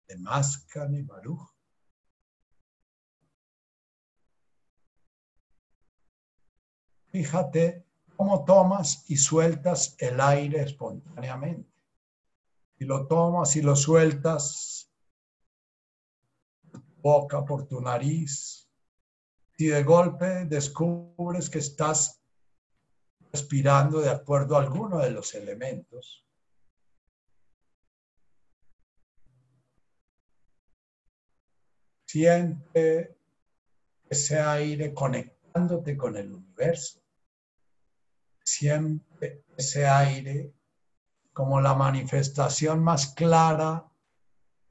de 0.06 0.18
Mascan 0.18 0.94
y. 0.94 1.04
Fíjate 7.16 7.82
cómo 8.14 8.44
tomas 8.44 9.08
y 9.08 9.16
sueltas 9.16 9.96
el 10.00 10.20
aire 10.20 10.60
espontáneamente. 10.60 11.72
Y 12.78 12.84
lo 12.84 13.06
tomas 13.06 13.56
y 13.56 13.62
lo 13.62 13.74
sueltas 13.74 14.92
boca 17.00 17.42
por 17.42 17.66
tu 17.66 17.80
nariz. 17.80 18.68
Y 19.56 19.68
de 19.68 19.82
golpe 19.82 20.44
descubres 20.44 21.48
que 21.48 21.60
estás 21.60 22.20
respirando 23.32 24.00
de 24.00 24.10
acuerdo 24.10 24.54
a 24.54 24.60
alguno 24.60 24.98
de 24.98 25.10
los 25.10 25.34
elementos. 25.34 26.22
Siente 32.04 33.16
ese 34.10 34.38
aire 34.38 34.92
conectándote 34.92 35.96
con 35.96 36.18
el 36.18 36.30
universo 36.34 37.05
siempre 38.58 39.44
ese 39.56 39.86
aire 39.86 40.54
como 41.32 41.60
la 41.60 41.74
manifestación 41.74 42.82
más 42.82 43.12
clara 43.14 43.86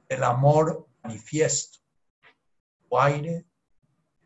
del 0.09 0.23
amor 0.23 0.87
manifiesto. 1.03 1.79
O 2.89 2.99
aire 2.99 3.45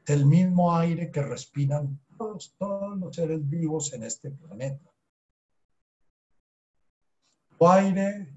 es 0.06 0.10
el 0.16 0.26
mismo 0.26 0.76
aire 0.76 1.12
que 1.12 1.22
respiran 1.22 2.00
todos, 2.18 2.56
todos 2.58 2.98
los 2.98 3.16
seres 3.16 3.48
vivos 3.50 3.94
en 3.94 4.04
este 4.04 4.32
planeta. 4.32 4.92
Tu 7.58 7.68
aire 7.68 8.34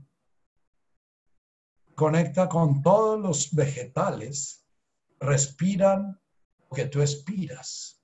conecta 1.94 2.48
con 2.48 2.82
todos 2.82 3.20
los 3.20 3.54
vegetales, 3.54 4.66
respiran 5.20 6.20
lo 6.68 6.76
que 6.76 6.86
tú 6.86 7.00
expiras 7.00 8.01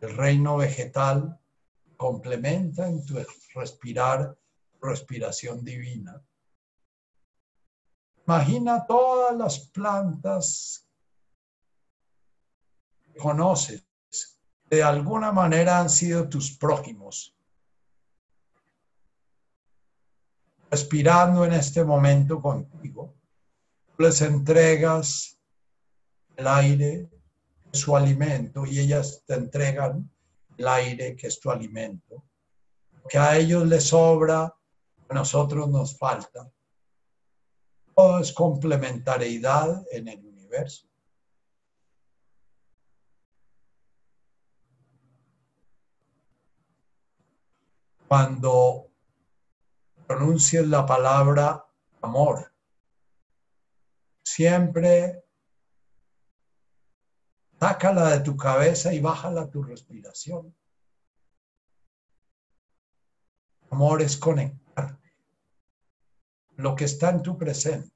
el 0.00 0.16
reino 0.16 0.56
vegetal 0.56 1.38
complementa 1.96 2.86
en 2.86 3.04
tu 3.04 3.14
respirar, 3.54 4.36
respiración 4.80 5.64
divina. 5.64 6.22
Imagina 8.26 8.84
todas 8.86 9.36
las 9.36 9.58
plantas 9.70 10.86
que 13.02 13.14
conoces, 13.18 13.86
de 14.68 14.82
alguna 14.82 15.32
manera 15.32 15.78
han 15.78 15.88
sido 15.88 16.28
tus 16.28 16.56
prójimos. 16.56 17.34
Respirando 20.70 21.44
en 21.44 21.52
este 21.52 21.84
momento 21.84 22.42
contigo, 22.42 23.14
les 23.96 24.20
entregas 24.20 25.38
el 26.36 26.46
aire, 26.48 27.08
su 27.76 27.96
alimento 27.96 28.66
y 28.66 28.80
ellas 28.80 29.22
te 29.26 29.34
entregan 29.34 30.10
el 30.56 30.68
aire 30.68 31.14
que 31.16 31.28
es 31.28 31.38
tu 31.38 31.50
alimento. 31.50 32.24
Que 33.08 33.18
a 33.18 33.36
ellos 33.36 33.66
les 33.66 33.84
sobra, 33.84 34.52
a 35.08 35.14
nosotros 35.14 35.68
nos 35.68 35.96
falta. 35.96 36.50
Todo 37.94 38.18
es 38.18 38.32
complementariedad 38.32 39.84
en 39.90 40.08
el 40.08 40.26
universo. 40.26 40.88
Cuando 48.08 48.90
pronuncies 50.06 50.66
la 50.66 50.86
palabra 50.86 51.64
amor, 52.02 52.52
siempre 54.22 55.25
Sácala 57.58 58.10
de 58.10 58.20
tu 58.20 58.36
cabeza 58.36 58.92
y 58.92 59.00
bájala 59.00 59.42
a 59.42 59.50
tu 59.50 59.62
respiración. 59.62 60.54
Amor 63.70 64.02
es 64.02 64.16
conectarte. 64.16 65.12
Lo 66.56 66.74
que 66.74 66.84
está 66.84 67.10
en 67.10 67.22
tu 67.22 67.36
presente, 67.36 67.94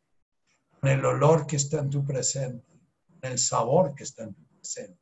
con 0.81 0.91
el 0.91 1.05
olor 1.05 1.47
que 1.47 1.57
está 1.57 1.79
en 1.79 1.91
tu 1.91 2.05
presente, 2.05 2.67
con 3.09 3.31
el 3.31 3.39
sabor 3.39 3.95
que 3.95 4.05
está 4.05 4.25
en 4.25 4.35
tu 4.35 4.45
presente, 4.47 5.01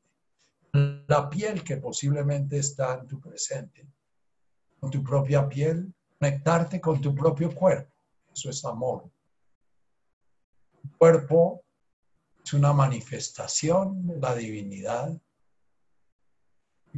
la 1.07 1.29
piel 1.31 1.65
que 1.65 1.79
posiblemente 1.79 2.59
está 2.59 2.95
en 2.95 3.07
tu 3.07 3.21
presente, 3.21 3.89
con 4.79 4.91
tu 4.91 5.03
propia 5.03 5.49
piel, 5.49 5.93
conectarte 6.19 6.81
con 6.81 7.01
tu 7.01 7.15
propio 7.15 7.55
cuerpo. 7.55 7.93
Eso 8.33 8.51
es 8.51 8.65
amor. 8.65 9.11
Cuerpo 10.97 11.65
es 12.49 12.55
una 12.55 12.73
manifestación 12.73 14.07
de 14.07 14.19
la 14.19 14.35
divinidad. 14.35 15.21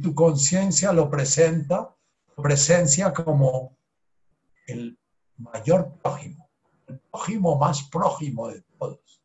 Tu 0.01 0.15
conciencia 0.15 0.93
lo 0.93 1.09
presenta, 1.09 1.93
lo 2.37 2.41
presencia 2.41 3.11
como 3.11 3.77
el 4.65 4.97
mayor 5.35 5.99
prójimo, 6.01 6.49
el 6.87 6.99
prójimo 6.99 7.57
más 7.57 7.83
prójimo 7.89 8.47
de 8.47 8.61
todos. 8.61 9.21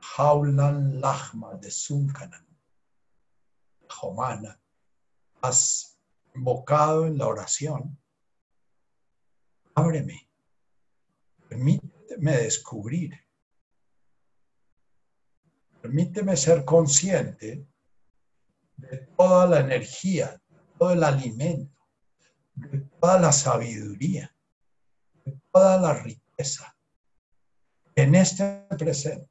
Jaulan 0.00 1.00
Lachma 1.00 1.54
de 1.54 1.70
Sunkanan, 1.70 2.48
Jomana, 3.88 4.60
has 5.40 5.96
invocado 6.34 7.06
en 7.06 7.16
la 7.16 7.28
oración 7.28 7.99
ábreme, 9.80 10.28
permíteme 11.48 12.36
descubrir, 12.36 13.18
permíteme 15.80 16.36
ser 16.36 16.64
consciente 16.64 17.66
de 18.76 18.96
toda 19.16 19.46
la 19.46 19.60
energía, 19.60 20.40
todo 20.78 20.92
el 20.92 21.02
alimento, 21.02 21.78
de 22.54 22.78
toda 23.00 23.18
la 23.18 23.32
sabiduría, 23.32 24.34
de 25.24 25.40
toda 25.50 25.80
la 25.80 25.94
riqueza. 25.94 26.76
En 27.94 28.14
este 28.14 28.66
presente 28.78 29.30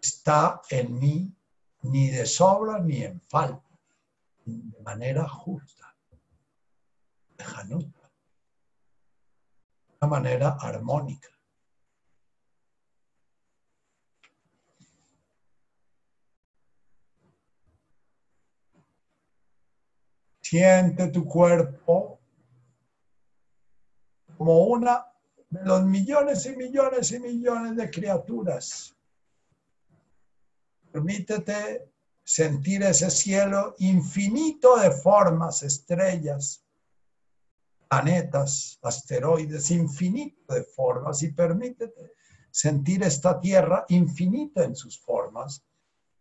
está 0.00 0.60
en 0.70 0.98
mí 0.98 1.36
ni 1.82 2.10
de 2.10 2.26
sobra 2.26 2.78
ni 2.78 3.02
en 3.02 3.20
falta, 3.20 3.78
de 4.44 4.82
manera 4.82 5.28
justa. 5.28 5.96
De 7.36 7.44
una 10.00 10.10
manera 10.10 10.56
armónica. 10.60 11.28
Siente 20.40 21.08
tu 21.08 21.24
cuerpo 21.24 22.20
como 24.36 24.64
una 24.66 25.04
de 25.48 25.64
los 25.64 25.84
millones 25.84 26.46
y 26.46 26.56
millones 26.56 27.10
y 27.12 27.18
millones 27.18 27.76
de 27.76 27.90
criaturas. 27.90 28.94
Permítete 30.92 31.90
sentir 32.22 32.82
ese 32.82 33.10
cielo 33.10 33.74
infinito 33.78 34.76
de 34.76 34.90
formas, 34.90 35.62
estrellas, 35.62 36.65
planetas, 37.88 38.78
asteroides, 38.82 39.70
infinito 39.70 40.54
de 40.54 40.64
formas 40.64 41.22
y 41.22 41.32
permítete 41.32 42.12
sentir 42.50 43.02
esta 43.02 43.38
tierra 43.38 43.84
infinita 43.88 44.64
en 44.64 44.74
sus 44.74 44.98
formas 44.98 45.62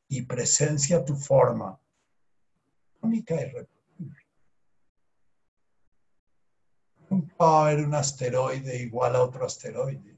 y 0.08 0.22
presencia 0.24 1.04
tu 1.04 1.16
forma 1.16 1.80
única 3.02 3.36
y 3.36 3.46
repetible. 3.46 4.18
Nunca 7.10 7.36
va 7.40 7.60
a 7.60 7.68
haber 7.68 7.86
un 7.86 7.96
asteroide 7.96 8.82
igual 8.82 9.16
a 9.16 9.24
otro 9.24 9.46
asteroide. 9.46 10.18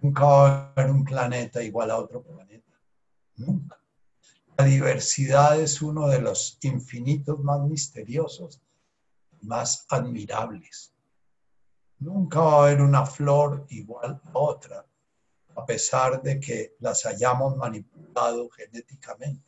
Nunca 0.00 0.24
va 0.24 0.48
a 0.48 0.72
haber 0.76 0.90
un 0.90 1.04
planeta 1.04 1.62
igual 1.62 1.90
a 1.90 1.96
otro 1.96 2.22
planeta. 2.22 2.72
Nunca. 3.36 3.80
La 4.58 4.64
diversidad 4.64 5.60
es 5.60 5.80
uno 5.82 6.08
de 6.08 6.20
los 6.20 6.58
infinitos 6.62 7.38
más 7.40 7.60
misteriosos 7.60 8.60
más 9.42 9.86
admirables. 9.88 10.92
Nunca 11.98 12.40
va 12.40 12.52
a 12.52 12.62
haber 12.64 12.82
una 12.82 13.06
flor 13.06 13.66
igual 13.70 14.20
a 14.24 14.38
otra, 14.38 14.86
a 15.54 15.64
pesar 15.64 16.22
de 16.22 16.38
que 16.38 16.76
las 16.80 17.06
hayamos 17.06 17.56
manipulado 17.56 18.48
genéticamente. 18.50 19.46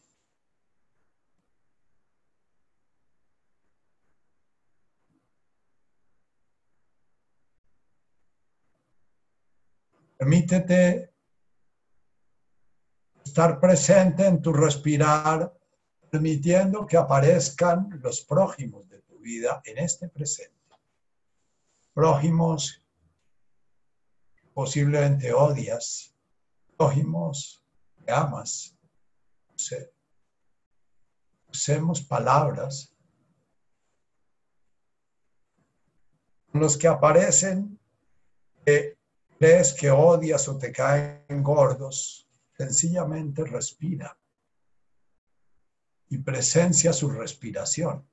Permítete 10.17 11.13
estar 13.25 13.61
presente 13.61 14.27
en 14.27 14.43
tu 14.43 14.53
respirar, 14.53 15.55
permitiendo 16.11 16.85
que 16.87 16.97
aparezcan 16.97 18.01
los 18.03 18.23
prójimos 18.23 18.89
de 18.89 18.98
vida 19.19 19.63
en 19.65 19.79
este 19.79 20.09
presente. 20.09 20.57
Prójimos 21.93 22.83
posiblemente 24.55 25.33
odias, 25.33 26.15
prójimos 26.77 27.63
que 28.05 28.13
amas. 28.13 28.77
Usemos 31.49 32.01
palabras 32.03 32.95
los 36.53 36.77
que 36.77 36.89
aparecen 36.89 37.79
que 38.65 38.99
crees 39.39 39.73
que 39.73 39.91
odias 39.91 40.49
o 40.49 40.59
te 40.59 40.73
caen 40.73 41.43
gordos, 41.43 42.29
sencillamente 42.57 43.45
respira 43.45 44.19
y 46.09 46.19
presencia 46.19 46.93
su 46.93 47.11
respiración. 47.11 48.09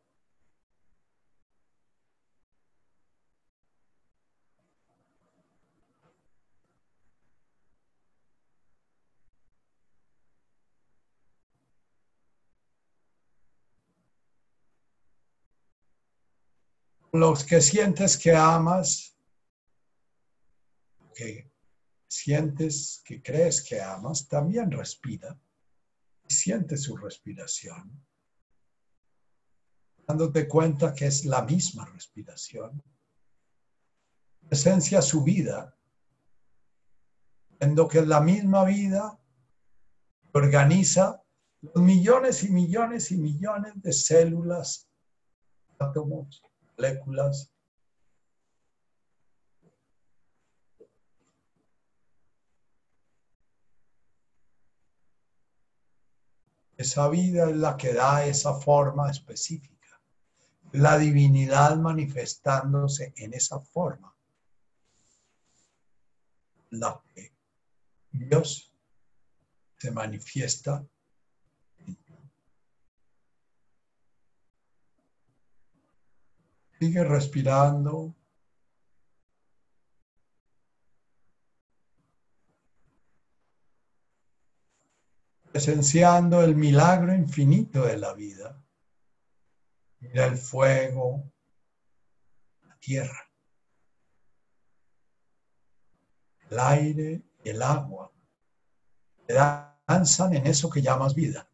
Los 17.19 17.43
que 17.43 17.61
sientes 17.61 18.17
que 18.17 18.35
amas, 18.35 19.17
que 21.13 21.51
sientes 22.07 23.01
que 23.05 23.21
crees 23.21 23.63
que 23.63 23.81
amas, 23.81 24.27
también 24.27 24.71
respira 24.71 25.39
y 26.27 26.33
siente 26.33 26.77
su 26.77 26.97
respiración, 26.97 28.05
dándote 30.07 30.47
cuenta 30.47 30.93
que 30.93 31.07
es 31.07 31.25
la 31.25 31.41
misma 31.43 31.85
respiración. 31.85 32.83
Presencia 34.47 35.01
su 35.01 35.23
vida, 35.23 35.75
viendo 37.59 37.87
que 37.87 37.99
es 37.99 38.07
la 38.07 38.21
misma 38.21 38.65
vida 38.65 39.19
organiza 40.33 41.23
los 41.61 41.75
millones 41.75 42.43
y 42.43 42.49
millones 42.49 43.11
y 43.11 43.17
millones 43.17 43.73
de 43.75 43.93
células, 43.93 44.89
átomos, 45.79 46.43
moléculas. 46.77 47.51
Esa 56.77 57.07
vida 57.09 57.49
es 57.49 57.55
la 57.55 57.77
que 57.77 57.93
da 57.93 58.25
esa 58.25 58.55
forma 58.55 59.09
específica. 59.09 60.01
La 60.73 60.97
divinidad 60.97 61.77
manifestándose 61.77 63.13
en 63.15 63.33
esa 63.33 63.59
forma. 63.61 64.13
La 66.71 67.01
que 67.13 67.33
Dios 68.11 68.73
se 69.77 69.91
manifiesta 69.91 70.85
Sigue 76.79 77.03
respirando. 77.03 78.15
Presenciando 85.51 86.43
el 86.43 86.55
milagro 86.55 87.15
infinito 87.15 87.85
de 87.85 87.97
la 87.97 88.13
vida. 88.13 88.61
Mira 90.01 90.25
el 90.25 90.37
fuego, 90.37 91.31
la 92.67 92.77
tierra, 92.77 93.31
el 96.49 96.59
aire 96.59 97.23
y 97.43 97.49
el 97.49 97.61
agua. 97.61 98.11
Danzan 99.87 100.35
en 100.35 100.45
eso 100.45 100.69
que 100.69 100.81
llamas 100.81 101.15
vida. 101.15 101.47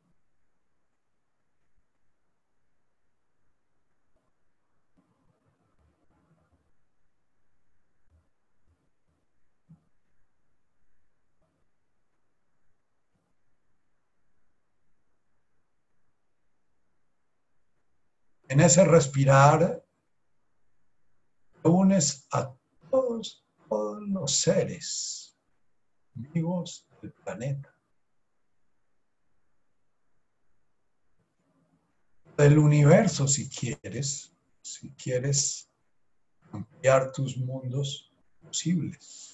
Ese 18.61 18.85
respirar, 18.85 19.83
unes 21.63 22.27
a 22.31 22.55
todos, 22.91 23.43
todos 23.67 24.07
los 24.07 24.35
seres 24.35 25.35
vivos 26.13 26.87
del 27.01 27.11
planeta. 27.11 27.75
Del 32.37 32.59
universo, 32.59 33.27
si 33.27 33.49
quieres, 33.49 34.31
si 34.61 34.91
quieres 34.91 35.67
ampliar 36.51 37.11
tus 37.11 37.37
mundos 37.37 38.13
posibles. 38.43 39.30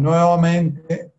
Nuevamente 0.00 1.12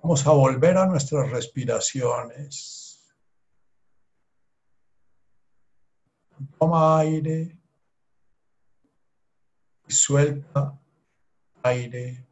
vamos 0.00 0.24
a 0.26 0.30
volver 0.30 0.76
a 0.76 0.86
nuestras 0.86 1.30
respiraciones. 1.30 3.12
Toma 6.58 7.00
aire 7.00 7.58
y 9.88 9.92
suelta 9.92 10.78
aire 11.62 12.24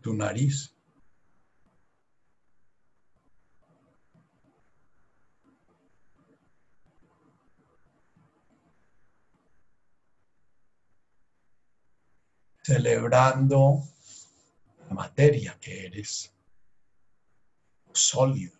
tu 0.00 0.14
nariz. 0.14 0.75
Celebrando 12.66 13.80
la 14.88 14.94
materia 14.94 15.56
que 15.60 15.86
eres, 15.86 16.34
sólido, 17.92 18.58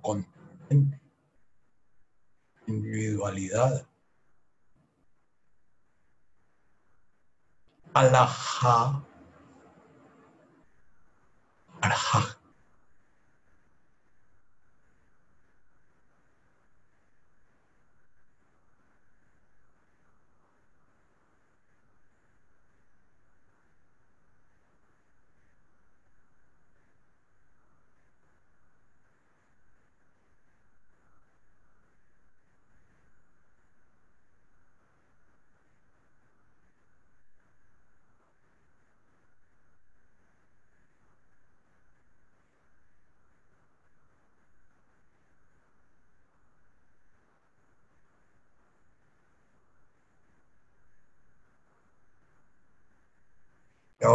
contundente, 0.00 0.98
individualidad. 2.66 3.86
Alaha, 7.92 9.04
Arha. 11.82 12.39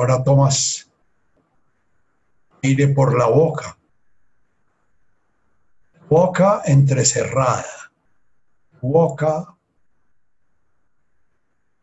Ahora 0.06 0.24
tomas 0.24 0.92
aire 2.62 2.88
por 2.90 3.18
la 3.18 3.28
boca. 3.28 3.76
Boca 6.08 6.62
entrecerrada. 6.66 7.92
Boca 8.82 9.58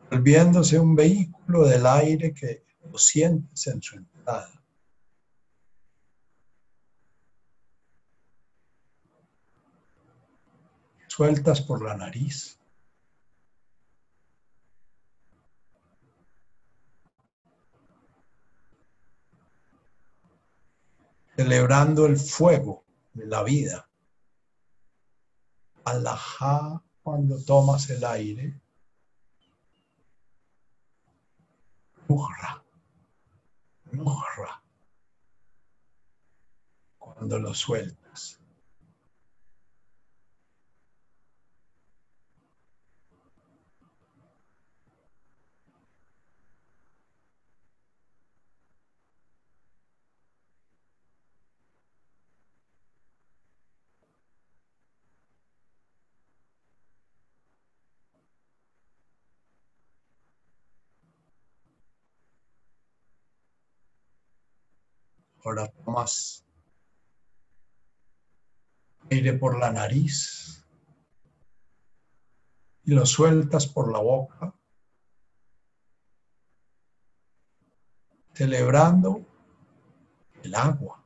volviéndose 0.09 0.79
un 0.79 0.95
vehículo 0.95 1.65
del 1.67 1.85
aire 1.85 2.33
que 2.33 2.63
lo 2.89 2.97
sientes 2.97 3.67
en 3.67 3.81
su 3.81 3.97
entrada. 3.97 4.63
Sueltas 11.07 11.61
por 11.61 11.83
la 11.83 11.95
nariz. 11.95 12.57
Celebrando 21.35 22.05
el 22.05 22.17
fuego 22.17 22.83
de 23.13 23.25
la 23.25 23.43
vida. 23.43 23.89
Alajá 25.85 26.81
cuando 27.01 27.43
tomas 27.43 27.89
el 27.89 28.03
aire. 28.05 28.59
Nuhra. 32.07 32.63
Nuhra. 33.91 34.63
Cuando 36.97 37.39
lo 37.39 37.53
sueltas. 37.53 38.02
Ahora 65.43 65.67
tomas 65.67 66.45
aire 69.11 69.33
por 69.33 69.59
la 69.59 69.71
nariz 69.71 70.65
y 72.85 72.93
lo 72.93 73.05
sueltas 73.05 73.67
por 73.67 73.91
la 73.91 73.99
boca, 73.99 74.53
celebrando 78.33 79.25
el 80.43 80.55
agua, 80.55 81.03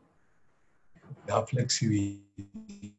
la 1.28 1.46
flexibilidad. 1.46 2.97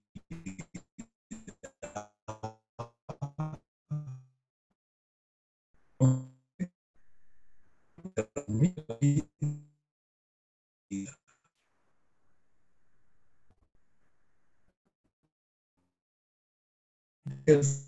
is 17.49 17.81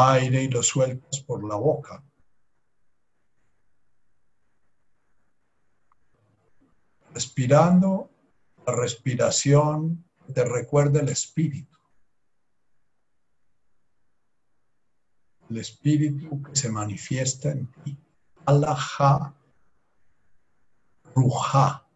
Aire 0.00 0.42
y 0.44 0.48
lo 0.48 0.62
sueltas 0.62 1.20
por 1.20 1.46
la 1.46 1.56
boca. 1.56 2.02
Respirando, 7.12 8.08
la 8.66 8.74
respiración 8.74 10.04
te 10.32 10.44
recuerda 10.44 11.00
el 11.00 11.08
espíritu. 11.08 11.76
El 15.48 15.58
espíritu 15.58 16.42
que 16.42 16.54
se 16.54 16.70
manifiesta 16.70 17.50
en 17.50 17.66
ti. 17.82 17.98
Alaha 18.46 19.34
Ruha. 21.14 21.89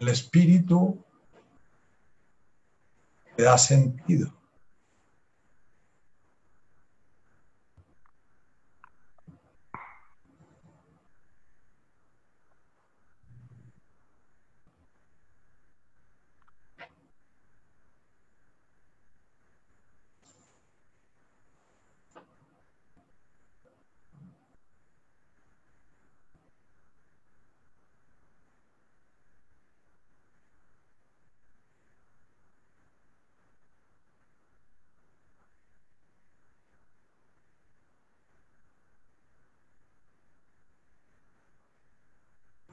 El 0.00 0.08
espíritu 0.08 1.04
le 3.36 3.44
da 3.44 3.58
sentido. 3.58 4.39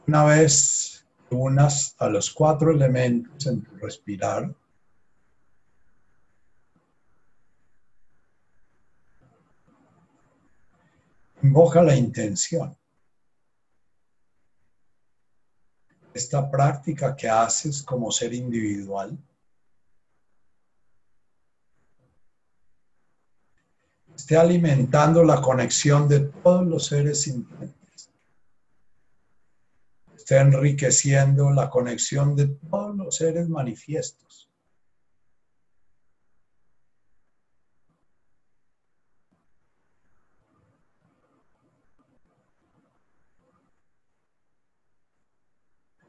Una 0.08 0.24
vez 0.24 1.06
unas 1.32 1.94
a 2.00 2.08
los 2.08 2.32
cuatro 2.32 2.72
elementos 2.72 3.46
en 3.46 3.62
tu 3.62 3.76
respirar, 3.76 4.56
invoca 11.44 11.84
la 11.84 11.94
intención. 11.94 12.74
Esta 16.14 16.50
práctica 16.50 17.14
que 17.14 17.28
haces 17.28 17.84
como 17.84 18.10
ser 18.10 18.34
individual 18.34 19.18
esté 24.16 24.38
alimentando 24.38 25.22
la 25.26 25.42
conexión 25.42 26.08
de 26.08 26.22
todos 26.22 26.66
los 26.66 26.86
seres 26.86 27.24
sintientes 27.24 27.87
está 30.30 30.42
enriqueciendo 30.42 31.52
la 31.52 31.70
conexión 31.70 32.36
de 32.36 32.48
todos 32.48 32.94
los 32.98 33.16
seres 33.16 33.48
manifiestos. 33.48 34.52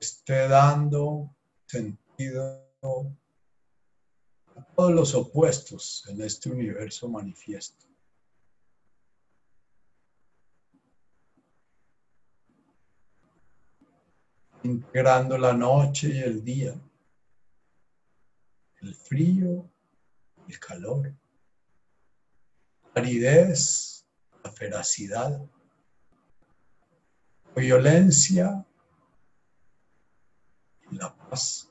esté 0.00 0.48
dando 0.48 1.30
sentido 1.66 2.64
a 2.82 4.64
todos 4.74 4.92
los 4.92 5.14
opuestos 5.14 6.04
en 6.08 6.22
este 6.22 6.50
universo 6.50 7.08
manifiesto. 7.08 7.87
Integrando 14.62 15.38
la 15.38 15.52
noche 15.52 16.08
y 16.08 16.18
el 16.20 16.44
día, 16.44 16.74
el 18.80 18.94
frío, 18.94 19.70
el 20.48 20.58
calor, 20.58 21.14
la 22.94 23.02
aridez, 23.02 24.04
la 24.42 24.50
feracidad, 24.50 25.40
la 27.54 27.62
violencia 27.62 28.66
y 30.90 30.96
la 30.96 31.14
paz. 31.14 31.68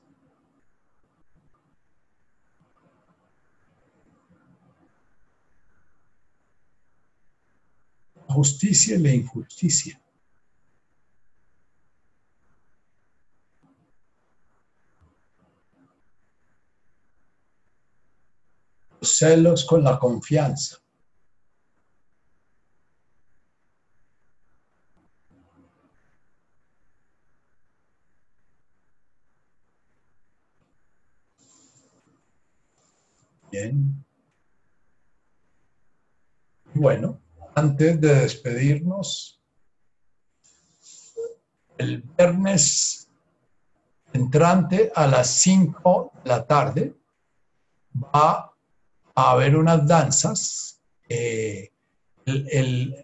justicia 8.37 8.95
y 8.97 8.99
la 8.99 9.13
injusticia. 9.13 9.99
Los 18.99 19.17
celos 19.17 19.65
con 19.65 19.83
la 19.83 19.97
confianza. 19.99 20.77
Bien. 33.51 34.05
Bueno, 36.73 37.19
antes 37.55 37.99
de 37.99 38.13
despedirnos, 38.13 39.41
el 41.77 42.01
viernes 42.01 43.09
entrante 44.13 44.91
a 44.93 45.07
las 45.07 45.27
5 45.41 46.11
de 46.23 46.29
la 46.29 46.45
tarde 46.45 46.95
va 47.95 48.46
a 49.17 49.31
haber 49.31 49.57
unas 49.57 49.87
danzas, 49.87 50.79
eh, 51.09 51.71
el, 52.25 53.03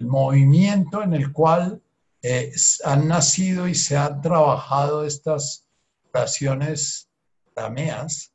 movimiento 0.00 1.02
en 1.02 1.12
el 1.12 1.30
cual 1.30 1.82
eh, 2.22 2.50
han 2.84 3.06
nacido 3.06 3.68
y 3.68 3.74
se 3.74 3.98
han 3.98 4.20
trabajado 4.22 5.04
estas 5.04 5.66
oraciones 6.12 7.10
rameas, 7.54 8.32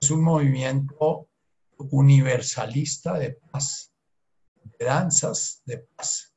es 0.00 0.10
un 0.10 0.22
movimiento 0.22 1.28
universalista 1.78 3.16
de 3.16 3.38
paz 3.50 3.92
de 4.78 4.84
danzas 4.84 5.62
de 5.64 5.78
paz. 5.78 6.34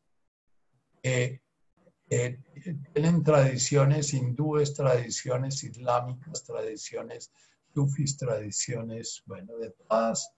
tienen 2.94 3.24
tradiciones 3.24 4.14
hindúes, 4.14 4.74
tradiciones 4.76 5.64
islámicas, 5.64 6.44
tradiciones 6.44 7.32
sufis, 7.78 8.18
tradiciones, 8.18 9.22
bueno, 9.28 9.56
de 9.58 9.70
todas, 9.70 10.32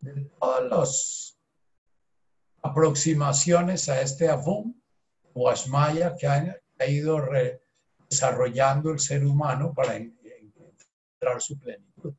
de 0.00 0.24
todas 0.40 0.64
las 0.70 1.38
aproximaciones 2.62 3.90
a 3.90 4.00
este 4.00 4.30
Avum 4.30 4.74
o 5.34 5.50
Asmaya 5.50 6.16
que 6.16 6.26
ha, 6.26 6.88
ido 6.88 7.20
desarrollando 8.08 8.92
el 8.92 8.98
ser 8.98 9.26
humano 9.26 9.74
para 9.74 9.96
encontrar 9.96 11.40
su 11.40 11.58
plenitud. 11.58 12.14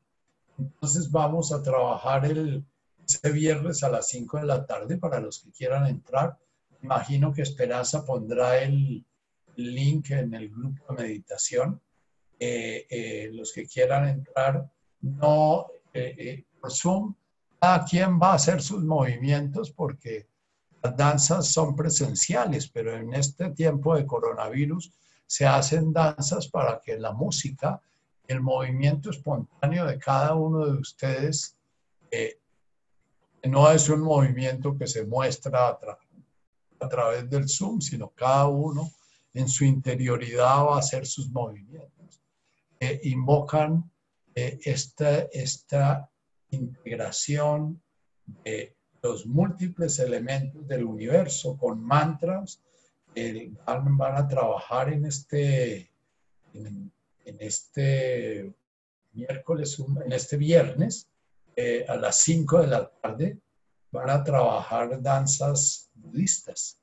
Entonces 0.59 1.09
vamos 1.09 1.51
a 1.51 1.63
trabajar 1.63 2.25
el, 2.25 2.63
este 3.03 3.31
viernes 3.31 3.83
a 3.83 3.89
las 3.89 4.07
5 4.09 4.37
de 4.37 4.45
la 4.45 4.63
tarde 4.67 4.97
para 4.97 5.19
los 5.19 5.39
que 5.39 5.51
quieran 5.51 5.87
entrar. 5.87 6.37
Imagino 6.83 7.33
que 7.33 7.41
Esperanza 7.41 8.05
pondrá 8.05 8.61
el 8.61 9.03
link 9.55 10.11
en 10.11 10.35
el 10.35 10.49
grupo 10.49 10.93
de 10.93 11.03
meditación. 11.03 11.81
Eh, 12.39 12.85
eh, 12.89 13.31
los 13.33 13.51
que 13.51 13.65
quieran 13.65 14.09
entrar, 14.09 14.69
no 15.01 15.67
eh, 15.91 16.45
por 16.61 16.71
Zoom, 16.71 17.15
cada 17.59 17.83
quien 17.83 18.19
va 18.19 18.33
a 18.33 18.35
hacer 18.35 18.61
sus 18.61 18.83
movimientos 18.83 19.71
porque 19.71 20.27
las 20.83 20.95
danzas 20.95 21.47
son 21.47 21.75
presenciales, 21.75 22.67
pero 22.67 22.95
en 22.95 23.15
este 23.15 23.49
tiempo 23.49 23.95
de 23.95 24.05
coronavirus 24.05 24.91
se 25.25 25.47
hacen 25.47 25.91
danzas 25.91 26.47
para 26.47 26.79
que 26.79 26.99
la 26.99 27.11
música, 27.11 27.81
el 28.27 28.41
movimiento 28.41 29.09
espontáneo 29.09 29.87
de 29.87 29.97
cada 29.97 30.35
uno 30.35 30.67
de 30.67 30.73
ustedes 30.73 31.57
no 33.45 33.71
es 33.71 33.89
un 33.89 34.01
movimiento 34.01 34.77
que 34.77 34.85
se 34.85 35.05
muestra 35.05 35.69
a, 36.79 36.87
través 36.87 37.27
del 37.29 37.49
Zoom, 37.49 37.81
sino 37.81 38.09
cada 38.09 38.47
uno 38.47 38.91
en 39.33 39.47
su 39.47 39.65
interioridad 39.65 40.65
va 40.65 40.75
a 40.75 40.79
hacer 40.79 41.07
sus 41.07 41.29
movimientos. 41.31 41.96
Eh, 42.79 42.99
invocan 43.03 43.91
eh, 44.35 44.59
esta, 44.63 45.21
esta 45.31 46.09
integración 46.49 47.81
de 48.43 48.75
los 49.01 49.25
múltiples 49.25 49.99
elementos 49.99 50.67
del 50.67 50.83
universo 50.83 51.57
con 51.57 51.83
mantras. 51.83 52.61
van, 53.65 54.15
a 54.15 54.27
trabajar 54.27 54.93
en 54.93 55.05
este, 55.05 55.91
en, 56.53 56.91
este 57.39 58.53
miércoles, 59.13 59.77
en 60.05 60.11
este 60.11 60.37
viernes, 60.37 61.09
eh, 61.55 61.85
a 61.87 61.95
las 61.95 62.17
5 62.17 62.61
de 62.61 62.67
la 62.67 62.87
tarde 62.87 63.39
van 63.91 64.09
a 64.11 64.23
trabajar 64.23 65.01
danzas 65.01 65.89
budistas. 65.95 66.79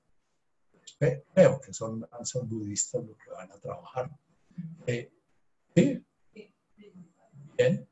Creo 0.99 1.61
que 1.61 1.73
son 1.73 2.01
danzas 2.01 2.49
budistas 2.49 3.05
lo 3.05 3.16
que 3.16 3.31
van 3.31 3.53
a 3.53 3.59
trabajar. 3.59 4.11
Eh, 4.87 5.12
sí. 5.75 6.05
Bien. 7.57 7.89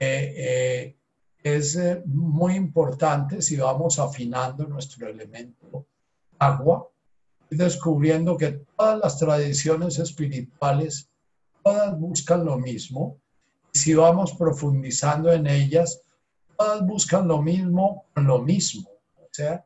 Eh, 0.00 0.96
es 1.42 1.78
muy 2.06 2.54
importante 2.54 3.42
si 3.42 3.56
vamos 3.56 3.98
afinando 3.98 4.66
nuestro 4.66 5.08
elemento 5.08 5.86
agua, 6.38 6.88
descubriendo 7.50 8.36
que 8.36 8.64
todas 8.76 8.98
las 8.98 9.18
tradiciones 9.18 9.98
espirituales, 9.98 11.10
todas 11.62 11.98
buscan 11.98 12.44
lo 12.44 12.58
mismo, 12.58 13.18
si 13.72 13.94
vamos 13.94 14.34
profundizando 14.34 15.32
en 15.32 15.46
ellas, 15.46 16.00
todas 16.56 16.84
buscan 16.86 17.28
lo 17.28 17.42
mismo 17.42 18.06
con 18.14 18.26
lo 18.26 18.40
mismo. 18.40 18.88
O 19.16 19.28
sea, 19.30 19.64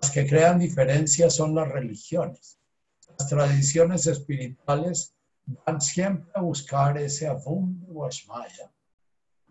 las 0.00 0.10
que 0.10 0.26
crean 0.26 0.58
diferencias 0.58 1.34
son 1.34 1.54
las 1.54 1.68
religiones. 1.68 2.58
Las 3.18 3.28
tradiciones 3.28 4.06
espirituales 4.06 5.14
van 5.48 5.80
siempre 5.80 6.30
a 6.34 6.42
buscar 6.42 6.98
ese 6.98 7.26
Avum 7.26 7.82
Washmaya 7.88 8.70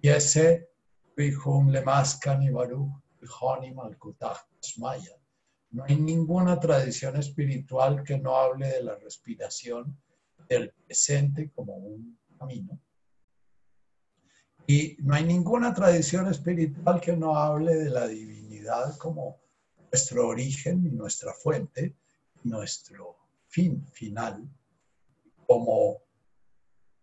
y 0.01 0.09
ese 0.09 0.69
Lemaskan 1.15 2.43
y 2.43 2.49
No 5.71 5.83
hay 5.83 5.95
ninguna 5.95 6.59
tradición 6.59 7.15
espiritual 7.17 8.03
que 8.03 8.19
no 8.19 8.35
hable 8.35 8.67
de 8.67 8.83
la 8.83 8.95
respiración 8.95 9.99
del 10.47 10.71
presente 10.71 11.51
como 11.55 11.75
un 11.75 12.19
camino. 12.37 12.79
Y 14.67 14.97
no 14.99 15.15
hay 15.15 15.23
ninguna 15.23 15.73
tradición 15.73 16.27
espiritual 16.27 17.01
que 17.01 17.17
no 17.17 17.35
hable 17.35 17.73
de 17.75 17.89
la 17.89 18.07
divinidad 18.07 18.95
como 18.97 19.39
nuestro 19.91 20.27
origen 20.27 20.85
y 20.85 20.91
nuestra 20.91 21.33
fuente, 21.33 21.95
nuestro 22.43 23.17
fin 23.47 23.87
final, 23.87 24.47
como 25.47 25.97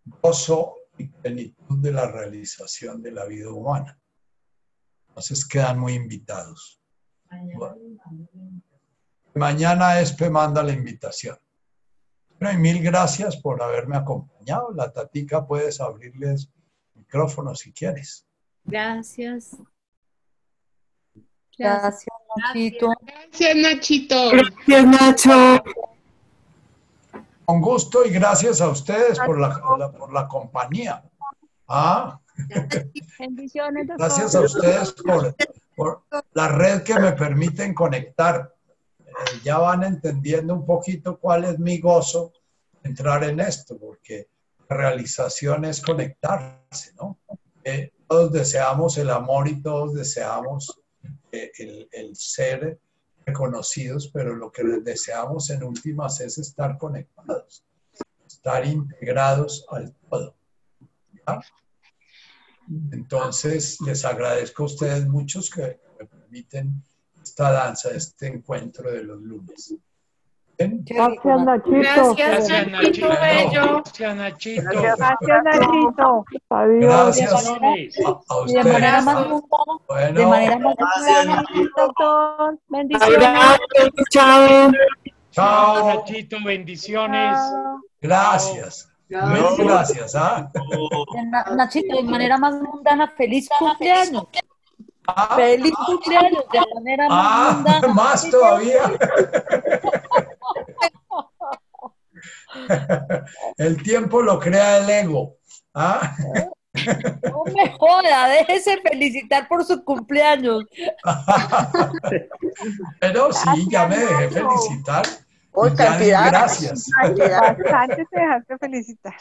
gozo 0.04 0.76
y 0.98 1.08
plenitud 1.08 1.78
de 1.78 1.92
la 1.92 2.06
realización 2.10 3.02
de 3.02 3.10
la 3.10 3.24
vida 3.24 3.50
humana. 3.50 3.98
Entonces 5.08 5.46
quedan 5.46 5.78
muy 5.78 5.94
invitados. 5.94 6.80
Mañana, 9.34 10.00
Espe 10.00 10.30
manda 10.30 10.62
la 10.62 10.72
invitación. 10.72 11.38
Bueno, 12.38 12.58
y 12.58 12.60
mil 12.60 12.82
gracias 12.82 13.36
por 13.36 13.62
haberme 13.62 13.96
acompañado. 13.96 14.72
La 14.72 14.92
tatica 14.92 15.46
puedes 15.46 15.80
abrirles 15.80 16.50
micrófono 16.94 17.54
si 17.54 17.72
quieres. 17.72 18.26
Gracias. 18.64 19.56
Gracias, 21.56 22.16
Nachito. 22.36 22.88
Gracias, 23.00 23.56
Nachito. 23.56 24.30
Gracias, 24.30 24.86
Nacho. 24.86 25.64
Con 27.44 27.60
gusto 27.60 28.04
y 28.04 28.10
gracias 28.10 28.60
a 28.60 28.68
ustedes 28.68 29.18
por 29.18 29.38
la, 29.38 29.90
por 29.92 30.12
la 30.12 30.26
compañía. 30.28 31.02
¿Ah? 31.68 32.20
Bendiciones. 33.18 33.86
Gracias 33.96 34.34
a 34.34 34.40
ustedes 34.40 34.92
por, 34.92 35.34
por, 35.76 36.02
la 36.32 36.48
red 36.48 36.82
que 36.82 36.98
me 36.98 37.12
permiten 37.12 37.74
conectar. 37.74 38.54
Eh, 39.06 39.12
ya 39.44 39.58
van 39.58 39.84
entendiendo 39.84 40.54
un 40.54 40.66
poquito 40.66 41.18
cuál 41.18 41.44
es 41.44 41.58
mi 41.58 41.78
gozo 41.78 42.32
entrar 42.82 43.24
en 43.24 43.40
esto, 43.40 43.78
porque 43.78 44.28
realización 44.68 45.64
es 45.64 45.80
conectarse, 45.80 46.92
¿no? 46.94 47.18
Eh, 47.64 47.92
todos 48.06 48.32
deseamos 48.32 48.98
el 48.98 49.10
amor 49.10 49.48
y 49.48 49.62
todos 49.62 49.94
deseamos 49.94 50.80
eh, 51.32 51.50
el, 51.90 52.14
ser 52.14 52.78
reconocidos, 53.26 54.10
pero 54.12 54.34
lo 54.34 54.51
que 54.51 54.62
deseamos 54.82 55.51
en 55.51 55.62
últimas 55.62 56.20
es 56.20 56.38
estar 56.38 56.78
conectados, 56.78 57.64
estar 58.26 58.66
integrados 58.66 59.64
al 59.70 59.94
todo. 60.09 60.34
Entonces, 62.92 63.80
les 63.80 64.05
agradezco 64.05 64.62
a 64.62 64.66
ustedes 64.66 65.06
muchos 65.06 65.51
que 65.51 65.80
me 65.98 66.06
permiten 66.06 66.82
esta 67.22 67.51
danza, 67.52 67.90
este 67.90 68.26
encuentro 68.26 68.90
de 68.90 69.02
los 69.02 69.20
lunes. 69.20 69.74
Gracias, 70.59 71.40
Nachito. 71.44 72.14
Gracias, 72.16 72.68
Nachito. 72.68 73.09
Bello. 73.09 73.82
Gracias, 73.82 74.16
Nachito. 74.16 74.70
Gracias, 74.70 75.43
Nachito. 75.44 76.24
Adiós. 76.51 77.16
Gracias 77.16 77.44
de 78.47 78.64
manera 78.64 79.01
más 79.02 79.26
mundana, 79.28 79.43
Bueno, 79.89 80.20
de 80.20 80.26
manera 80.26 80.59
más 80.59 80.74
mundana, 80.78 81.44
doctor. 81.76 82.59
Bendiciones. 82.68 83.39
Chao. 84.10 84.72
chao. 85.31 85.86
Nachito, 85.89 86.36
bendiciones. 86.44 87.39
Gracias. 88.01 88.89
Mil 89.09 89.44
gracias. 89.66 90.14
¿ah? 90.14 90.51
Na- 91.26 91.44
Nachito, 91.55 91.97
de 91.97 92.02
manera 92.05 92.39
más 92.39 92.55
mundana, 92.55 93.09
feliz 93.16 93.48
cumpleaños. 93.59 94.24
Ah, 95.06 95.35
Feliz 95.36 95.74
cumpleaños, 95.86 96.44
de 96.51 96.60
manera 96.74 97.09
más 97.10 97.18
ah, 97.20 97.52
mundana. 97.56 97.89
más 97.89 98.31
todavía. 98.31 98.82
El 103.56 103.82
tiempo 103.82 104.22
lo 104.22 104.38
crea 104.38 104.78
el 104.78 104.90
ego. 104.90 105.36
¿ah? 105.74 106.14
No 107.22 107.44
me 107.55 107.70
joda, 107.78 108.28
déjese 108.28 108.80
felicitar 108.80 109.46
por 109.46 109.64
su 109.64 109.84
cumpleaños. 109.84 110.64
Pero 113.01 113.32
sí, 113.32 113.68
ya 113.70 113.86
me 113.86 113.96
dejé 113.96 114.30
felicitar. 114.30 115.06
Oh, 115.52 115.72
cantidad. 115.72 116.30
gracias. 116.30 116.90
Te 117.14 117.14
dejaste 117.14 118.59
felicitar. 118.59 119.14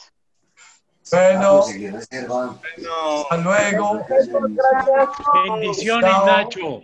Bueno, 1.11 1.59
Conseguí 1.59 1.89
reserva. 1.91 2.59
hasta 3.21 3.37
luego. 3.37 4.05
Bendiciones, 5.45 6.11
Chao. 6.11 6.25
Nacho. 6.25 6.81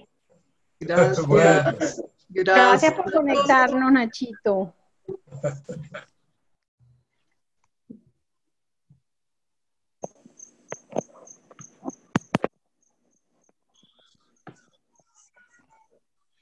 Gracias. 0.79 1.25
Bueno. 1.25 1.77
Gracias. 2.29 2.93
por 2.93 3.11
conectarnos, 3.11 3.91
Nachito. 3.91 4.73